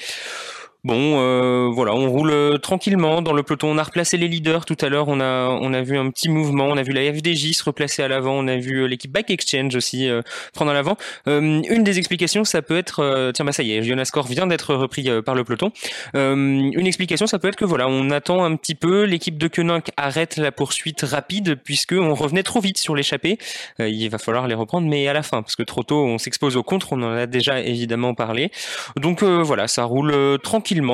[0.85, 3.69] Bon, euh, voilà, on roule euh, tranquillement dans le peloton.
[3.71, 5.07] On a replacé les leaders tout à l'heure.
[5.07, 6.65] On a, on a vu un petit mouvement.
[6.65, 8.33] On a vu la FDJ se replacer à l'avant.
[8.33, 10.11] On a vu euh, l'équipe Back Exchange aussi
[10.53, 10.97] prendre à l'avant.
[11.27, 14.75] Une des explications, ça peut être, tiens, bah ça y est, Jonas Kor vient d'être
[14.75, 15.71] repris par le peloton.
[16.15, 19.05] Une explication, ça peut être que voilà, on attend un petit peu.
[19.05, 23.39] L'équipe de Koenig arrête la poursuite rapide puisque on revenait trop vite sur l'échappée.
[23.79, 26.57] Il va falloir les reprendre, mais à la fin, parce que trop tôt, on s'expose
[26.57, 26.93] au contre.
[26.93, 28.51] On en a déjà évidemment parlé.
[28.97, 30.39] Donc voilà, ça roule euh,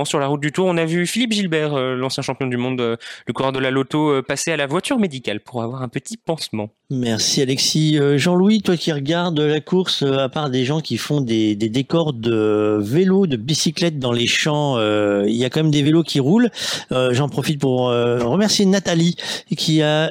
[0.05, 0.66] sur la route du Tour.
[0.66, 4.52] On a vu Philippe Gilbert, l'ancien champion du monde, le coureur de la Loto, passer
[4.52, 6.70] à la voiture médicale pour avoir un petit pansement.
[6.90, 7.98] Merci Alexis.
[8.16, 12.14] Jean-Louis, toi qui regardes la course, à part des gens qui font des, des décors
[12.14, 14.78] de vélos, de bicyclettes dans les champs,
[15.24, 16.50] il y a quand même des vélos qui roulent.
[16.90, 19.16] J'en profite pour remercier Nathalie
[19.56, 20.09] qui a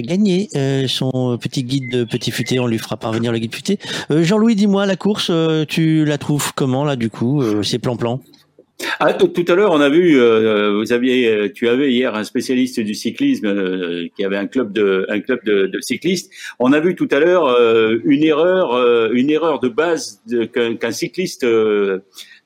[0.00, 0.48] gagné
[0.88, 2.58] son petit guide de petit futé.
[2.60, 3.78] On lui fera parvenir le guide futé.
[4.10, 5.30] Jean-Louis, dis-moi, la course,
[5.68, 8.20] tu la trouves comment là du coup, ces plans-plans?
[8.98, 12.24] Ah, tout à l'heure, on a vu, euh, vous aviez, euh, tu avais hier un
[12.24, 16.32] spécialiste du cyclisme euh, qui avait un club de, un club de, de cyclistes.
[16.58, 17.56] On a vu tout à l'heure
[18.04, 20.22] une erreur, une erreur de base
[20.52, 21.46] qu'un cycliste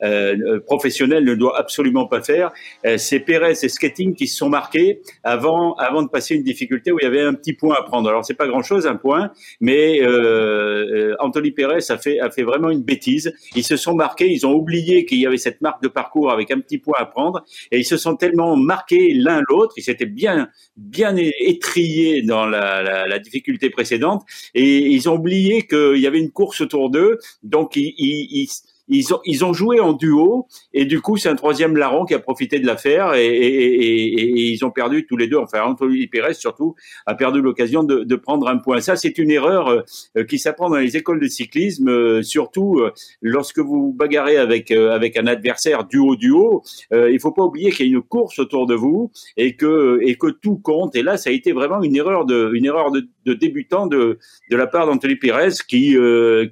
[0.02, 2.52] euh, professionnel ne doit absolument pas faire.
[2.86, 6.92] Euh, c'est Pérez et Skating qui se sont marqués avant, avant de passer une difficulté
[6.92, 8.08] où il y avait un petit point à prendre.
[8.08, 9.30] Alors c'est pas grand chose un point,
[9.60, 13.32] mais euh, Anthony Pérez a fait, a fait vraiment une bêtise.
[13.56, 16.50] Ils se sont marqués, ils ont oublié qu'il y avait cette marque de parcours avec
[16.50, 19.74] un petit point à prendre, et ils se sont tellement marqués l'un l'autre.
[19.76, 24.22] Ils s'étaient bien, bien étriés dans la, la, la, difficulté précédente,
[24.54, 27.18] et ils ont oublié qu'il y avait une course autour d'eux.
[27.42, 28.48] Donc ils, ils, ils
[28.88, 32.14] ils ont, ils ont joué en duo et du coup c'est un troisième larron qui
[32.14, 35.36] a profité de l'affaire et, et, et, et, ils ont perdu tous les deux.
[35.36, 36.74] Enfin Anthony Pérez surtout
[37.06, 38.80] a perdu l'occasion de, de, prendre un point.
[38.80, 39.68] Ça c'est une erreur
[40.16, 44.70] euh, qui s'apprend dans les écoles de cyclisme, euh, surtout euh, lorsque vous bagarrez avec
[44.70, 46.62] avec un adversaire duo duo.
[46.92, 50.16] il faut pas oublier qu'il y a une course autour de vous et que et
[50.16, 50.96] que tout compte.
[50.96, 54.18] Et là ça a été vraiment une erreur de une erreur de, de débutant de
[54.50, 55.96] de la part d'Anthony Pérez qui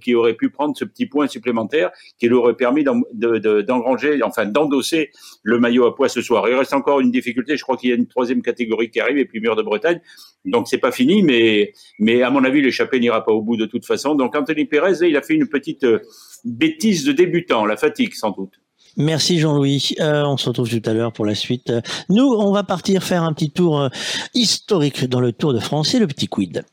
[0.03, 5.11] qui aurait pu prendre ce petit point supplémentaire qui qui aurait permis d'engranger, enfin d'endosser
[5.43, 6.49] le maillot à poids ce soir.
[6.49, 9.19] Il reste encore une difficulté, je crois qu'il y a une troisième catégorie qui arrive
[9.19, 10.01] et puis Mur de Bretagne.
[10.45, 13.67] Donc c'est pas fini, mais, mais à mon avis l'échappée n'ira pas au bout de
[13.67, 14.15] toute façon.
[14.15, 16.01] Donc Anthony Pérez, il a fait une petite euh,
[16.45, 18.55] bêtise de débutant, la fatigue sans doute.
[18.97, 19.95] Merci Jean-Louis.
[20.01, 21.73] Euh, on se retrouve tout à l'heure pour la suite.
[22.09, 23.89] Nous, on va partir faire un petit tour euh,
[24.35, 26.65] historique dans le Tour de France et le petit quid.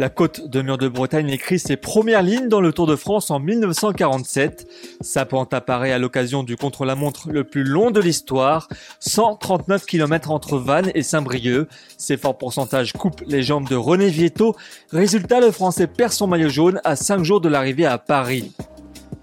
[0.00, 3.30] La côte de Mur de Bretagne écrit ses premières lignes dans le Tour de France
[3.30, 4.66] en 1947.
[5.02, 8.66] Sa pente apparaît à l'occasion du contre-la-montre le plus long de l'histoire,
[9.00, 11.68] 139 km entre Vannes et Saint-Brieuc.
[11.98, 14.56] Ses forts pourcentages coupent les jambes de René Vietto.
[14.90, 18.54] Résultat, le Français perd son maillot jaune à 5 jours de l'arrivée à Paris.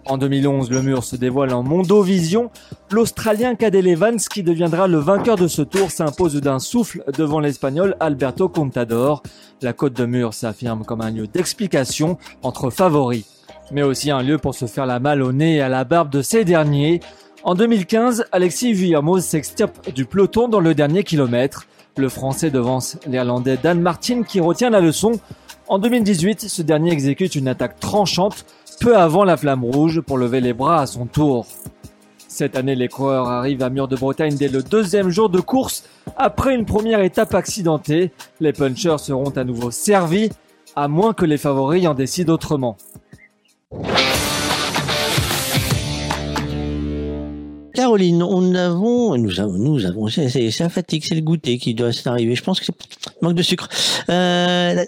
[0.05, 2.49] En 2011, le mur se dévoile en Mondovision.
[2.91, 7.95] L'Australien Cadel Evans, qui deviendra le vainqueur de ce tour, s'impose d'un souffle devant l'Espagnol
[7.99, 9.21] Alberto Contador.
[9.61, 13.25] La côte de mur s'affirme comme un lieu d'explication entre favoris,
[13.71, 16.09] mais aussi un lieu pour se faire la malle au nez et à la barbe
[16.09, 17.01] de ces derniers.
[17.43, 21.67] En 2015, Alexis Vuillermoz s'extirpe du peloton dans le dernier kilomètre.
[21.97, 25.13] Le Français devance l'Irlandais Dan Martin qui retient la leçon.
[25.69, 28.45] En 2018, ce dernier exécute une attaque tranchante
[28.79, 31.45] peu avant la flamme rouge pour lever les bras à son tour.
[32.29, 35.83] Cette année, les coureurs arrivent à Mur de Bretagne dès le deuxième jour de course.
[36.15, 40.29] Après une première étape accidentée, les punchers seront à nouveau servis,
[40.77, 42.77] à moins que les favoris en décident autrement.
[47.77, 51.93] Caroline, on avons, nous avons, nous avons, c'est la fatigue, c'est le goûter qui doit
[51.93, 52.33] s'arriver.
[52.33, 52.73] Je pense que c'est
[53.21, 53.69] manque de sucre.
[54.09, 54.83] Euh,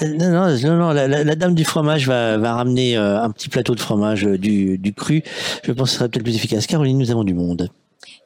[0.00, 3.80] non, non, non, la, dame du fromage va, va ramener euh, un petit plateau de
[3.80, 5.24] fromage euh, du, du cru.
[5.64, 6.68] Je pense que ce sera peut-être plus efficace.
[6.68, 7.68] Caroline, nous avons du monde.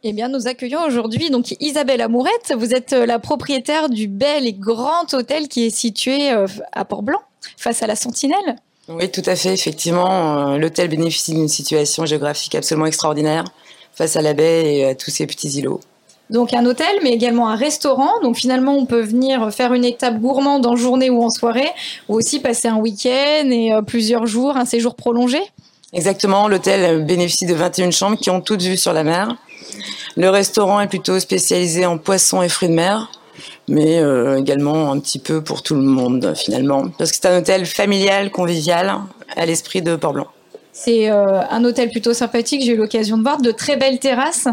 [0.03, 2.53] Eh bien, nous accueillons aujourd'hui donc Isabelle Amourette.
[2.59, 6.29] Vous êtes la propriétaire du bel et grand hôtel qui est situé
[6.73, 7.23] à Port-Blanc,
[7.57, 8.57] face à la Sentinelle.
[8.89, 9.55] Oui, tout à fait.
[9.55, 13.45] Effectivement, l'hôtel bénéficie d'une situation géographique absolument extraordinaire
[13.95, 15.81] face à la baie et à tous ces petits îlots.
[16.31, 18.21] Donc un hôtel, mais également un restaurant.
[18.23, 21.69] Donc finalement, on peut venir faire une étape gourmande en journée ou en soirée,
[22.09, 25.39] ou aussi passer un week-end et euh, plusieurs jours, un séjour prolongé.
[25.93, 29.37] Exactement, l'hôtel bénéficie de 21 chambres qui ont toutes vues sur la mer.
[30.16, 33.12] Le restaurant est plutôt spécialisé en poissons et fruits de mer,
[33.69, 37.39] mais euh, également un petit peu pour tout le monde finalement, parce que c'est un
[37.39, 38.97] hôtel familial, convivial,
[39.37, 40.27] à l'esprit de Port-Blanc.
[40.77, 44.49] C'est euh, un hôtel plutôt sympathique, j'ai eu l'occasion de voir, de très belles terrasses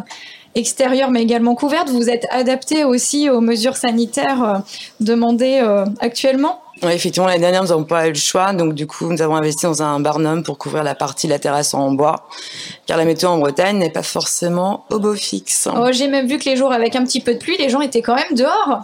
[0.53, 1.89] extérieures mais également couvertes.
[1.89, 4.57] Vous êtes adapté aussi aux mesures sanitaires euh,
[4.99, 6.61] demandées euh, actuellement?
[6.84, 8.53] Oui, effectivement, l'année dernière, nous n'avons pas eu le choix.
[8.53, 11.39] Donc, du coup, nous avons investi dans un barnum pour couvrir la partie de la
[11.39, 12.27] terrasse en bois.
[12.88, 15.68] Car la météo en Bretagne n'est pas forcément au beau fixe.
[15.76, 17.81] Oh, J'ai même vu que les jours avec un petit peu de pluie, les gens
[17.81, 18.84] étaient quand même dehors.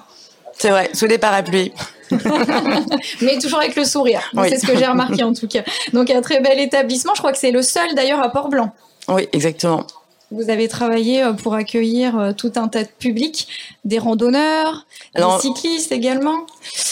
[0.57, 1.72] C'est vrai, sous des parapluies.
[3.21, 4.21] Mais toujours avec le sourire.
[4.49, 5.63] C'est ce que j'ai remarqué en tout cas.
[5.93, 7.13] Donc un très bel établissement.
[7.15, 8.71] Je crois que c'est le seul d'ailleurs à Port-Blanc.
[9.07, 9.85] Oui, exactement.
[10.29, 13.47] Vous avez travaillé euh, pour accueillir euh, tout un tas de publics,
[13.85, 14.85] des randonneurs,
[15.15, 16.45] Alors- des cyclistes également.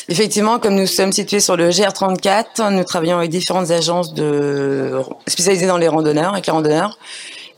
[0.07, 5.67] Effectivement, comme nous sommes situés sur le GR34, nous travaillons avec différentes agences de spécialisées
[5.67, 6.97] dans les randonneurs, avec les randonneurs.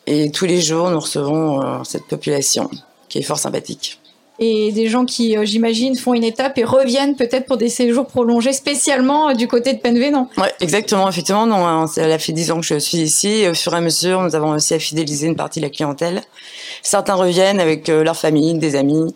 [0.07, 2.71] Et tous les jours, nous recevons euh, cette population
[3.07, 3.99] qui est fort sympathique.
[4.39, 8.05] Et des gens qui, euh, j'imagine, font une étape et reviennent peut-être pour des séjours
[8.05, 10.29] prolongés spécialement euh, du côté de Penvénan.
[10.37, 11.09] Ouais, exactement.
[11.09, 13.29] Effectivement, non, hein, ça a fait dix ans que je suis ici.
[13.29, 15.71] Et au fur et à mesure, nous avons aussi à fidéliser une partie de la
[15.71, 16.21] clientèle.
[16.83, 19.15] Certains reviennent avec euh, leur famille, des amis,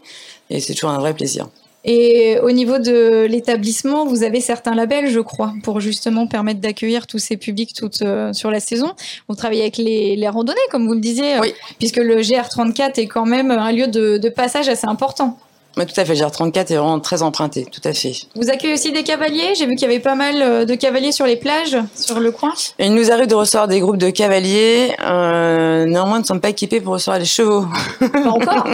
[0.50, 1.48] et c'est toujours un vrai plaisir.
[1.84, 7.08] Et au niveau de l'établissement, vous avez certains labels, je crois, pour justement permettre d'accueillir
[7.08, 8.94] tous ces publics toute, euh, sur la saison.
[9.28, 11.38] Vous travaillez avec les, les randonnées, comme vous le disiez,
[11.80, 15.38] puisque le GR34 est quand même un lieu de, de passage assez important.
[15.78, 16.16] Ouais, tout à fait.
[16.16, 18.14] Le GR34 est vraiment très emprunté, tout à fait.
[18.36, 19.54] Vous accueillez aussi des cavaliers?
[19.58, 22.32] J'ai vu qu'il y avait pas mal euh, de cavaliers sur les plages, sur le
[22.32, 22.54] coin.
[22.78, 24.94] Et il nous arrive de recevoir des groupes de cavaliers.
[25.02, 27.66] Euh, néanmoins, nous ne sommes pas équipés pour recevoir les chevaux.
[28.00, 28.68] Pas encore.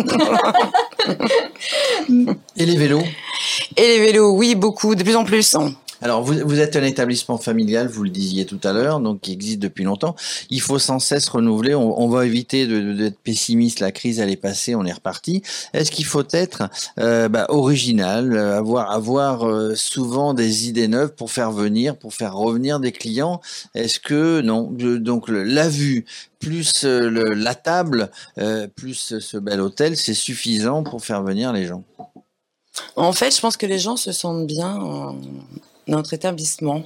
[2.57, 3.03] Et les vélos?
[3.76, 5.56] Et les vélos, oui, beaucoup, de plus en plus.
[6.02, 9.60] Alors, vous, êtes un établissement familial, vous le disiez tout à l'heure, donc qui existe
[9.60, 10.15] depuis longtemps.
[10.49, 11.74] Il faut sans cesse renouveler.
[11.76, 13.80] On, va éviter d'être pessimiste.
[13.80, 15.41] La crise, elle est passée, on est reparti.
[15.74, 16.69] Est-ce qu'il faut être
[16.99, 22.36] euh, bah, original, euh, avoir, euh, souvent des idées neuves pour faire venir, pour faire
[22.36, 23.41] revenir des clients?
[23.74, 24.69] Est-ce que non?
[24.72, 26.06] Donc la vue
[26.40, 28.11] plus la table,
[28.76, 31.84] plus ce bel hôtel, c'est suffisant pour faire venir les gens.
[32.95, 35.15] En fait, je pense que les gens se sentent bien
[35.88, 36.84] notre établissement.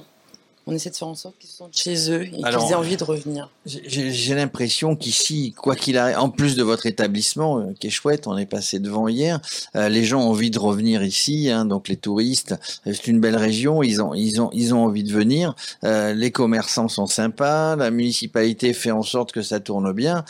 [0.64, 3.02] On essaie de faire en sorte qu'ils sentent chez eux et qu'ils aient envie de
[3.02, 3.50] revenir.
[3.66, 8.28] J'ai l'impression qu'ici, quoi qu'il arrive, en plus de votre établissement euh, qui est chouette,
[8.28, 9.40] on est passé devant hier,
[9.74, 12.54] euh, les gens ont envie de revenir ici, hein, donc les touristes,
[12.86, 15.56] euh, c'est une belle région, ils ont, ils ont, ils ont envie de venir.
[15.82, 20.24] Euh, les commerçants sont sympas, la municipalité fait en sorte que ça tourne bien.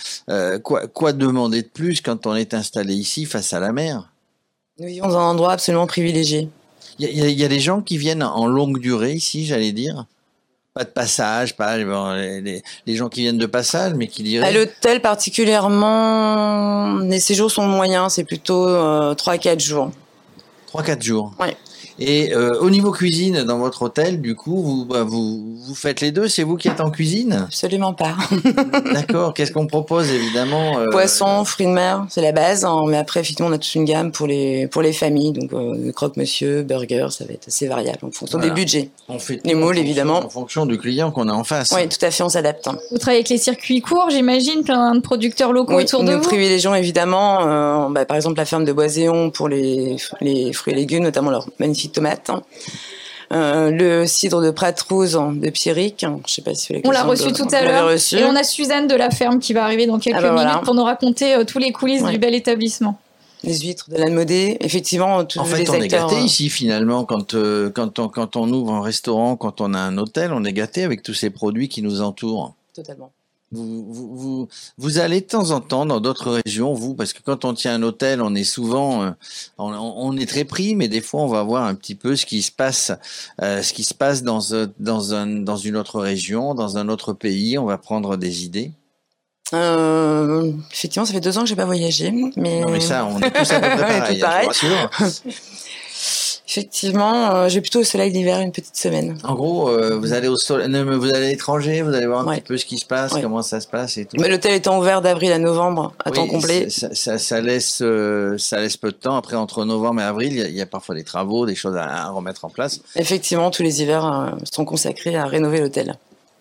[0.63, 4.11] Quoi, quoi demander de plus quand on est installé ici face à la mer?
[4.79, 6.49] Nous vivons dans un endroit absolument privilégié.
[7.11, 10.05] Il y, a- y y des gens qui viennent en longue durée ici, j'allais dire.
[10.75, 14.23] Pas de passage, pas bon, les, les- les gens qui viennent de passage, mais qui
[14.23, 14.47] diraient.
[14.47, 19.91] À l'hôtel particulièrement, les séjours sont moyens, c'est plutôt euh, 3-4 jours.
[20.73, 21.33] 3-4 jours.
[21.39, 21.57] Ouais.
[22.05, 26.01] Et euh, au niveau cuisine, dans votre hôtel, du coup, vous, bah, vous, vous faites
[26.01, 27.45] les deux C'est vous qui êtes en cuisine?
[27.47, 28.17] Absolument pas.
[28.93, 29.35] D'accord.
[29.35, 32.65] Qu'est-ce qu'on propose, évidemment euh, Poisson, fruits de mer, c'est la base.
[32.65, 35.33] hein, mais après, effectivement, on a toute une gamme pour les, pour les familles.
[35.33, 38.53] Donc, euh, croque-monsieur, burger, ça va être assez variable en fonction Voilà.
[38.55, 38.91] des budgets.
[39.09, 40.19] On fait les tout en moules, fonction- évidemment.
[40.25, 41.73] En fonction du client qu'on a en face.
[41.75, 42.67] Oui, tout à fait, on s'adapte.
[42.69, 42.77] hein.
[42.91, 46.19] Vous travaillez avec les circuits courts, j'imagine, plein de producteurs locaux Oui, autour de nous
[46.19, 46.25] vous.
[46.29, 50.77] privilégions évidemment, euh, bah, par exemple, la ferme de Boiséon pour les, les fruits et
[50.77, 52.31] légumes, notamment leurs magnifiques tomates.
[52.31, 52.43] hein.
[53.33, 56.91] Euh, le cidre de Pratrouze de Pierrick, hein, je sais pas si vous l'avez On
[56.91, 57.91] l'a reçu de- tout à l'heure.
[57.91, 60.43] Et on a Suzanne de la ferme qui va arriver dans quelques Ah bah minutes
[60.45, 60.59] voilà.
[60.63, 62.13] pour nous raconter euh, tous les coulisses Ouais.
[62.13, 62.99] du bel établissement.
[63.45, 64.25] Les huîtres de l'Anne
[64.61, 68.09] effectivement, tous En fait, les on est gâté euh, ici finalement quand euh, quand on
[68.09, 71.15] quand on ouvre un restaurant, quand on a un hôtel, on est gâté avec tous
[71.15, 72.55] ces produits qui nous entourent.
[72.75, 73.11] Totalement.
[73.53, 74.49] Vous, vous, vous,
[74.79, 77.75] vous allez de temps en temps dans d'autres régions, vous, parce que quand on tient
[77.75, 79.11] un hôtel, on est souvent, euh,
[79.59, 82.25] on, on est très pris, mais des fois, on va voir un petit peu ce
[82.25, 82.93] qui se passe,
[83.43, 86.89] euh, ce qui se passe dans, un- dans, un, dans une autre région, dans un
[86.89, 87.59] autre pays.
[87.59, 88.73] On va prendre des idées.
[89.55, 92.61] euh, effectivement, ça fait deux ans que j'ai pas voyagé, mais.
[92.63, 94.67] Non, mais ça, on est tous à peu près On est pareil, tous hein, je
[94.67, 94.89] vous pareils.
[94.99, 95.23] rassure.
[96.57, 99.19] Effectivement, euh, j'ai plutôt au soleil l'hiver une petite semaine.
[99.25, 102.07] En gros, euh, vous allez au sol, non, mais vous allez à l'étranger, vous allez
[102.07, 102.37] voir un Ouais.
[102.37, 103.23] petit peu ce qui se passe, Ouais.
[103.23, 104.17] comment ça se passe et tout.
[104.21, 106.69] Mais l'hôtel étant ouvert d'avril à novembre à Oui, temps complet.
[106.71, 109.17] Ça, ça, ça laisse, euh, ça laisse peu de temps.
[109.17, 111.55] Après, entre novembre et avril, il y a- il y, a parfois des travaux, des
[111.55, 112.81] choses à, à remettre en place.
[112.97, 115.97] Effectivement, tous les hivers euh, sont consacrés à rénover l'hôtel.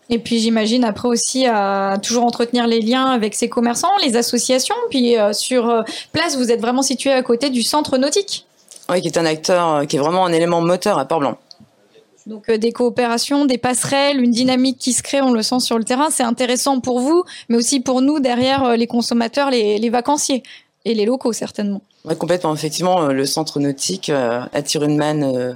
[0.10, 4.76] Et puis j'imagine après aussi à toujours entretenir les liens avec ses commerçants, les associations.
[4.90, 8.46] Puis sur place, vous êtes vraiment situé à côté du centre nautique.
[8.92, 11.38] Oui, qui est un acteur, euh, qui est vraiment un élément moteur à Port-Blanc.
[12.28, 15.78] Donc euh, des coopérations, des passerelles, une dynamique qui se crée, on le sent sur
[15.80, 16.10] le terrain.
[16.12, 20.44] C'est intéressant pour vous, mais aussi pour nous derrière euh, les consommateurs, les, les vacanciers
[20.86, 21.82] et les locaux certainement.
[22.06, 22.54] Ouais, complètement.
[22.54, 25.54] Effectivement, le centre nautique euh, attire une manne euh,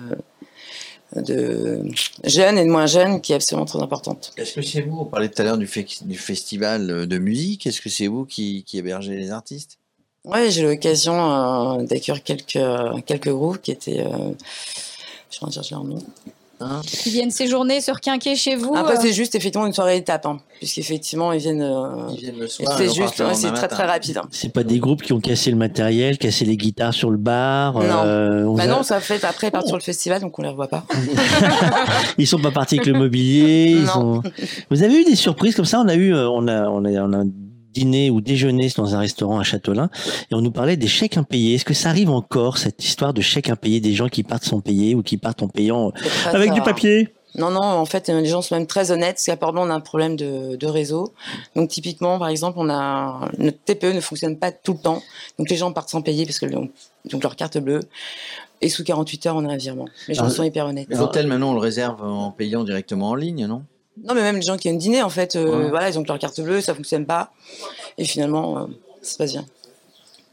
[1.15, 1.83] de
[2.23, 4.33] jeunes et de moins jeunes qui est absolument très importante.
[4.37, 7.67] Est-ce que c'est vous, on parlait tout à l'heure du, fe- du festival de musique,
[7.67, 9.77] est-ce que c'est vous qui, qui hébergez les artistes?
[10.25, 11.13] Ouais, j'ai eu l'occasion
[11.79, 13.99] euh, d'accueillir quelques, quelques groupes qui étaient.
[14.01, 14.31] Euh,
[15.31, 15.99] je vais en dire leur nom.
[16.87, 18.73] Qui viennent séjourner, se requinquer chez vous.
[18.77, 21.61] Après, euh, c'est juste effectivement une soirée étape, hein, puisqu'effectivement, ils viennent.
[21.61, 24.17] euh, Ils viennent le soir, C'est ils juste, ouais, c'est très très rapide.
[24.19, 24.27] hein.
[24.31, 27.73] C'est pas des groupes qui ont cassé le matériel, cassé les guitares sur le bar.
[27.73, 27.81] Non.
[28.05, 30.49] euh, Bah a- non, ça fait après ils partent sur le festival, donc on les
[30.49, 30.85] revoit pas.
[32.17, 33.75] Ils sont pas partis avec le mobilier.
[33.81, 34.23] ils sont-
[34.71, 35.81] Vous avez eu des surprises comme ça?
[35.81, 37.23] On a eu, on a, on a, on a
[37.75, 39.89] dîner ou déjeuner dans un restaurant à Châtelain
[40.31, 41.55] et on nous parlait des chèques impayés.
[41.55, 44.61] Est-ce que ça arrive encore cette histoire de chèques impayés, des gens qui partent sans
[44.61, 45.91] payer ou qui partent en payant euh,
[46.33, 47.09] avec du papier?
[47.37, 49.15] Non, non, en fait, les gens sont même très honnêtes.
[49.15, 51.13] Parce qu'à Port on a un problème de, de, réseau.
[51.55, 55.01] Donc, typiquement, par exemple, on a notre TPE ne fonctionne pas tout le temps.
[55.37, 57.81] Donc, les gens partent sans payer parce que donc leur carte bleue.
[58.61, 59.87] Et sous 48 heures, on a un virement.
[60.07, 60.87] Les gens sont hyper honnêtes.
[60.89, 63.63] L'hôtel, maintenant, on le réserve en payant directement en ligne, non?
[64.03, 66.19] Non, mais même les gens qui viennent dîner, en fait, euh, voilà, ils ont leur
[66.19, 67.31] carte bleue, ça fonctionne pas.
[67.97, 68.65] Et finalement, euh,
[69.01, 69.45] ça se passe bien.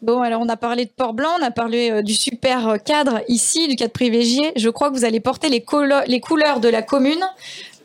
[0.02, 3.68] Bon, alors on a parlé de Port-Blanc, on a parlé euh, du super cadre ici,
[3.68, 4.52] du cadre privilégié.
[4.56, 5.64] Je crois que vous allez porter les,
[6.08, 7.24] les couleurs de la commune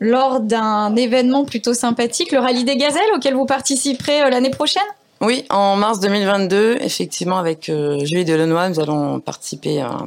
[0.00, 4.82] lors d'un événement plutôt sympathique, le Rallye des Gazelles, auquel vous participerez l'année prochaine?
[5.20, 9.98] Oui, en mars 2022, effectivement, avec euh, Julie Delenoy, nous allons participer à,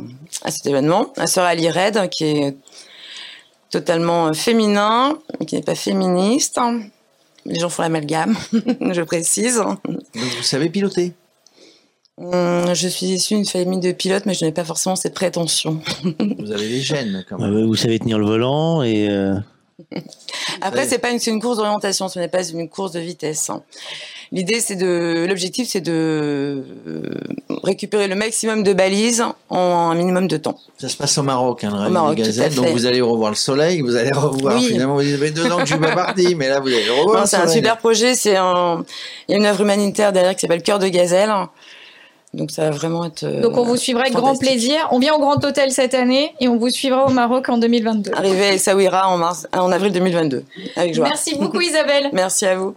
[0.47, 2.55] cet événement, à ce rallye raid qui est
[3.71, 6.59] totalement euh, féminin, mais qui n'est pas féministe.
[7.45, 9.57] Les gens font l'amalgame, je précise.
[9.57, 9.79] Donc
[10.15, 11.13] vous savez piloter?
[12.17, 15.81] Hum, je suis issue d'une famille de pilotes, mais je n'ai pas forcément ces prétentions.
[16.03, 17.65] Vous avez les gènes, quand même.
[17.65, 19.09] Vous savez tenir le volant et.
[19.09, 19.35] Euh,
[20.61, 23.49] Après, c'est pas une, une course d'orientation, ce n'est pas une course de vitesse.
[23.49, 23.63] Hein.
[24.33, 27.01] L'idée, c'est de, l'objectif, c'est de euh,
[27.63, 30.57] récupérer le maximum de balises en un minimum de temps.
[30.77, 32.55] Ça se passe au Maroc, hein, le Maroc, Gazelle.
[32.55, 34.57] Donc vous allez revoir le soleil, vous allez revoir.
[34.61, 37.27] Finalement, vous avez deux ans que je suis pas parti, mais là vous allez revoir.
[37.27, 38.15] C'est un super projet.
[38.15, 38.85] C'est un,
[39.27, 41.31] il y a une œuvre humanitaire derrière qui s'appelle Cœur de Gazelle.
[42.33, 43.23] Donc ça va vraiment être.
[43.23, 44.87] Euh, Donc on vous suivra avec grand plaisir.
[44.91, 48.11] On vient au Grand Hôtel cette année et on vous suivra au Maroc en 2022.
[48.15, 50.45] Arrivé à Essaouira en mars, en avril 2022,
[50.77, 51.07] avec joie.
[51.09, 52.09] Merci beaucoup Isabelle.
[52.13, 52.73] Merci à vous.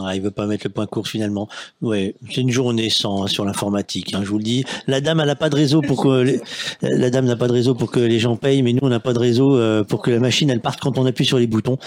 [0.00, 1.48] Ah, il veut pas mettre le point course finalement.
[1.80, 4.14] Ouais, c'est une journée sans sur l'informatique.
[4.14, 4.64] Hein, je vous le dis.
[4.86, 6.40] La dame, elle n'a pas de réseau pour que
[6.82, 9.00] la dame n'a pas de réseau pour que les gens payent, mais nous on n'a
[9.00, 11.46] pas de réseau euh, pour que la machine elle parte quand on appuie sur les
[11.46, 11.78] boutons.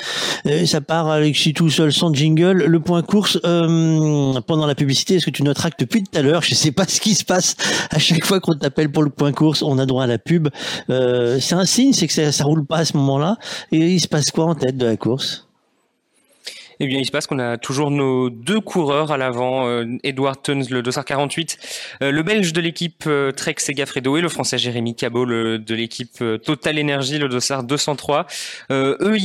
[0.48, 2.64] Euh, ça part si tout seul sans jingle.
[2.65, 5.15] Le point course euh, pendant la publicité.
[5.15, 7.23] Est-ce que tu noteras que depuis tout à l'heure, je sais pas ce qui se
[7.23, 7.56] passe
[7.90, 10.49] à chaque fois qu'on t'appelle pour le point course, on a droit à la pub.
[10.88, 13.38] c'est un signe, c'est que ça, ça roule pas à ce moment-là.
[13.72, 15.45] Et il se passe quoi en tête de la course?
[16.80, 20.41] Eh bien, il se passe qu'on a toujours nos deux coureurs à l'avant, euh, Edouard
[20.41, 21.57] Tuns, le dossard 48,
[22.02, 26.23] euh, le belge de l'équipe euh, Trek Segafredo et le français Jérémy Cabot de l'équipe
[26.43, 28.26] Total Energy, le dossard 203.
[28.72, 29.18] eux,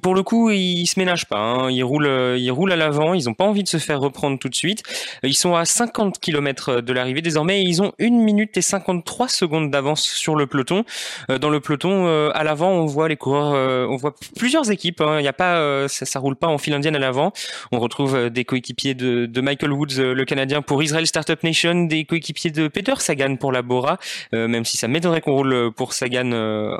[0.00, 1.38] pour le coup, ils se ménagent pas.
[1.38, 1.70] Hein.
[1.70, 3.14] Ils roulent, ils roulent à l'avant.
[3.14, 4.82] Ils n'ont pas envie de se faire reprendre tout de suite.
[5.22, 7.62] Ils sont à 50 km de l'arrivée désormais.
[7.62, 10.84] Et ils ont 1 minute et 53 secondes d'avance sur le peloton.
[11.28, 15.00] dans le peloton, à l'avant, on voit les coureurs, on voit plusieurs équipes.
[15.00, 15.20] Hein.
[15.20, 17.32] Y a pas, ça, ça roule pas en file indienne à l'avant.
[17.70, 21.84] On retrouve euh, des coéquipiers de, Michael Woods, euh, le Canadien, pour Israel Startup Nation,
[21.84, 23.98] des coéquipiers de Peter Sagan pour la Bora,
[24.34, 26.32] euh, même si ça m'étonnerait qu'on roule pour Sagan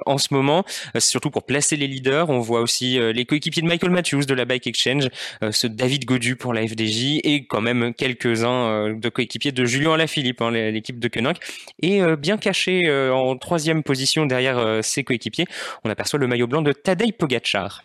[0.07, 0.65] en ce moment,
[0.99, 2.31] surtout pour placer les leaders.
[2.31, 5.09] On voit aussi les coéquipiers de Michael Matthews de la Bike Exchange,
[5.51, 10.41] ce David Godu pour la FDJ et quand même quelques-uns de coéquipiers de Julien Alaphilippe,
[10.43, 11.37] hein, l'équipe de Koenig.
[11.83, 15.47] Et bien caché en troisième position derrière ses coéquipiers,
[15.85, 17.83] on aperçoit le maillot blanc de Tadej Pogacar.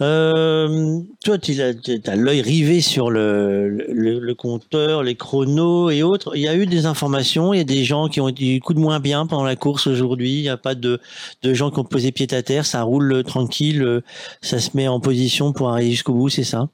[0.00, 6.36] Euh, toi, tu as, l'œil rivé sur le, compteur, les chronos et autres.
[6.36, 8.74] Il y a eu des informations, il y a des gens qui ont eu coup
[8.74, 10.38] de moins bien pendant la course aujourd'hui.
[10.38, 11.00] Il n'y a pas de,
[11.42, 12.66] de gens qui ont posé pied à terre.
[12.66, 14.02] Ça roule tranquille,
[14.42, 16.68] ça se met en position pour arriver jusqu'au bout, c'est ça?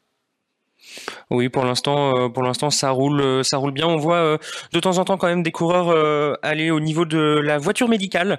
[1.32, 3.86] Oui, pour l'instant, euh, pour l'instant, ça roule, euh, ça roule bien.
[3.86, 4.39] On voit euh,
[4.73, 5.73] de temps en temps quand même des coureurs
[6.43, 8.39] aller au niveau de la voiture médicale,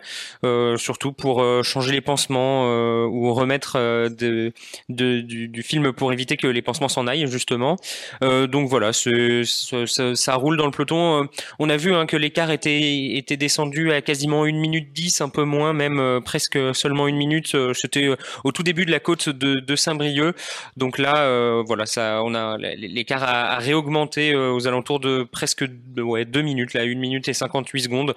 [0.78, 2.66] surtout pour changer les pansements
[3.06, 3.78] ou remettre
[4.10, 7.78] du, film pour éviter que les pansements s'en aillent justement.
[8.22, 11.28] donc voilà, ça, roule dans le peloton.
[11.60, 15.44] On a vu hein, que l'écart était, descendu à quasiment une minute 10, un peu
[15.44, 17.56] moins, même presque seulement une minute.
[17.74, 18.10] C'était
[18.44, 20.36] au tout début de la côte de, Saint-Brieuc.
[20.78, 21.86] Donc là, voilà,
[22.24, 25.66] on a l'écart a, réaugmenté euh, aux alentours de presque
[25.98, 28.16] ouais, 2 minutes, là, 1 minute et 58 secondes.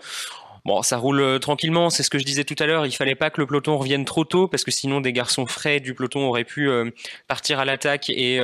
[0.67, 3.15] Bon, ça roule euh, tranquillement, c'est ce que je disais tout à l'heure, il fallait
[3.15, 6.27] pas que le peloton revienne trop tôt parce que sinon des garçons frais du peloton
[6.27, 6.91] auraient pu euh,
[7.29, 8.39] partir à l'attaque et,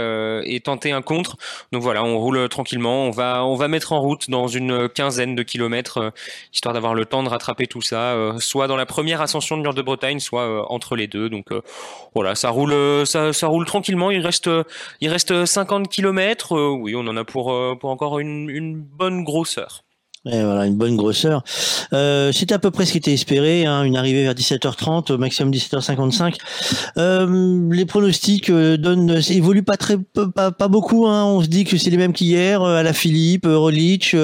[0.44, 1.36] et, tenter un contre.
[1.72, 5.34] Donc voilà, on roule tranquillement, on va on va mettre en route dans une quinzaine
[5.34, 6.12] de kilomètres
[6.52, 9.74] histoire d'avoir le temps de rattraper tout ça, soit dans la première ascension de mur
[9.74, 11.28] de Bretagne, soit entre les deux.
[11.28, 11.48] Donc
[12.14, 14.48] voilà, ça roule ça, roule tranquillement, il reste
[15.00, 17.46] il reste 50 kilomètres, oui, on en a pour
[17.80, 19.82] pour encore une bonne grosseur.
[20.24, 21.42] Et voilà, une bonne grosseur.
[21.92, 25.18] Euh, C'était à peu près ce qui était espéré, hein, une arrivée vers 17h30, au
[25.18, 26.36] maximum 17h55.
[26.96, 31.08] Euh, les pronostics euh, donnent, évoluent pas très, pas, pas beaucoup.
[31.08, 31.24] Hein.
[31.24, 32.62] On se dit que c'est les mêmes qu'hier.
[32.62, 34.14] Euh, à la Philippe, Rolich,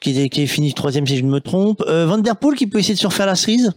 [0.00, 1.84] qui, est, qui est fini troisième si je ne me trompe.
[1.86, 3.72] Van der Poel qui peut essayer de surfaire la cerise?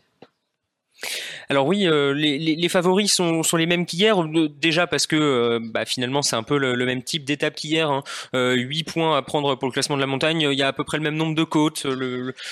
[1.52, 5.84] Alors oui, euh, les, favoris sont, les mêmes qu'hier, euh, déjà parce que euh, bah,
[5.84, 7.90] finalement c'est un peu le, même type d'étape qu'hier.
[7.90, 8.04] Hein.
[8.34, 10.84] 8 points à prendre pour le classement de la montagne, il y a à peu
[10.84, 11.88] près le même nombre de côtes,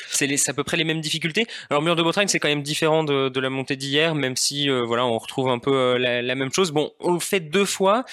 [0.09, 1.45] c'est à peu près les mêmes difficultés.
[1.69, 5.05] Alors Mur de Bretagne c'est quand même différent de, la montée d'hier, même si voilà
[5.05, 6.71] on retrouve un peu la, la, même chose.
[6.71, 8.03] Bon, on le fait deux fois,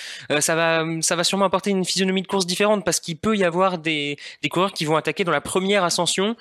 [0.41, 3.45] ça va ça va sûrement apporter une physionomie de course différente parce qu'il peut y
[3.45, 6.37] avoir des, des coureurs qui vont attaquer dans la première ascension,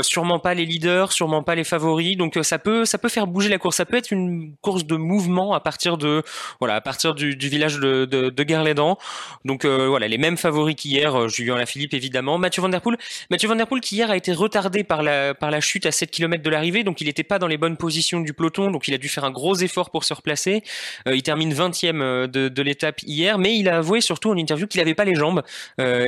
[0.00, 3.50] sûrement pas les leaders, sûrement pas les favoris, donc ça peut ça peut faire bouger
[3.50, 6.22] la course ça peut être une course de mouvement à partir de
[6.60, 8.98] voilà à partir du, village de, de, Guerlédan.
[9.44, 12.96] Donc euh, voilà les mêmes favoris qu'hier, euh, Julien Lafilippe évidemment, Mathieu Van Der Poel,
[13.30, 16.42] Mathieu Van qui hier a été retardé par la par la chute à 7 km
[16.42, 18.98] de l'arrivée, donc il n'était pas dans les bonnes positions du peloton, donc il a
[18.98, 20.62] dû faire un gros effort pour se replacer.
[21.08, 24.66] Euh, il termine 20e euh, de, l'étape hier, mais il a avoué surtout en interview
[24.66, 25.42] qu'il n'avait pas les jambes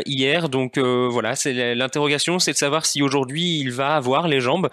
[0.06, 4.70] hier, donc voilà l'interrogation, c'est de savoir si aujourd'hui il va avoir les jambes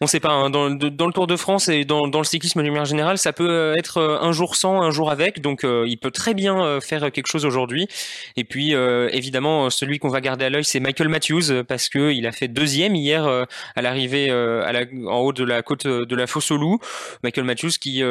[0.00, 2.84] on sait pas, hein, dans, le Tour de France et dans, le cyclisme de manière
[2.84, 5.96] générale, ça peut euh, être euh, un jour sans, un jour avec, donc euh, il
[5.96, 7.88] peut très bien faire quelque chose aujourd'hui.
[8.36, 12.26] Et puis évidemment, celui qu'on va garder à l'œil, c'est Michael Matthews, parce que il
[12.26, 16.56] a fait deuxième hier à l'arrivée en haut de la côte de la Fosse au
[16.56, 16.78] Loup.
[17.22, 18.02] Michael Matthews qui,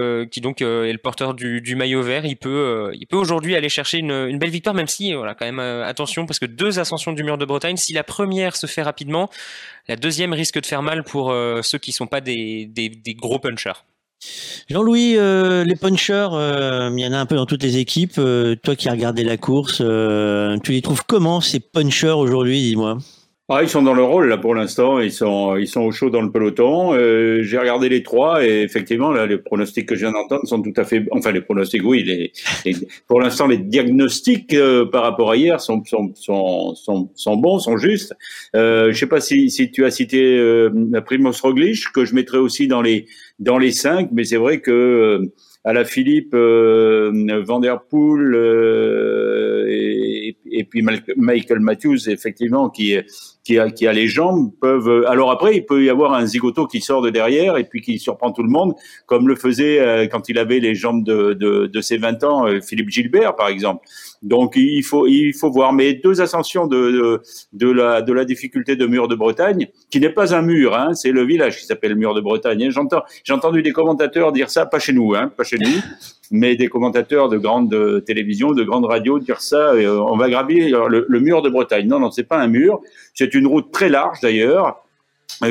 [0.41, 4.39] donc est le porteur du, maillot vert, il peut, peut aujourd'hui aller chercher une, une,
[4.39, 7.45] belle victoire, même si voilà quand même attention parce que deux ascensions du mur de
[7.45, 9.29] Bretagne, si la première se fait rapidement,
[9.87, 12.69] la deuxième risque de faire mal pour euh, ceux qui sont pas des,
[13.17, 13.85] gros punchers.
[14.69, 18.15] Jean-Louis, euh, les punchers, euh, il y en a un peu dans toutes les équipes.
[18.15, 22.97] Toi qui as regardé la course, tu les trouves comment ces punchers aujourd'hui, dis-moi?
[23.47, 24.99] Ah, ils sont dans le rôle là pour l'instant.
[24.99, 26.95] Ils sont ils sont au chaud dans le peloton.
[26.95, 30.63] Euh, J'ai regardé les trois et effectivement là les pronostics que je viens d'entendre sont
[30.63, 32.31] tout à fait enfin les pronostics oui les,
[33.07, 37.59] pour l'instant les diagnostics euh, par rapport à hier sont sont sont sont, sont bons
[37.59, 38.15] sont justes.
[38.55, 40.71] Euh, je sais pas si si tu as cité euh,
[41.05, 43.05] Primoz Roglic que je mettrais aussi dans les
[43.37, 45.31] dans les cinq mais c'est vrai que euh,
[45.65, 49.65] à la Philippe euh, Van Der Poel euh,
[50.49, 50.85] et, puis
[51.17, 52.97] Michael Matthews effectivement qui
[53.45, 55.05] qui a, qui a les jambes peuvent.
[55.07, 57.99] Alors après, il peut y avoir un zigoto qui sort de derrière et puis qui
[57.99, 58.73] surprend tout le monde,
[59.05, 62.47] comme le faisait euh, quand il avait les jambes de, de, de ses 20 ans,
[62.47, 63.85] euh, Philippe Gilbert par exemple.
[64.25, 65.71] Donc il faut il faut voir.
[65.71, 67.21] Mais deux ascensions de, de,
[67.53, 70.93] de la de la difficulté de Mur de Bretagne, qui n'est pas un mur, hein,
[70.95, 72.71] c'est le village qui s'appelle Mur de Bretagne.
[72.71, 75.69] J'entends j'ai entendu des commentateurs dire ça, pas chez nous, hein, pas chez nous
[76.31, 80.87] mais des commentateurs de grande télévision, de grande radio dire ça, euh, on va gravir
[80.89, 81.87] le, le, mur de Bretagne.
[81.87, 82.81] Non, non, c'est pas un mur,
[83.13, 84.71] c'est une route très large d'ailleurs, euh,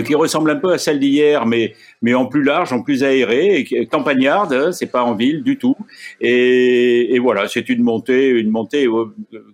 [0.04, 3.66] qui ressemble un peu à celle d'hier, mais mais en plus large, en plus aéré,
[3.70, 5.76] et campagnarde, hein, c'est pas en ville du tout.
[6.20, 8.86] Et, et voilà, c'est une montée, une montée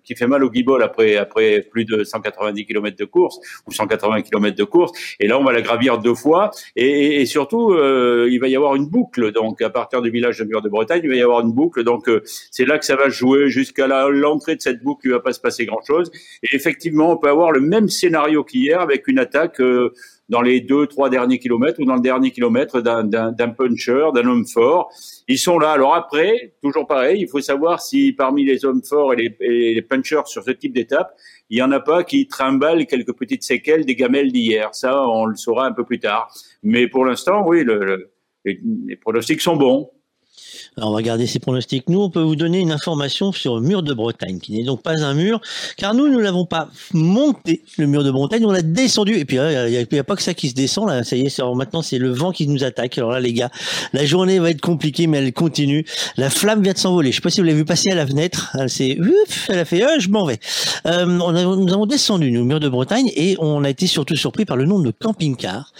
[0.05, 4.23] qui fait mal au guibol après après plus de 190 km de course ou 180
[4.23, 4.93] km de course.
[5.21, 8.57] Et là, on va la gravir deux fois, et, et surtout, euh, il va y
[8.57, 9.33] avoir une boucle.
[9.33, 11.85] Donc, à partir du village de Mur de Bretagne, il va y avoir une boucle.
[11.85, 15.07] Donc, euh, c'est là que ça va jouer jusqu'à l'entrée de cette boucle.
[15.07, 16.11] Il va pas se passer grand chose.
[16.43, 19.61] Et effectivement, on peut avoir le même scénario qu'hier avec une attaque.
[19.61, 19.93] Euh,
[20.31, 24.47] dans les deux, trois derniers kilomètres ou dans le dernier kilomètre d'un puncher, d'un homme
[24.47, 24.91] fort.
[25.29, 25.73] Ils sont là.
[25.73, 30.27] Alors après, toujours pareil, il faut savoir si parmi les hommes forts et les, punchers
[30.27, 31.15] sur ce type d'étape,
[31.51, 34.73] il y en a pas qui trimballent quelques petites séquelles des gamelles d'hier.
[34.73, 36.33] Ça, on le saura un peu plus tard.
[36.63, 38.13] Mais pour l'instant, oui, le, le,
[38.45, 39.91] les, les pronostics sont bons.
[40.77, 41.89] Alors on va garder ces pronostics.
[41.89, 44.83] Nous, on peut vous donner une information sur le mur de Bretagne, qui n'est donc
[44.83, 45.41] pas un mur,
[45.77, 49.15] car nous, nous l'avons pas monté, le mur de Bretagne, on l'a descendu.
[49.15, 51.05] Et puis, il n'y a, pas que ça qui se descend, là.
[51.05, 52.99] Ça y est, maintenant, c'est le vent qui nous attaque.
[52.99, 53.51] Alors là, les gars,
[53.93, 55.85] la journée va être compliquée, mais elle continue.
[56.17, 57.11] La flamme vient de s'envoler.
[57.11, 58.57] Je sais pas si vous l'avez vu passer à la fenêtre.
[58.59, 58.99] Elle s'est,
[59.49, 60.39] elle a fait, euh, je m'en vais.
[60.87, 64.45] Euh, a, nous avons descendu, nous, mur de Bretagne, et on a été surtout surpris
[64.45, 65.73] par le nombre de camping-cars.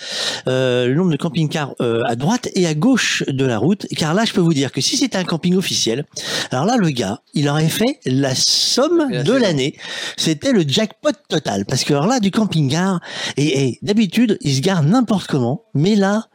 [0.49, 4.15] Euh, le nombre de camping-cars euh, à droite et à gauche de la route, car
[4.15, 6.05] là, je peux vous dire que si c'était un camping officiel,
[6.51, 9.75] alors là, le gars, il aurait fait la somme de l'année.
[10.17, 11.65] C'était le jackpot total.
[11.67, 13.01] Parce que alors là, du camping-car,
[13.37, 15.65] et, et d'habitude, il se gare n'importe comment.
[15.75, 16.29] Mais là,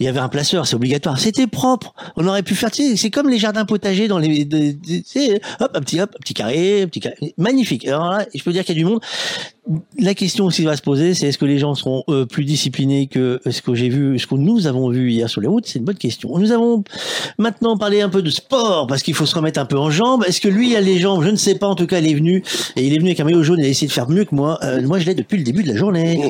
[0.00, 1.18] il y avait un placeur, c'est obligatoire.
[1.18, 1.94] C'était propre.
[2.16, 5.40] On aurait pu faire, tu sais, c'est comme les jardins potagers dans les, de, de,
[5.60, 7.16] hop, un petit, hop, un petit carré, un petit carré.
[7.36, 7.86] Magnifique.
[7.86, 9.00] Alors là, je peux dire qu'il y a du monde.
[9.96, 13.06] La question aussi va se poser, c'est est-ce que les gens seront euh, plus disciplinés
[13.06, 15.66] que ce que j'ai vu, ce que nous avons vu hier sur les routes?
[15.66, 16.36] C'est une bonne question.
[16.36, 16.82] Nous avons
[17.38, 20.24] maintenant parlé un peu de sport parce qu'il faut se remettre un peu en jambes.
[20.26, 21.22] Est-ce que lui a les jambes?
[21.22, 21.68] Je ne sais pas.
[21.68, 22.42] En tout cas, il est venu
[22.74, 23.60] et il est venu avec un maillot jaune.
[23.60, 24.58] Il a essayé de faire mieux que moi.
[24.64, 26.20] Euh, moi, je l'ai depuis le début de la journée.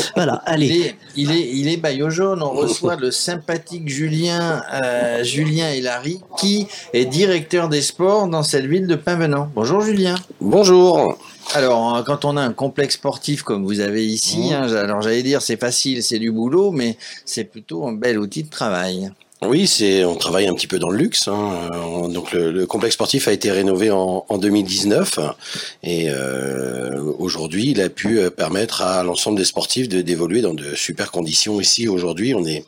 [0.16, 0.36] voilà.
[0.46, 0.66] Allez.
[0.66, 2.42] Il est, il est, il est maillot jaune.
[2.42, 8.64] On reçoit le sympathique Julien, euh, Julien Hilary, qui est directeur des sports dans cette
[8.64, 9.50] ville de Pinvenant.
[9.54, 10.14] Bonjour Julien.
[10.40, 11.18] Bonjour.
[11.54, 15.40] Alors, quand on a un complexe sportif comme vous avez ici, hein, alors j'allais dire
[15.40, 19.10] c'est facile, c'est du boulot, mais c'est plutôt un bel outil de travail.
[19.40, 21.28] Oui, c'est on travaille un petit peu dans le luxe.
[21.28, 21.70] Hein.
[21.72, 25.20] On- donc le, le complexe sportif a été rénové en, en 2019
[25.84, 30.54] et euh, aujourd'hui il a pu euh, permettre à l'ensemble des sportifs de d'évoluer dans
[30.54, 31.60] de super conditions.
[31.60, 32.64] Ici aujourd'hui, on est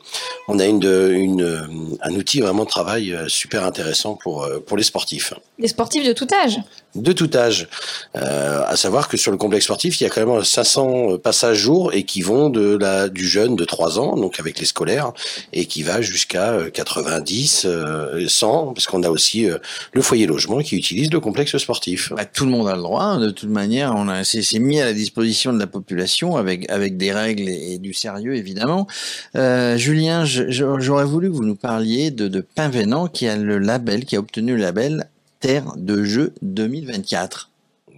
[0.47, 1.61] on a une, de- une euh,
[2.03, 6.07] un outil vraiment de travail euh, super intéressant pour euh, pour les sportifs Des sportifs
[6.07, 6.57] de tout âge?
[6.95, 7.67] De tout âge.
[8.15, 11.61] Euh, à savoir que sur le complexe sportif, il y a quand même 500 passages
[11.61, 15.13] jour et qui vont de la du jeune de 3 ans, donc avec les scolaires,
[15.53, 19.57] et qui va jusqu'à euh, 90, euh, 100, parce qu'on a aussi euh,
[19.93, 22.11] le foyer logement qui utilise le complexe sportif.
[22.15, 23.17] Bah, tout le monde a le droit.
[23.17, 26.97] De toute manière, on a c'est mis à la disposition de la population avec avec
[26.97, 28.87] des règles et, du sérieux évidemment.
[29.35, 34.05] Euh, Julien, j'aurais voulu que vous nous parliez de, de Pinvenant qui a le label,
[34.05, 35.07] qui a obtenu le label
[35.41, 37.49] Terre de jeu 2024.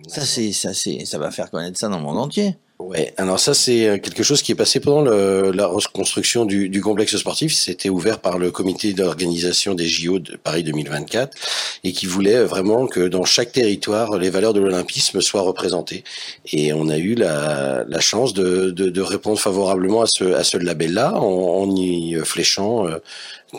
[0.08, 2.56] Ça c'est ça c'est ça va faire connaître ça dans le monde entier.
[2.80, 6.68] Ouais, alors ça c'est euh, quelque chose qui est passé pendant le- la reconstruction du,
[6.68, 7.54] du complexe sportif.
[7.54, 11.38] C'était ouvert par le comité d'organisation des JO de Paris 2024
[11.86, 16.04] et qui voulait vraiment que dans chaque territoire les valeurs de l'olympisme soient représentées.
[16.52, 20.44] Et on a eu la, la chance de, de, de répondre favorablement à ce, à
[20.44, 21.24] ce label-là en,
[21.64, 22.98] en y fléchant euh,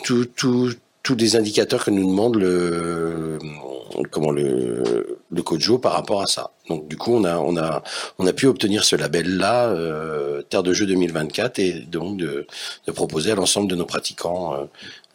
[0.03, 3.39] tout, tout, tous les indicateurs que nous demande le
[4.11, 6.51] comment le le COJO par rapport à ça.
[6.69, 7.83] Donc du coup on a on a
[8.19, 9.73] on a pu obtenir ce label là
[10.49, 12.45] Terre de jeu 2024 et donc de,
[12.87, 14.65] de proposer à l'ensemble de nos pratiquants euh,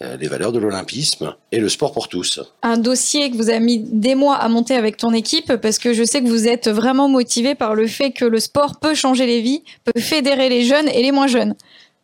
[0.02, 2.40] euh, les valeurs de l'olympisme et le sport pour tous.
[2.62, 5.92] Un dossier que vous avez mis des mois à monter avec ton équipe parce que
[5.94, 9.26] je sais que vous êtes vraiment motivé par le fait que le sport peut changer
[9.26, 11.54] les vies, peut fédérer les jeunes et les moins jeunes.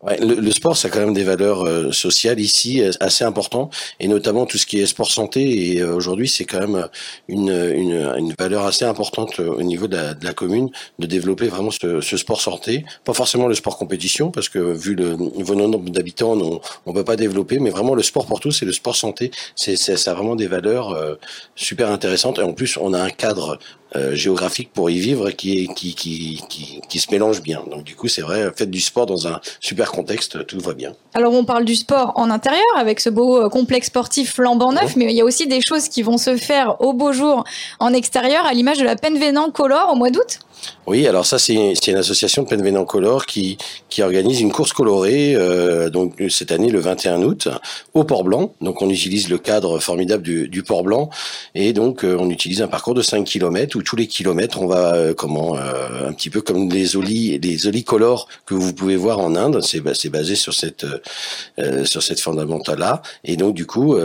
[0.05, 3.75] Le, le sport, ça a quand même des valeurs euh, sociales ici euh, assez importantes,
[3.99, 5.73] et notamment tout ce qui est sport santé.
[5.73, 6.89] Et euh, aujourd'hui, c'est quand même
[7.29, 10.69] une, une, une valeur assez importante euh, au niveau de la, de la commune
[10.99, 12.85] de développer vraiment ce, ce sport santé.
[13.05, 17.05] Pas forcément le sport compétition, parce que vu le niveau nombre d'habitants, on on peut
[17.05, 20.15] pas développer, mais vraiment le sport pour tous et le sport santé, c'est ça a
[20.15, 21.15] vraiment des valeurs euh,
[21.55, 22.39] super intéressantes.
[22.39, 25.95] Et en plus, on a un cadre euh, géographique pour y vivre qui, est, qui,
[25.95, 27.63] qui, qui, qui se mélange bien.
[27.71, 30.93] Donc du coup, c'est vrai, faites du sport dans un super contexte, tout va bien.
[31.15, 34.97] Alors on parle du sport en intérieur avec ce beau euh, complexe sportif flambant neuf,
[34.97, 37.45] mais il y a aussi des choses qui vont se faire au beau jour
[37.81, 40.41] en extérieur à l'image de la Penvénan Color au mois d'août.
[40.87, 45.35] Oui, alors ça c'est une association de Penvénan Color qui qui organise une course colorée
[45.35, 47.49] euh, donc cette année le 21 août
[47.95, 48.53] au Port Blanc.
[48.61, 51.11] Donc on utilise le cadre formidable du, du Port Blanc.
[51.55, 54.67] Et donc euh, on utilise un parcours de 5 km où tous les kilomètres on
[54.67, 58.73] va euh, comment euh, un petit peu comme les oli les oli color que vous
[58.73, 60.99] pouvez voir en Inde, c'est ba- c'est basé sur cette euh,
[61.59, 63.97] euh, sur cette fondamentale là et donc du coup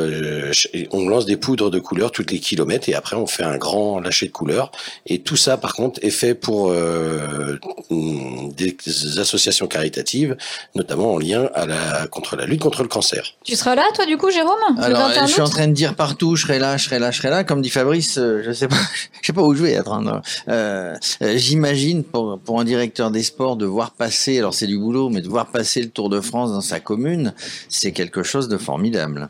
[0.91, 3.99] on lance des poudres de couleurs toutes les kilomètres et après on fait un grand
[3.99, 4.71] lâcher de couleurs.
[5.05, 7.57] Et tout ça par contre est fait pour euh,
[7.89, 8.75] des
[9.19, 10.35] associations caritatives,
[10.75, 13.23] notamment en lien à la, contre la lutte contre le cancer.
[13.43, 14.57] Tu seras là toi du coup Jérôme?
[14.79, 17.11] Alors, 21 je suis en train de dire partout, je serai là, je serai là,
[17.11, 17.43] je serai là.
[17.43, 18.75] Comme dit Fabrice, euh, je sais pas,
[19.21, 19.91] je sais pas où je vais être.
[19.93, 20.21] hein.
[20.49, 24.77] Euh, euh, J'imagine pour pour un directeur des sports de voir passer, alors c'est du
[24.77, 27.33] boulot, mais de voir passer le Tour de France dans sa commune,
[27.69, 29.27] c'est quelque chose de formidable.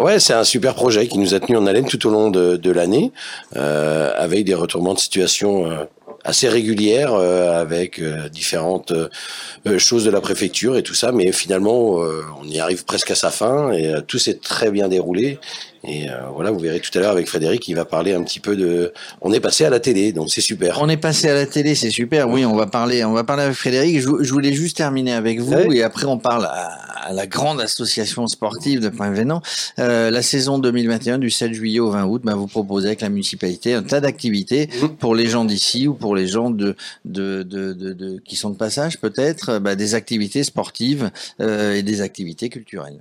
[0.00, 2.56] Ouais, c'est un super projet qui nous a tenu en haleine tout au long de,
[2.56, 3.12] de l'année,
[3.56, 5.84] euh, avec des retournements de situation euh,
[6.24, 11.32] assez régulières, euh, avec euh, différentes euh, choses de la préfecture et tout ça, mais
[11.32, 12.00] finalement,
[12.40, 15.38] on y arrive presque à sa fin et tout s'est très bien déroulé.
[15.84, 18.38] Et euh, voilà, vous verrez tout à l'heure avec Frédéric, il va parler un petit
[18.40, 18.92] peu de.
[19.20, 20.78] On est passé à la télé, donc c'est super.
[20.80, 22.28] On est passé à la télé, c'est super.
[22.28, 24.00] Oui, on va parler, on va parler avec Frédéric.
[24.00, 26.70] Je, je voulais juste terminer avec vous et après on parle à,
[27.06, 29.42] à la grande association sportive de Point-Vénan.
[29.80, 33.08] Euh, la saison 2021 du 7 juillet au 20 août, bah, vous proposez avec la
[33.08, 34.68] municipalité un tas d'activités
[35.00, 38.50] pour les gens d'ici ou pour les gens de, de, de, de, de- qui sont
[38.50, 43.00] de passage peut-être, bah, des activités sportives euh, et des activités culturelles.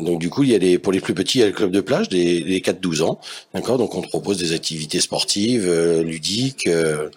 [0.00, 1.52] Donc du coup, il y a les, pour les plus petits, il y a le
[1.52, 3.18] club de plage des, des 4-12 ans,
[3.52, 3.78] d'accord?
[3.78, 7.08] Donc on propose des activités sportives, euh, ludiques, euh,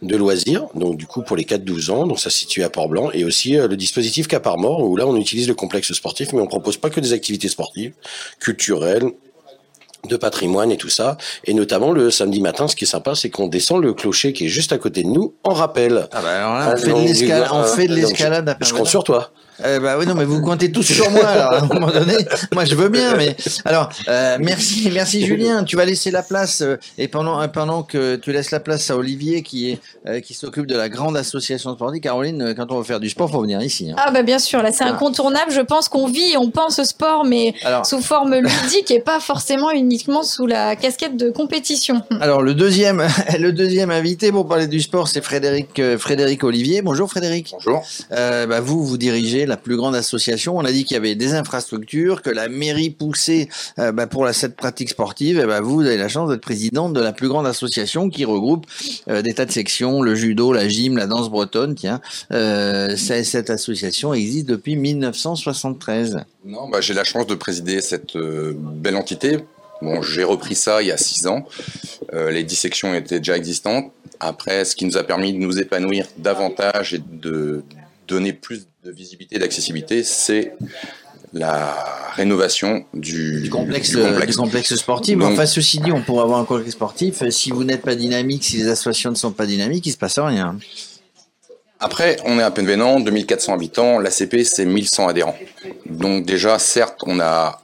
[0.00, 0.66] de loisirs.
[0.74, 3.58] Donc du coup pour les 4-12 ans, donc ça se situe à Port-Blanc, et aussi
[3.58, 6.88] euh, le dispositif Capar-Mort où là on utilise le complexe sportif, mais on propose pas
[6.88, 7.92] que des activités sportives,
[8.40, 9.10] culturelles
[10.08, 11.16] de patrimoine et tout ça.
[11.44, 14.46] Et notamment le samedi matin, ce qui est sympa, c'est qu'on descend le clocher qui
[14.46, 16.08] est juste à côté de nous en rappel.
[16.12, 18.56] Ah bah alors là, on Ah, fait de donc, l'escalade, on euh, fait de l'escalade
[18.60, 19.30] je compte sur toi.
[19.64, 22.14] Eh bah oui, non, mais vous comptez tous sur moi, alors, à un moment donné.
[22.52, 25.62] Moi, je veux bien, mais, alors, euh, merci, merci Julien.
[25.64, 28.90] Tu vas laisser la place, euh, et pendant, euh, pendant que tu laisses la place
[28.90, 32.78] à Olivier, qui est, euh, qui s'occupe de la grande association sportive, Caroline, quand on
[32.78, 33.90] veut faire du sport, faut venir ici.
[33.90, 33.96] hein.
[33.98, 34.94] Ah bah bien sûr, là c'est Voilà.
[34.96, 35.52] incontournable.
[35.52, 39.00] Je pense qu'on vit, et on pense au sport, mais Alors- sous forme ludique et
[39.00, 42.02] pas forcément uniquement sous la casquette de compétition.
[42.20, 43.02] Alors, le deuxième,
[43.38, 46.82] le deuxième invité pour parler du sport, c'est Frédéric, euh, Frédéric Olivier.
[46.82, 47.52] Bonjour Frédéric.
[47.52, 47.82] Bonjour.
[48.12, 50.56] Euh, bah, vous, vous dirigez la plus grande association.
[50.56, 53.48] On a dit qu'il y avait des infrastructures, que la mairie poussait
[53.78, 55.38] euh, bah, pour cette pratique sportive.
[55.38, 58.24] Et bah, vous, vous avez la chance d'être présidente de la plus grande association qui
[58.24, 58.66] regroupe
[59.08, 61.74] euh, des tas de sections, le judo, la gym, la danse bretonne.
[61.74, 62.00] Tiens,
[62.32, 66.24] euh, cette association existe depuis 1973.
[66.44, 69.38] Non, bah, j'ai la chance de présider cette belle entité.
[69.80, 71.44] Bon, j'ai repris ça il y a six ans.
[72.12, 73.90] Les dissections étaient déjà existantes.
[74.20, 77.64] Après, ce qui nous a permis de nous épanouir davantage et de
[78.06, 80.54] donner plus de visibilité et d'accessibilité, c'est
[81.32, 81.72] la
[82.16, 84.32] rénovation du, du complexe, du complexe.
[84.32, 85.18] du complexe sportif.
[85.18, 87.28] Donc, enfin, ceci dit, on pourrait avoir un complexe sportif.
[87.30, 90.18] Si vous n'êtes pas dynamique, si les associations ne sont pas dynamiques, il se passe
[90.18, 90.58] rien.
[91.78, 95.38] Après, on est à Penvenant, 2400 habitants, l'ACP c'est 1100 adhérents.
[95.86, 97.60] Donc déjà, certes, on a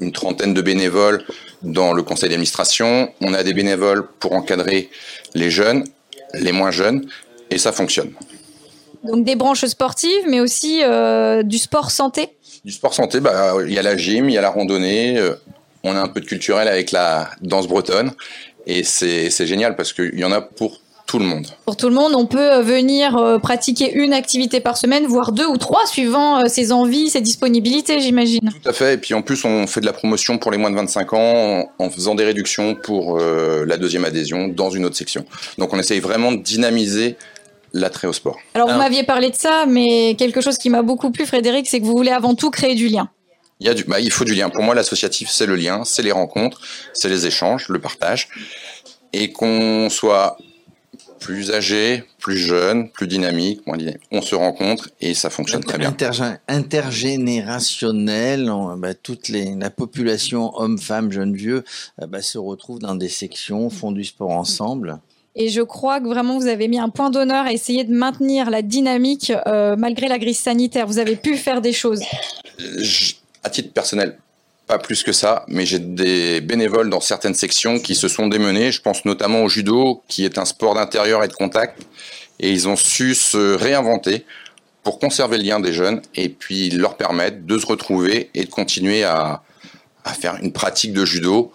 [0.00, 1.24] une trentaine de bénévoles
[1.62, 4.90] dans le conseil d'administration, on a des bénévoles pour encadrer
[5.34, 5.84] les jeunes,
[6.34, 7.04] les moins jeunes,
[7.50, 8.12] et ça fonctionne.
[9.06, 12.30] Donc des branches sportives, mais aussi euh, du sport santé.
[12.64, 15.34] Du sport santé, bah, il y a la gym, il y a la randonnée, euh,
[15.84, 18.12] on a un peu de culturel avec la danse bretonne,
[18.66, 21.46] et c'est génial parce qu'il y en a pour tout le monde.
[21.64, 25.46] Pour tout le monde, on peut euh, venir pratiquer une activité par semaine, voire deux
[25.46, 28.40] ou trois, suivant ses envies, ses disponibilités, j'imagine.
[28.40, 28.94] Tout à fait.
[28.94, 31.70] Et puis en plus, on fait de la promotion pour les moins de 25 ans
[31.78, 35.24] en, faisant des réductions pour la deuxième adhésion dans une autre section.
[35.58, 37.16] Donc on essaye vraiment de dynamiser
[37.76, 38.38] l'attrait au sport.
[38.54, 41.80] Alors, vous m'aviez parlé de ça, mais quelque chose qui m'a beaucoup plu, Frédéric, c'est
[41.80, 43.08] que vous voulez avant tout créer du lien.
[43.60, 44.50] Il, y a du, bah, il faut du lien.
[44.50, 46.60] Pour moi, l'associatif, c'est le lien, c'est les rencontres,
[46.92, 48.28] c'est les échanges, le partage.
[49.12, 50.36] Et qu'on soit
[51.20, 55.78] plus âgé, plus jeune, plus dynamique, moins dynamique, on se rencontre et ça fonctionne très
[55.78, 55.90] bien.
[55.90, 61.64] Intergé- intergénérationnel, on- bah, toute les, la population, hommes, femmes, jeunes, vieux,
[62.02, 64.98] euh, bah, se retrouve dans des sections, font du sport ensemble.
[65.38, 68.48] Et je crois que vraiment vous avez mis un point d'honneur à essayer de maintenir
[68.48, 70.86] la dynamique euh, malgré la crise sanitaire.
[70.86, 72.00] Vous avez pu faire des choses.
[73.44, 74.16] À titre personnel,
[74.66, 78.72] pas plus que ça, mais j'ai des bénévoles dans certaines sections qui se sont démenés.
[78.72, 81.82] Je pense notamment au judo, qui est un sport d'intérieur et de contact.
[82.40, 84.24] Et ils ont su se réinventer
[84.82, 88.50] pour conserver le lien des jeunes et puis leur permettre de se retrouver et de
[88.50, 89.42] continuer à
[90.18, 91.52] faire une pratique de judo,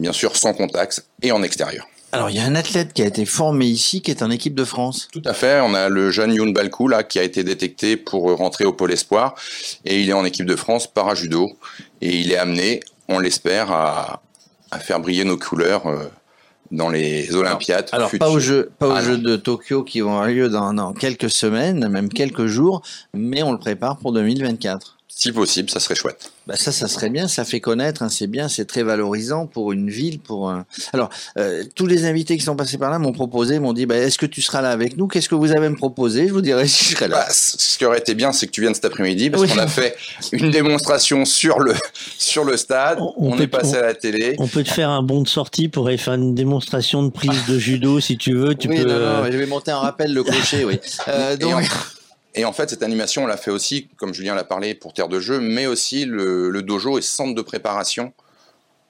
[0.00, 1.86] bien sûr sans contact et en extérieur.
[2.14, 4.54] Alors, il y a un athlète qui a été formé ici, qui est en équipe
[4.54, 5.08] de France.
[5.12, 5.60] Tout à fait.
[5.60, 8.92] On a le jeune Youn Balkou là qui a été détecté pour rentrer au pôle
[8.92, 9.34] espoir
[9.84, 11.50] et il est en équipe de France para judo
[12.00, 14.22] et il est amené, on l'espère, à,
[14.70, 16.04] à faire briller nos couleurs euh,
[16.70, 17.88] dans les Olympiades.
[17.90, 18.26] Alors, futures.
[18.26, 19.02] pas aux Jeux, pas aux Ah.
[19.02, 23.42] Jeux de Tokyo qui vont avoir lieu dans, dans quelques semaines, même quelques jours, mais
[23.42, 24.93] on le prépare pour 2024.
[25.16, 26.32] Si possible, ça serait chouette.
[26.48, 29.70] Bah ça, ça serait bien, ça fait connaître, hein, c'est bien, c'est très valorisant pour
[29.72, 30.66] une ville, pour un...
[30.92, 33.96] Alors, euh, tous les invités qui sont passés par là m'ont proposé, m'ont dit, bah,
[33.96, 35.06] est-ce que tu seras là avec nous?
[35.06, 36.26] Qu'est-ce que vous avez à me proposer?
[36.26, 37.24] Je vous dirai si je serai là.
[37.26, 39.48] Bah, ce qui aurait été bien, c'est que tu viennes cet après-midi parce Oui.
[39.50, 39.94] qu'on a fait
[40.32, 41.74] une démonstration sur le
[42.18, 42.98] sur le stade.
[43.16, 44.34] On, peut- est passé on- à la télé.
[44.40, 47.46] On peut te faire un bon de sortie pour aller faire une démonstration de prise
[47.48, 48.54] de judo si tu veux.
[48.56, 48.88] Tu oui, peux.
[48.88, 50.80] non, non, euh, je vais monter en rappel le clocher, oui.
[51.08, 51.62] Euh, Et donc,
[52.34, 55.08] Et en fait, cette animation, on l'a fait aussi, comme Julien l'a parlé, pour Terre
[55.08, 58.12] de Jeu, mais aussi le, le dojo et centre de préparation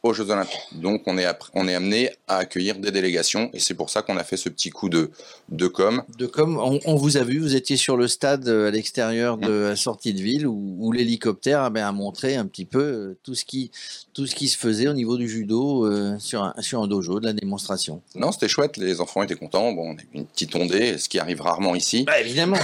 [0.04, 0.60] aux Jeux Olympiques.
[0.72, 4.18] Donc, on est, on est amené à accueillir des délégations, et c'est pour ça qu'on
[4.18, 5.10] a fait ce petit coup de,
[5.48, 6.02] de com.
[6.18, 9.38] de comme on, on vous a vu, vous étiez sur le stade euh, à l'extérieur
[9.38, 12.82] de la sortie de ville où, où l'hélicoptère ah ben, a montré un petit peu
[12.82, 13.70] euh, tout ce qui
[14.12, 17.18] tout ce qui se faisait au niveau du judo euh, sur un, sur un dojo
[17.18, 18.00] de la démonstration.
[18.14, 19.72] Non, c'était chouette, les enfants étaient contents.
[19.72, 22.04] Bon, on a eu une petite ondée, ce qui arrive rarement ici.
[22.04, 22.58] Bah, évidemment.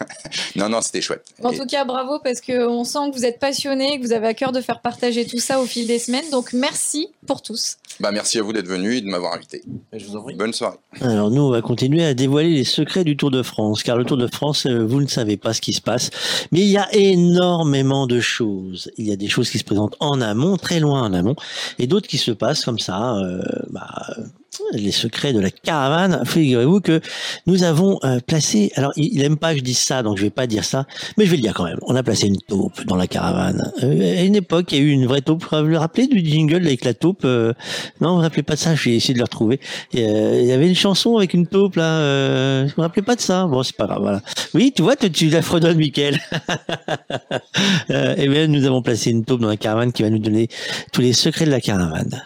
[0.56, 1.24] non, non, c'était chouette.
[1.42, 4.28] En Et- tout cas, bravo parce qu'on sent que vous êtes passionné, que vous avez
[4.28, 6.28] à cœur de faire partager tout ça au fil des semaines.
[6.30, 6.81] Donc merci
[7.26, 7.76] pour tous.
[8.00, 9.62] bah, merci à vous d'être venus et de m'avoir invité.
[9.92, 10.34] Je vous en prie.
[10.34, 10.78] Bonne soirée.
[11.00, 14.04] Alors nous, on va continuer à dévoiler les secrets du Tour de France, car le
[14.04, 16.10] Tour de France, euh, vous ne savez pas ce qui se passe,
[16.50, 18.90] mais il y a énormément de choses.
[18.96, 21.36] Il y a des choses qui se présentent en amont, très loin en amont,
[21.78, 23.16] et d'autres qui se passent comme ça.
[23.16, 24.16] euh, bah,
[24.72, 26.22] les secrets de la caravane.
[26.24, 27.00] Figurez-vous que
[27.46, 28.72] nous avons euh, placé.
[28.76, 30.86] Alors, il, il aime pas que je dise ça, donc je vais pas dire ça,
[31.16, 31.78] mais je vais le dire quand même.
[31.82, 33.72] On a placé une taupe dans la caravane.
[33.82, 35.44] Euh, à une époque, il y a eu une vraie taupe.
[35.44, 37.52] Vous vous rappelez du jingle avec la taupe euh,
[38.00, 39.60] Non, vous vous rappelez pas de ça Je vais essayer de le retrouver.
[39.92, 41.98] Et, il y avait une chanson avec une taupe là.
[42.00, 44.00] Euh, vous vous rappelez pas de ça Bon, c'est pas grave.
[44.00, 44.22] Voilà.
[44.54, 46.20] Oui, tu vois, tu, tu la fredonnes, Mickaël.
[47.90, 50.48] euh, et bien, nous avons placé une taupe dans la caravane qui va nous donner
[50.92, 52.22] tous les secrets de la caravane.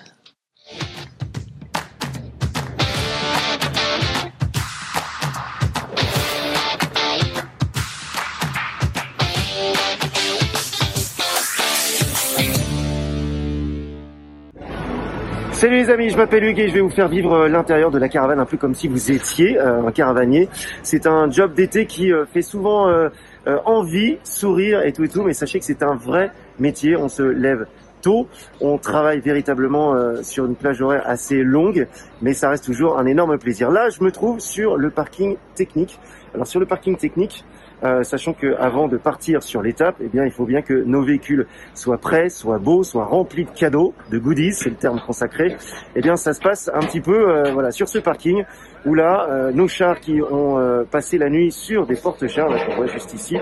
[15.57, 17.97] Salut les amis, je m'appelle Hugues et je vais vous faire vivre euh, l'intérieur de
[17.97, 20.51] la caravane un peu comme si vous étiez euh, un caravanier.
[20.83, 22.95] C'est un job d'été qui euh, fait souvent
[23.65, 26.95] envie, sourire et tout et tout, mais sachez que c'est un vrai métier.
[26.95, 27.65] On se lève
[28.03, 28.29] tôt,
[28.61, 31.87] on travaille véritablement sur une plage horaire assez longue,
[32.21, 33.71] mais ça reste toujours un énorme plaisir.
[33.71, 35.99] Là, je me trouve sur le parking technique.
[36.35, 37.47] Alors sur le parking technique,
[37.87, 41.03] euh, sachant que avant de partir sur l'étape, eh bien, il faut bien que nos
[41.03, 45.57] véhicules soient prêts, soient beaux, soient remplis de cadeaux, de goodies, c'est le terme consacré.
[45.95, 48.45] Eh bien, ça se passe un petit peu, euh, voilà, sur ce parking
[48.85, 52.65] où là, euh, nos chars qui ont euh, passé la nuit sur des porte-chars, là
[52.65, 53.37] qu'on voit juste ici,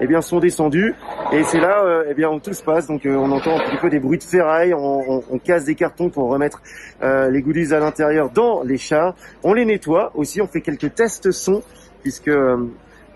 [0.00, 0.94] eh bien, sont descendus
[1.32, 2.86] et c'est là, euh, eh bien, où tout se passe.
[2.86, 5.74] Donc, on entend un petit peu des bruits de ferraille, on, on, on casse des
[5.74, 6.62] cartons pour remettre
[7.02, 9.14] les goodies à l'intérieur dans les chars.
[9.42, 11.62] On les nettoie aussi, on fait quelques tests son
[12.02, 12.30] puisque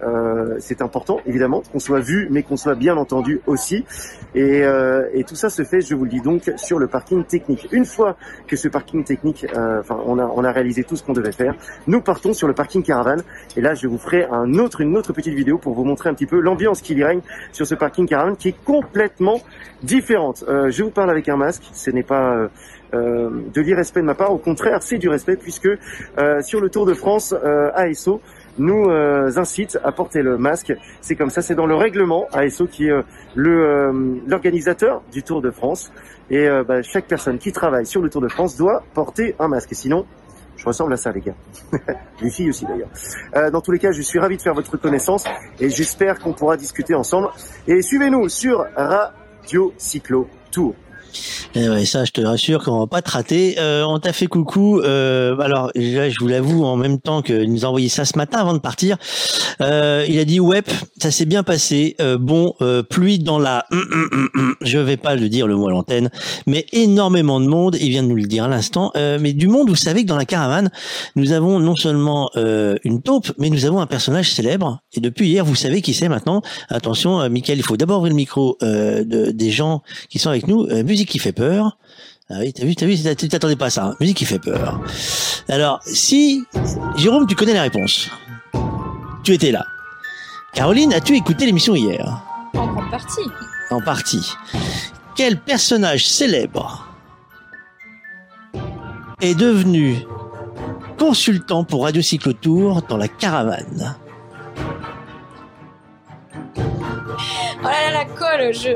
[0.03, 3.85] euh, c'est important, évidemment, qu'on soit vu, mais qu'on soit bien entendu aussi.
[4.35, 7.25] Et, euh, et, tout ça se fait, je vous le dis donc, sur le parking
[7.25, 7.69] technique.
[7.73, 11.03] Une fois que ce parking technique, euh, enfin, on a, on a réalisé tout ce
[11.03, 11.55] qu'on devait faire,
[11.87, 13.23] nous partons sur le parking caravane.
[13.57, 16.15] Et là, je vous ferai un autre, une autre petite vidéo pour vous montrer un
[16.15, 17.21] petit peu l'ambiance qui y règne
[17.53, 19.41] sur ce parking caravane, qui est complètement
[19.83, 20.45] différente.
[20.49, 22.49] Euh, je vous parle avec un masque, ce n'est pas
[22.95, 25.69] euh, de l'irrespect de ma part, au contraire, c'est du respect, puisque
[26.43, 27.35] sur le Tour de France,
[27.75, 28.21] ASO,
[28.59, 30.73] nous euh, incite à porter le masque.
[31.01, 33.03] C'est comme ça, c'est dans le règlement ASO qui est euh,
[33.35, 35.93] le l'organisateur du Tour de France.
[36.31, 39.49] Et euh, bah, chaque personne qui travaille sur le Tour de France doit porter un
[39.49, 39.71] masque.
[39.73, 40.07] Sinon,
[40.57, 41.35] je ressemble à ça, les gars.
[42.23, 42.91] les filles aussi, d'ailleurs.
[43.35, 45.25] Euh, dans tous les cas, je suis ravi de faire votre connaissance
[45.59, 47.29] et j'espère qu'on pourra discuter ensemble.
[47.67, 50.75] Et suivez-nous sur Radio Cyclo Tour.
[51.55, 53.57] Et ouais, ça, je te rassure qu'on va pas te rater.
[53.59, 54.81] Euh, on t'a fait coucou.
[54.81, 58.39] Euh, alors, je vous l'avoue, en même temps qu'il nous a envoyé ça ce matin
[58.39, 58.97] avant de partir,
[59.61, 60.63] euh, il a dit ouais,
[61.01, 61.97] ça s'est bien passé.
[62.01, 63.65] Euh, bon, euh, pluie dans la.
[63.71, 66.11] Hum, hum, hum, je vais pas le dire le mot à l'antenne,
[66.47, 67.77] mais énormément de monde.
[67.81, 68.93] Il vient de nous le dire à l'instant.
[68.97, 70.71] Euh, mais du monde, vous savez que dans la caravane,
[71.17, 72.31] nous avons non seulement
[72.85, 74.81] une taupe, mais nous avons un personnage célèbre.
[74.95, 76.43] Et depuis hier, vous savez qui c'est maintenant.
[76.69, 80.67] Attention, Michael, il faut d'abord ouvrir le micro de, des gens qui sont avec nous.
[80.85, 81.79] musique qui fait peur.
[82.29, 83.87] Ah oui, t'as vu, t'as vu, tu t'attendais pas à ça.
[83.87, 83.97] Hein.
[84.01, 84.81] Musique qui fait peur.
[85.49, 86.45] Alors, si,
[86.97, 88.09] Jérôme, tu connais la réponse.
[89.25, 89.65] Tu étais là.
[90.55, 92.23] Caroline, as-tu écouté l'émission hier?
[92.55, 93.21] En grande partie.
[93.71, 94.33] En partie.
[95.17, 96.89] Quel personnage célèbre
[99.21, 100.05] est devenu
[100.99, 103.97] consultant pour Radio Cyclotour dans la caravane?
[106.57, 108.71] Oh là là, la colle, je,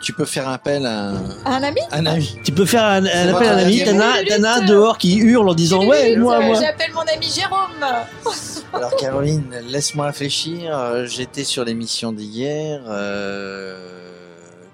[0.00, 1.12] tu peux faire appel à
[1.44, 1.80] un ami.
[1.90, 2.38] Un ami.
[2.44, 3.82] Tu peux faire un, un appel à un ami.
[3.84, 6.60] T'as Dana dehors qui hurle en disant ouais moi moi.
[6.60, 8.04] J'appelle mon ami Jérôme.
[8.72, 11.06] Alors Caroline, laisse-moi réfléchir.
[11.06, 12.82] J'étais sur l'émission d'hier.
[12.88, 13.76] Euh...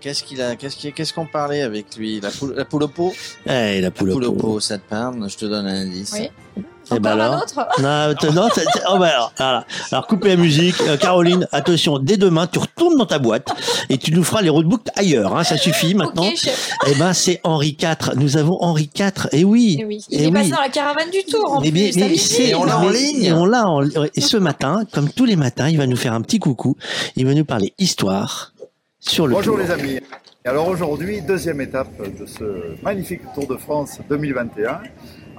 [0.01, 2.21] Qu'est-ce qu'il a Qu'est-ce qu'est-ce qu'on parlait avec lui?
[2.21, 3.15] La poule, la poule au pot?
[3.47, 4.61] Eh, la poule, la poule au pot.
[4.61, 5.31] Ça te parle?
[5.31, 6.15] Je te donne un indice.
[6.15, 6.63] Oui.
[6.95, 7.45] Et ben alors,
[7.81, 8.49] non, non,
[8.89, 9.67] oh ben alors, voilà.
[9.91, 10.81] alors coupez la musique.
[10.83, 13.49] Euh, Caroline, attention, dès demain, tu retournes dans ta boîte
[13.89, 15.37] et tu nous feras les roadbooks ailleurs.
[15.37, 16.27] Hein, ça suffit maintenant.
[16.27, 16.51] Okay,
[16.87, 18.17] et ben c'est Henri IV.
[18.17, 19.29] Nous avons Henri IV.
[19.33, 19.79] Et oui.
[19.81, 20.05] Et oui.
[20.11, 21.53] Il est passé dans la caravane du Tour.
[21.53, 23.25] En mais, plus, mais, mais on l'a en ligne.
[23.25, 26.13] Et on l'a en Et ce matin, comme tous les matins, il va nous faire
[26.13, 26.77] un petit coucou.
[27.17, 28.53] Il va nous parler histoire
[29.01, 29.35] sur le.
[29.35, 29.65] Bonjour tour.
[29.65, 30.01] les amis.
[30.47, 31.89] Et alors aujourd'hui, deuxième étape
[32.21, 34.83] de ce magnifique Tour de France 2021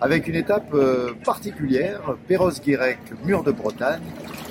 [0.02, 4.02] avec une étape euh, particulière, Perros-Guirec, mur de Bretagne.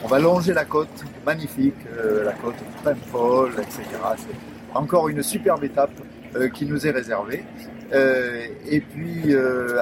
[0.03, 3.83] On va longer la côte, magnifique, euh, la côte Paimpol, etc.
[4.17, 5.93] C'est encore une superbe étape
[6.35, 7.45] euh, qui nous est réservée.
[8.67, 9.33] et puis,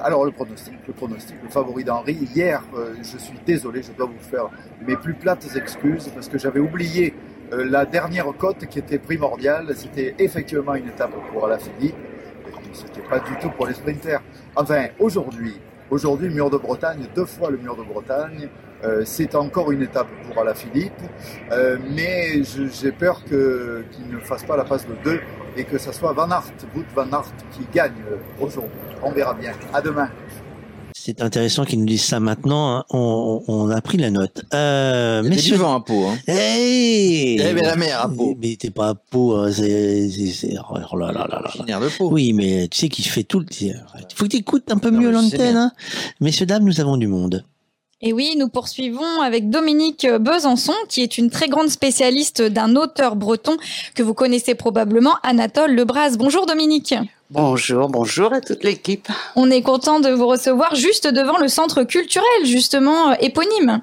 [0.03, 2.29] alors le pronostic, le pronostic, le favori d'Henri.
[2.35, 2.63] Hier,
[2.99, 4.51] je suis désolé, je dois vous faire
[4.87, 7.15] mes plus plates excuses parce que j'avais oublié
[7.53, 9.73] la dernière côte qui était primordiale.
[9.77, 11.97] C'était effectivement une étape pour la Philippe
[12.73, 14.21] c'était pas du tout pour les sprinters.
[14.57, 15.61] Enfin, aujourd'hui,
[15.91, 18.49] aujourd'hui, mur de Bretagne, deux fois le mur de Bretagne,
[18.85, 20.93] euh, c'est encore une étape pour Alaphilippe,
[21.53, 25.21] euh, mais j'ai peur qu'il ne fasse pas la passe de deux
[25.57, 27.93] et que ce soit Van Aert, Wout Van Aert qui gagne
[28.41, 28.71] aujourd'hui.
[29.03, 29.53] On verra bien.
[29.73, 30.09] À demain.
[31.05, 32.77] C'est intéressant qu'ils nous disent ça maintenant.
[32.77, 32.85] Hein.
[32.91, 34.45] On, on, a pris la note.
[34.55, 35.57] Euh, messieurs...
[35.57, 36.07] du vent à Pau.
[36.07, 36.17] Hein.
[36.29, 38.37] Hey eh ben, la mer à Pau.
[38.41, 39.35] Mais, mais t'es pas à Pau.
[39.35, 41.81] Hein, c'est, c'est, oh là là là là.
[41.81, 42.09] de Pau.
[42.09, 43.45] Oui, mais tu sais qu'il fait tout.
[43.61, 43.75] Il
[44.15, 45.57] faut que tu écoutes un peu non, mieux l'antenne.
[45.57, 45.73] Hein.
[46.21, 47.43] Messieurs dames, nous avons du monde.
[48.05, 53.15] Et oui, nous poursuivons avec Dominique Besançon, qui est une très grande spécialiste d'un auteur
[53.15, 53.57] breton
[53.95, 56.17] que vous connaissez probablement, Anatole Lebras.
[56.19, 56.97] Bonjour Dominique.
[57.31, 59.07] Bonjour, bonjour à toute l'équipe.
[59.37, 63.83] On est content de vous recevoir juste devant le centre culturel, justement, éponyme.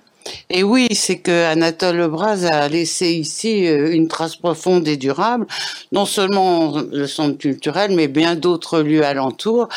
[0.50, 5.46] Et oui, c'est que Anatole Lebras a laissé ici euh, une trace profonde et durable,
[5.92, 9.70] non seulement le centre culturel, mais bien d'autres lieux alentours,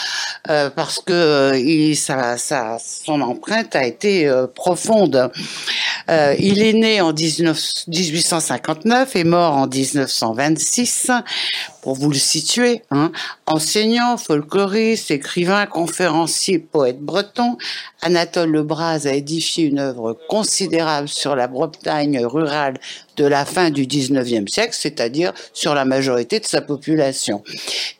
[0.49, 5.31] euh, parce que euh, son empreinte a été profonde.
[6.09, 11.11] Il est né en 19, 1859 et mort en 1926
[11.83, 13.11] pour vous le situer, hein,
[13.47, 17.59] enseignant, folkloriste, écrivain, conférencier, poète breton,
[18.01, 22.79] Anatole Lebras a édifié une œuvre considérable sur la Bretagne rurale
[23.17, 27.43] de la fin du 19e siècle, c'est-à-dire sur la majorité de sa population.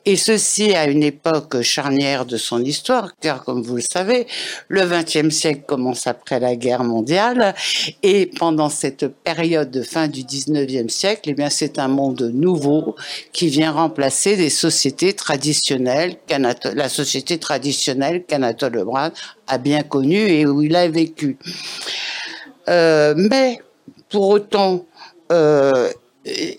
[0.05, 4.27] Et ceci à une époque charnière de son histoire, car comme vous le savez,
[4.69, 7.55] le 20e siècle commence après la guerre mondiale,
[8.03, 12.97] et pendant cette période de fin du 19e siècle, eh bien, c'est un monde nouveau
[13.33, 16.17] qui vient remplacer des sociétés traditionnelles,
[16.75, 19.11] la société traditionnelle qu'Anatole Lebras
[19.47, 21.37] a bien connue et où il a vécu.
[22.69, 23.61] Euh, mais
[24.09, 24.85] pour autant,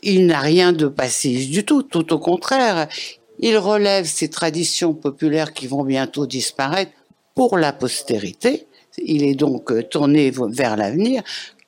[0.03, 2.87] il n'a rien de passé du tout, tout au contraire.
[3.39, 6.91] Il relève ces traditions populaires qui vont bientôt disparaître
[7.35, 8.67] pour la postérité.
[8.97, 11.23] Il est donc tourné vers l'avenir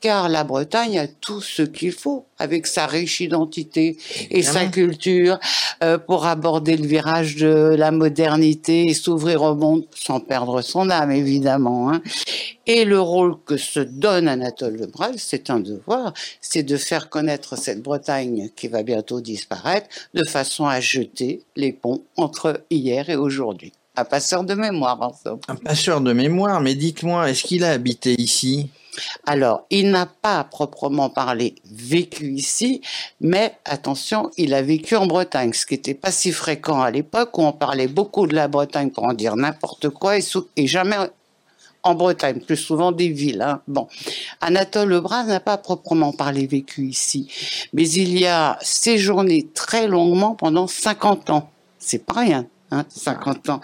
[0.06, 3.98] car la Bretagne a tout ce qu'il faut avec sa riche identité
[4.30, 5.40] et sa culture
[5.82, 10.92] euh, pour aborder le virage de la modernité et s'ouvrir au monde sans perdre son
[10.92, 11.92] âme évidemment.
[11.92, 12.03] Hein.
[12.67, 17.58] Et le rôle que se donne Anatole Lebras, c'est un devoir, c'est de faire connaître
[17.58, 23.16] cette Bretagne qui va bientôt disparaître de façon à jeter les ponts entre hier et
[23.16, 23.74] aujourd'hui.
[23.95, 25.40] Un passeur de mémoire en somme.
[25.48, 28.69] Un passeur de mémoire, mais dites-moi, est-ce qu'il a habité ici?
[29.25, 32.82] Alors, il n'a pas proprement parlé vécu ici,
[33.22, 37.38] mais attention, il a vécu en Bretagne, ce qui n'était pas si fréquent à l'époque
[37.38, 40.98] où on parlait beaucoup de la Bretagne pour en dire n'importe quoi et, jamais
[41.83, 43.41] en Bretagne, plus souvent des villes.
[43.41, 43.61] Hein.
[43.67, 43.88] Bon,
[44.41, 47.32] Anatole Lebras n'a pas proprement parlé vécu ici,
[47.74, 51.49] mais il y a séjourné très longuement pendant 50 ans.
[51.77, 52.48] C'est pas rien.
[52.90, 53.61] 50 hein, ans.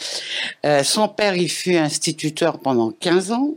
[0.65, 3.55] Euh, son père y fut instituteur pendant 15 ans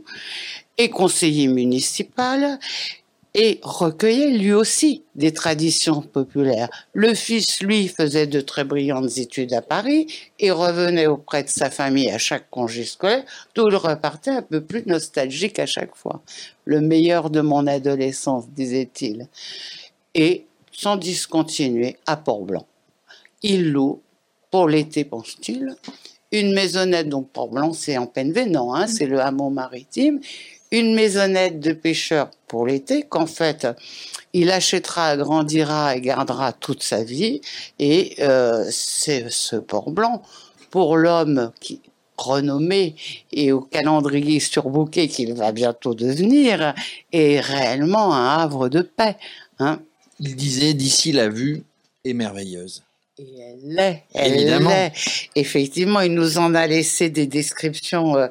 [0.77, 2.59] et conseiller municipal
[3.37, 6.69] et recueillait lui aussi des traditions populaires.
[6.93, 10.07] Le fils, lui, faisait de très brillantes études à Paris
[10.39, 14.61] et revenait auprès de sa famille à chaque congé scolaire, d'où il repartait un peu
[14.61, 16.21] plus nostalgique à chaque fois.
[16.63, 19.27] Le meilleur de mon adolescence, disait-il.
[20.13, 22.65] Et sans discontinuer à Port-Blanc.
[23.43, 24.01] Il loue,
[24.49, 25.75] pour l'été, pense-t-il,
[26.31, 30.19] une maisonnette, donc Port-Blanc, c'est en peine hein, c'est le hameau maritime,
[30.75, 33.67] une maisonnette de pêcheur pour l'été qu'en fait
[34.33, 37.39] il achètera, agrandira et gardera toute sa vie.
[37.79, 40.21] Et euh, c'est ce port blanc
[40.71, 41.79] pour l'homme qui
[42.17, 42.95] renommé
[43.33, 46.73] et au calendrier surbooké qu'il va bientôt devenir
[47.11, 49.17] est réellement un havre de paix.
[49.59, 49.81] Hein.
[50.21, 51.63] Il disait d'ici la vue
[52.05, 52.84] est merveilleuse.
[53.17, 54.91] Et elle l'est, elle l'est.
[55.35, 58.27] Effectivement, il nous en a laissé des descriptions euh,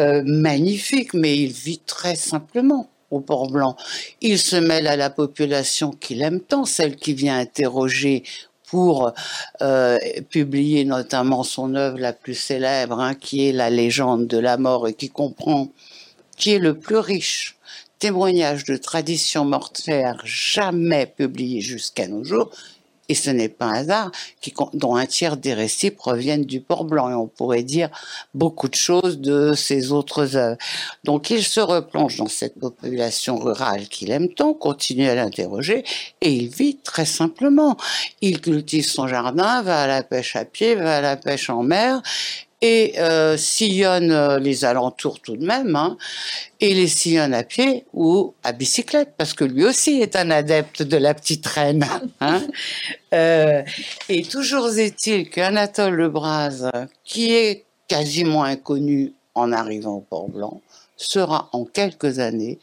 [0.00, 3.76] euh, magnifiques, mais il vit très simplement au Port-Blanc.
[4.22, 8.22] Il se mêle à la population qu'il aime tant, celle qui vient interroger
[8.64, 9.12] pour
[9.60, 9.98] euh,
[10.30, 14.88] publier notamment son œuvre la plus célèbre, hein, qui est La légende de la mort
[14.88, 15.68] et qui comprend,
[16.38, 17.56] qui est le plus riche
[17.98, 22.50] témoignage de tradition mortuaire jamais publié jusqu'à nos jours,
[23.12, 24.10] et ce n'est pas un hasard
[24.72, 27.10] dont un tiers des récits proviennent du Port Blanc.
[27.10, 27.90] Et on pourrait dire
[28.32, 30.56] beaucoup de choses de ses autres œuvres.
[31.04, 35.84] Donc il se replonge dans cette population rurale qu'il aime tant, continue à l'interroger,
[36.22, 37.76] et il vit très simplement.
[38.22, 41.62] Il cultive son jardin, va à la pêche à pied, va à la pêche en
[41.62, 42.00] mer,
[42.62, 45.98] et euh, sillonne euh, les alentours tout de même, hein,
[46.60, 50.82] et les sillonne à pied ou à bicyclette, parce que lui aussi est un adepte
[50.82, 51.86] de la petite reine.
[52.20, 52.40] Hein.
[53.14, 53.62] Euh,
[54.08, 56.70] et toujours est-il qu'Anatole Lebras,
[57.04, 60.62] qui est quasiment inconnu en arrivant au Port-Blanc,
[60.96, 62.58] sera en quelques années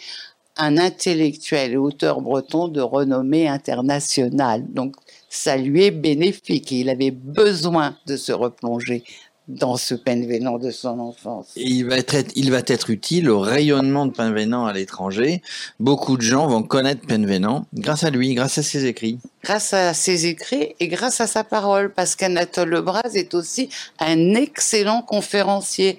[0.58, 4.66] un intellectuel et auteur breton de renommée internationale.
[4.70, 4.96] Donc
[5.30, 9.04] ça lui est bénéfique et il avait besoin de se replonger
[9.50, 11.48] dans ce Penvénan de son enfance.
[11.56, 15.42] Et il va être, il va être utile au rayonnement de Penvénan à l'étranger.
[15.80, 19.18] Beaucoup de gens vont connaître Penvénan grâce à lui, grâce à ses écrits.
[19.44, 23.70] Grâce à ses écrits et grâce à sa parole, parce qu'Anatole Lebras est aussi
[24.00, 25.98] un excellent conférencier,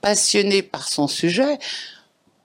[0.00, 1.58] passionné par son sujet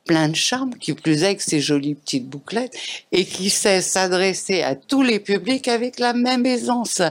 [0.07, 2.73] plein de charme, qui plus est que ses jolies petites bouclettes,
[3.11, 7.01] et qui sait s'adresser à tous les publics avec la même aisance.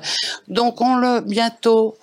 [0.49, 1.97] Donc on le bientôt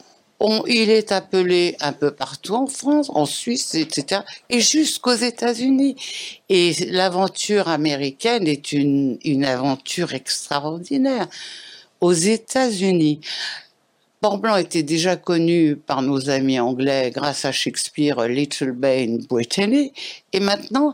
[0.68, 5.96] il est appelé un peu partout en France, en Suisse, etc., et jusqu'aux États-Unis.
[6.50, 11.28] Et l'aventure américaine est une, une aventure extraordinaire.
[12.02, 13.22] Aux États-Unis,
[14.20, 19.94] Port-Blanc était déjà connu par nos amis anglais grâce à Shakespeare, Little Bay in Brittany,
[20.34, 20.94] et maintenant,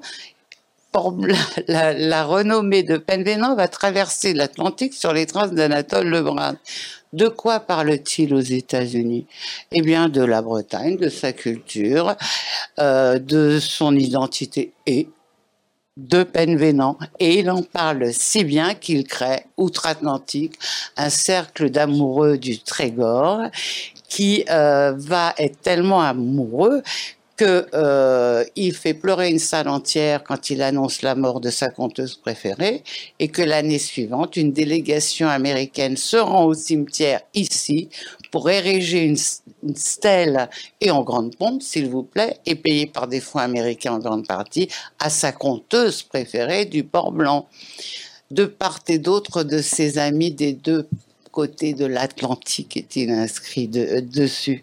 [1.67, 6.57] la, la, renommée de Penvénan va traverser l'Atlantique sur les traces d'Anatole Lebrun.
[7.11, 9.25] De quoi parle-t-il aux États-Unis?
[9.71, 12.15] Eh bien, de la Bretagne, de sa culture,
[12.77, 15.09] euh, de son identité et
[15.97, 16.97] de Penvénan.
[17.19, 20.53] Et il en parle si bien qu'il crée, outre-Atlantique,
[20.97, 23.41] un cercle d'amoureux du Trégor
[24.07, 26.81] qui euh, va être tellement amoureux
[27.39, 28.43] que euh,
[28.73, 32.83] fait pleurer une salle entière quand il annonce la mort de sa conteuse préférée
[33.17, 37.87] et que l'année suivante, une délégation américaine se rend au cimetière ici
[38.29, 39.17] pour ériger une,
[39.63, 40.49] une stèle
[40.81, 44.27] et en grande pompe, s'il vous plaît, et payée par des fonds américains en grande
[44.27, 44.67] partie
[44.99, 47.47] à sa conteuse préférée du Port Blanc.
[48.31, 50.89] De part et d'autre de ses amis des deux
[51.39, 54.61] côté de l'Atlantique est-il inscrit de, euh, dessus.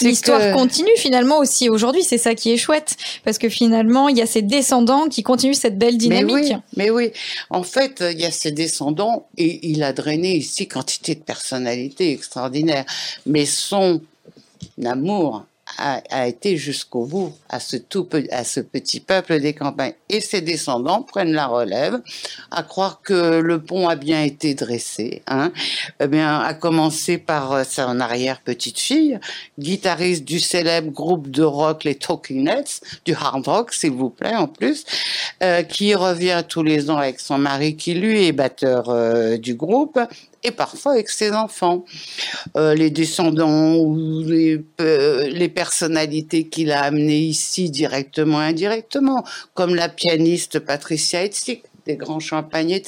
[0.00, 4.22] L'histoire continue finalement aussi aujourd'hui, c'est ça qui est chouette, parce que finalement il y
[4.22, 6.52] a ces descendants qui continuent cette belle dynamique.
[6.76, 7.12] Mais oui, mais oui.
[7.50, 12.12] en fait il y a ces descendants et il a drainé ici quantité de personnalités
[12.12, 12.86] extraordinaires,
[13.26, 14.00] mais son
[14.84, 15.44] amour
[15.78, 19.94] a, été jusqu'au bout à ce, tout, à ce petit peuple des campagnes.
[20.08, 22.00] Et ses descendants prennent la relève,
[22.50, 25.52] à croire que le pont a bien été dressé, hein,
[26.00, 29.18] eh bien, à commencer par euh, son arrière-petite-fille,
[29.58, 34.34] guitariste du célèbre groupe de rock les Talking Nets, du hard rock, s'il vous plaît,
[34.34, 34.84] en plus,
[35.42, 39.54] euh, qui revient tous les ans avec son mari qui, lui, est batteur euh, du
[39.54, 39.98] groupe,
[40.42, 41.84] et parfois avec ses enfants.
[42.56, 49.74] Euh, les descendants ou les, euh, les personnalités qu'il a amenées ici directement indirectement, comme
[49.74, 52.80] la pianiste Patricia Etzig des grands champagnes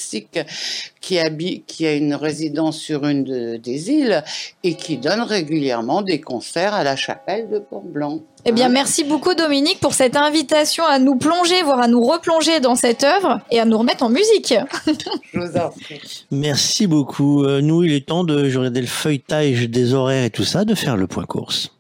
[1.00, 4.23] qui, habite, qui a une résidence sur une des îles
[4.62, 8.20] et qui donne régulièrement des concerts à la chapelle de Port-Blanc.
[8.47, 12.60] Eh bien, merci beaucoup Dominique pour cette invitation à nous plonger, voire à nous replonger
[12.60, 14.55] dans cette œuvre et à nous remettre en musique.
[15.32, 16.26] Je vous en prie.
[16.31, 17.44] Merci beaucoup.
[17.44, 20.74] Euh, nous, il est temps de, je le feuilletage des horaires et tout ça, de
[20.74, 21.73] faire le point course.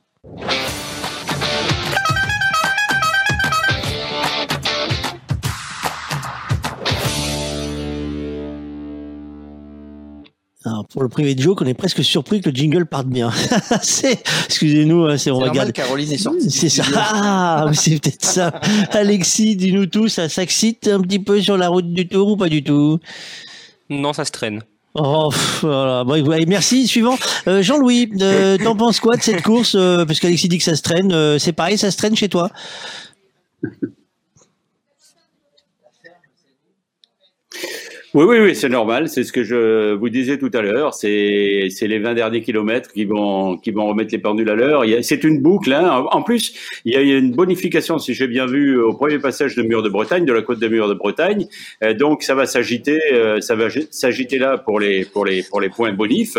[10.84, 13.30] Alors, pour le privé de joke, on est presque surpris que le jingle parte bien.
[13.82, 15.72] c'est, excusez-nous, hein, c'est on regarde.
[15.72, 16.50] Caroline est sortie.
[16.50, 16.84] C'est ça.
[16.94, 18.48] Ah, c'est peut-être ça.
[18.90, 22.48] Alexis, dis-nous tout, ça s'excite un petit peu sur la route du Tour ou pas
[22.48, 22.98] du tout?
[23.88, 24.62] Non, ça se traîne.
[24.94, 25.30] Oh,
[25.60, 26.04] voilà.
[26.04, 26.86] Bon, merci.
[26.86, 27.16] Suivant.
[27.48, 30.76] Euh, Jean-Louis, euh, t'en penses quoi de cette course euh, Parce qu'Alexis dit que ça
[30.76, 31.12] se traîne.
[31.12, 32.50] Euh, c'est pareil, ça se traîne chez toi?
[38.14, 39.08] Oui, oui, oui, c'est normal.
[39.08, 40.94] C'est ce que je vous disais tout à l'heure.
[40.94, 44.84] C'est, c'est les 20 derniers kilomètres qui vont, qui vont remettre les pendules à l'heure.
[45.02, 45.72] C'est une boucle.
[45.72, 46.06] Hein.
[46.12, 49.62] En plus, il y a une bonification, si j'ai bien vu, au premier passage de
[49.62, 51.48] Mur de Bretagne, de la côte de Mur de Bretagne.
[51.82, 55.60] Euh, donc, ça va s'agiter, euh, ça va s'agiter là pour les, pour les, pour
[55.60, 56.38] les points bonifs.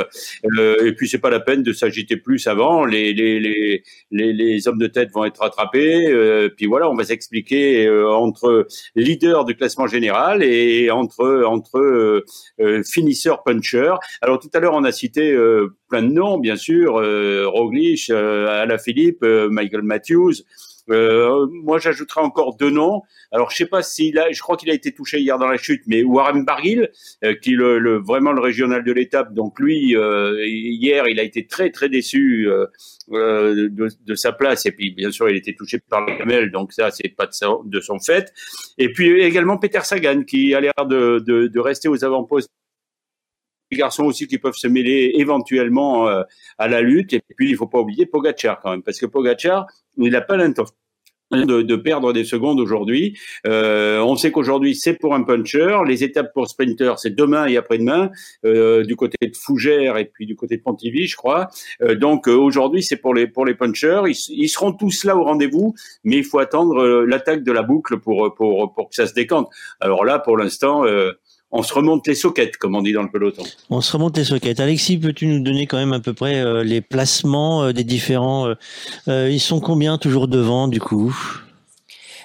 [0.57, 2.85] Euh, et puis, c'est pas la peine de s'agiter plus avant.
[2.85, 6.49] Les, les, les, les, les hommes de tête vont être rattrapés.
[6.55, 12.25] puis voilà, on va s'expliquer entre leader du classement général et entre, entre entre euh,
[12.59, 13.93] euh, finisseur puncher.
[14.21, 19.23] Alors tout à l'heure on a cité euh, plein de noms, bien sûr, Roglic, Alaphilippe,
[19.23, 20.33] Michael Matthews.
[20.89, 23.01] Euh, moi, j'ajouterai encore deux noms.
[23.31, 25.57] Alors, je sais pas s'il a, je crois qu'il a été touché hier dans la
[25.57, 26.89] chute, mais Warren Barguil,
[27.41, 29.33] qui est le, vraiment le régional de l'étape.
[29.33, 32.47] Donc lui, hier, il a été très très déçu
[33.09, 33.69] de,
[34.05, 34.65] de, sa place.
[34.65, 37.69] Et puis, bien sûr, il était touché par le camel, donc ça, c'est pas de,
[37.69, 38.31] de, son fait.
[38.77, 42.49] Et puis également Peter Sagan, qui a l'air de, de, de rester aux avant-postes
[43.75, 46.23] garçons aussi qui peuvent se mêler éventuellement euh,
[46.57, 47.13] à la lutte.
[47.13, 50.37] Et puis, il faut pas oublier Pogacar quand même, parce que Pogacar, il n'a pas
[50.37, 50.75] l'intention
[51.31, 53.17] de, perdre des secondes aujourd'hui.
[53.47, 55.79] Euh, on sait qu'aujourd'hui c'est pour un puncher.
[55.87, 58.11] Les étapes pour sprinter c'est demain et après-demain
[58.45, 61.47] euh, du côté de Fougères et puis du côté de Pontivy, je crois.
[61.99, 64.03] Donc aujourd'hui c'est pour les pour les punchers.
[64.05, 65.73] Ils, ils, seront tous là au rendez-vous,
[66.03, 69.49] mais il faut attendre l'attaque de la boucle pour pour pour que ça se décante.
[69.79, 70.85] Alors là pour l'instant
[71.55, 73.43] on se remonte les soquettes, comme on dit dans le peloton.
[73.69, 74.59] On se remonte les soquettes.
[74.59, 78.53] Alexis, peux-tu nous donner quand même à peu près euh, les placements euh, des différents
[79.07, 81.15] euh, Ils sont combien toujours devant du coup?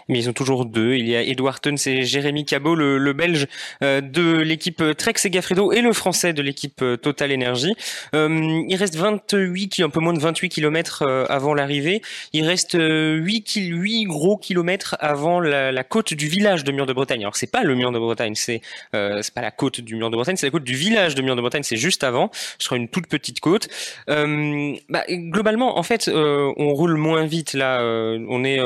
[0.09, 0.95] Mais ils ont toujours deux.
[0.95, 3.47] Il y a Edouard Teuns et Jérémy Cabot, le, le Belge
[3.83, 7.75] euh, de l'équipe Trek Segafredo et le Français de l'équipe euh, Total Energy.
[8.15, 12.03] Euh, il reste 28, un peu moins de 28 km avant l'arrivée.
[12.33, 16.93] Il reste 8, 8 gros kilomètres avant la, la, côte du village de Mur de
[16.93, 17.20] Bretagne.
[17.20, 18.61] Alors c'est pas le Mur de Bretagne, c'est
[18.95, 21.23] euh, c'est pas la côte du Mur de Bretagne, c'est la côte du village de
[21.23, 21.62] Mur de Bretagne.
[21.62, 22.31] C'est juste avant.
[22.33, 23.69] Ce sera une toute petite côte.
[24.09, 27.81] Euh, bah, globalement, en fait, on roule moins vite là.
[27.83, 28.59] on est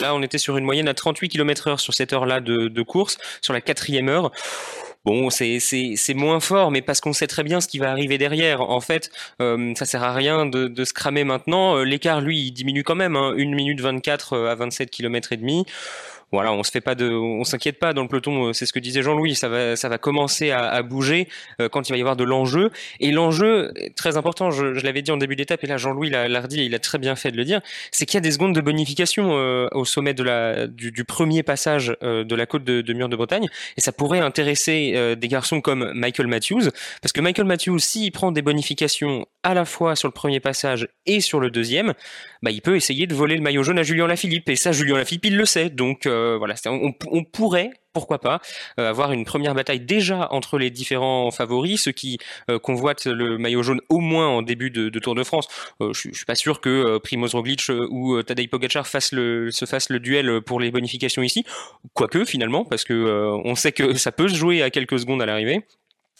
[0.00, 2.82] là, on était sur une moyenne à 38 km heure sur cette heure-là de, de
[2.82, 4.30] course, sur la quatrième heure.
[5.04, 8.60] Bon, c'est moins fort, mais parce qu'on sait très bien ce qui va arriver derrière.
[8.60, 11.76] En fait, euh, ça sert à rien de, se cramer maintenant.
[11.76, 13.16] Euh, l'écart, lui, il diminue quand même.
[13.16, 15.66] Hein, 1 minute 24 euh, à 27 km et demi
[16.32, 18.48] voilà, on se fait pas de, on s'inquiète pas dans le peloton.
[18.48, 19.34] Euh, c'est ce que disait Jean-Louis.
[19.34, 21.28] Ça va, ça va commencer à, à bouger
[21.60, 22.70] euh, quand il va y avoir de l'enjeu.
[23.00, 26.40] Et l'enjeu très important, je, je l'avais dit en début d'étape, et là Jean-Louis l'a
[26.40, 28.54] redit, il a très bien fait de le dire, c'est qu'il y a des secondes
[28.54, 32.80] de bonification euh, au sommet de la, du, du premier passage de la côte de,
[32.80, 36.70] de Mur de Bretagne, et ça pourrait intéresser des garçons comme Michael Matthews,
[37.00, 40.88] parce que Michael Matthews, s'il prend des bonifications à la fois sur le premier passage
[41.06, 41.94] et sur le deuxième,
[42.42, 44.48] bah, il peut essayer de voler le maillot jaune à Julien Lafilippe.
[44.48, 45.68] Et ça, Julien Lafilippe, il le sait.
[45.68, 48.40] Donc euh, on, pourrait, pourquoi pas,
[48.78, 52.18] euh, avoir une première bataille déjà entre les différents favoris, ceux qui
[52.50, 55.48] euh, convoitent le maillot jaune au moins en début de, Tour de France.
[55.80, 60.40] je, je suis pas sûr que Primoz Roglic ou Tadej Pogacar se fassent le duel
[60.42, 61.44] pour les bonifications ici.
[61.94, 65.26] Quoique finalement, parce que on sait que ça peut se jouer à quelques secondes à
[65.26, 65.66] l'arrivée.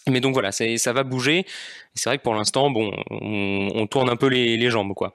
[0.09, 1.47] Mais donc voilà, ça va bouger.
[1.95, 5.15] C'est vrai que pour l'instant, bon, on, on, tourne un peu les, les jambes, quoi.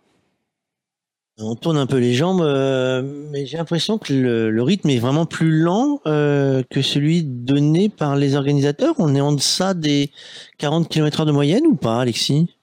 [1.40, 5.28] On tourne un peu les jambes, euh, mais j'ai l'impression que le, rythme est vraiment
[5.28, 8.96] plus lent euh, que celui donné par les organisateurs.
[8.98, 10.10] On est en deçà des
[10.58, 12.57] 40 km/h de moyenne ou pas, Alexis?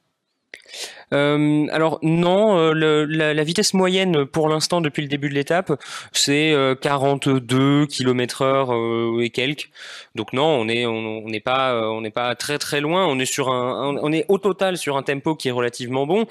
[1.14, 5.72] Euh, alors non, euh, la, vitesse moyenne pour l'instant depuis le début de l'étape,
[6.12, 9.70] c'est euh, 42 km heure euh, et quelques.
[10.14, 13.06] Donc non, on est on n'est pas très très loin.
[13.06, 16.26] On est au total sur un tempo qui est relativement bon.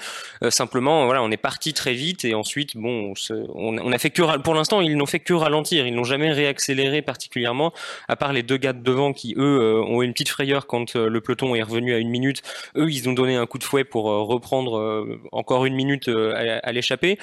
[0.50, 3.14] simplement voilà, on est parti très vite et ensuite bon,
[3.54, 5.86] on, fait que pour l'instant ils n'ont fait que ralentir.
[5.86, 7.72] Ils n'ont jamais réaccéléré particulièrement,
[8.08, 10.94] à part les deux gars de devant qui eux ont eu une petite frayeur quand
[10.94, 12.42] le peloton est revenu à une minute.
[12.76, 16.32] Eux ils ont donné un coup de fouet pour reprendre euh, encore une minute euh,
[16.34, 17.18] à, à l'échapper.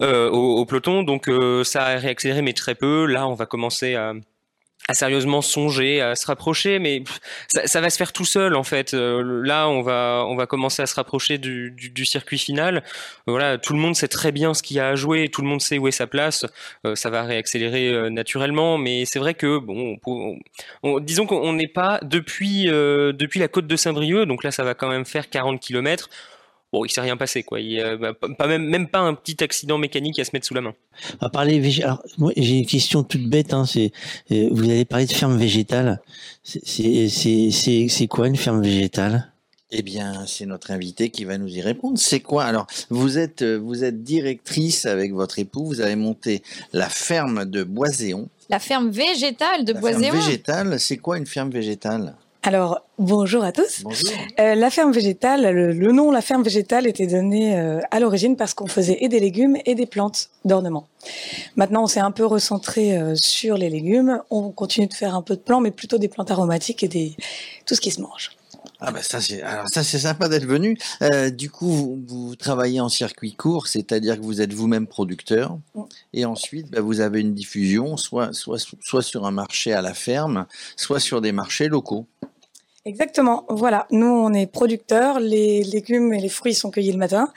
[0.00, 1.02] Euh, au, peloton.
[1.02, 1.28] Donc
[1.64, 3.06] ça a réaccéléré, mais très peu.
[3.06, 4.12] Là, on va commencer à,
[4.92, 7.02] sérieusement songer à se rapprocher, mais
[7.48, 8.92] ça, va se faire tout seul en fait.
[8.92, 12.84] là, on va on va commencer à se rapprocher du, circuit final.
[13.26, 15.48] Voilà, tout le monde sait très bien ce qu'il y a à jouer, tout le
[15.48, 16.46] monde sait où est sa place.
[16.94, 20.38] Ça va réaccélérer naturellement, mais c'est vrai que bon, on,
[20.84, 24.74] on, disons qu'on n'est pas depuis depuis la côte de Saint-Brieuc, donc là, ça va
[24.74, 26.08] quand même faire 40 kilomètres
[26.72, 27.60] bon, il s'est rien passé, quoi.
[27.60, 30.60] Il, euh, pas même, même pas un petit accident mécanique à se mettre sous la
[30.60, 30.74] main.
[31.14, 31.82] On va parler.
[31.82, 33.52] Alors, moi, j'ai une question toute bête.
[33.52, 33.92] Hein, c'est,
[34.32, 36.00] euh, vous avez parlé de ferme végétale.
[36.42, 39.32] C'est, c'est, c'est, c'est quoi une ferme végétale?
[39.70, 41.98] Eh bien, c'est notre invité qui va nous y répondre.
[41.98, 42.44] C'est quoi?
[42.44, 45.66] Alors, vous êtes vous êtes directrice avec votre époux.
[45.66, 48.30] Vous avez monté la ferme de Boiséon.
[48.48, 50.12] La ferme végétale de la Boiséon.
[50.12, 52.16] Ferme végétale, c'est quoi une ferme végétale?
[52.48, 53.82] Alors, bonjour à tous.
[53.82, 54.08] Bonjour.
[54.40, 58.36] Euh, la ferme végétale, le, le, nom la ferme végétale était donné euh, à l'origine
[58.36, 60.88] parce qu'on faisait et des légumes et des plantes d'ornement.
[61.56, 64.22] Maintenant, on s'est un peu recentré euh, sur les légumes.
[64.30, 67.16] On continue de faire un peu de plantes, mais plutôt des plantes aromatiques et des
[67.66, 68.30] tout ce qui se mange.
[68.80, 70.78] Ah bah ça c'est alors ça c'est sympa d'être venu.
[71.02, 75.58] Euh, du coup vous, vous, travaillez en circuit court, c'est-à-dire que vous êtes vous-même producteur
[76.12, 79.94] et ensuite bah, vous avez une diffusion soit soit soit sur un marché à la
[79.94, 80.46] ferme,
[80.76, 82.06] soit sur des marchés locaux.
[82.88, 83.86] Exactement, voilà.
[83.90, 87.28] Nous, on est producteurs, les légumes et les fruits sont cueillis le matin,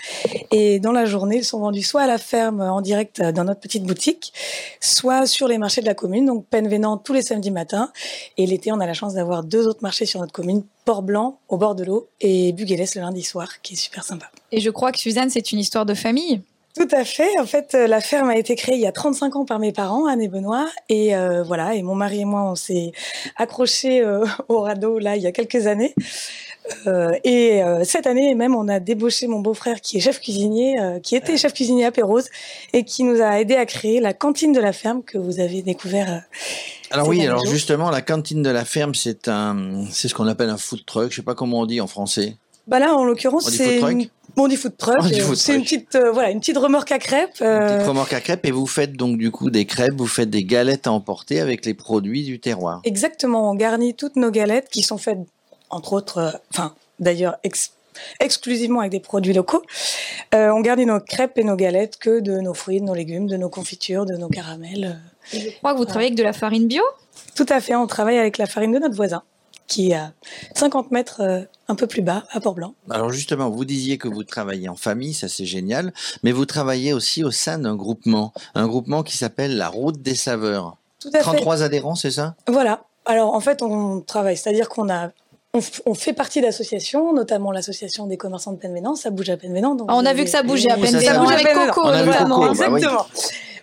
[0.50, 3.60] et dans la journée, ils sont vendus soit à la ferme en direct dans notre
[3.60, 4.32] petite boutique,
[4.80, 7.92] soit sur les marchés de la commune, donc Penvenant tous les samedis matins,
[8.38, 11.58] et l'été, on a la chance d'avoir deux autres marchés sur notre commune, Port-Blanc, au
[11.58, 14.32] bord de l'eau, et Buguélès le lundi soir, qui est super sympa.
[14.54, 16.42] Et je crois que Suzanne, c'est une histoire de famille
[16.76, 17.38] tout à fait.
[17.40, 19.72] En fait, euh, la ferme a été créée il y a 35 ans par mes
[19.72, 20.68] parents, Anne et Benoît.
[20.90, 22.92] Et euh, voilà, et mon mari et moi, on s'est
[23.36, 25.94] accrochés euh, au radeau là il y a quelques années.
[26.88, 31.16] Euh, et cette année même, on a débauché mon beau-frère qui est chef cuisinier, qui
[31.16, 32.30] était chef cuisinier à Pérouse
[32.72, 35.64] et qui nous a aidé à créer la cantine de la ferme que vous avez
[35.64, 36.24] découvert.
[36.92, 40.50] alors oui, alors justement, la cantine de la ferme, c'est un, c'est ce qu'on appelle
[40.50, 41.10] un food truck.
[41.10, 42.36] Je sais pas comment on dit en français.
[42.72, 44.08] Bah là, en l'occurrence, c'est une...
[44.34, 45.04] bon du food truck.
[45.36, 47.42] C'est une petite, euh, voilà, une petite remorque à crêpes.
[47.42, 47.60] Euh...
[47.60, 50.30] Une petite remorque à crêpes et vous faites donc du coup des crêpes, vous faites
[50.30, 52.80] des galettes à emporter avec les produits du terroir.
[52.86, 55.18] Exactement, on garnit toutes nos galettes qui sont faites,
[55.70, 57.74] entre autres, euh, enfin d'ailleurs ex
[58.22, 59.64] exclusivement avec des produits locaux.
[60.34, 63.28] Euh, on garnit nos crêpes et nos galettes que de nos fruits, de nos légumes,
[63.28, 64.98] de nos confitures, de nos caramels.
[65.34, 66.84] Et je crois que vous travaillez avec de la farine bio?
[67.36, 69.24] Tout à fait, on travaille avec la farine de notre voisin
[69.72, 70.12] qui est à
[70.56, 72.76] 50 mètres euh, un peu plus bas, à Port-Blanc.
[72.90, 75.94] Alors justement, vous disiez que vous travaillez en famille, ça c'est génial,
[76.24, 80.16] mais vous travaillez aussi au sein d'un groupement, un groupement qui s'appelle la Route des
[80.16, 80.76] Saveurs.
[81.00, 81.64] Tout à 33 fait.
[81.64, 82.36] adhérents, c'est ça?
[82.48, 82.84] Voilà.
[83.06, 85.12] Alors en fait, on travaille, c'est-à-dire qu'on a
[85.54, 89.78] on, on, fait partie d'associations, notamment l'association des commerçants de Penvenant, ça bouge à Penvenant.
[89.88, 92.36] Ah, on a vu que ça bougeait à Penvenant, ça bouge avec Coco, notamment.
[92.42, 93.06] Coco, bah Exactement.
[93.14, 93.22] oui.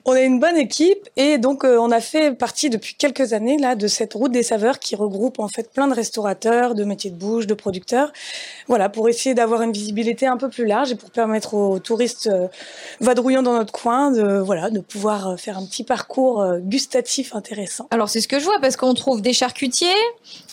[0.08, 3.58] On a une bonne équipe et donc euh, on a fait partie depuis quelques années
[3.58, 7.10] là de cette route des saveurs qui regroupe en fait plein de restaurateurs, de métiers
[7.10, 8.10] de bouche, de producteurs.
[8.68, 12.26] Voilà, pour essayer d'avoir une visibilité un peu plus large et pour permettre aux touristes
[12.32, 12.48] euh,
[13.00, 17.86] dans notre coin de voilà de pouvoir euh, faire un petit parcours euh, gustatif intéressant.
[17.90, 19.88] Alors c'est ce que je vois parce qu'on trouve des charcutiers,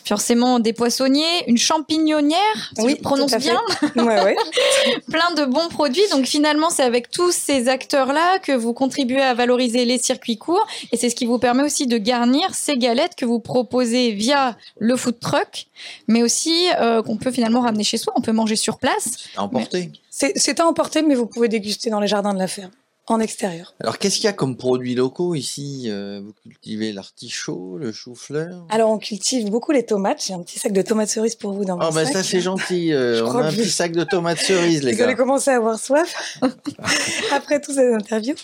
[0.05, 3.59] forcément des poissonniers, une champignonnière, si Oui, je prononce bien.
[3.95, 4.35] Ouais, ouais.
[5.11, 6.07] Plein de bons produits.
[6.11, 10.65] Donc finalement, c'est avec tous ces acteurs-là que vous contribuez à valoriser les circuits courts.
[10.91, 14.55] Et c'est ce qui vous permet aussi de garnir ces galettes que vous proposez via
[14.79, 15.67] le food truck,
[16.07, 18.13] mais aussi euh, qu'on peut finalement ramener chez soi.
[18.15, 19.09] On peut manger sur place.
[19.35, 19.91] À emporter.
[20.09, 22.71] C'est c'est à emporter, mais vous pouvez déguster dans les jardins de la ferme,
[23.07, 23.75] en extérieur.
[23.81, 28.65] Alors, qu'est-ce qu'il y a comme produits locaux ici Euh, Vous cultivez l'artichaut, le chou-fleur?
[28.69, 30.23] Alors on cultive beaucoup les tomates.
[30.25, 32.13] J'ai un petit sac de tomates cerises pour vous dans mon Oh, bah sac.
[32.13, 32.91] ça, c'est gentil.
[32.93, 35.17] euh, on a un petit sac de tomates cerises, les Vous allez gars.
[35.17, 36.39] commencer à avoir soif
[37.31, 38.35] après toutes ces interviews.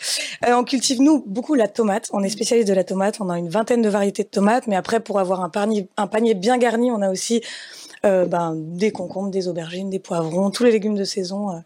[0.47, 2.09] Euh, on cultive nous beaucoup la tomate.
[2.13, 3.17] On est spécialiste de la tomate.
[3.19, 6.07] On a une vingtaine de variétés de tomates, mais après pour avoir un panier, un
[6.07, 7.41] panier bien garni, on a aussi
[8.05, 11.61] euh, ben, des concombres, des aubergines, des poivrons, tous les légumes de saison.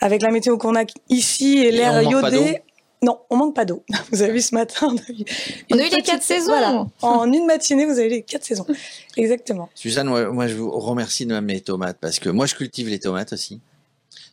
[0.00, 2.60] Avec la météo qu'on a ici et l'air iodé.
[3.02, 3.84] Non, on manque pas d'eau.
[4.10, 5.24] Vous avez vu ce matin, on a eu,
[5.70, 6.46] On une a eu les petite- quatre saisons.
[6.46, 6.86] Voilà.
[7.02, 8.66] En une matinée, vous avez eu les quatre saisons.
[9.18, 9.68] Exactement.
[9.74, 12.88] Suzanne, moi, moi, je vous remercie de m'amener les tomates parce que moi, je cultive
[12.88, 13.60] les tomates aussi.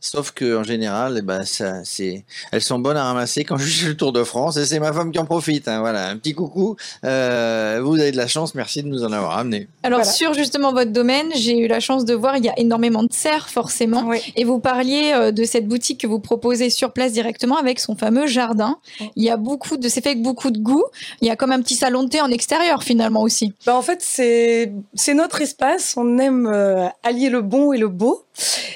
[0.04, 3.70] Sauf que en général, eh ben, ça, c'est, elles sont bonnes à ramasser quand je
[3.70, 5.70] suis le Tour de France et c'est ma femme qui en profite.
[5.70, 6.76] hein, voilà, un petit coucou.
[7.06, 9.70] Euh, vous avez de la chance, merci de nous en avoir amené.
[9.82, 13.04] Alors sur justement votre domaine, j'ai eu la chance de voir, il y a énormément
[13.04, 14.12] de serres forcément.
[14.36, 17.96] Et vous parliez euh, de cette boutique que vous proposez sur place directement avec son
[17.96, 18.80] fameux jardin.
[19.16, 20.84] Il y a beaucoup de, c'est fait avec beaucoup de goût.
[21.22, 23.54] Il y a comme un petit salon de thé en extérieur finalement aussi.
[23.66, 25.94] Bah en fait, c'est c'est notre espace.
[25.96, 28.26] On aime euh, allier le bon et le beau.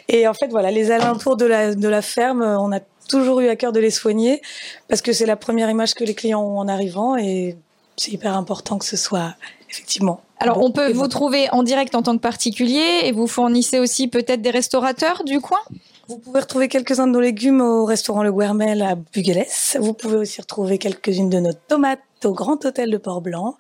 [0.08, 3.40] Et en fait, voilà, les alentours de la de la ferme, euh, on a toujours
[3.40, 4.42] eu à cœur de les soigner
[4.88, 7.56] parce que c'est la première image que les clients ont en arrivant et
[7.96, 9.36] c'est hyper important que ce soit
[9.70, 10.22] effectivement.
[10.40, 11.08] Alors bon on peut vous bon.
[11.08, 15.40] trouver en direct en tant que particulier et vous fournissez aussi peut-être des restaurateurs du
[15.40, 15.60] coin?
[16.08, 19.78] Vous pouvez retrouver quelques-uns de nos légumes au restaurant Le Guermel à Buguelès.
[19.80, 23.58] Vous pouvez aussi retrouver quelques-unes de nos tomates au Grand Hôtel de Port-Blanc.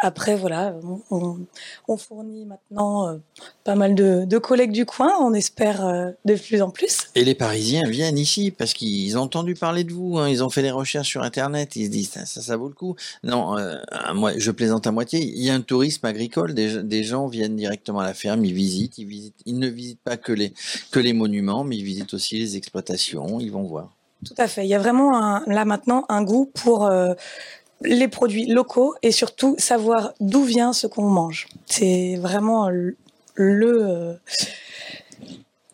[0.00, 0.74] Après, voilà,
[1.10, 3.16] on, fournit maintenant euh,
[3.64, 5.12] pas mal de, de collègues du coin.
[5.20, 7.08] On espère euh, de plus en plus.
[7.14, 10.18] Et les Parisiens viennent ici parce qu'ils ont entendu parler de vous.
[10.18, 11.76] hein, ils ont fait des recherches sur Internet.
[11.76, 12.94] Ils se disent ça, ça, ça vaut le coup.
[13.24, 13.76] Non, euh,
[14.14, 15.20] moi, je plaisante à moitié.
[15.20, 16.54] Il y a un tourisme agricole.
[16.54, 18.44] Des, des gens viennent directement à la ferme.
[18.44, 18.98] Ils visitent.
[18.98, 19.40] Ils visitent.
[19.46, 20.52] Ils ne visitent pas que les
[20.90, 23.40] que les monuments, mais ils visitent aussi les exploitations.
[23.40, 23.90] Ils vont voir.
[24.24, 24.64] Tout à fait.
[24.64, 27.14] Il y a vraiment un- là maintenant un goût pour euh,
[27.82, 31.46] les produits locaux et surtout savoir d'où vient ce qu'on mange.
[31.66, 32.96] C'est vraiment le,
[33.36, 34.14] euh,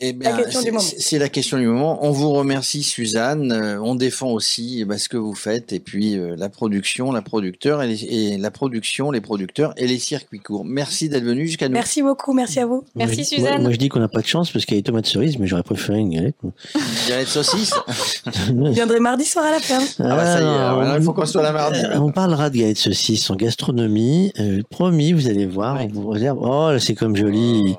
[0.01, 0.81] Eh bien, question du c'est- moment.
[0.85, 2.05] c'est c'est la question du moment.
[2.05, 3.53] On vous remercie, Suzanne.
[3.53, 7.13] Euh, on défend aussi eh ben, ce que vous faites et puis euh, la production,
[7.13, 10.65] la producteur et, les- et la production, les producteurs et les circuits courts.
[10.65, 11.75] Merci d'être venu jusqu'à nous.
[11.75, 12.85] Merci beaucoup, merci à vous.
[12.97, 14.81] Moi, je- Moi, moi, je dis qu'on n'a pas de chance parce qu'il y a
[14.81, 16.37] les tomates cerises, mais j'aurais préféré une galette.
[16.43, 16.53] moi.
[17.09, 17.73] Galette saucisse.
[18.49, 19.85] Je viendrai mardi soir à la ferme.
[20.01, 21.79] Ah bah, ça y est, alors là, il faut qu'on soit là mardi.
[21.95, 24.33] On parlera de galettes saucisses en gastronomie.
[24.41, 25.79] Euh, promis, vous allez voir.
[25.81, 26.39] On vous réserve.
[26.43, 27.77] Oh, là, c'est comme joli.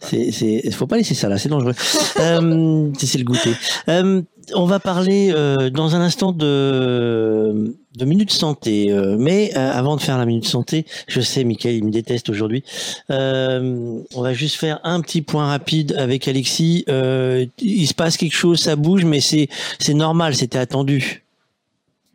[0.00, 1.74] C'est, c'est, faut pas laisser ça là, c'est dangereux.
[2.20, 3.52] euh, c'est, c'est le goûter.
[3.88, 4.22] Euh,
[4.54, 9.96] on va parler euh, dans un instant de de minute santé, Euh, mais euh, avant
[9.96, 12.64] de faire la minute santé, je sais, Michael, il me déteste aujourd'hui.
[13.10, 16.84] Euh, on va juste faire un petit point rapide avec Alexis.
[16.88, 19.48] Euh, il se passe quelque chose, ça bouge, mais c'est
[19.78, 21.22] c'est normal, c'était attendu.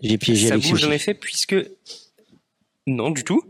[0.02, 0.72] J'ai piégé ça Alexis.
[0.72, 1.56] bouge en effet puisque
[2.88, 3.42] non du tout.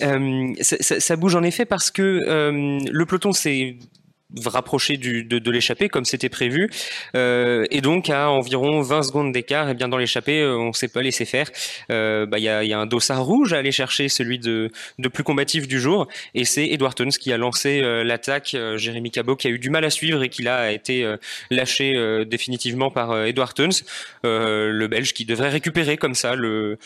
[0.00, 3.76] Euh, ça, ça- ça bouge en effet parce que euh, le peloton s'est
[4.44, 6.68] rapproché du, de, de l'échappée comme c'était prévu.
[7.16, 10.88] Euh, et donc à environ 20 secondes d'écart et bien dans l'échappée euh, on s'est
[10.88, 11.50] pas laissé faire.
[11.90, 14.38] Euh, bah, il y, a, il y a un dossard rouge à aller chercher celui
[14.38, 14.70] de,
[15.12, 16.06] plus combatif du jour.
[16.34, 19.58] Et c'est Edward Tuns qui a lancé euh, l'attaque euh, Jérémy Cabot qui a eu
[19.58, 21.16] du mal à suivre et qui là a été euh,
[21.50, 23.84] lâché euh, définitivement par euh, Edward Tuns
[24.24, 26.78] euh, le belge qui devrait récupérer comme ça le,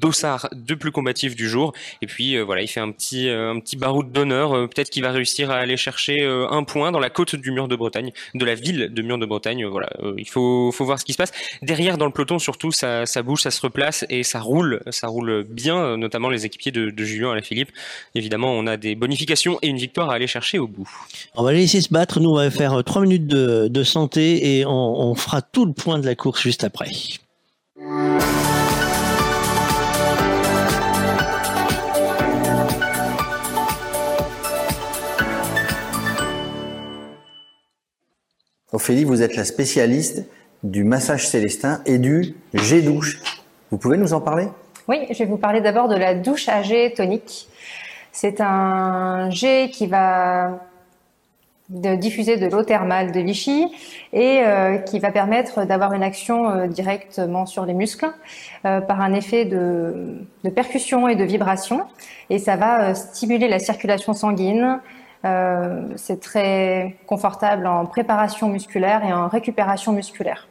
[0.00, 1.72] dossard de plus combatif du jour.
[2.02, 4.90] Et puis euh, voilà il fait un petit euh, un petit baroud d'honneur euh, peut-être
[4.90, 7.76] qu'il va réussir à aller chercher euh, un point dans la côte du mur de
[7.76, 11.04] Bretagne de la ville de mur de Bretagne Euh, voilà euh, il faut voir ce
[11.04, 14.40] qui se passe derrière dans le peloton surtout ça bouge ça se replace et ça
[14.40, 17.70] roule ça roule bien notamment les équipiers de, Julien Alaphilippe
[18.14, 20.88] évidemment on a des bonifications et une victoire à aller chercher au bout
[21.34, 22.20] On va les laisser se battre.
[22.20, 26.06] Nous, on va faire trois minutes de, santé et on fera tout le point de
[26.06, 26.90] la course juste après.
[38.72, 40.24] Ophélie, vous êtes la spécialiste
[40.64, 43.20] du massage célestin et du G-douche.
[43.70, 44.48] Vous pouvez nous en parler?
[44.88, 47.46] Oui, je vais vous parler d'abord de la douche à jet tonique.
[48.10, 50.58] C'est un jet qui va
[51.68, 53.66] diffuser de l'eau thermale de Vichy
[54.12, 58.10] et euh, qui va permettre d'avoir une action euh, directement sur les muscles
[58.64, 61.84] euh, par un effet de, de, percussion et de vibration
[62.30, 64.80] et ça va stimuler la circulation sanguine.
[65.96, 70.48] C'est très confortable en préparation musculaire et en récupération musculaire.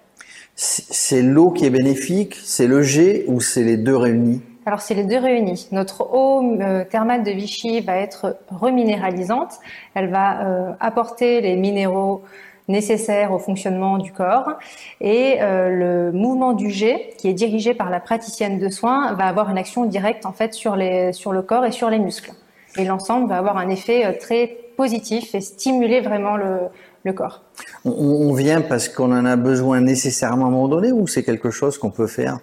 [0.55, 4.41] C'est l'eau qui est bénéfique, c'est le jet ou c'est les deux réunis?
[4.65, 5.67] Alors c'est les deux réunis.
[5.71, 9.53] Notre eau euh, thermale de Vichy va être reminéralisante.
[9.93, 12.23] Elle va euh, apporter les minéraux
[12.67, 14.53] nécessaires au fonctionnement du corps
[14.99, 19.25] et euh, le mouvement du jet qui est dirigé par la praticienne de soins va
[19.25, 22.31] avoir une action directe en fait sur les sur le corps et sur les muscles
[22.75, 26.57] et l'ensemble va avoir un effet très positif et stimuler vraiment le,
[27.03, 27.41] le corps.
[27.83, 31.23] On, on vient parce qu'on en a besoin nécessairement à un moment donné ou c'est
[31.23, 32.39] quelque chose qu'on peut faire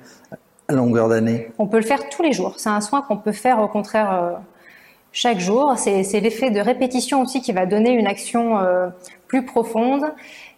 [0.69, 1.51] longueur d'année?
[1.59, 2.55] On peut le faire tous les jours.
[2.57, 4.31] C'est un soin qu'on peut faire au contraire euh,
[5.13, 5.75] chaque jour.
[5.77, 8.89] C'est l'effet de répétition aussi qui va donner une action euh,
[9.27, 10.05] plus profonde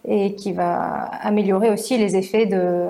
[0.06, 2.86] et qui va améliorer aussi les effets de,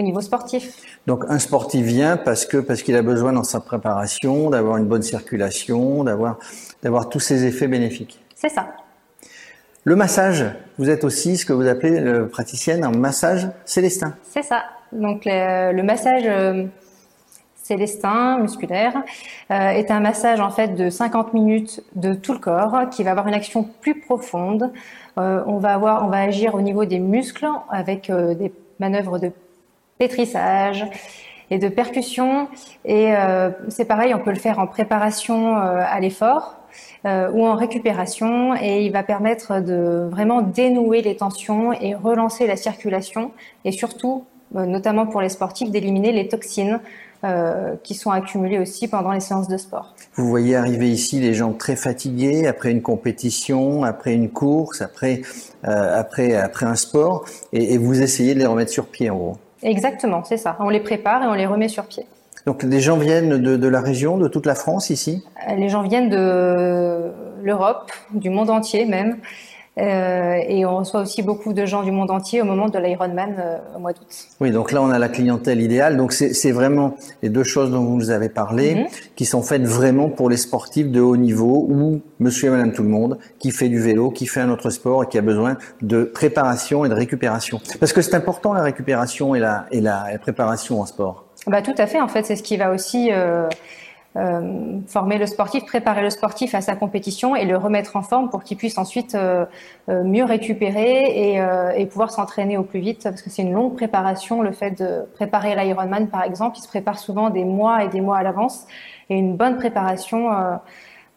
[0.00, 0.72] au niveau sportif.
[1.06, 4.86] Donc un sportif vient parce que parce qu'il a besoin dans sa préparation d'avoir une
[4.86, 6.38] bonne circulation, d'avoir
[6.82, 8.18] d'avoir tous ces effets bénéfiques.
[8.34, 8.68] C'est ça.
[9.84, 10.44] Le massage,
[10.78, 14.14] vous êtes aussi ce que vous appelez le praticienne en massage célestin.
[14.30, 14.64] C'est ça.
[14.92, 16.66] Donc le, massage euh,
[17.54, 18.94] célestin musculaire
[19.50, 23.12] euh, est un massage en fait de 50 minutes de tout le corps qui va
[23.12, 24.70] avoir une action plus profonde.
[25.16, 29.32] Euh, on va avoir, on va agir au niveau des muscles avec des manœuvres de
[30.00, 30.84] pétrissage
[31.50, 32.48] et de percussion.
[32.84, 33.12] Et
[33.68, 36.56] c'est pareil, on peut le faire en préparation à l'effort.
[37.04, 42.56] ou en récupération et il va permettre de vraiment dénouer les tensions et relancer la
[42.56, 43.32] circulation
[43.64, 44.24] et surtout
[44.56, 46.80] euh, notamment pour les sportifs, d'éliminer les toxines
[47.22, 49.94] euh, qui sont accumulées aussi pendant les séances de sport.
[50.14, 55.22] Vous voyez arriver ici les gens très fatigués après une compétition, après une course, après,
[55.68, 59.16] euh, après, après un sport, et, et, vous essayez de les remettre sur pied en
[59.16, 59.36] gros.
[59.62, 60.56] Exactement, c'est ça.
[60.60, 62.06] On les prépare et on les remet sur pied.
[62.46, 65.22] Donc les gens viennent de, de la région, de toute la France ici?
[65.48, 67.10] Euh, Les gens viennent de
[67.42, 69.18] l'Europe, du monde entier même.
[69.80, 73.34] Euh, et on reçoit aussi beaucoup de gens du monde entier au moment de l'Ironman
[73.38, 74.06] euh, au mois d'août.
[74.40, 75.96] Oui, donc là on a la clientèle idéale.
[75.96, 78.86] Donc c'est vraiment les deux choses dont vous nous avez parlé mhm.
[79.16, 82.82] qui sont faites vraiment pour les sportifs de haut niveau ou monsieur et madame tout
[82.82, 85.56] le monde qui fait du vélo, qui fait un autre sport et qui a besoin
[85.80, 87.60] de préparation et de récupération.
[87.78, 91.24] Parce que c'est important la récupération et la, et la, préparation en sport.
[91.46, 93.48] Bah, tout à fait, en fait, c'est ce qui va aussi euh,
[94.16, 98.28] euh, former le sportif, préparer le sportif à sa compétition et le remettre en forme
[98.28, 99.46] pour qu'il puisse ensuite euh,
[99.88, 101.40] euh, mieux récupérer et,
[101.76, 105.04] et pouvoir s'entraîner au plus vite parce que c'est une longue préparation le fait de
[105.14, 108.66] préparer l'Ironman par exemple il se prépare souvent des mois et des mois à l'avance
[109.10, 110.28] et une bonne préparation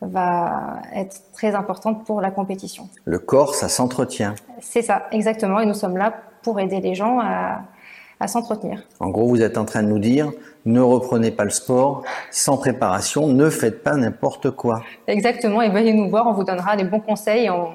[0.01, 2.89] va être très importante pour la compétition.
[3.05, 4.35] Le corps ça s'entretient.
[4.59, 6.13] C'est ça exactement et nous sommes là
[6.43, 7.61] pour aider les gens à,
[8.23, 8.81] à s'entretenir.
[8.99, 10.31] En gros, vous êtes en train de nous dire,
[10.65, 14.81] ne reprenez pas le sport sans préparation, ne faites pas n'importe quoi.
[15.07, 17.71] Exactement, et venez nous voir, on vous donnera des bons conseils, on,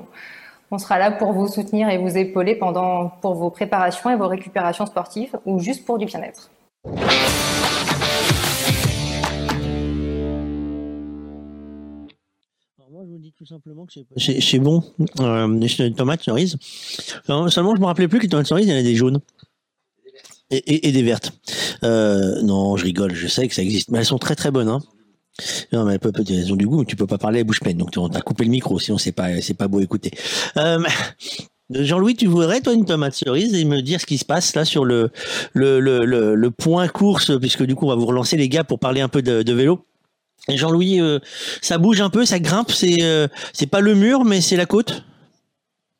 [0.70, 4.28] on, sera là pour vous soutenir et vous épauler pendant, pour vos préparations et vos
[4.28, 6.50] récupérations sportives ou juste pour du bien-être.
[12.90, 14.82] Moi, je vous dis tout simplement que c'est bon,
[15.20, 16.56] euh, tomates cerises.
[17.26, 19.20] seulement, je me rappelais plus que les tomates cerises, il y en a des jaunes.
[20.50, 21.32] Et, et, des vertes.
[21.84, 24.68] Euh, non, je rigole, je sais que ça existe, mais elles sont très très bonnes.
[24.68, 24.80] Hein.
[25.72, 25.98] Non, mais
[26.30, 28.22] elles ont du goût, mais tu peux pas parler à bouche pleine, donc on t'a
[28.22, 30.10] coupé le micro, sinon c'est pas c'est pas beau écouter.
[30.56, 30.82] Euh,
[31.70, 34.64] Jean-Louis, tu voudrais toi une tomate cerise et me dire ce qui se passe là
[34.64, 35.10] sur le
[35.52, 38.78] le, le, le, point course, puisque du coup on va vous relancer les gars pour
[38.78, 39.84] parler un peu de, de vélo.
[40.48, 41.18] Jean-Louis, euh,
[41.60, 44.66] ça bouge un peu, ça grimpe, c'est euh, c'est pas le mur, mais c'est la
[44.66, 45.04] côte?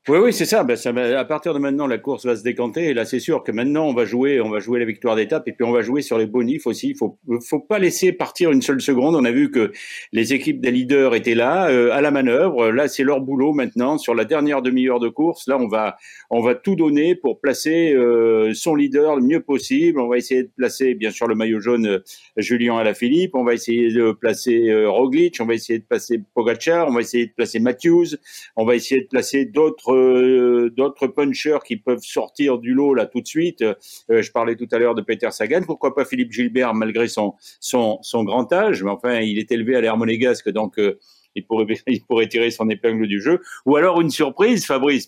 [0.09, 0.65] Oui, oui, c'est ça.
[0.65, 0.91] Ben, ça.
[0.91, 2.87] À partir de maintenant, la course va se décanter.
[2.87, 5.47] Et là, c'est sûr que maintenant, on va jouer, on va jouer la victoire d'étape,
[5.49, 6.89] et puis on va jouer sur les bonifs aussi.
[6.89, 9.17] Il faut, faut pas laisser partir une seule seconde.
[9.17, 9.71] On a vu que
[10.13, 12.71] les équipes des leaders étaient là, euh, à la manœuvre.
[12.71, 13.99] Là, c'est leur boulot maintenant.
[13.99, 15.99] Sur la dernière demi-heure de course, là, on va,
[16.31, 20.01] on va tout donner pour placer euh, son leader le mieux possible.
[20.01, 21.99] On va essayer de placer, bien sûr, le maillot jaune euh,
[22.39, 23.35] Julien Alaphilippe.
[23.35, 25.37] On va essayer de placer Roglic.
[25.41, 26.89] On va essayer de placer Pogacar.
[26.89, 28.17] On va essayer de placer Matthews.
[28.57, 33.07] On va essayer de placer d'autres euh, d'autres punchers qui peuvent sortir du lot là
[33.07, 33.63] tout de suite.
[33.63, 33.75] Euh,
[34.23, 35.63] je parlais tout à l'heure de Peter Sagan.
[35.67, 39.77] Pourquoi pas Philippe Gilbert malgré son son, son grand âge, mais enfin il est élevé
[39.77, 40.99] à l'air monégasque donc euh,
[41.35, 43.41] il pourrait, il pourrait tirer son épingle du jeu.
[43.67, 45.07] Ou alors une surprise, Fabrice.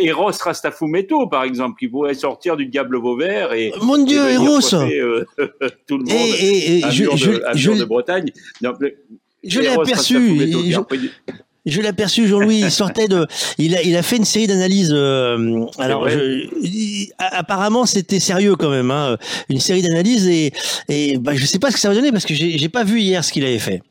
[0.00, 3.72] Eros Rastafumeto, par exemple, qui pourrait sortir du diable Vauvert et.
[3.82, 5.24] Mon Dieu, et Eros coiffer, euh,
[5.86, 8.30] Tout le monde Et- et- à je- Mur de, je- à je- Mur de Bretagne.
[8.62, 8.72] Non,
[9.44, 10.80] Je l'ai aperçu, et je-
[11.66, 13.26] Je l'ai aperçu, Jean-Louis, il sortait de,
[13.58, 14.90] il a, il a fait une série d'analyses.
[14.92, 19.16] euh, alors, je- il- apparemment, c'était sérieux quand même, hein,
[19.48, 20.52] une série d'analyses et,
[20.90, 23.00] et bah, je sais pas ce que ça va donner parce que j'ai pas vu
[23.00, 23.82] hier ce qu'il avait fait.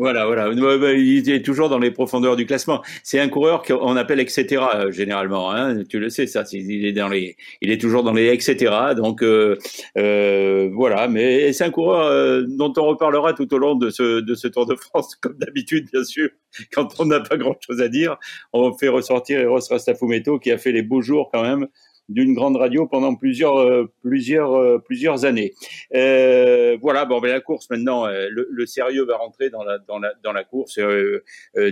[0.00, 0.48] Voilà, voilà.
[0.48, 2.82] Ouais, ouais, Il est toujours dans les profondeurs du classement.
[3.02, 4.62] C'est un coureur qu'on appelle etc.
[4.74, 5.50] euh, généralement.
[5.52, 5.84] Hein.
[5.84, 6.42] Tu le sais, ça.
[6.52, 8.94] Il est dans les, il est toujours dans les etc.
[8.96, 9.58] Donc euh,
[9.98, 11.06] euh, voilà.
[11.06, 14.48] Mais c'est un coureur euh, dont on reparlera tout au long de ce de ce
[14.48, 16.30] Tour de France, comme d'habitude, bien sûr.
[16.72, 18.16] Quand on n'a pas grand chose à dire,
[18.54, 21.68] on fait ressortir Eros Rastafumeto qui a fait les beaux jours quand même
[22.10, 25.54] d'une grande radio pendant plusieurs euh, plusieurs euh, plusieurs années.
[25.94, 29.98] Euh, voilà, bon, ben la course maintenant, le, le sérieux va rentrer dans la dans
[29.98, 30.78] la dans la course.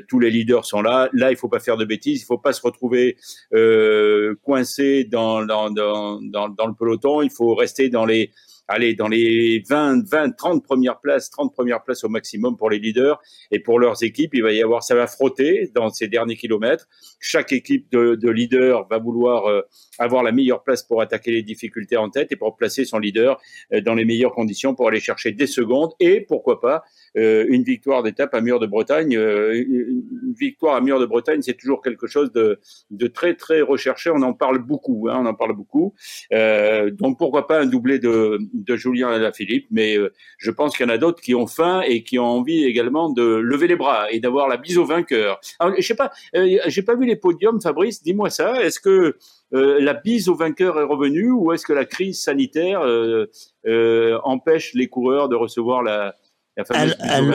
[0.08, 1.08] tous les leaders sont là.
[1.12, 2.22] Là, il faut pas faire de bêtises.
[2.22, 3.16] Il faut pas se retrouver
[4.42, 7.22] coincé dans, dans dans dans le peloton.
[7.22, 8.30] Il faut rester dans les
[8.68, 12.78] allez, dans les 20, 20, 30 premières places, 30 premières places au maximum pour les
[12.78, 14.34] leaders et pour leurs équipes.
[14.34, 16.86] Il va y avoir, ça va frotter dans ces derniers kilomètres.
[17.20, 19.62] Chaque équipe de, de leaders va vouloir euh,
[19.98, 23.40] avoir la meilleure place pour attaquer les difficultés en tête et pour placer son leader
[23.72, 26.84] euh, dans les meilleures conditions pour aller chercher des secondes et pourquoi pas
[27.16, 29.16] euh, une victoire d'étape à Mur de Bretagne.
[29.16, 33.60] Euh, une victoire à Mur de Bretagne, c'est toujours quelque chose de, de très très
[33.60, 34.10] recherché.
[34.10, 35.94] On en parle beaucoup, hein, on en parle beaucoup.
[36.32, 40.86] Euh, donc pourquoi pas un doublé de, de Julien Alaphilippe, mais euh, je pense qu'il
[40.86, 43.76] y en a d'autres qui ont faim et qui ont envie également de lever les
[43.76, 45.40] bras et d'avoir la bise au vainqueur.
[45.58, 48.02] Alors, je sais pas, euh, j'ai pas vu les podiums, Fabrice.
[48.02, 48.62] Dis-moi ça.
[48.62, 49.16] Est-ce que
[49.54, 52.82] euh, la bise au vainqueur est revenue ou est-ce que la crise sanitaire
[54.24, 56.14] empêche les coureurs de recevoir la,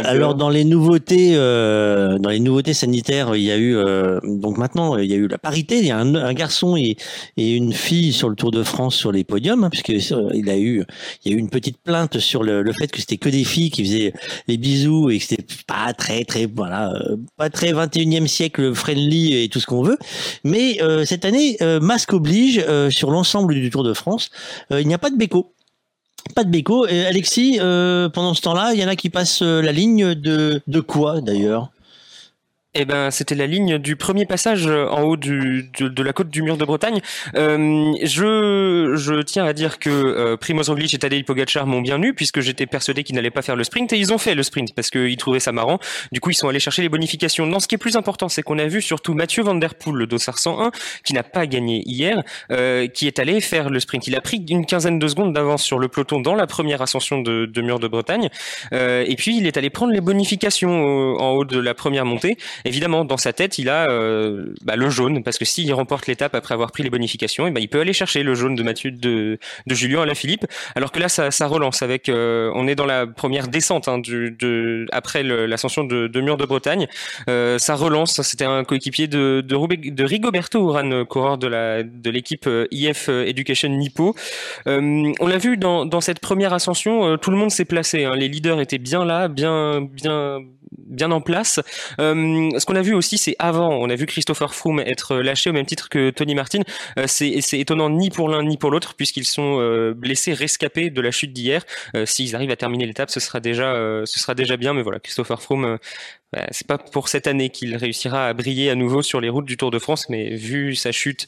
[0.06, 4.58] alors dans les nouveautés, euh, dans les nouveautés sanitaires, il y a eu euh, donc
[4.58, 5.80] maintenant il y a eu la parité.
[5.80, 6.98] Il y a un, un garçon et,
[7.38, 10.50] et une fille sur le Tour de France sur les podiums, hein, puisque euh, il
[10.50, 10.84] a eu
[11.24, 13.44] il y a eu une petite plainte sur le, le fait que c'était que des
[13.44, 14.14] filles qui faisaient
[14.48, 16.94] les bisous et que c'était pas très très voilà
[17.38, 19.98] pas très 21e siècle friendly et tout ce qu'on veut.
[20.44, 24.30] Mais euh, cette année, euh, masque oblige euh, sur l'ensemble du Tour de France,
[24.72, 25.54] euh, il n'y a pas de béco.
[26.36, 26.88] Pas de béco.
[26.88, 30.16] Et Alexis, euh, pendant ce temps-là, il y en a qui passent euh, la ligne
[30.16, 31.70] de, de quoi d'ailleurs?
[32.76, 36.12] Eh ben, c'était la ligne du premier passage euh, en haut du, de, de la
[36.12, 37.02] côte du mur de Bretagne.
[37.36, 42.02] Euh, je, je tiens à dire que euh, Primoz Roglic et Tadej Pogacar m'ont bien
[42.02, 44.42] eu puisque j'étais persuadé qu'ils n'allaient pas faire le sprint et ils ont fait le
[44.42, 45.78] sprint parce qu'ils trouvaient ça marrant.
[46.12, 47.46] Du coup, ils sont allés chercher les bonifications.
[47.46, 49.96] Non, ce qui est plus important, c'est qu'on a vu surtout Mathieu Van Der Poel,
[49.96, 50.72] le Dossard 101,
[51.04, 54.08] qui n'a pas gagné hier, euh, qui est allé faire le sprint.
[54.08, 57.22] Il a pris une quinzaine de secondes d'avance sur le peloton dans la première ascension
[57.22, 58.30] de, de mur de Bretagne.
[58.74, 62.06] Euh, et puis, il est allé prendre les bonifications euh, en haut de la première
[62.06, 62.36] montée.
[62.66, 66.36] Évidemment, dans sa tête, il a euh, bah, le jaune, parce que s'il remporte l'étape
[66.36, 68.92] après avoir pris les bonifications, et ben il peut aller chercher le jaune de Mathieu
[68.92, 70.46] de, de Julien à la Philippe.
[70.76, 72.10] Alors que là, ça, ça relance avec.
[72.10, 76.38] euh, on est dans la première descente hein, du, de, après l'ascension de, de Mur
[76.38, 76.88] de Bretagne.
[77.30, 78.22] Euh, ça relance.
[78.22, 81.48] C'était un coéquipier de, de, Rigoberto Urán, coureur de
[81.84, 84.16] de l'équipe euh, IF Education Nippo.
[84.68, 88.06] Euh, on l'a vu dans, dans cette première ascension, euh, tout le monde s'est placé.
[88.06, 88.16] hein.
[88.16, 90.40] Les leaders étaient bien là, bien bien
[90.78, 91.60] bien en place.
[92.00, 95.50] Euh, ce qu'on a vu aussi, c'est avant, on a vu Christopher Froome être lâché
[95.50, 96.62] au même titre que Tony Martin.
[97.00, 101.02] Euh, c'est étonnant ni pour l'un ni pour l'autre, puisqu'ils sont euh, blessés, rescapés de
[101.02, 101.64] la chute d'hier.
[101.96, 104.74] Euh, S'ils arrivent à terminer l'étape, ce sera déjà, euh, ce sera déjà bien.
[104.74, 105.78] Mais voilà, Christopher Froome, euh,
[106.52, 109.58] c'est pas pour cette année qu'il réussira à briller à nouveau sur les routes du
[109.58, 111.28] Tour de France, mais vu sa chute,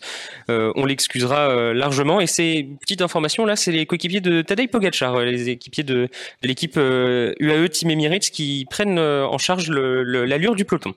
[0.50, 2.20] euh, on l'excusera euh, largement.
[2.20, 6.10] Et ces petites informations là, c'est les coéquipiers de Tadej Pogacar, euh, les équipiers de,
[6.44, 10.94] l'équipe euh, UAE Team Emirates qui prennent euh, en charge l'allure du peloton.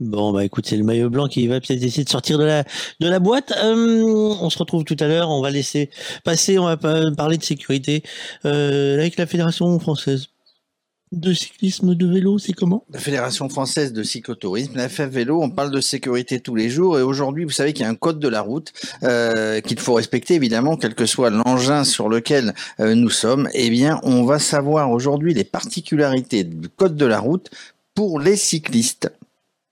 [0.00, 2.64] Bon bah écoute, c'est le maillot blanc qui va peut-être essayer de sortir de la
[2.98, 3.52] de la boîte.
[3.62, 4.02] Euh,
[4.40, 5.30] on se retrouve tout à l'heure.
[5.30, 5.88] On va laisser
[6.24, 6.58] passer.
[6.58, 8.02] On va pas parler de sécurité
[8.44, 10.33] euh, avec la fédération française
[11.14, 12.38] de cyclisme de vélo.
[12.38, 12.84] C'est comment?
[12.92, 16.98] La Fédération française de cyclotourisme, la FF Vélo, on parle de sécurité tous les jours
[16.98, 19.94] et aujourd'hui, vous savez qu'il y a un code de la route euh, qu'il faut
[19.94, 23.48] respecter évidemment, quel que soit l'engin sur lequel euh, nous sommes.
[23.54, 27.50] Eh bien, on va savoir aujourd'hui les particularités du code de la route
[27.94, 29.10] pour les cyclistes.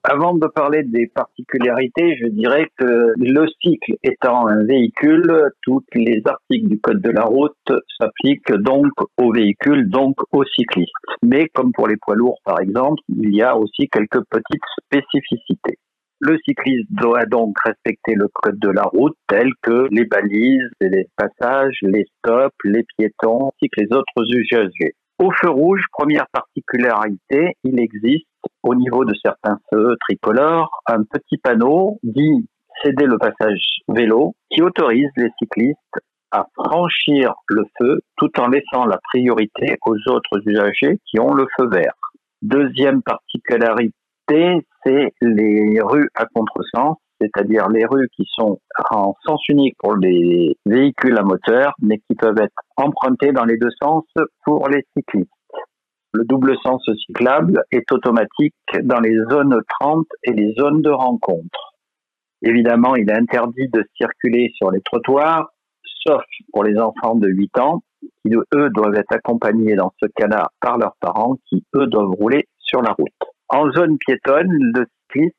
[0.04, 5.32] Avant de parler des particularités, je dirais que le cycle étant un véhicule,
[5.62, 7.54] tous les articles du Code de la route
[8.00, 10.90] s'appliquent donc aux véhicules, donc aux cyclistes.
[11.22, 15.78] Mais comme pour les poids lourds par exemple, il y a aussi quelques petites spécificités.
[16.18, 21.06] Le cycliste doit donc respecter le code de la route tel que les balises, les
[21.16, 24.94] passages, les stops, les piétons, ainsi que les autres usagers.
[25.22, 28.26] Au feu rouge, première particularité, il existe
[28.64, 32.48] au niveau de certains feux tricolores un petit panneau dit
[32.82, 35.78] céder le passage vélo qui autorise les cyclistes
[36.32, 41.46] à franchir le feu tout en laissant la priorité aux autres usagers qui ont le
[41.56, 41.94] feu vert.
[42.42, 48.58] Deuxième particularité, c'est les rues à contresens, c'est-à-dire les rues qui sont
[48.90, 53.56] en sens unique pour les véhicules à moteur, mais qui peuvent être empruntées dans les
[53.56, 54.04] deux sens
[54.44, 55.30] pour les cyclistes.
[56.14, 61.74] Le double sens cyclable est automatique dans les zones 30 et les zones de rencontre.
[62.42, 65.48] Évidemment, il est interdit de circuler sur les trottoirs,
[66.06, 70.48] sauf pour les enfants de 8 ans, qui eux doivent être accompagnés dans ce cas-là
[70.60, 73.12] par leurs parents, qui eux doivent rouler sur la route.
[73.48, 74.86] En zone piétonne, le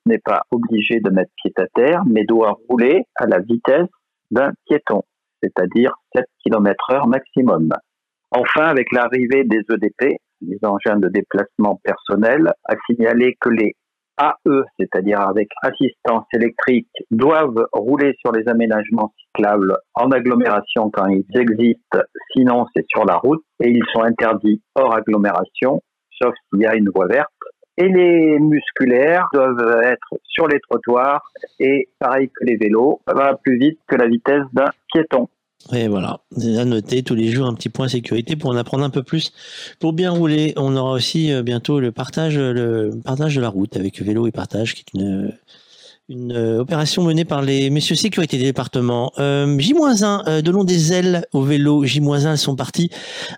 [0.06, 3.90] n'est pas obligé de mettre pied à terre, mais doit rouler à la vitesse
[4.32, 5.04] d'un piéton,
[5.42, 7.70] c'est-à-dire 7 km heure maximum.
[8.32, 13.76] Enfin, avec l'arrivée des EDP, les engins de déplacement personnel, a signalé que les
[14.20, 21.26] AE, c'est-à-dire avec assistance électrique, doivent rouler sur les aménagements cyclables en agglomération quand ils
[21.36, 22.00] existent,
[22.32, 25.82] sinon c'est sur la route, et ils sont interdits hors agglomération,
[26.22, 27.30] sauf s'il y a une voie verte.
[27.78, 31.24] Et les musculaires doivent être sur les trottoirs
[31.60, 35.28] et pareil que les vélos, va plus vite que la vitesse d'un piéton.
[35.72, 38.90] Et voilà, à noter tous les jours un petit point sécurité pour en apprendre un
[38.90, 39.32] peu plus.
[39.80, 43.78] Pour bien rouler, on aura aussi euh, bientôt le partage, le partage de la route
[43.78, 45.34] avec vélo et partage, qui est une
[46.10, 49.14] une euh, opération menée par les messieurs sécurité des départements.
[49.20, 51.86] Euh, J-1, euh, donnons des ailes au vélo.
[51.86, 52.90] J-1, elles sont parties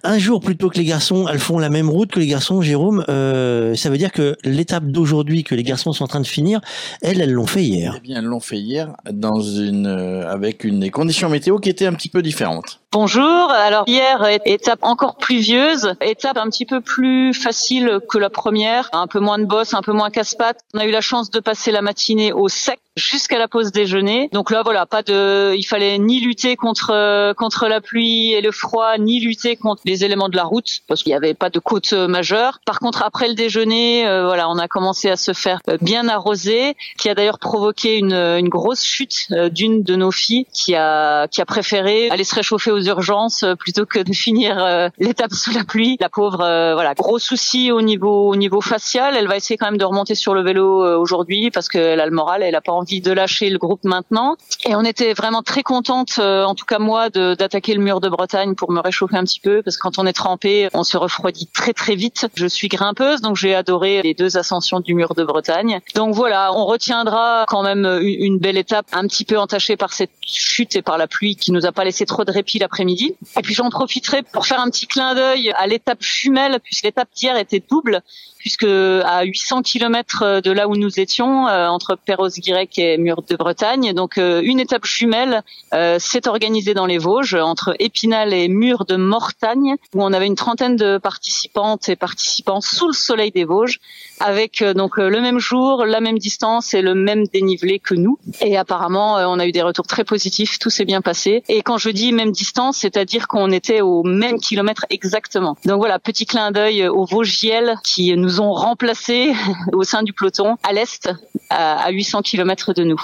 [0.03, 1.27] un jour plus tôt que les garçons.
[1.27, 2.61] Elles font la même route que les garçons.
[2.61, 6.27] Jérôme, euh, ça veut dire que l'étape d'aujourd'hui que les garçons sont en train de
[6.27, 6.59] finir,
[7.03, 7.93] elles, elles l'ont fait hier.
[7.97, 11.69] Eh bien, elles l'ont fait hier dans une, euh, avec une des conditions météo qui
[11.69, 12.81] étaient un petit peu différentes.
[12.91, 13.51] Bonjour.
[13.51, 19.07] Alors hier, étape encore pluvieuse, étape un petit peu plus facile que la première, un
[19.07, 20.61] peu moins de boss, un peu moins casse-pattes.
[20.73, 22.47] On a eu la chance de passer la matinée au
[22.95, 24.29] jusqu'à la pause déjeuner.
[24.31, 28.51] Donc là, voilà, pas de, il fallait ni lutter contre contre la pluie et le
[28.51, 31.59] froid, ni lutter contre les éléments de la route parce qu'il n'y avait pas de
[31.59, 32.59] côte majeure.
[32.65, 36.75] Par contre, après le déjeuner, euh, voilà, on a commencé à se faire bien arroser,
[36.97, 41.27] qui a d'ailleurs provoqué une, une grosse chute euh, d'une de nos filles qui a
[41.27, 45.33] qui a préféré aller se réchauffer aux urgences euh, plutôt que de finir euh, l'étape
[45.33, 45.97] sous la pluie.
[45.99, 49.15] La pauvre, euh, voilà, gros souci au niveau au niveau facial.
[49.17, 52.11] Elle va essayer quand même de remonter sur le vélo aujourd'hui parce qu'elle a le
[52.11, 54.37] moral, elle a pas envie de lâcher le groupe maintenant.
[54.65, 58.55] Et on était vraiment très contente, en tout cas moi, d'attaquer le mur de Bretagne
[58.55, 61.47] pour me réchauffer un petit peu parce que quand on est trempé, on se refroidit
[61.47, 62.27] très très vite.
[62.35, 65.79] Je suis grimpeuse, donc j'ai adoré les deux ascensions du mur de Bretagne.
[65.95, 70.11] Donc voilà, on retiendra quand même une, belle étape, un petit peu entachée par cette
[70.21, 73.15] chute et par la pluie qui nous a pas laissé trop de répit l'après-midi.
[73.37, 77.09] Et puis j'en profiterai pour faire un petit clin d'œil à l'étape jumelle, puisque l'étape
[77.15, 78.01] d'hier était double
[78.45, 83.35] puisque à 800 km de là où nous étions, euh, entre Perros-Guirec et Mur de
[83.35, 85.41] Bretagne, donc euh, une étape jumelle
[85.73, 90.27] euh, s'est organisée dans les Vosges, entre Épinal et Mur de Mortagne, où on avait
[90.27, 93.79] une trentaine de participantes et participants sous le soleil des Vosges,
[94.19, 98.19] avec donc le même jour, la même distance et le même dénivelé que nous.
[98.41, 101.43] Et apparemment, on a eu des retours très positifs, tout s'est bien passé.
[101.49, 105.57] Et quand je dis même distance, c'est-à-dire qu'on était au même kilomètre exactement.
[105.65, 109.33] Donc voilà, petit clin d'œil aux Vosgiels qui nous ont remplacés
[109.73, 111.09] au sein du peloton à l'est,
[111.49, 113.01] à 800 km de nous.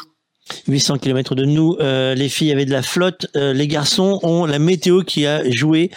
[0.68, 4.46] 800 km de nous, euh, les filles avaient de la flotte, euh, les garçons ont
[4.46, 5.92] la météo qui a joué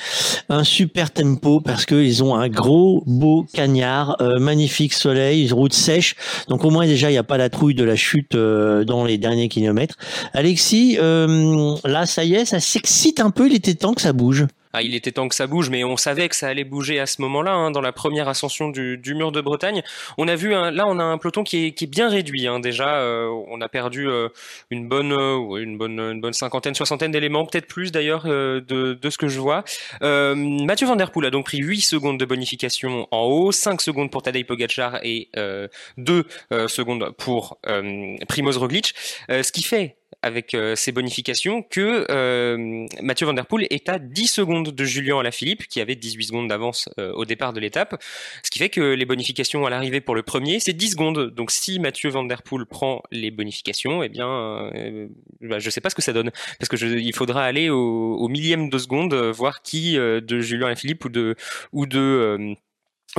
[0.48, 6.14] un super tempo parce qu'ils ont un gros beau cagnard, euh, magnifique soleil, route sèche,
[6.48, 9.18] donc au moins déjà il n'y a pas la trouille de la chute dans les
[9.18, 9.96] derniers kilomètres.
[10.32, 14.46] Alexis, là ça y est, ça s'excite un peu, il était temps que ça bouge.
[14.74, 17.06] Ah, il était temps que ça bouge, mais on savait que ça allait bouger à
[17.06, 19.82] ce moment-là, hein, dans la première ascension du, du, mur de Bretagne.
[20.18, 22.48] On a vu, là, on a un peloton qui est, qui est bien réduit.
[22.48, 24.28] Hein, déjà, euh, on a perdu euh,
[24.70, 28.94] une bonne, euh, une bonne, une bonne cinquantaine, soixantaine d'éléments, peut-être plus d'ailleurs euh, de,
[28.94, 29.64] de, ce que je vois.
[30.02, 33.80] Euh, Mathieu Van Der Poel a donc pris 8 secondes de bonification en haut, 5
[33.80, 35.28] secondes pour Tadej Pogacar et
[35.98, 36.24] 2
[36.66, 37.58] secondes pour
[38.28, 38.94] Primoz Roglic,
[39.28, 43.98] ce qui fait avec euh, ces bonifications que euh, Mathieu Van Der Poel est à
[43.98, 48.02] 10 secondes de Julien Alaphilippe qui avait 18 secondes d'avance euh, au départ de l'étape,
[48.42, 51.30] ce qui fait que les bonifications à l'arrivée pour le premier c'est 10 secondes.
[51.30, 55.08] Donc si Mathieu Van Der Poel prend les bonifications, eh bien euh,
[55.42, 58.16] bah, je sais pas ce que ça donne parce que je, il faudra aller au,
[58.16, 61.36] au, millième de seconde voir qui de Julien Alaphilippe ou de
[61.72, 62.56] ou de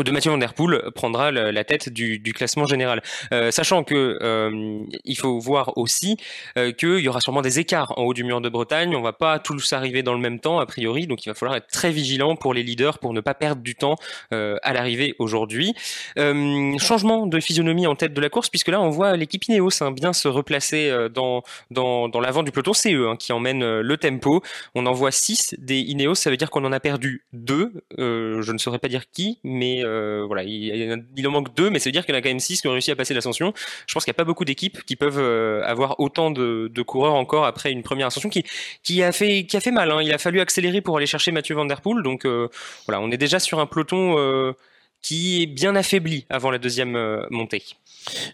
[0.04, 3.02] de Mathieu Van Der Poel prendra la tête du, classement général.
[3.32, 6.18] Euh, sachant que euh, il faut voir aussi
[6.58, 8.96] euh, qu'il y aura sûrement des écarts en haut du mur de Bretagne.
[8.96, 11.56] On va pas tous arriver dans le même temps a priori, donc il va falloir
[11.56, 13.96] être très vigilant pour les leaders pour ne pas perdre du temps
[14.32, 15.74] à l'arrivée aujourd'hui.
[16.18, 19.92] changement de physionomie en tête de la course puisque là on voit l'équipe Ineos hein,
[19.92, 22.74] bien se replacer dans dans, dans l'avant du peloton.
[22.74, 24.42] C'est eux hein, qui emmènent le tempo.
[24.74, 27.72] On en voit 6 des Ineos, ça veut dire qu'on en a perdu deux.
[27.98, 31.90] je ne saurais pas dire qui, mais euh, voilà, il, en manque deux, mais ça
[31.90, 33.54] veut dire qu'il y en a quand même six qui ont réussi à passer l'ascension.
[33.88, 37.16] Je pense qu'il n'y a pas beaucoup d'équipes qui peuvent euh, avoir autant de, coureurs
[37.16, 39.92] encore après une première ascension qui, a fait qui a fait mal.
[39.92, 40.02] Hein.
[40.04, 42.48] Il a fallu accélérer pour aller chercher Mathieu Van Der Poel, donc euh,
[42.88, 44.54] voilà, on est déjà sur un peloton
[45.02, 47.64] qui est bien affaibli avant la deuxième montée.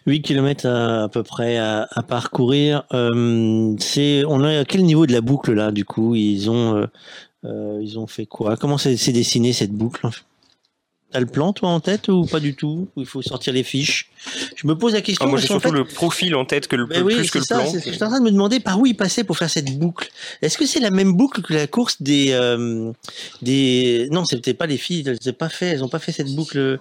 [0.06, 2.84] 8 km à, peu près à, parcourir.
[2.90, 6.14] c'est, on est à quel niveau de la boucle là du coup?
[6.14, 6.88] Ils ont,
[7.44, 8.56] ils ont fait quoi?
[8.56, 10.08] Comment s'est dessiné cette boucle
[11.12, 12.88] T'as le plan, toi, en tête ou pas du tout?
[12.96, 14.10] Il faut sortir les fiches.
[14.56, 15.26] Je me pose la question.
[15.26, 17.70] Ah, moi, j'ai surtout le profil en tête que le ben plus que le plan.
[17.70, 20.08] Je suis en train de me demander par où il passait pour faire cette boucle?
[20.40, 22.92] Est-ce que c'est la même boucle que la course des euh,
[23.42, 25.04] des Non, c'était pas les filles.
[25.06, 25.66] Elles n'ont pas fait.
[25.66, 26.78] Elles ont pas fait cette boucle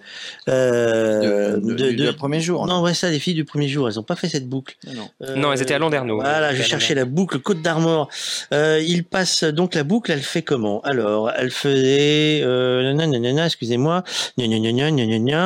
[0.48, 2.66] euh, de, du, premier jour.
[2.68, 3.90] Non, ouais, ça, les filles du premier jour.
[3.90, 4.78] Elles n'ont pas fait cette boucle.
[4.94, 6.22] Non, non elles étaient à Landerneau.
[6.22, 8.08] Voilà, je cherchais la boucle Côte d'Armor.
[8.54, 10.12] Euh, il passe donc la boucle.
[10.12, 10.80] Elle fait comment?
[10.82, 12.42] Alors, elle faisait.
[12.44, 12.98] Euh,
[13.46, 14.04] excusez-moi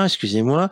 [0.06, 0.70] excusez-moi,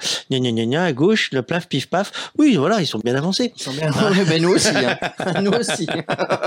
[0.83, 2.31] à gauche, le plaf, pif, paf.
[2.37, 3.53] Oui, voilà, ils sont bien avancés.
[3.55, 3.91] Ils sont bien
[4.27, 4.69] ben, nous aussi.
[4.69, 5.41] Hein.
[5.41, 5.87] nous aussi.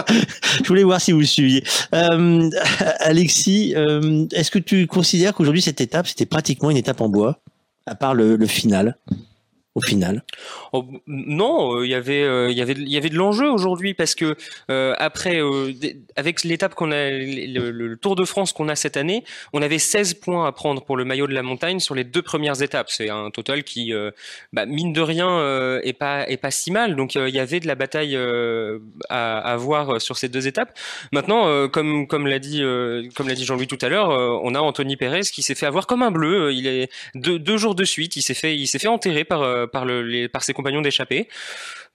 [0.62, 1.64] Je voulais voir si vous suiviez.
[1.94, 2.48] Euh,
[3.00, 7.40] Alexis, euh, est-ce que tu considères qu'aujourd'hui, cette étape, c'était pratiquement une étape en bois,
[7.86, 8.96] à part le final?
[9.76, 10.24] Au final?
[10.72, 13.48] Oh, Non, euh, il y avait, euh, il y avait, il y avait de l'enjeu
[13.50, 14.34] aujourd'hui parce que
[14.70, 15.38] euh, après,
[16.16, 19.22] avec l'étape qu'on a, le, Tour de France qu'on a cette année,
[19.52, 22.22] on avait 16 points à prendre pour le maillot de la montagne sur les deux
[22.22, 22.88] premières étapes.
[22.90, 23.92] C'est un total qui,
[24.52, 26.96] bah, mine de rien, est pas, est pas si mal.
[26.96, 28.16] Donc il y avait de la bataille
[29.10, 30.78] à, à voir sur ces deux étapes.
[31.12, 32.62] Maintenant, comme, comme l'a dit,
[33.14, 34.08] comme l'a dit Jean-Louis tout à l'heure,
[34.42, 36.52] on a Anthony Pérez qui s'est fait avoir comme un bleu.
[36.54, 39.65] Il est deux, deux jours de suite, il s'est fait, il s'est fait enterrer par
[39.66, 41.28] par, le, par ses compagnons d'échappée.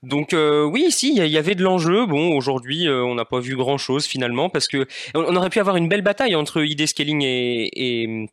[0.02, 2.06] Donc euh, oui, si, il y, avait de l'enjeu.
[2.06, 5.76] Bon, aujourd'hui, euh, on n'a pas vu grand-chose finalement parce que on, aurait pu avoir
[5.76, 8.28] une belle bataille entre ID Scaling et, et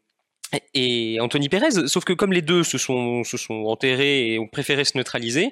[1.20, 4.84] Anthony Pérez, sauf que comme les deux se sont, se sont enterrés et ont préféré
[4.84, 5.52] se neutraliser,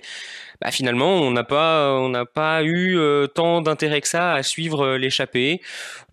[0.62, 2.02] bah, finalement, on n'a pas,
[2.34, 5.62] pas eu euh, tant d'intérêt que ça à suivre euh, l'échappée.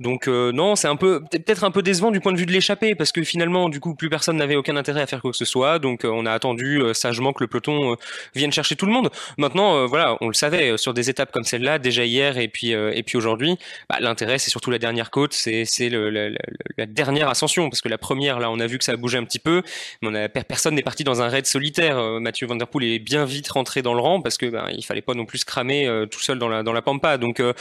[0.00, 2.52] Donc euh, non, c'est un peu, peut-être un peu décevant du point de vue de
[2.52, 5.36] l'échappée, parce que finalement, du coup, plus personne n'avait aucun intérêt à faire quoi que
[5.36, 5.78] ce soit.
[5.78, 7.96] Donc on a attendu sagement que le peloton
[8.34, 9.10] vienne chercher tout le monde.
[9.38, 13.02] Maintenant, voilà, on le savait sur des étapes comme celle-là, déjà hier et puis et
[13.02, 13.56] puis aujourd'hui,
[13.88, 16.30] bah, l'intérêt c'est surtout la dernière côte, c'est c'est la,
[16.76, 19.18] la, dernière ascension, parce que la première là, on a vu que ça a bougé
[19.18, 19.62] un petit peu,
[20.02, 21.98] mais personne n'est parti dans un raid solitaire.
[22.20, 25.02] Mathieu Van Poel est bien vite rentré dans le rang parce que ben, il fallait
[25.02, 27.18] pas non plus se cramer euh, tout seul dans la dans la pampa.
[27.18, 27.52] Donc euh,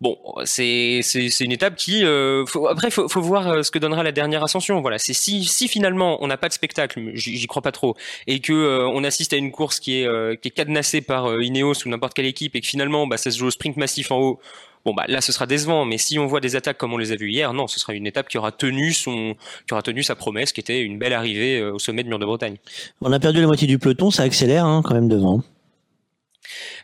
[0.00, 1.00] Bon, c'est
[1.40, 4.80] une étape qui euh, après faut faut voir ce que donnera la dernière ascension.
[4.80, 7.96] Voilà, c'est si si finalement on n'a pas de spectacle, j'y crois pas trop,
[8.28, 11.88] et que on assiste à une course qui est qui est cadenassée par Ineos ou
[11.88, 14.40] n'importe quelle équipe et que finalement bah, ça se joue au sprint massif en haut.
[14.84, 17.12] Bon bah là ce sera décevant, mais si on voit des attaques comme on les
[17.12, 19.34] a vues hier, non, ce sera une étape qui aura tenu son,
[19.66, 22.26] qui aura tenu sa promesse, qui était une belle arrivée au sommet de Mur de
[22.26, 22.56] Bretagne.
[23.00, 25.42] On a perdu la moitié du peloton, ça accélère hein, quand même devant.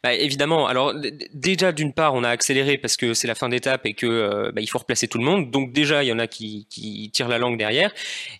[0.03, 0.67] Bah, évidemment.
[0.67, 0.95] Alors
[1.33, 4.53] déjà d'une part, on a accéléré parce que c'est la fin d'étape et que euh,
[4.53, 5.51] bah, il faut replacer tout le monde.
[5.51, 7.93] Donc déjà, il y en a qui, qui tirent la langue derrière.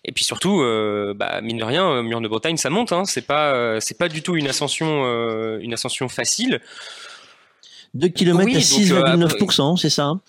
[0.03, 2.91] Et puis surtout, euh, bah, mine de rien, euh, Mur de Bretagne, ça monte.
[2.91, 3.05] Hein.
[3.05, 5.03] C'est pas c'est pas du tout une ascension
[5.59, 6.61] une ascension facile.
[7.95, 10.21] 2 km à 6,9%, c'est ça hein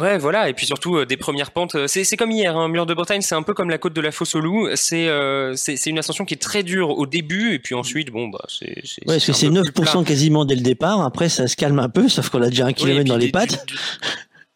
[0.00, 1.74] Ouais, voilà, et puis surtout euh, des premières pentes.
[1.74, 4.00] Euh, c'est comme hier, hein, Mur de Bretagne, c'est un peu comme la côte de
[4.00, 4.68] la Fosse au Loup.
[4.74, 8.28] C'est euh, c'est une ascension qui est très dure au début, et puis ensuite, bon,
[8.28, 8.66] bah, c'est.
[9.06, 11.02] Ouais, parce que c'est 9% quasiment dès le départ.
[11.02, 13.64] Après, ça se calme un peu, sauf qu'on a déjà un kilomètre dans les pattes.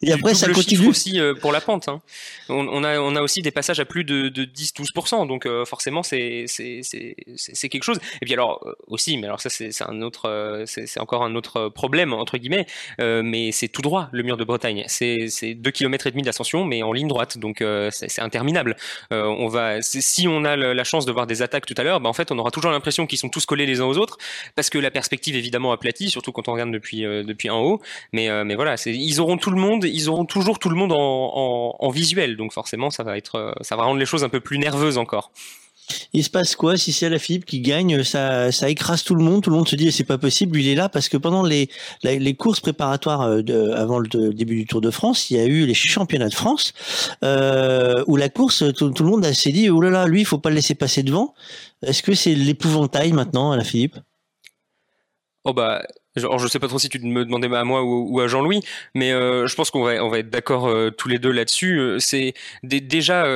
[0.02, 0.88] Et après, ça continue.
[0.88, 1.88] aussi euh, pour la pente.
[1.88, 2.00] Hein.
[2.48, 5.66] On, on, a, on a aussi des passages à plus de, de 10-12%, donc euh,
[5.66, 6.46] forcément, c'est
[7.70, 7.98] quelque chose.
[8.22, 11.68] Et puis alors, euh, aussi, mais alors ça, c'est un autre, c'est encore un autre
[11.68, 12.66] problème, entre guillemets,
[12.98, 14.84] mais c'est tout droit, le mur de Bretagne.
[14.86, 18.76] C'est 2 km et demi d'ascension, mais en ligne droite, donc c'est interminable.
[19.10, 22.08] on va, si on a la chance de voir des attaques tout à l'heure, bah,
[22.08, 24.16] en fait, on aura toujours l'impression qu'ils sont tous collés les uns aux autres,
[24.54, 27.82] parce que la perspective, évidemment, aplatie, surtout quand on regarde depuis, depuis en haut.
[28.12, 31.90] Mais, mais voilà, ils auront tout le monde ils auront toujours tout le monde en,
[31.90, 34.58] visuel, donc forcément ça va être, euh, ça va rendre les choses un peu plus
[34.58, 35.32] nerveuses encore.
[36.12, 39.24] Il se passe quoi si c'est la Philippe qui gagne ça, ça écrase tout le
[39.24, 39.42] monde.
[39.42, 40.56] Tout le monde se dit c'est pas possible.
[40.56, 41.68] Lui il est là parce que pendant les
[42.04, 45.46] les courses préparatoires euh, de, avant le début du Tour de France, il y a
[45.46, 46.72] eu les championnats de France
[47.24, 50.38] euh, où la course tout, le monde s'est dit oh là là lui il faut
[50.38, 51.34] pas le laisser passer devant.
[51.82, 53.96] Est-ce que c'est l'épouvantail maintenant à la Philippe?
[55.44, 55.82] Oh bah
[56.16, 58.60] alors je sais pas trop si tu me demandais à moi ou, à Jean-Louis,
[58.94, 61.96] mais euh, je pense qu'on va on va être d'accord tous les deux là-dessus.
[61.98, 63.26] C'est déjà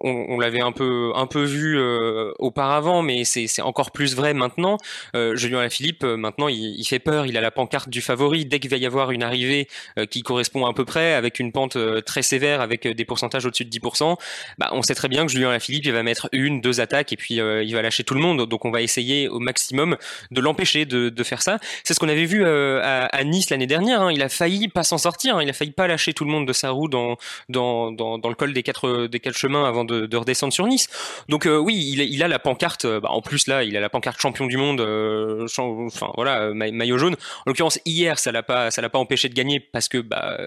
[0.00, 4.78] on, l'avait un peu un peu vu euh, auparavant, mais c'est encore plus vrai maintenant.
[5.14, 7.26] Euh, Julien Alaphilippe, euh, maintenant, il, fait peur.
[7.26, 8.46] Il a la pancarte du favori.
[8.46, 11.52] Dès qu'il va y avoir une arrivée euh, qui correspond à peu près, avec une
[11.52, 14.16] pente très sévère, avec des pourcentages au-dessus de 10%,
[14.58, 17.16] bah, on sait très bien que Julien Alaphilippe, il va mettre une, deux attaques et
[17.16, 18.48] puis il va lâcher tout le monde.
[18.48, 19.96] Donc on va essayer au maximum
[20.30, 21.58] de l'empêcher de, de, faire ça.
[21.84, 24.02] C'est ce qu'on avait vu à, à, Nice l'année dernière.
[24.02, 24.12] Hein.
[24.12, 25.36] Il a failli pas s'en sortir.
[25.36, 25.42] Hein.
[25.42, 27.16] Il a failli pas lâcher tout le monde de sa roue dans
[27.48, 30.88] dans, dans, dans le col des quatre des quatre chemins avant de, redescendre sur Nice.
[31.28, 32.84] Donc euh, oui, il, a la pancarte.
[32.84, 34.80] Euh, bah, en plus là, il a la pancarte champion du monde.
[34.80, 37.14] Euh, enfin voilà, maillot jaune.
[37.14, 40.38] En l'occurrence hier, ça l'a pas, ça l'a pas empêché de gagner parce que bah,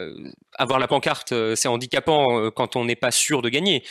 [0.56, 3.84] avoir la pancarte, c'est handicapant quand on n'est pas sûr de gagner.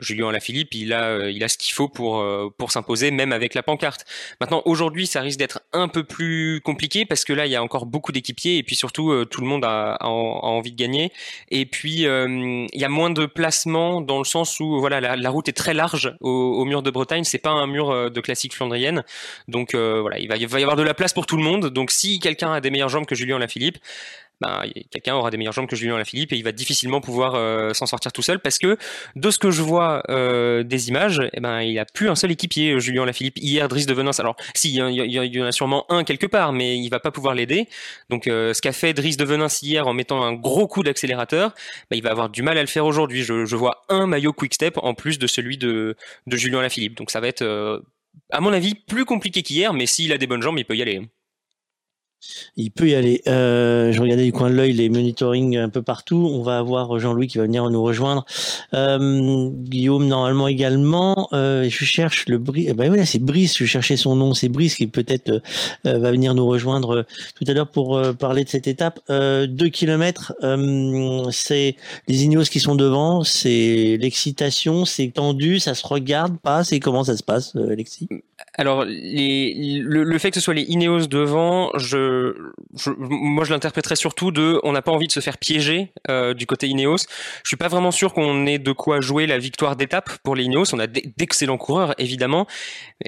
[0.00, 2.24] Julien Alaphilippe, il a, il a ce qu'il faut pour
[2.56, 4.04] pour s'imposer même avec la pancarte.
[4.40, 7.62] Maintenant aujourd'hui, ça risque d'être un peu plus compliqué parce que là, il y a
[7.62, 11.12] encore beaucoup d'équipiers et puis surtout tout le monde a, a, envie de gagner.
[11.50, 15.48] Et puis il y a moins de placements dans le sens où voilà la, route
[15.48, 17.24] est très large au, mur de Bretagne.
[17.24, 19.04] C'est pas un mur euh, de classique flandrienne,
[19.46, 21.42] donc euh, voilà, il va, il va y avoir de la place pour tout le
[21.42, 21.66] monde.
[21.66, 23.78] Donc si quelqu'un a des meilleures jambes que Julien Lafilippe,
[24.40, 27.72] ben, quelqu'un aura des meilleures jambes que Julien Alaphilippe et il va difficilement pouvoir euh,
[27.74, 28.76] s'en sortir tout seul parce que
[29.16, 32.30] de ce que je vois euh, des images, eh ben, il a plus un seul
[32.30, 33.38] équipier, euh, Julien Alaphilippe.
[33.38, 36.78] Hier, Driss de Venance, alors si, il y, en a sûrement un quelque part, mais
[36.78, 37.68] il va pas pouvoir l'aider.
[38.10, 41.54] Donc ce qu'a fait Driss de Venance hier en mettant un gros coup d'accélérateur,
[41.90, 43.22] ben, il va avoir du mal à le faire aujourd'hui.
[43.22, 46.96] Je, je, vois un maillot Quick Step en plus de celui de, de Julien Alaphilippe.
[46.96, 47.82] Donc ça va être,
[48.30, 50.82] à mon avis, plus compliqué qu'hier, mais s'il a des bonnes jambes, il peut y
[50.82, 51.02] aller.
[52.56, 53.22] Il peut y aller.
[53.28, 56.28] Euh, je regardais du coin de l'œil les monitoring un peu partout.
[56.32, 58.24] On va avoir Jean-Louis qui va venir nous rejoindre.
[58.74, 61.28] Euh, Guillaume normalement également.
[61.32, 62.66] Euh, je cherche le Brice.
[62.68, 63.56] Eh ben voilà, c'est Brice.
[63.56, 64.34] Je cherchais son nom.
[64.34, 67.06] C'est Brice qui peut-être euh, va venir nous rejoindre
[67.36, 69.00] tout à l'heure pour parler de cette étape.
[69.08, 70.34] deux kilomètres.
[71.30, 71.76] c'est
[72.08, 73.22] les Ineos qui sont devant.
[73.22, 74.84] C'est l'excitation.
[74.84, 75.60] C'est tendu.
[75.60, 76.64] Ça se regarde pas.
[76.64, 78.08] C'est comment ça se passe, Alexis?
[78.58, 79.54] Alors les,
[79.84, 82.34] le, le, fait que ce soit les Ineos devant, je
[82.98, 86.44] moi je l'interpréterais surtout de on n'a pas envie de se faire piéger euh, du
[86.44, 87.06] côté Ineos.
[87.44, 90.42] Je suis pas vraiment sûr qu'on ait de quoi jouer la victoire d'étape pour les
[90.42, 90.74] Ineos.
[90.74, 92.48] On a d'excellents coureurs évidemment.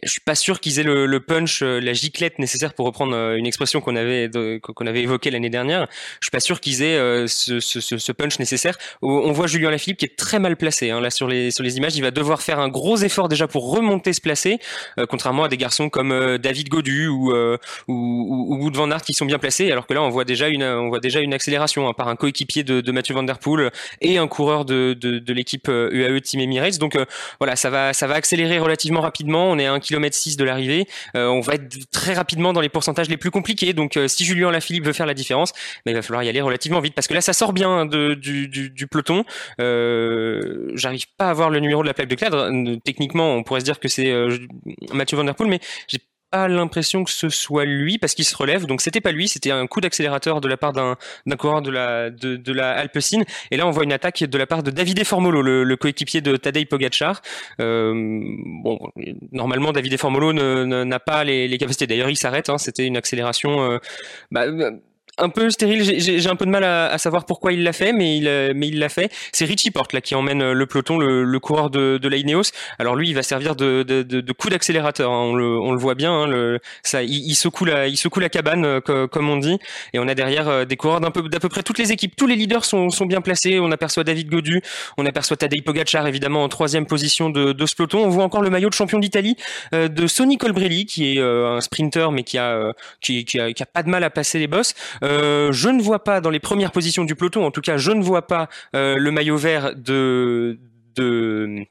[0.04, 3.34] Je suis pas sûr qu'ils aient le, punch, euh, la giclette nécessaire pour reprendre euh,
[3.34, 4.30] une expression qu'on avait
[4.62, 5.88] qu'on avait évoquée l'année dernière.
[6.20, 8.78] Je suis pas sûr qu'ils aient ce, ce, ce, punch nécessaire.
[9.02, 11.76] On voit Julien Lafilippe qui est très mal placé hein, là sur les sur les
[11.76, 11.96] images.
[11.96, 14.60] Il va devoir faire un gros effort déjà pour remonter se placer,
[15.08, 17.32] contrairement à des garçons comme David Godu ou
[17.88, 20.88] ou, ou Van qui sont bien placés, alors que là on voit déjà une, on
[20.88, 23.70] voit déjà une accélération hein, par un coéquipier de, Mathieu Van Der Poel
[24.00, 26.78] et un coureur de, de, l'équipe UAE euh, Team Emirates.
[26.78, 27.04] Donc euh,
[27.38, 29.50] voilà, ça va, ça va accélérer relativement rapidement.
[29.50, 30.86] On est à 1 km 6 de l'arrivée.
[31.16, 33.72] Euh, on va être très rapidement dans les pourcentages les plus compliqués.
[33.72, 36.80] Donc si Julien Lafilippe veut faire la différence, bah, il va falloir y aller relativement
[36.80, 39.24] vite parce que là ça sort bien du, du, peloton.
[39.58, 42.50] J'arrive pas à voir le numéro de la plaque de cadre.
[42.84, 44.12] Techniquement, on pourrait se dire que c'est
[44.92, 45.98] Mathieu Van Mais j'ai
[46.30, 48.66] pas l'impression que ce soit lui parce qu'il se relève.
[48.66, 50.96] Donc c'était pas lui, c'était un coup d'accélérateur de la part d'un
[51.36, 52.84] coureur de la de, la.
[53.50, 56.36] Et là on voit une attaque de la part de Davide Formolo, le, coéquipier de
[56.36, 57.20] Tadej Pogacar.
[57.60, 57.92] Euh,
[58.62, 58.78] bon,
[59.32, 61.86] normalement Davide Formolo n'a pas les, capacités.
[61.86, 62.48] D'ailleurs il s'arrête.
[62.48, 63.72] Hein, c'était une accélération.
[63.72, 63.78] Euh,
[64.30, 64.46] bah,
[65.20, 65.82] un peu stérile.
[66.00, 68.52] J'ai un peu de mal à, à savoir pourquoi il l'a fait, mais il, euh,
[68.54, 69.12] mais il l'a fait.
[69.32, 72.16] C'est Richie Porte là qui emmène euh, le peloton, le, le coureur de, de la
[72.16, 72.50] Ineos.
[72.78, 75.10] Alors lui, il va servir de, de, de, coup d'accélérateur.
[75.10, 75.30] Hein.
[75.30, 76.12] On, le, on le voit bien.
[76.12, 79.58] Hein, le, ça, il, il, secoue la, il secoue la cabane, euh, comme on dit.
[79.92, 82.16] Et on a derrière des coureurs d'un peu, d'à peu près toutes les équipes.
[82.16, 83.58] Tous les leaders sont, sont bien placés.
[83.60, 84.62] On aperçoit David Godu,
[84.96, 88.04] on aperçoit Tadej Pogacar évidemment en troisième position de, de ce peloton.
[88.04, 89.36] On voit encore le maillot de champion d'Italie
[89.72, 93.66] de Sonny Colbrelli, qui est un sprinter mais qui a, qui, qui, a, qui a
[93.66, 94.74] pas de mal à passer les bosses.
[95.10, 97.90] Euh, je ne vois pas dans les premières positions du peloton, en tout cas, je
[97.90, 100.58] ne vois pas euh, le maillot vert de
[100.96, 101.64] de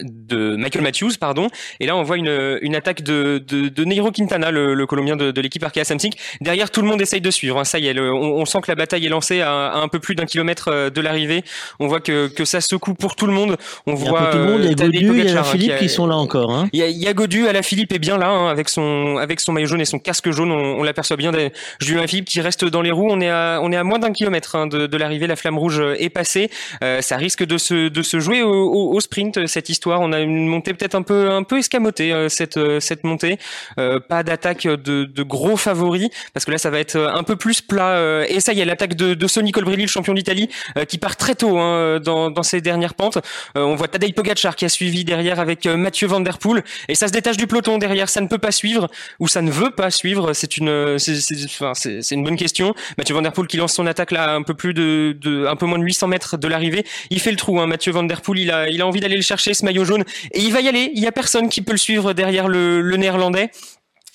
[0.00, 1.48] de Michael Matthews, pardon.
[1.80, 5.16] Et là, on voit une, une attaque de, de, de Neiro Quintana, le, le Colombien
[5.16, 6.18] de, de l'équipe Arkea Samsic.
[6.40, 7.58] Derrière, tout le monde essaye de suivre.
[7.58, 7.64] Hein.
[7.64, 10.14] Ça y est, on, on, sent que la bataille est lancée à, un peu plus
[10.14, 11.42] d'un kilomètre euh, de l'arrivée.
[11.80, 13.56] On voit que, que ça secoue pour tout le monde.
[13.86, 14.60] On il y voit tout le monde.
[14.64, 16.50] Il y a euh, Godu, il y a Philippe qui, sont là encore.
[16.50, 16.68] Hein.
[16.72, 18.68] Il, y a, il y a Godu, à la Philippe est bien là, hein, avec
[18.68, 20.50] son avec son maillot jaune et son casque jaune.
[20.52, 21.32] On, on l'aperçoit bien.
[21.80, 23.08] Julien Philippe qui reste dans les roues.
[23.10, 25.26] On est à on est à moins d'un kilomètre hein, de, de l'arrivée.
[25.26, 26.50] La flamme rouge est passée.
[26.82, 30.12] Euh, ça risque de se de se jouer au, au, au sprint cette histoire On
[30.12, 33.38] a une montée peut-être un peu un peu escamotée cette cette montée.
[33.76, 37.60] pas d'attaque de, de gros favoris parce que là ça va être un peu plus
[37.60, 38.24] plat.
[38.28, 40.48] et ça y est, l'attaque de, de Sonny Colbrelli, le champion d'Italie,
[40.88, 43.18] qui part très tôt hein, dans dans ses dernières pentes.
[43.54, 47.08] on voit Tadej Pogacar qui a suivi derrière avec Mathieu Van Der Poel et ça
[47.08, 48.08] se détache du peloton derrière.
[48.08, 48.88] Ça ne peut pas suivre
[49.20, 50.32] ou ça ne veut pas suivre.
[50.32, 52.74] C'est une c'est une bonne question.
[52.98, 55.56] Mathieu Van Der Poel qui lance son attaque là un peu plus de, de un
[55.56, 56.84] peu moins de 800 mètres de l'arrivée.
[57.10, 57.60] Il fait le trou.
[57.60, 57.66] Hein.
[57.66, 60.52] Mathieu Van Der Poel, il a il a envie d'aller le chercher jaune et il
[60.52, 60.90] va y aller.
[60.94, 63.50] Il y a personne qui peut le suivre derrière le, le néerlandais.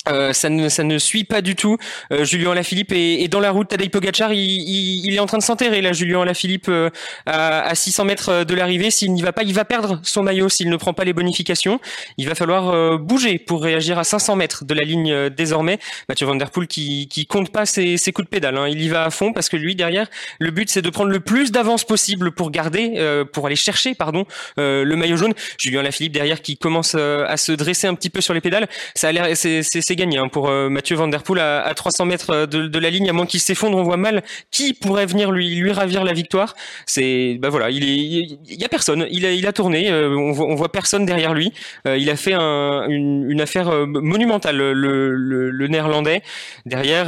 [0.10, 1.78] Euh, ça ne ça ne suit pas du tout.
[2.12, 3.68] Euh, Julien Alaphilippe est, est, dans la route.
[3.68, 5.94] Tadej Pogacar, il, il, il est en train de s'enterrer là.
[5.94, 6.90] Julien Alaphilippe euh,
[7.28, 8.90] à, à 600 mètres de l'arrivée.
[8.90, 11.80] S'il n'y va pas, il va perdre son maillot s'il ne prend pas les bonifications.
[12.18, 15.78] Il va falloir euh, bouger pour réagir à 500 mètres de la ligne euh, désormais.
[16.10, 18.58] Mathieu Van Der Poel qui qui compte pas ses, ses coups de pédale.
[18.58, 18.68] Hein.
[18.70, 20.08] Il y va à fond parce que lui derrière,
[20.40, 24.26] le but c'est de prendre le plus d'avance possible pour garder, pour aller chercher pardon
[24.58, 25.34] le maillot jaune.
[25.58, 28.68] Julien Alaphilippe derrière qui commence à se dresser un petit peu sur les pédales.
[28.96, 32.06] Ça a l'air c'est gagné hein, pour euh, Mathieu Van Der Poel à, à 300
[32.06, 35.32] mètres euh, de, la ligne, à moins qu'il s'effondre, on voit mal qui pourrait venir
[35.32, 36.56] lui ravir la victoire.
[36.86, 40.72] C'est bah voilà, il est y a personne, il a tourné, euh, on, voit, voit
[40.72, 41.54] personne derrière lui.
[41.86, 46.22] il a fait un, une, affaire monumentale le, néerlandais.
[46.66, 47.08] Derrière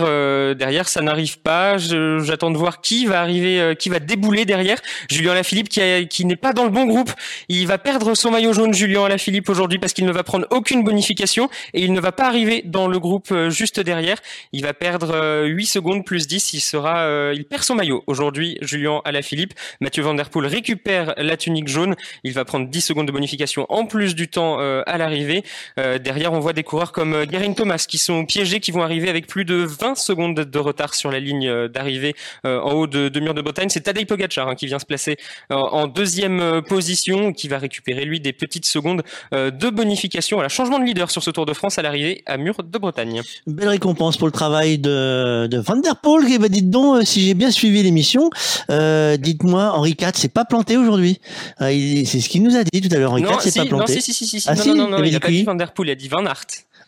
[0.55, 1.77] derrière ça n'arrive pas.
[1.77, 4.77] J'attends de voir qui va arriver, qui va débouler derrière.
[5.09, 7.11] Julien Alaphilippe qui qui n'est pas dans le bon groupe.
[7.49, 10.83] Il va perdre son maillot jaune Julien Alaphilippe aujourd'hui parce qu'il ne va prendre aucune
[10.83, 14.17] bonification et il ne va pas arriver dans le groupe euh, juste derrière.
[14.51, 16.53] Il va perdre 8 euh, secondes plus 10.
[16.53, 18.57] Il sera, euh, il perd son maillot aujourd'hui.
[18.61, 21.95] Julien Alaphilippe, Mathieu Van Der Poel récupère la tunique jaune.
[22.23, 25.43] Il va prendre 10 secondes de bonification en plus du temps à l'arrivée.
[25.77, 29.27] derrière, on voit des coureurs comme Geraint Thomas qui sont piégés, qui vont arriver avec
[29.27, 33.35] plus de 20 secondes de retard sur la ligne d'arrivée en haut de, de Mur
[33.35, 33.69] de Bretagne.
[33.69, 35.17] C'est Tadej Pogacar hein, qui vient se placer
[35.49, 40.37] en deuxième position, qui va récupérer lui des petites secondes de bonification.
[40.37, 43.21] Voilà, changement de leader sur ce Tour de France à l'arrivée à Mur de Bretagne.
[43.47, 46.25] Belle récompense pour le travail de, de Van Der Poel.
[46.29, 48.29] Eh ben, dites donc, euh, si j'ai bien suivi l'émission,
[48.69, 51.19] euh, dites-moi, Henri IV s'est pas planté aujourd'hui.
[51.61, 51.69] Euh,
[52.05, 53.11] c'est ce qu'il nous a dit tout à l'heure.
[53.11, 53.95] Henri IV s'est pas planté.
[53.95, 54.49] Non, si, si, si, si.
[54.49, 55.95] Ah, non, non, non, non, il, il a pas dit Van Der Poel, il a
[55.95, 56.45] dit Van Aert.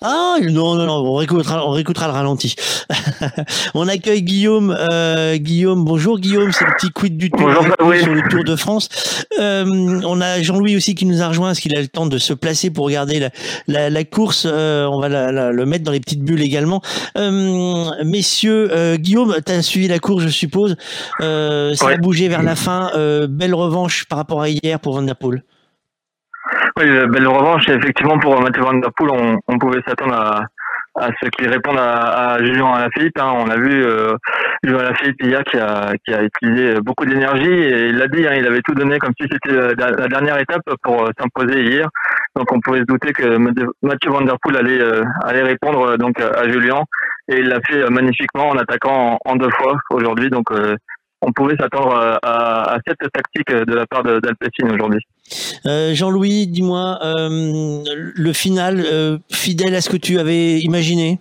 [0.07, 2.53] Ah non non non, on réécoutera, on réécoutera le ralenti.
[3.73, 4.75] on accueille Guillaume.
[4.77, 8.87] Euh, Guillaume, bonjour Guillaume, c'est le petit quid du tour sur le Tour de France.
[9.39, 9.65] Euh,
[10.05, 12.33] on a Jean-Louis aussi qui nous a rejoint, parce qu'il a le temps de se
[12.33, 13.31] placer pour regarder la,
[13.67, 14.45] la, la course.
[14.47, 16.83] Euh, on va la, la, le mettre dans les petites bulles également.
[17.17, 20.75] Euh, messieurs, euh, Guillaume, tu as suivi la course, je suppose.
[21.21, 22.91] Euh, ça a bougé vers la fin.
[23.27, 25.43] belle revanche par rapport à hier pour Van der Poel.
[26.77, 27.69] Oui, belle revanche.
[27.69, 30.45] Effectivement, pour Mathieu Van Der Poel, on, on pouvait s'attendre à,
[30.99, 33.19] à ce qu'il réponde à, à Julien Alaphilippe.
[33.19, 33.31] Hein.
[33.35, 34.15] On a vu euh,
[34.63, 38.33] Julien Alaphilippe hier qui a, qui a utilisé beaucoup d'énergie et il l'a dit, hein,
[38.35, 41.87] il avait tout donné comme si c'était la, dernière étape pour euh, s'imposer hier.
[42.35, 43.37] Donc on pouvait se douter que
[43.81, 46.83] Mathieu Van Der Poel allait, euh, allait répondre euh, donc à Julien
[47.27, 50.29] et il l'a fait magnifiquement en attaquant en, en deux fois aujourd'hui.
[50.29, 50.51] Donc
[51.25, 54.99] on pouvait s'attendre à, à, cette tactique de la part d'Alpecin aujourd'hui.
[55.65, 57.83] Euh, Jean-Louis, dis-moi, euh,
[58.15, 61.19] le final euh, fidèle à ce que tu avais imaginé?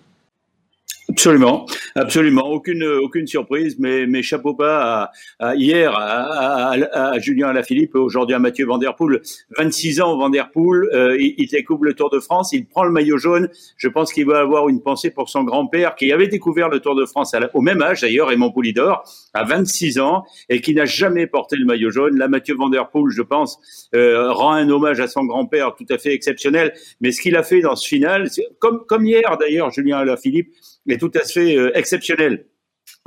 [1.07, 7.19] Absolument, absolument, aucune aucune surprise, mais mais chapeau pas à, à hier à, à, à,
[7.19, 9.21] Julien Alaphilippe, aujourd'hui à Mathieu Van Der Poel,
[9.57, 12.83] 26 ans Van Der Poel, euh, il, il, découvre le Tour de France, il prend
[12.83, 13.49] le maillot jaune.
[13.77, 16.95] Je pense qu'il va avoir une pensée pour son grand-père qui avait découvert le Tour
[16.95, 19.03] de France au même âge d'ailleurs, Raymond Poulidor,
[19.33, 22.17] à 26 ans et qui n'a jamais porté le maillot jaune.
[22.17, 23.59] Là, Mathieu Van Der Poel, je pense,
[23.93, 26.73] euh, rend un hommage à son grand-père tout à fait exceptionnel.
[26.99, 28.27] Mais ce qu'il a fait dans ce final,
[28.59, 30.49] comme comme hier d'ailleurs, Julien Alaphilippe
[30.93, 32.45] est tout à fait euh, exceptionnel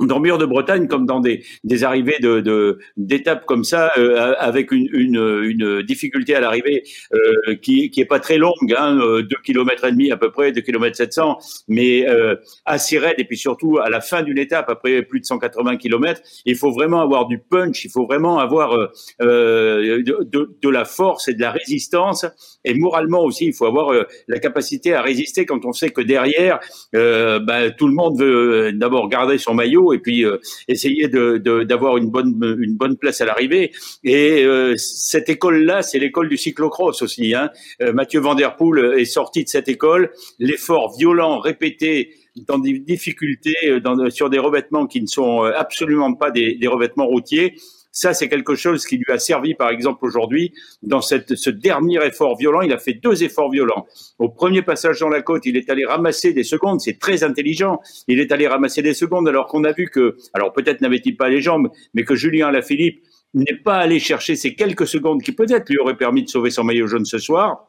[0.07, 4.71] dans Mur de Bretagne comme dans des, des arrivées de d'étapes comme ça euh, avec
[4.71, 9.21] une, une, une, difficulté à l'arrivée euh, qui qui est pas très longue hein, euh,
[9.23, 11.37] deux kilomètres et demi à peu près deux kilomètres 700
[11.67, 13.15] mais euh, assez raide.
[13.17, 16.71] Et puis surtout à la fin d'une étape après plus de 180 kilomètres il faut
[16.71, 18.87] vraiment avoir du punch il faut vraiment avoir euh,
[19.21, 22.25] euh de, de, la force et de la résistance.
[22.63, 23.91] Et moralement aussi il faut avoir
[24.27, 26.59] la capacité à résister quand on sait que derrière
[26.93, 30.37] bah, tout le monde veut d'abord garder son maillot et puis euh,
[30.67, 33.71] essayer d'avoir une bonne place à l'arrivée.
[34.03, 37.33] Et euh, cette école-là, c'est l'école du cyclocross aussi.
[37.35, 37.49] Hein.
[37.81, 38.55] Euh, Mathieu Van Der
[38.97, 40.11] est sorti de cette école.
[40.39, 42.13] L'effort violent, répété,
[42.47, 47.55] dans des difficultés, sur des revêtements qui ne sont absolument pas des revêtements routiers.
[47.91, 50.53] Ça, c'est quelque chose qui lui a servi, par exemple, aujourd'hui,
[50.83, 52.61] dans ce dernier effort violent.
[52.61, 53.87] Il a fait deux efforts violents.
[54.19, 56.79] Au premier passage dans la côte, il est allé ramasser des secondes.
[56.81, 57.79] C'est très intelligent.
[58.07, 61.29] Il est allé ramasser des secondes alors qu'on a vu que, alors peut-être n'avait-il pas
[61.29, 63.03] les jambes, mais que Julien Lafilippe
[63.33, 66.63] n'est pas allé chercher ces quelques secondes qui peut-être lui auraient permis de sauver son
[66.63, 67.68] maillot jaune ce soir,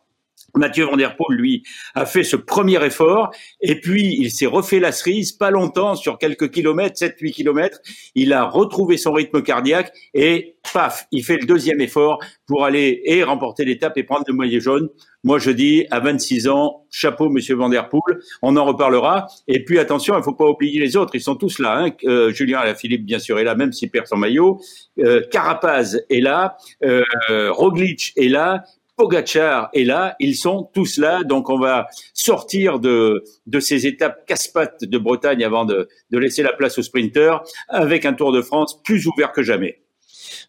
[0.57, 1.63] Mathieu Van Der Poel, lui,
[1.95, 3.31] a fait ce premier effort
[3.61, 7.79] et puis il s'est refait la cerise pas longtemps, sur quelques kilomètres, 7-8 kilomètres.
[8.15, 13.03] Il a retrouvé son rythme cardiaque et paf, il fait le deuxième effort pour aller
[13.05, 14.89] et remporter l'étape et prendre le maillot jaune.
[15.23, 18.19] Moi, je dis à 26 ans, chapeau, Monsieur Van Der Poel.
[18.41, 19.27] On en reparlera.
[19.49, 21.15] Et puis attention, il faut pas oublier les autres.
[21.15, 21.79] Ils sont tous là.
[21.79, 21.91] Hein.
[22.05, 24.61] Euh, Julien Alaphilippe, bien sûr, est là, même s'il perd son maillot.
[24.99, 26.57] Euh, Carapaz est là.
[26.85, 27.03] Euh,
[27.51, 28.65] Roglic est là.
[29.01, 33.25] Pogacar est là, ils sont tous là, donc on va sortir de,
[33.59, 38.13] ces étapes casse-pattes de Bretagne avant de, de laisser la place aux sprinteurs avec un
[38.13, 39.80] Tour de France plus ouvert que jamais.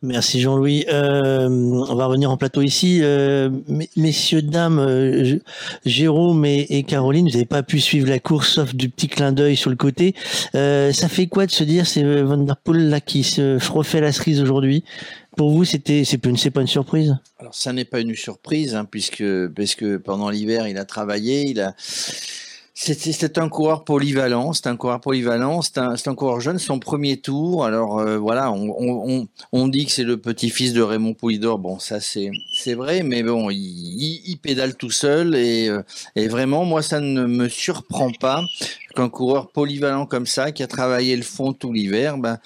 [0.03, 0.85] Merci Jean-Louis.
[0.89, 3.01] Euh, on va revenir en plateau ici.
[3.03, 3.51] Euh,
[3.95, 5.37] messieurs, dames, euh,
[5.85, 9.55] Jérôme et, Caroline, vous n'avez pas pu suivre la course sauf du petit clin d'œil
[9.55, 10.15] sur le côté.
[10.53, 14.11] ça fait quoi de se dire c'est Van Der Poel là qui se refait la
[14.11, 14.83] cerise aujourd'hui?
[15.37, 17.15] Pour vous, c'était c'est pas, une surprise?
[17.39, 19.23] Alors ça n'est pas une surprise, hein, puisque
[19.55, 21.75] parce que pendant l'hiver, il a travaillé, il a
[22.83, 27.17] c'est un coureur polyvalent, c'est un coureur polyvalent, c'est un, un, coureur jeune, son premier
[27.17, 27.63] tour.
[27.63, 31.59] Alors euh, voilà, on, on, on, dit que c'est le petit-fils de Raymond Poulidor.
[31.59, 35.83] Bon, ça c'est c'est vrai, mais bon, il, il, pédale tout seul et, euh,
[36.15, 38.43] et vraiment, moi, ça ne me surprend pas
[38.93, 42.39] qu'un coureur polyvalent comme ça, qui a travaillé le fond tout l'hiver, ben,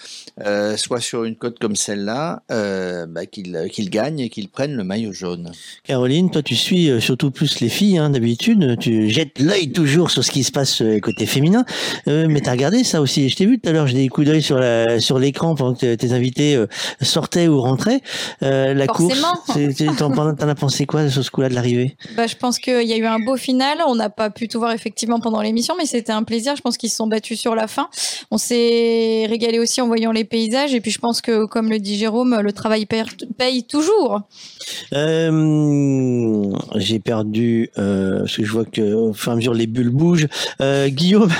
[0.45, 4.83] euh, soit sur une côte comme celle-là, euh, ben, qu'il gagne et qu'il prenne le
[4.83, 5.51] maillot jaune.
[5.83, 10.11] Caroline, toi tu suis euh, surtout plus les filles hein, d'habitude, tu jettes l'œil toujours
[10.11, 11.65] sur ce qui se passe euh, côté féminin,
[12.07, 13.29] euh, mais t'as regardé ça aussi.
[13.29, 15.75] Je t'ai vu tout à l'heure, j'ai des coups d'œil sur la sur l'écran pendant
[15.75, 16.57] que tes invités
[17.01, 18.01] sortaient ou rentraient.
[18.41, 19.33] la Forcément.
[19.45, 21.95] course, t'en as pensé quoi sur ce coup-là de l'arrivée?
[22.15, 23.79] Bah, je pense qu'il y a eu un beau final.
[23.87, 26.77] On n'a pas pu tout voir effectivement pendant l'émission, mais c'était un plaisir je pense
[26.77, 27.89] qu'ils se sont battus sur la fin.
[28.31, 30.73] On s'est régalé aussi en voyant les paysages.
[30.73, 34.21] Et puis je pense que, comme le dit Jérôme, le travail paye, toujours.
[34.93, 39.67] Euh, j'ai perdu, euh, parce que je vois que au fur et à mesure les
[39.67, 40.27] bulles bougent.
[40.61, 41.31] Euh, Guillaume,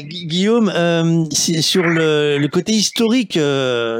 [0.00, 0.72] Guillaume,
[1.30, 3.38] sur le, côté historique,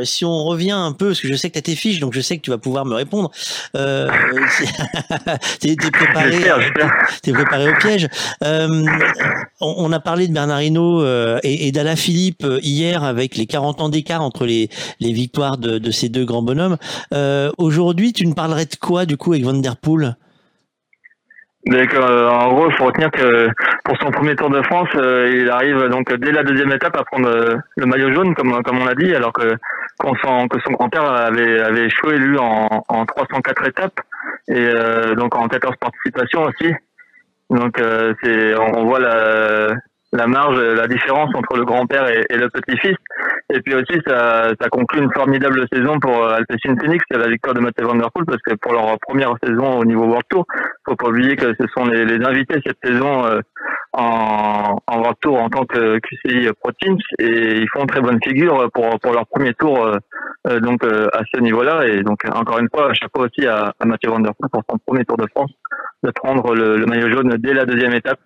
[0.04, 2.14] si on revient un peu, parce que je sais que tu as tes fiches, donc
[2.14, 3.30] je sais que tu vas pouvoir me répondre.
[3.76, 4.08] Euh,
[5.60, 6.36] t'es préparé,
[7.26, 8.08] es préparé au piège
[9.76, 13.80] on a parlé de Bernard Hinault euh, et, d'Alain Philippe euh, hier avec les 40
[13.80, 14.68] ans d'écart entre les,
[15.00, 16.76] victoires de, ces deux grands bonhommes.
[17.12, 20.16] Euh, aujourd'hui, tu ne parlerais de quoi du coup avec Van Der Poel?
[21.68, 23.48] En gros, il faut retenir que
[23.84, 27.28] pour son premier Tour de France, il arrive donc dès la deuxième étape à prendre
[27.76, 29.56] le maillot jaune, comme on l'a dit, alors que
[30.00, 34.00] son, grand-père avait avait échoué lui en, en 304 étapes
[34.46, 34.68] et
[35.16, 36.72] donc en 14 participations aussi.
[37.50, 39.74] Donc euh, c'est on voit la,
[40.12, 42.96] la marge, la différence entre le grand-père et, le petit-fils.
[43.52, 47.28] Et puis aussi, ça, ça conclut une formidable saison pour euh, Alpecin Phoenix, c'est la
[47.28, 50.24] victoire de Mathieu Van Der Poel, parce que pour leur première saison au niveau World
[50.28, 50.46] Tour,
[50.84, 53.40] faut pas oublier que ce sont les, les invités cette saison euh,
[53.92, 58.18] en, en World Tour en tant que QCI Pro Teams, et ils font très bonne
[58.22, 59.90] figure pour, pour leur premier tour
[60.44, 61.86] donc à ce niveau-là.
[61.86, 64.78] Et donc encore une fois, chapeau aussi à, à Mathieu Van Der Poel pour son
[64.86, 65.50] premier Tour de France
[66.02, 68.18] de prendre le, le, maillot jaune dès la deuxième étape.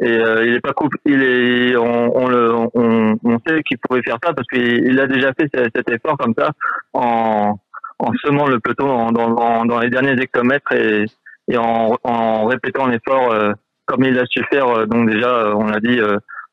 [0.00, 3.78] Et euh, il est pas coupe, il est, on, on le, on, on sait qu'il
[3.78, 6.52] pourrait faire ça parce qu'il a déjà fait cet, effort comme ça
[6.92, 7.58] en,
[7.98, 11.06] en semant le peloton dans, dans, dans les derniers hectomètres et,
[11.48, 13.52] et en, en répétant l'effort euh,
[13.86, 14.68] comme il a su faire.
[14.68, 15.98] Euh, donc déjà, on l'a dit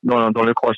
[0.01, 0.77] dans, dans le cross.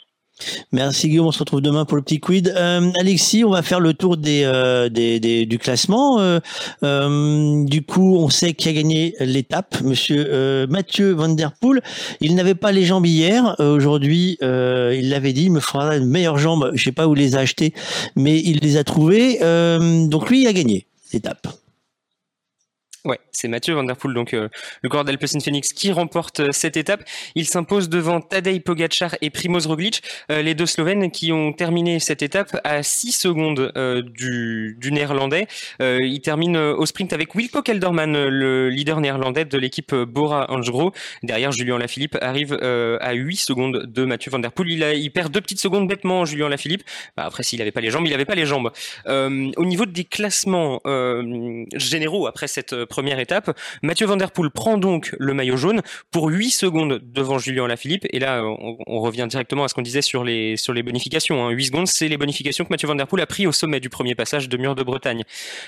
[0.71, 2.53] Merci Guillaume, on se retrouve demain pour le petit quid.
[2.55, 6.19] Euh, Alexis, on va faire le tour des, euh, du classement.
[6.19, 11.81] Euh, du coup, on sait qui a gagné l'étape, Monsieur Mathieu Van Der Poel.
[12.21, 13.55] Il n'avait pas les jambes hier.
[13.59, 16.71] Aujourd'hui, il l'avait dit, il me fera une meilleure jambe.
[16.73, 17.73] Je sais pas où il les a achetées,
[18.15, 19.39] mais il les a trouvées.
[19.39, 21.47] donc lui, il a gagné l'étape.
[23.07, 24.49] Ouais, c'est Mathieu Van Der Poel, donc euh,
[24.81, 27.05] le corps d'Alpecin Phoenix qui remporte euh, cette étape.
[27.35, 32.01] Il s'impose devant Tadej Pogacar et Primoz Roglic, euh, les deux Slovènes qui ont terminé
[32.01, 33.71] cette étape à 6 secondes
[34.13, 35.47] du, du, néerlandais.
[35.79, 40.91] il termine au sprint avec Wilco Kelderman, le leader néerlandais de l'équipe Bora Hansgrohe.
[41.23, 44.69] Derrière, Julien Lafilippe arrive à 8 secondes de Mathieu Van Der Poel.
[44.69, 46.83] Il, il perd deux petites secondes bêtement, Julien Lafilippe.
[47.15, 48.71] Bah, après, s'il n'avait pas les jambes, il n'avait pas les jambes.
[49.05, 50.81] au niveau des classements
[51.75, 53.55] généraux, après cette première étape.
[53.83, 58.07] Mathieu Van Der Poel prend donc le maillot jaune pour 8 secondes devant Julien Alaphilippe.
[58.09, 61.45] Et là, on, revient directement à ce qu'on disait sur les, sur les bonifications.
[61.45, 61.51] Hein.
[61.51, 63.89] 8 secondes, c'est les bonifications que Mathieu Van Der Poel a pris au sommet du
[63.89, 65.21] premier passage de Mur de Bretagne.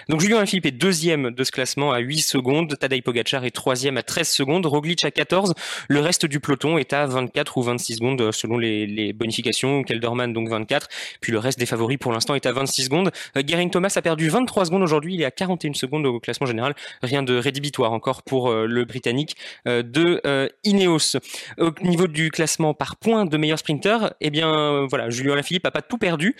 [0.07, 2.75] Donc Julien Alaphilippe est deuxième de ce classement à 8 secondes.
[2.79, 4.65] Tadej Pogacar est troisième à 13 secondes.
[4.65, 5.53] Roglic à 14.
[5.87, 9.83] Le reste du peloton est à 24 ou 26 secondes selon les, les bonifications.
[9.83, 10.87] Kelderman donc 24.
[11.21, 13.11] Puis le reste des favoris pour l'instant est à 26 secondes.
[13.37, 15.13] Euh, Geraint Thomas a perdu 23 secondes aujourd'hui.
[15.13, 16.73] Il est à 41 secondes au classement général.
[17.03, 19.35] Rien de rédhibitoire encore pour euh, le Britannique
[19.67, 21.17] euh, de euh, Ineos.
[21.57, 25.71] Au niveau du classement par points de meilleur sprinter, eh bien voilà, Julien Lafilippe a
[25.71, 26.35] pas tout perdu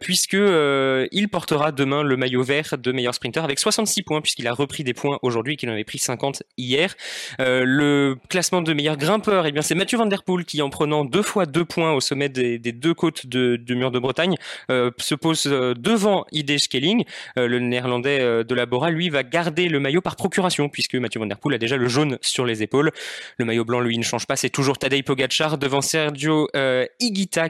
[0.00, 4.52] puisque il portera demain le maillot vert de meilleur sprinter avec 66 points puisqu'il a
[4.52, 6.94] repris des points aujourd'hui qu'il en avait pris 50 hier.
[7.38, 11.04] Le classement de meilleur grimpeur, eh bien c'est Mathieu Van Der Poel qui en prenant
[11.04, 14.36] deux fois deux points au sommet des, deux côtes de, du mur de Bretagne
[14.68, 17.04] se pose devant ID Scaling.
[17.38, 21.20] Euh, le néerlandais de la Bora, lui, va garder le maillot par procuration puisque Mathieu
[21.20, 22.90] Van Der Poel a déjà le jaune sur les épaules.
[23.38, 24.36] Le maillot blanc, lui, ne change pas.
[24.36, 26.86] C'est toujours Tadej Pogacar devant Sergio euh,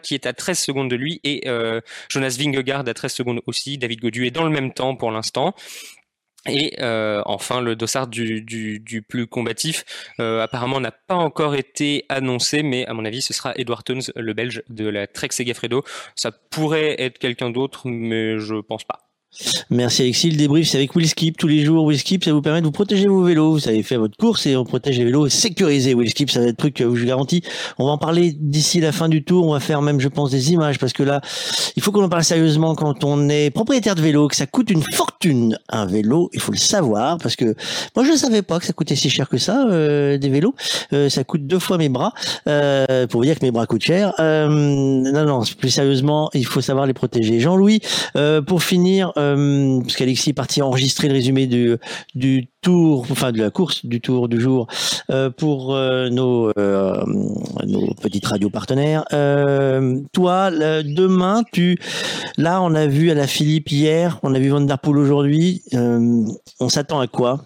[0.02, 3.78] qui est à 13 secondes de lui et euh, Jonas Vingegaard à 13 secondes aussi.
[3.78, 5.54] David Godu est dans le même temps pour l'instant.
[6.46, 9.84] Et euh, enfin, le dossard du, plus combatif,
[10.20, 14.12] euh, apparemment, n'a pas encore été annoncé, mais à mon avis, ce sera Edward Teuns,
[14.14, 15.84] le Belge de la Trek Segafredo.
[16.14, 19.03] Ça pourrait être quelqu'un d'autre, mais je pense pas.
[19.70, 20.30] Merci Alexis.
[20.30, 21.88] Le débrief, c'est avec Willskip tous les jours.
[21.88, 23.52] Willskip, ça vous permet de vous protéger vos vélos.
[23.52, 25.94] Vous avez fait votre course et on protège les vélos sécurisés.
[25.94, 27.42] Willskip, ça va être truc que je vous garantis.
[27.78, 29.46] On va en parler d'ici la fin du tour.
[29.46, 31.20] On va faire même, je pense, des images parce que là,
[31.76, 34.70] il faut qu'on en parle sérieusement quand on est propriétaire de vélo, que ça coûte
[34.70, 36.30] une fortune un vélo.
[36.32, 37.54] Il faut le savoir parce que
[37.96, 40.54] moi, je ne savais pas que ça coûtait si cher que ça, euh, des vélos.
[40.92, 42.12] Euh, ça coûte deux fois mes bras.
[42.48, 44.12] Euh, pour vous dire que mes bras coûtent cher.
[44.18, 47.40] Euh, non, non, plus sérieusement, il faut savoir les protéger.
[47.40, 47.80] Jean-Louis,
[48.16, 53.38] euh, pour finir, euh, parce qu'Alexis est parti enregistrer le résumé du, tour, enfin de
[53.38, 54.66] la course du tour du jour
[55.10, 56.52] euh, pour euh, nos,
[58.02, 59.04] petites radios partenaires.
[60.12, 61.76] Toi, demain, tu,
[62.38, 65.62] là, on a vu à la Philippe hier, on a vu Van Der Poel aujourd'hui.
[65.72, 67.40] On s'attend à quoi?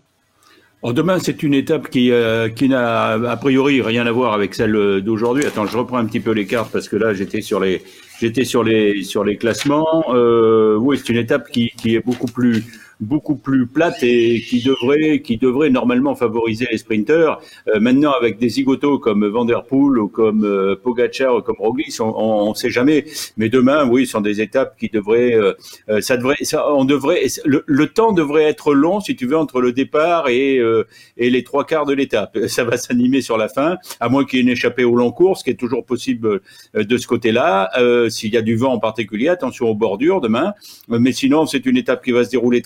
[0.85, 2.13] Alors demain, c'est une étape qui,
[2.55, 5.45] qui n'a a priori rien à voir avec celle d'aujourd'hui.
[5.45, 7.83] Attends, je reprends un petit peu les cartes parce que là, j'étais sur les,
[8.21, 10.05] j'étais sur les, sur les classements.
[10.11, 12.65] Euh, oui, c'est une étape qui, qui est beaucoup plus,
[13.01, 17.41] beaucoup plus plate et qui devrait, qui devrait normalement favoriser les sprinteurs.
[17.69, 21.57] Euh, maintenant, avec des zigotos comme Van Der Poel ou comme euh, Pogacar ou comme
[21.59, 23.05] Roglic, on ne sait jamais.
[23.37, 25.53] Mais demain, oui, ce sont des étapes qui devraient, euh,
[25.89, 29.37] euh, ça devrait, ça, on devrait, le, le temps devrait être long, si tu veux,
[29.37, 30.87] entre le départ et, euh,
[31.17, 32.39] et les trois quarts de l'étape.
[32.49, 35.13] Ça va s'animer sur la fin, à moins qu'il y ait une échappée au long
[35.13, 36.41] cours, ce qui est toujours possible
[36.75, 37.71] euh, de ce côté-là.
[38.09, 40.55] S'il y a du vent en particulier, attention aux bordures demain.
[40.89, 42.63] Mais sinon, c'est une étape qui va se dérouler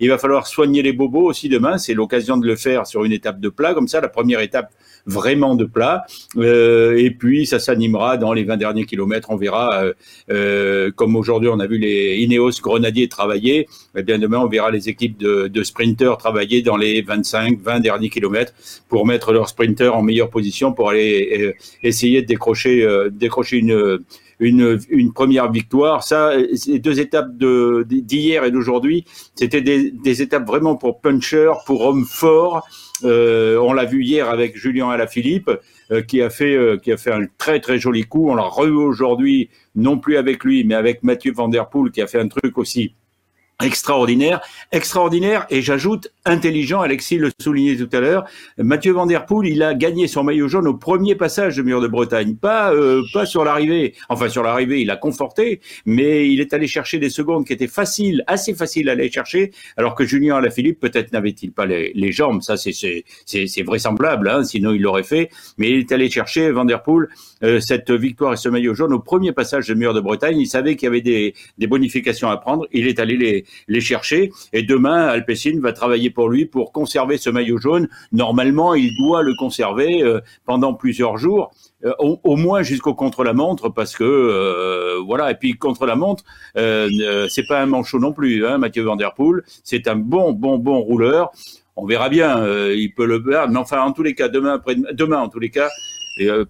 [0.00, 1.78] Il va falloir soigner les bobos aussi demain.
[1.78, 4.72] C'est l'occasion de le faire sur une étape de plat, comme ça, la première étape
[5.06, 6.04] vraiment de plat.
[6.36, 9.30] Euh, et puis, ça s'animera dans les 20 derniers kilomètres.
[9.30, 9.92] On verra, euh,
[10.30, 13.68] euh, comme aujourd'hui, on a vu les Ineos Grenadiers travailler.
[13.96, 17.80] Eh bien, demain, on verra les équipes de, de sprinteurs travailler dans les 25, 20
[17.80, 18.52] derniers kilomètres
[18.88, 23.98] pour mettre leurs sprinteurs en meilleure position pour aller essayer de décrocher une,
[24.40, 26.02] une, une première victoire.
[26.04, 31.50] Ça, ces deux étapes de- d'hier et d'aujourd'hui, c'était des, des étapes vraiment pour puncher,
[31.66, 32.66] pour hommes forts.
[33.04, 35.50] Euh, on l'a vu hier avec Julien Alaphilippe,
[35.90, 38.30] euh, qui a fait euh, qui a fait un très très joli coup.
[38.30, 42.02] On l'a revu aujourd'hui, non plus avec lui, mais avec Mathieu Van Der Poel, qui
[42.02, 42.94] a fait un truc aussi
[43.60, 46.80] extraordinaire, extraordinaire et j'ajoute intelligent.
[46.80, 48.24] Alexis le soulignait tout à l'heure.
[48.58, 51.80] Mathieu Van Der Poel, il a gagné son maillot jaune au premier passage de Mur
[51.80, 53.94] de Bretagne, pas euh, pas sur l'arrivée.
[54.08, 57.66] Enfin sur l'arrivée, il a conforté, mais il est allé chercher des secondes qui étaient
[57.66, 62.12] faciles, assez faciles à aller chercher, alors que Julien Alaphilippe peut-être n'avait-il pas les, les
[62.12, 62.42] jambes.
[62.42, 65.30] Ça c'est c'est vraisemblable, hein, sinon il l'aurait fait.
[65.56, 67.08] Mais il est allé chercher Van Der Poel
[67.42, 70.38] euh, cette victoire et ce maillot jaune au premier passage de Mur de Bretagne.
[70.38, 72.66] Il savait qu'il y avait des des bonifications à prendre.
[72.72, 74.30] Il est allé les les chercher.
[74.52, 77.88] Et demain, Alpecin va travailler pour lui pour conserver ce maillot jaune.
[78.10, 81.52] Normalement, il doit le conserver euh, pendant plusieurs jours.
[81.84, 86.24] euh, au, moins jusqu'au contre-la-montre parce que euh, voilà et puis contre-la-montre
[86.56, 90.32] euh, c'est pas un manchot non plus hein, Mathieu Van Der Poel c'est un bon
[90.32, 91.30] bon bon rouleur
[91.76, 92.44] on verra bien
[92.84, 95.38] il peut le faire mais enfin en tous les cas demain après demain en tous
[95.38, 95.68] les cas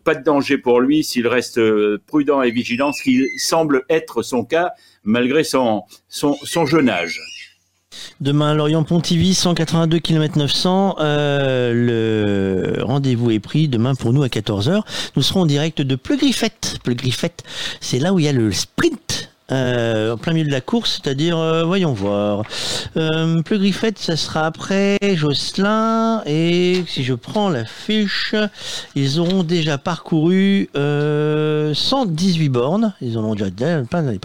[0.02, 1.60] pas de danger pour lui s'il reste
[2.06, 4.72] prudent et vigilant ce qui semble être son cas
[5.04, 5.84] malgré son
[6.64, 7.37] jeune âge
[8.20, 10.96] Demain, Lorient-Pontivy, 182 km 900.
[10.98, 14.82] Euh, le rendez-vous est pris demain pour nous à 14h.
[15.14, 16.78] Nous serons en direct de Pleu-Griffette.
[16.82, 17.44] Pleu-Griffette,
[17.80, 21.00] c'est là où il y a le sprint euh, en plein milieu de la course,
[21.02, 22.42] c'est-à-dire, euh, voyons voir.
[22.96, 28.34] Euh, Griffette, ça sera après Jocelyn, et si je prends la fiche,
[28.94, 33.50] ils auront déjà parcouru euh, 118 bornes, ils ont déjà
[33.88, 34.18] plein dans les.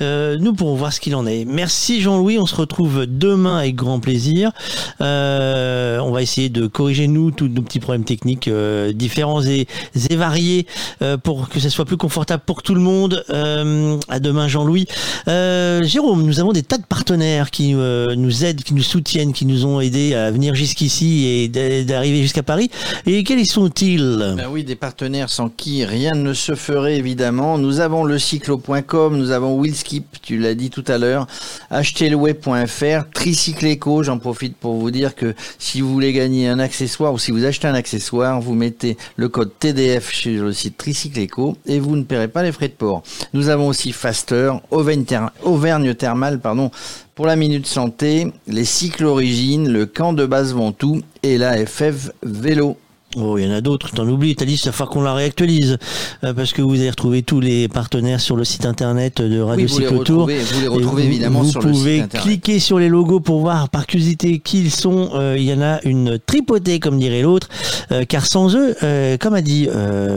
[0.00, 1.44] Euh, nous pourrons voir ce qu'il en est.
[1.44, 4.52] Merci Jean-Louis, on se retrouve demain avec grand plaisir.
[5.00, 9.66] Euh, on va essayer de corriger nous tous nos petits problèmes techniques euh, différents et,
[10.10, 10.66] et variés
[11.02, 13.24] euh, pour que ça soit plus confortable pour tout le monde.
[13.30, 14.86] Euh, à demain Jean-Louis.
[15.28, 19.32] Euh, Jérôme, nous avons des tas de partenaires qui euh, nous aident, qui nous soutiennent,
[19.32, 22.70] qui nous ont aidés à venir jusqu'ici et d'a- d'arriver jusqu'à Paris.
[23.06, 24.34] Et quels sont-ils?
[24.36, 27.58] Ben oui, des partenaires sans qui rien ne se ferait évidemment.
[27.58, 31.26] Nous avons le cyclo.com, nous avons Willskip, tu l'as dit tout à l'heure,
[31.70, 37.12] achetezleweb.fr, Tricycle Eco, j'en profite pour vous dire que si vous voulez gagner un accessoire
[37.12, 41.20] ou si vous achetez un accessoire, vous mettez le code TDF sur le site Tricycle
[41.24, 43.02] Eco et vous ne paierez pas les frais de port.
[43.32, 44.35] Nous avons aussi Faster,
[44.70, 46.70] Auvergne, Ther- Auvergne Thermal, pardon,
[47.14, 52.10] pour la Minute Santé, les cycles Origines, le camp de base Ventoux et la FF
[52.22, 52.76] Vélo.
[53.18, 55.14] Oh, il y en a d'autres, t'en oublies, ta liste, il va falloir qu'on la
[55.14, 55.78] réactualise,
[56.22, 59.64] euh, parce que vous allez retrouver tous les partenaires sur le site internet de Radio
[59.66, 60.22] Oui, vous les Tour.
[60.24, 62.26] vous les Et retrouvez évidemment vous sur le site pouvez internet.
[62.28, 65.12] cliquer sur les logos pour voir par curiosité qui ils sont.
[65.14, 67.48] Euh, il y en a une tripotée, comme dirait l'autre,
[67.90, 68.74] euh, car sans eux,
[69.18, 69.66] comme a dit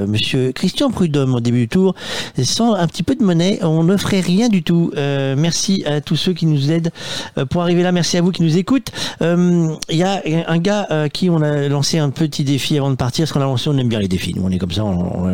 [0.08, 1.96] Monsieur Christian Prudhomme au début du tour,
[2.44, 4.92] sans un petit peu de monnaie, on ne ferait rien du tout.
[4.98, 6.92] Merci à tous ceux qui nous aident
[7.50, 7.94] pour arriver là.
[7.94, 8.92] Merci à vous qui nous écoutent.
[9.22, 13.24] Il y a un gars qui on a lancé un petit défi avant de partir,
[13.24, 14.34] parce qu'on a lancé, on aime bien les défis.
[14.36, 15.26] Nous, on est comme ça, on,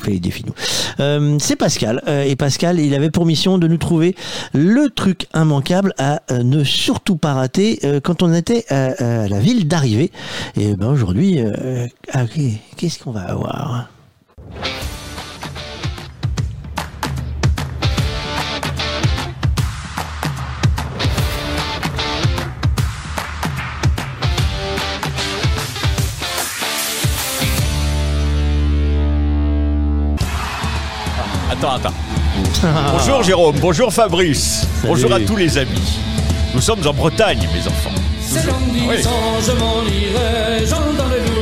[0.00, 0.54] fait les défis nous.
[1.00, 4.14] Euh, C'est Pascal euh, et Pascal, il avait pour mission de nous trouver
[4.52, 9.68] le truc immanquable à euh, ne surtout pas rater quand on était à, la ville
[9.68, 10.10] d'arrivée.
[10.56, 11.38] Et ben aujourd'hui,
[12.12, 12.24] ah,
[12.76, 13.88] qu'est-ce qu'on va avoir?
[31.62, 31.94] Attends, attends.
[32.90, 36.00] Bonjour Jérôme, bonjour Fabrice, bonjour à tous les amis.
[36.52, 37.94] Nous sommes en Bretagne, mes enfants.
[38.20, 38.40] C'est
[38.88, 38.96] Oui.
[39.00, 40.66] je m'en irai,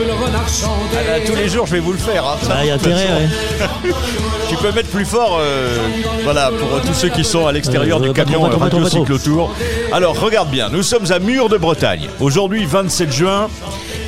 [0.00, 0.96] j'entends le le renard chanter.
[0.98, 2.24] Ah là, tous les jours, je vais vous le faire.
[2.24, 3.06] hein, ça, Ah, y a intérêt,
[4.48, 5.76] tu peux mettre plus fort, euh,
[6.24, 8.50] voilà, pour euh, tous ceux qui sont à l'extérieur Euh, du trop, camion trop, euh,
[8.50, 8.88] trop, Radio trop.
[8.88, 9.54] Cyclotour.
[9.92, 12.08] Alors, regarde bien, nous sommes à Mur de Bretagne.
[12.20, 13.48] Aujourd'hui, 27 juin.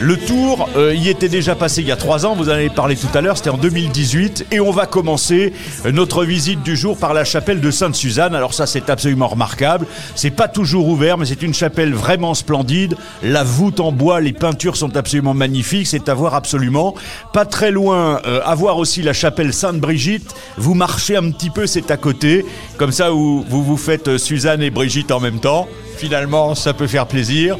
[0.00, 2.70] Le tour euh, y était déjà passé il y a trois ans, vous en avez
[2.70, 4.46] parlé tout à l'heure, c'était en 2018.
[4.50, 5.52] Et on va commencer
[5.86, 8.34] euh, notre visite du jour par la chapelle de Sainte-Suzanne.
[8.34, 9.86] Alors ça, c'est absolument remarquable.
[10.16, 12.96] C'est pas toujours ouvert, mais c'est une chapelle vraiment splendide.
[13.22, 16.94] La voûte en bois, les peintures sont absolument magnifiques, c'est à voir absolument.
[17.32, 20.34] Pas très loin, euh, à voir aussi la chapelle Sainte-Brigitte.
[20.56, 22.44] Vous marchez un petit peu, c'est à côté.
[22.76, 25.68] Comme ça, vous vous, vous faites euh, Suzanne et Brigitte en même temps.
[25.96, 27.56] Finalement, ça peut faire plaisir.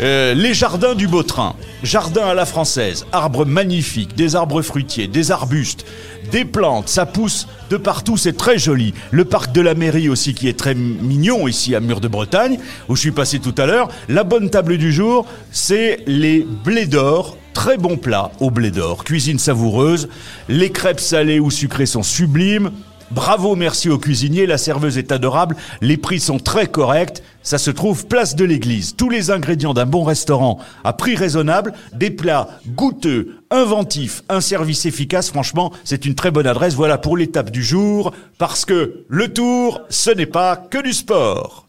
[0.00, 5.30] Euh, les jardins du Vautrin, jardin à la française, arbres magnifiques, des arbres fruitiers, des
[5.30, 5.84] arbustes,
[6.32, 8.94] des plantes, ça pousse de partout, c'est très joli.
[9.10, 12.58] Le parc de la mairie aussi qui est très mignon ici à Mur de Bretagne,
[12.88, 13.88] où je suis passé tout à l'heure.
[14.08, 17.36] La bonne table du jour, c'est les blés d'or.
[17.54, 20.08] Très bon plat au blé d'or, cuisine savoureuse.
[20.48, 22.70] Les crêpes salées ou sucrées sont sublimes.
[23.10, 27.70] Bravo, merci au cuisinier, la serveuse est adorable, les prix sont très corrects, ça se
[27.70, 28.96] trouve place de l'église.
[28.96, 34.86] Tous les ingrédients d'un bon restaurant à prix raisonnable, des plats goûteux, inventifs, un service
[34.86, 36.72] efficace, franchement, c'est une très bonne adresse.
[36.72, 41.66] Voilà pour l'étape du jour, parce que le tour, ce n'est pas que du sport.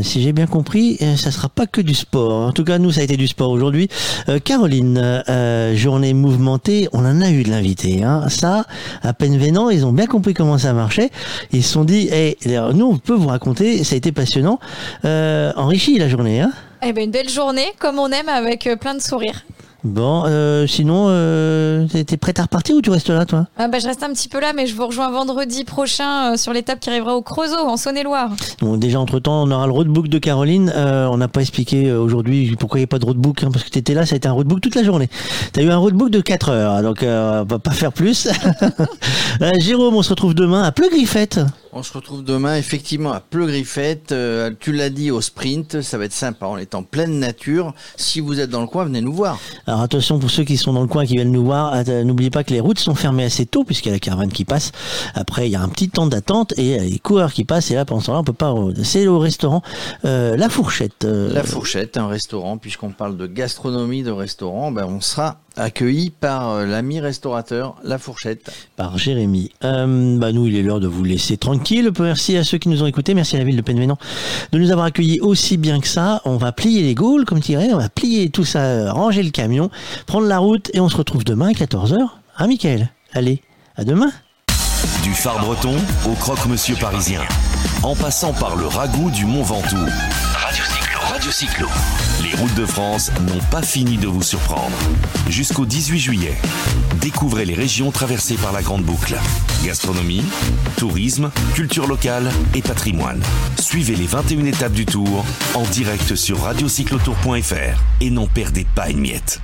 [0.00, 2.48] Si j'ai bien compris, euh, ça sera pas que du sport.
[2.48, 3.88] En tout cas, nous, ça a été du sport aujourd'hui.
[4.28, 4.98] Euh, Caroline,
[5.28, 8.02] euh, journée mouvementée, on en a eu de l'invité.
[8.02, 8.28] Hein.
[8.28, 8.64] Ça,
[9.02, 11.10] à peine vénant, ils ont bien compris comment ça marchait.
[11.52, 12.36] Ils se sont dit, hey,
[12.74, 14.58] nous, on peut vous raconter, ça a été passionnant.
[15.04, 16.40] Euh, enrichi la journée.
[16.40, 16.52] Hein.
[16.84, 19.44] Eh ben, une belle journée, comme on aime, avec euh, plein de sourires.
[19.84, 23.80] Bon, euh, sinon, euh, t'es prête à repartir ou tu restes là, toi Ah bah,
[23.80, 26.78] je reste un petit peu là, mais je vous rejoins vendredi prochain euh, sur l'étape
[26.78, 28.30] qui arrivera au Creusot, en Saône-et-Loire.
[28.60, 30.72] Bon, déjà, entre-temps, on aura le roadbook de Caroline.
[30.74, 33.48] Euh, on n'a pas expliqué euh, aujourd'hui pourquoi il n'y a pas de roadbook, hein,
[33.52, 35.08] parce que tu étais là, ça a été un roadbook toute la journée.
[35.52, 38.28] Tu as eu un roadbook de 4 heures, donc euh, on va pas faire plus.
[39.58, 41.40] Jérôme, on se retrouve demain à Pleu Griffette.
[41.74, 44.12] On se retrouve demain effectivement à Pleu-Griffette.
[44.12, 46.44] Euh, tu l'as dit au sprint, ça va être sympa.
[46.46, 47.72] On est en pleine nature.
[47.96, 49.38] Si vous êtes dans le coin, venez nous voir.
[49.66, 52.28] Alors attention pour ceux qui sont dans le coin qui viennent nous voir, att- n'oubliez
[52.28, 54.70] pas que les routes sont fermées assez tôt puisqu'il y a la caravane qui passe.
[55.14, 57.44] Après il y a un petit temps d'attente et il y a les coureurs qui
[57.44, 58.54] passent et là pendant ce temps-là on peut pas.
[58.82, 59.62] C'est au restaurant
[60.04, 61.06] euh, La Fourchette.
[61.06, 66.10] euh, La Fourchette, un restaurant, puisqu'on parle de gastronomie de restaurant, ben on sera accueilli
[66.10, 68.50] par euh, l'ami restaurateur La Fourchette.
[68.76, 69.50] par Jérémy.
[69.64, 71.90] Euh, bah nous, il est l'heure de vous laisser tranquille.
[71.98, 73.14] Merci à ceux qui nous ont écoutés.
[73.14, 73.98] Merci à la ville de Penvenant
[74.52, 76.20] de nous avoir accueillis aussi bien que ça.
[76.24, 77.70] On va plier les gaules, comme tu dirais.
[77.72, 79.70] On va plier tout ça, euh, ranger le camion,
[80.06, 81.96] prendre la route et on se retrouve demain à 14h.
[82.38, 83.42] Hein, Mickaël Allez,
[83.76, 84.10] à demain.
[85.04, 85.74] Du phare breton
[86.06, 87.20] au croque-monsieur parisien,
[87.82, 89.76] en passant par le ragoût du Mont Ventoux.
[90.34, 91.00] Radio Cyclo.
[91.12, 91.68] Radio Cyclo.
[92.22, 94.76] Les routes de France n'ont pas fini de vous surprendre.
[95.28, 96.38] Jusqu'au 18 juillet,
[97.00, 99.16] découvrez les régions traversées par la Grande Boucle.
[99.64, 100.24] Gastronomie,
[100.76, 103.20] tourisme, culture locale et patrimoine.
[103.58, 109.00] Suivez les 21 étapes du tour en direct sur radiocyclotour.fr et n'en perdez pas une
[109.00, 109.40] miette.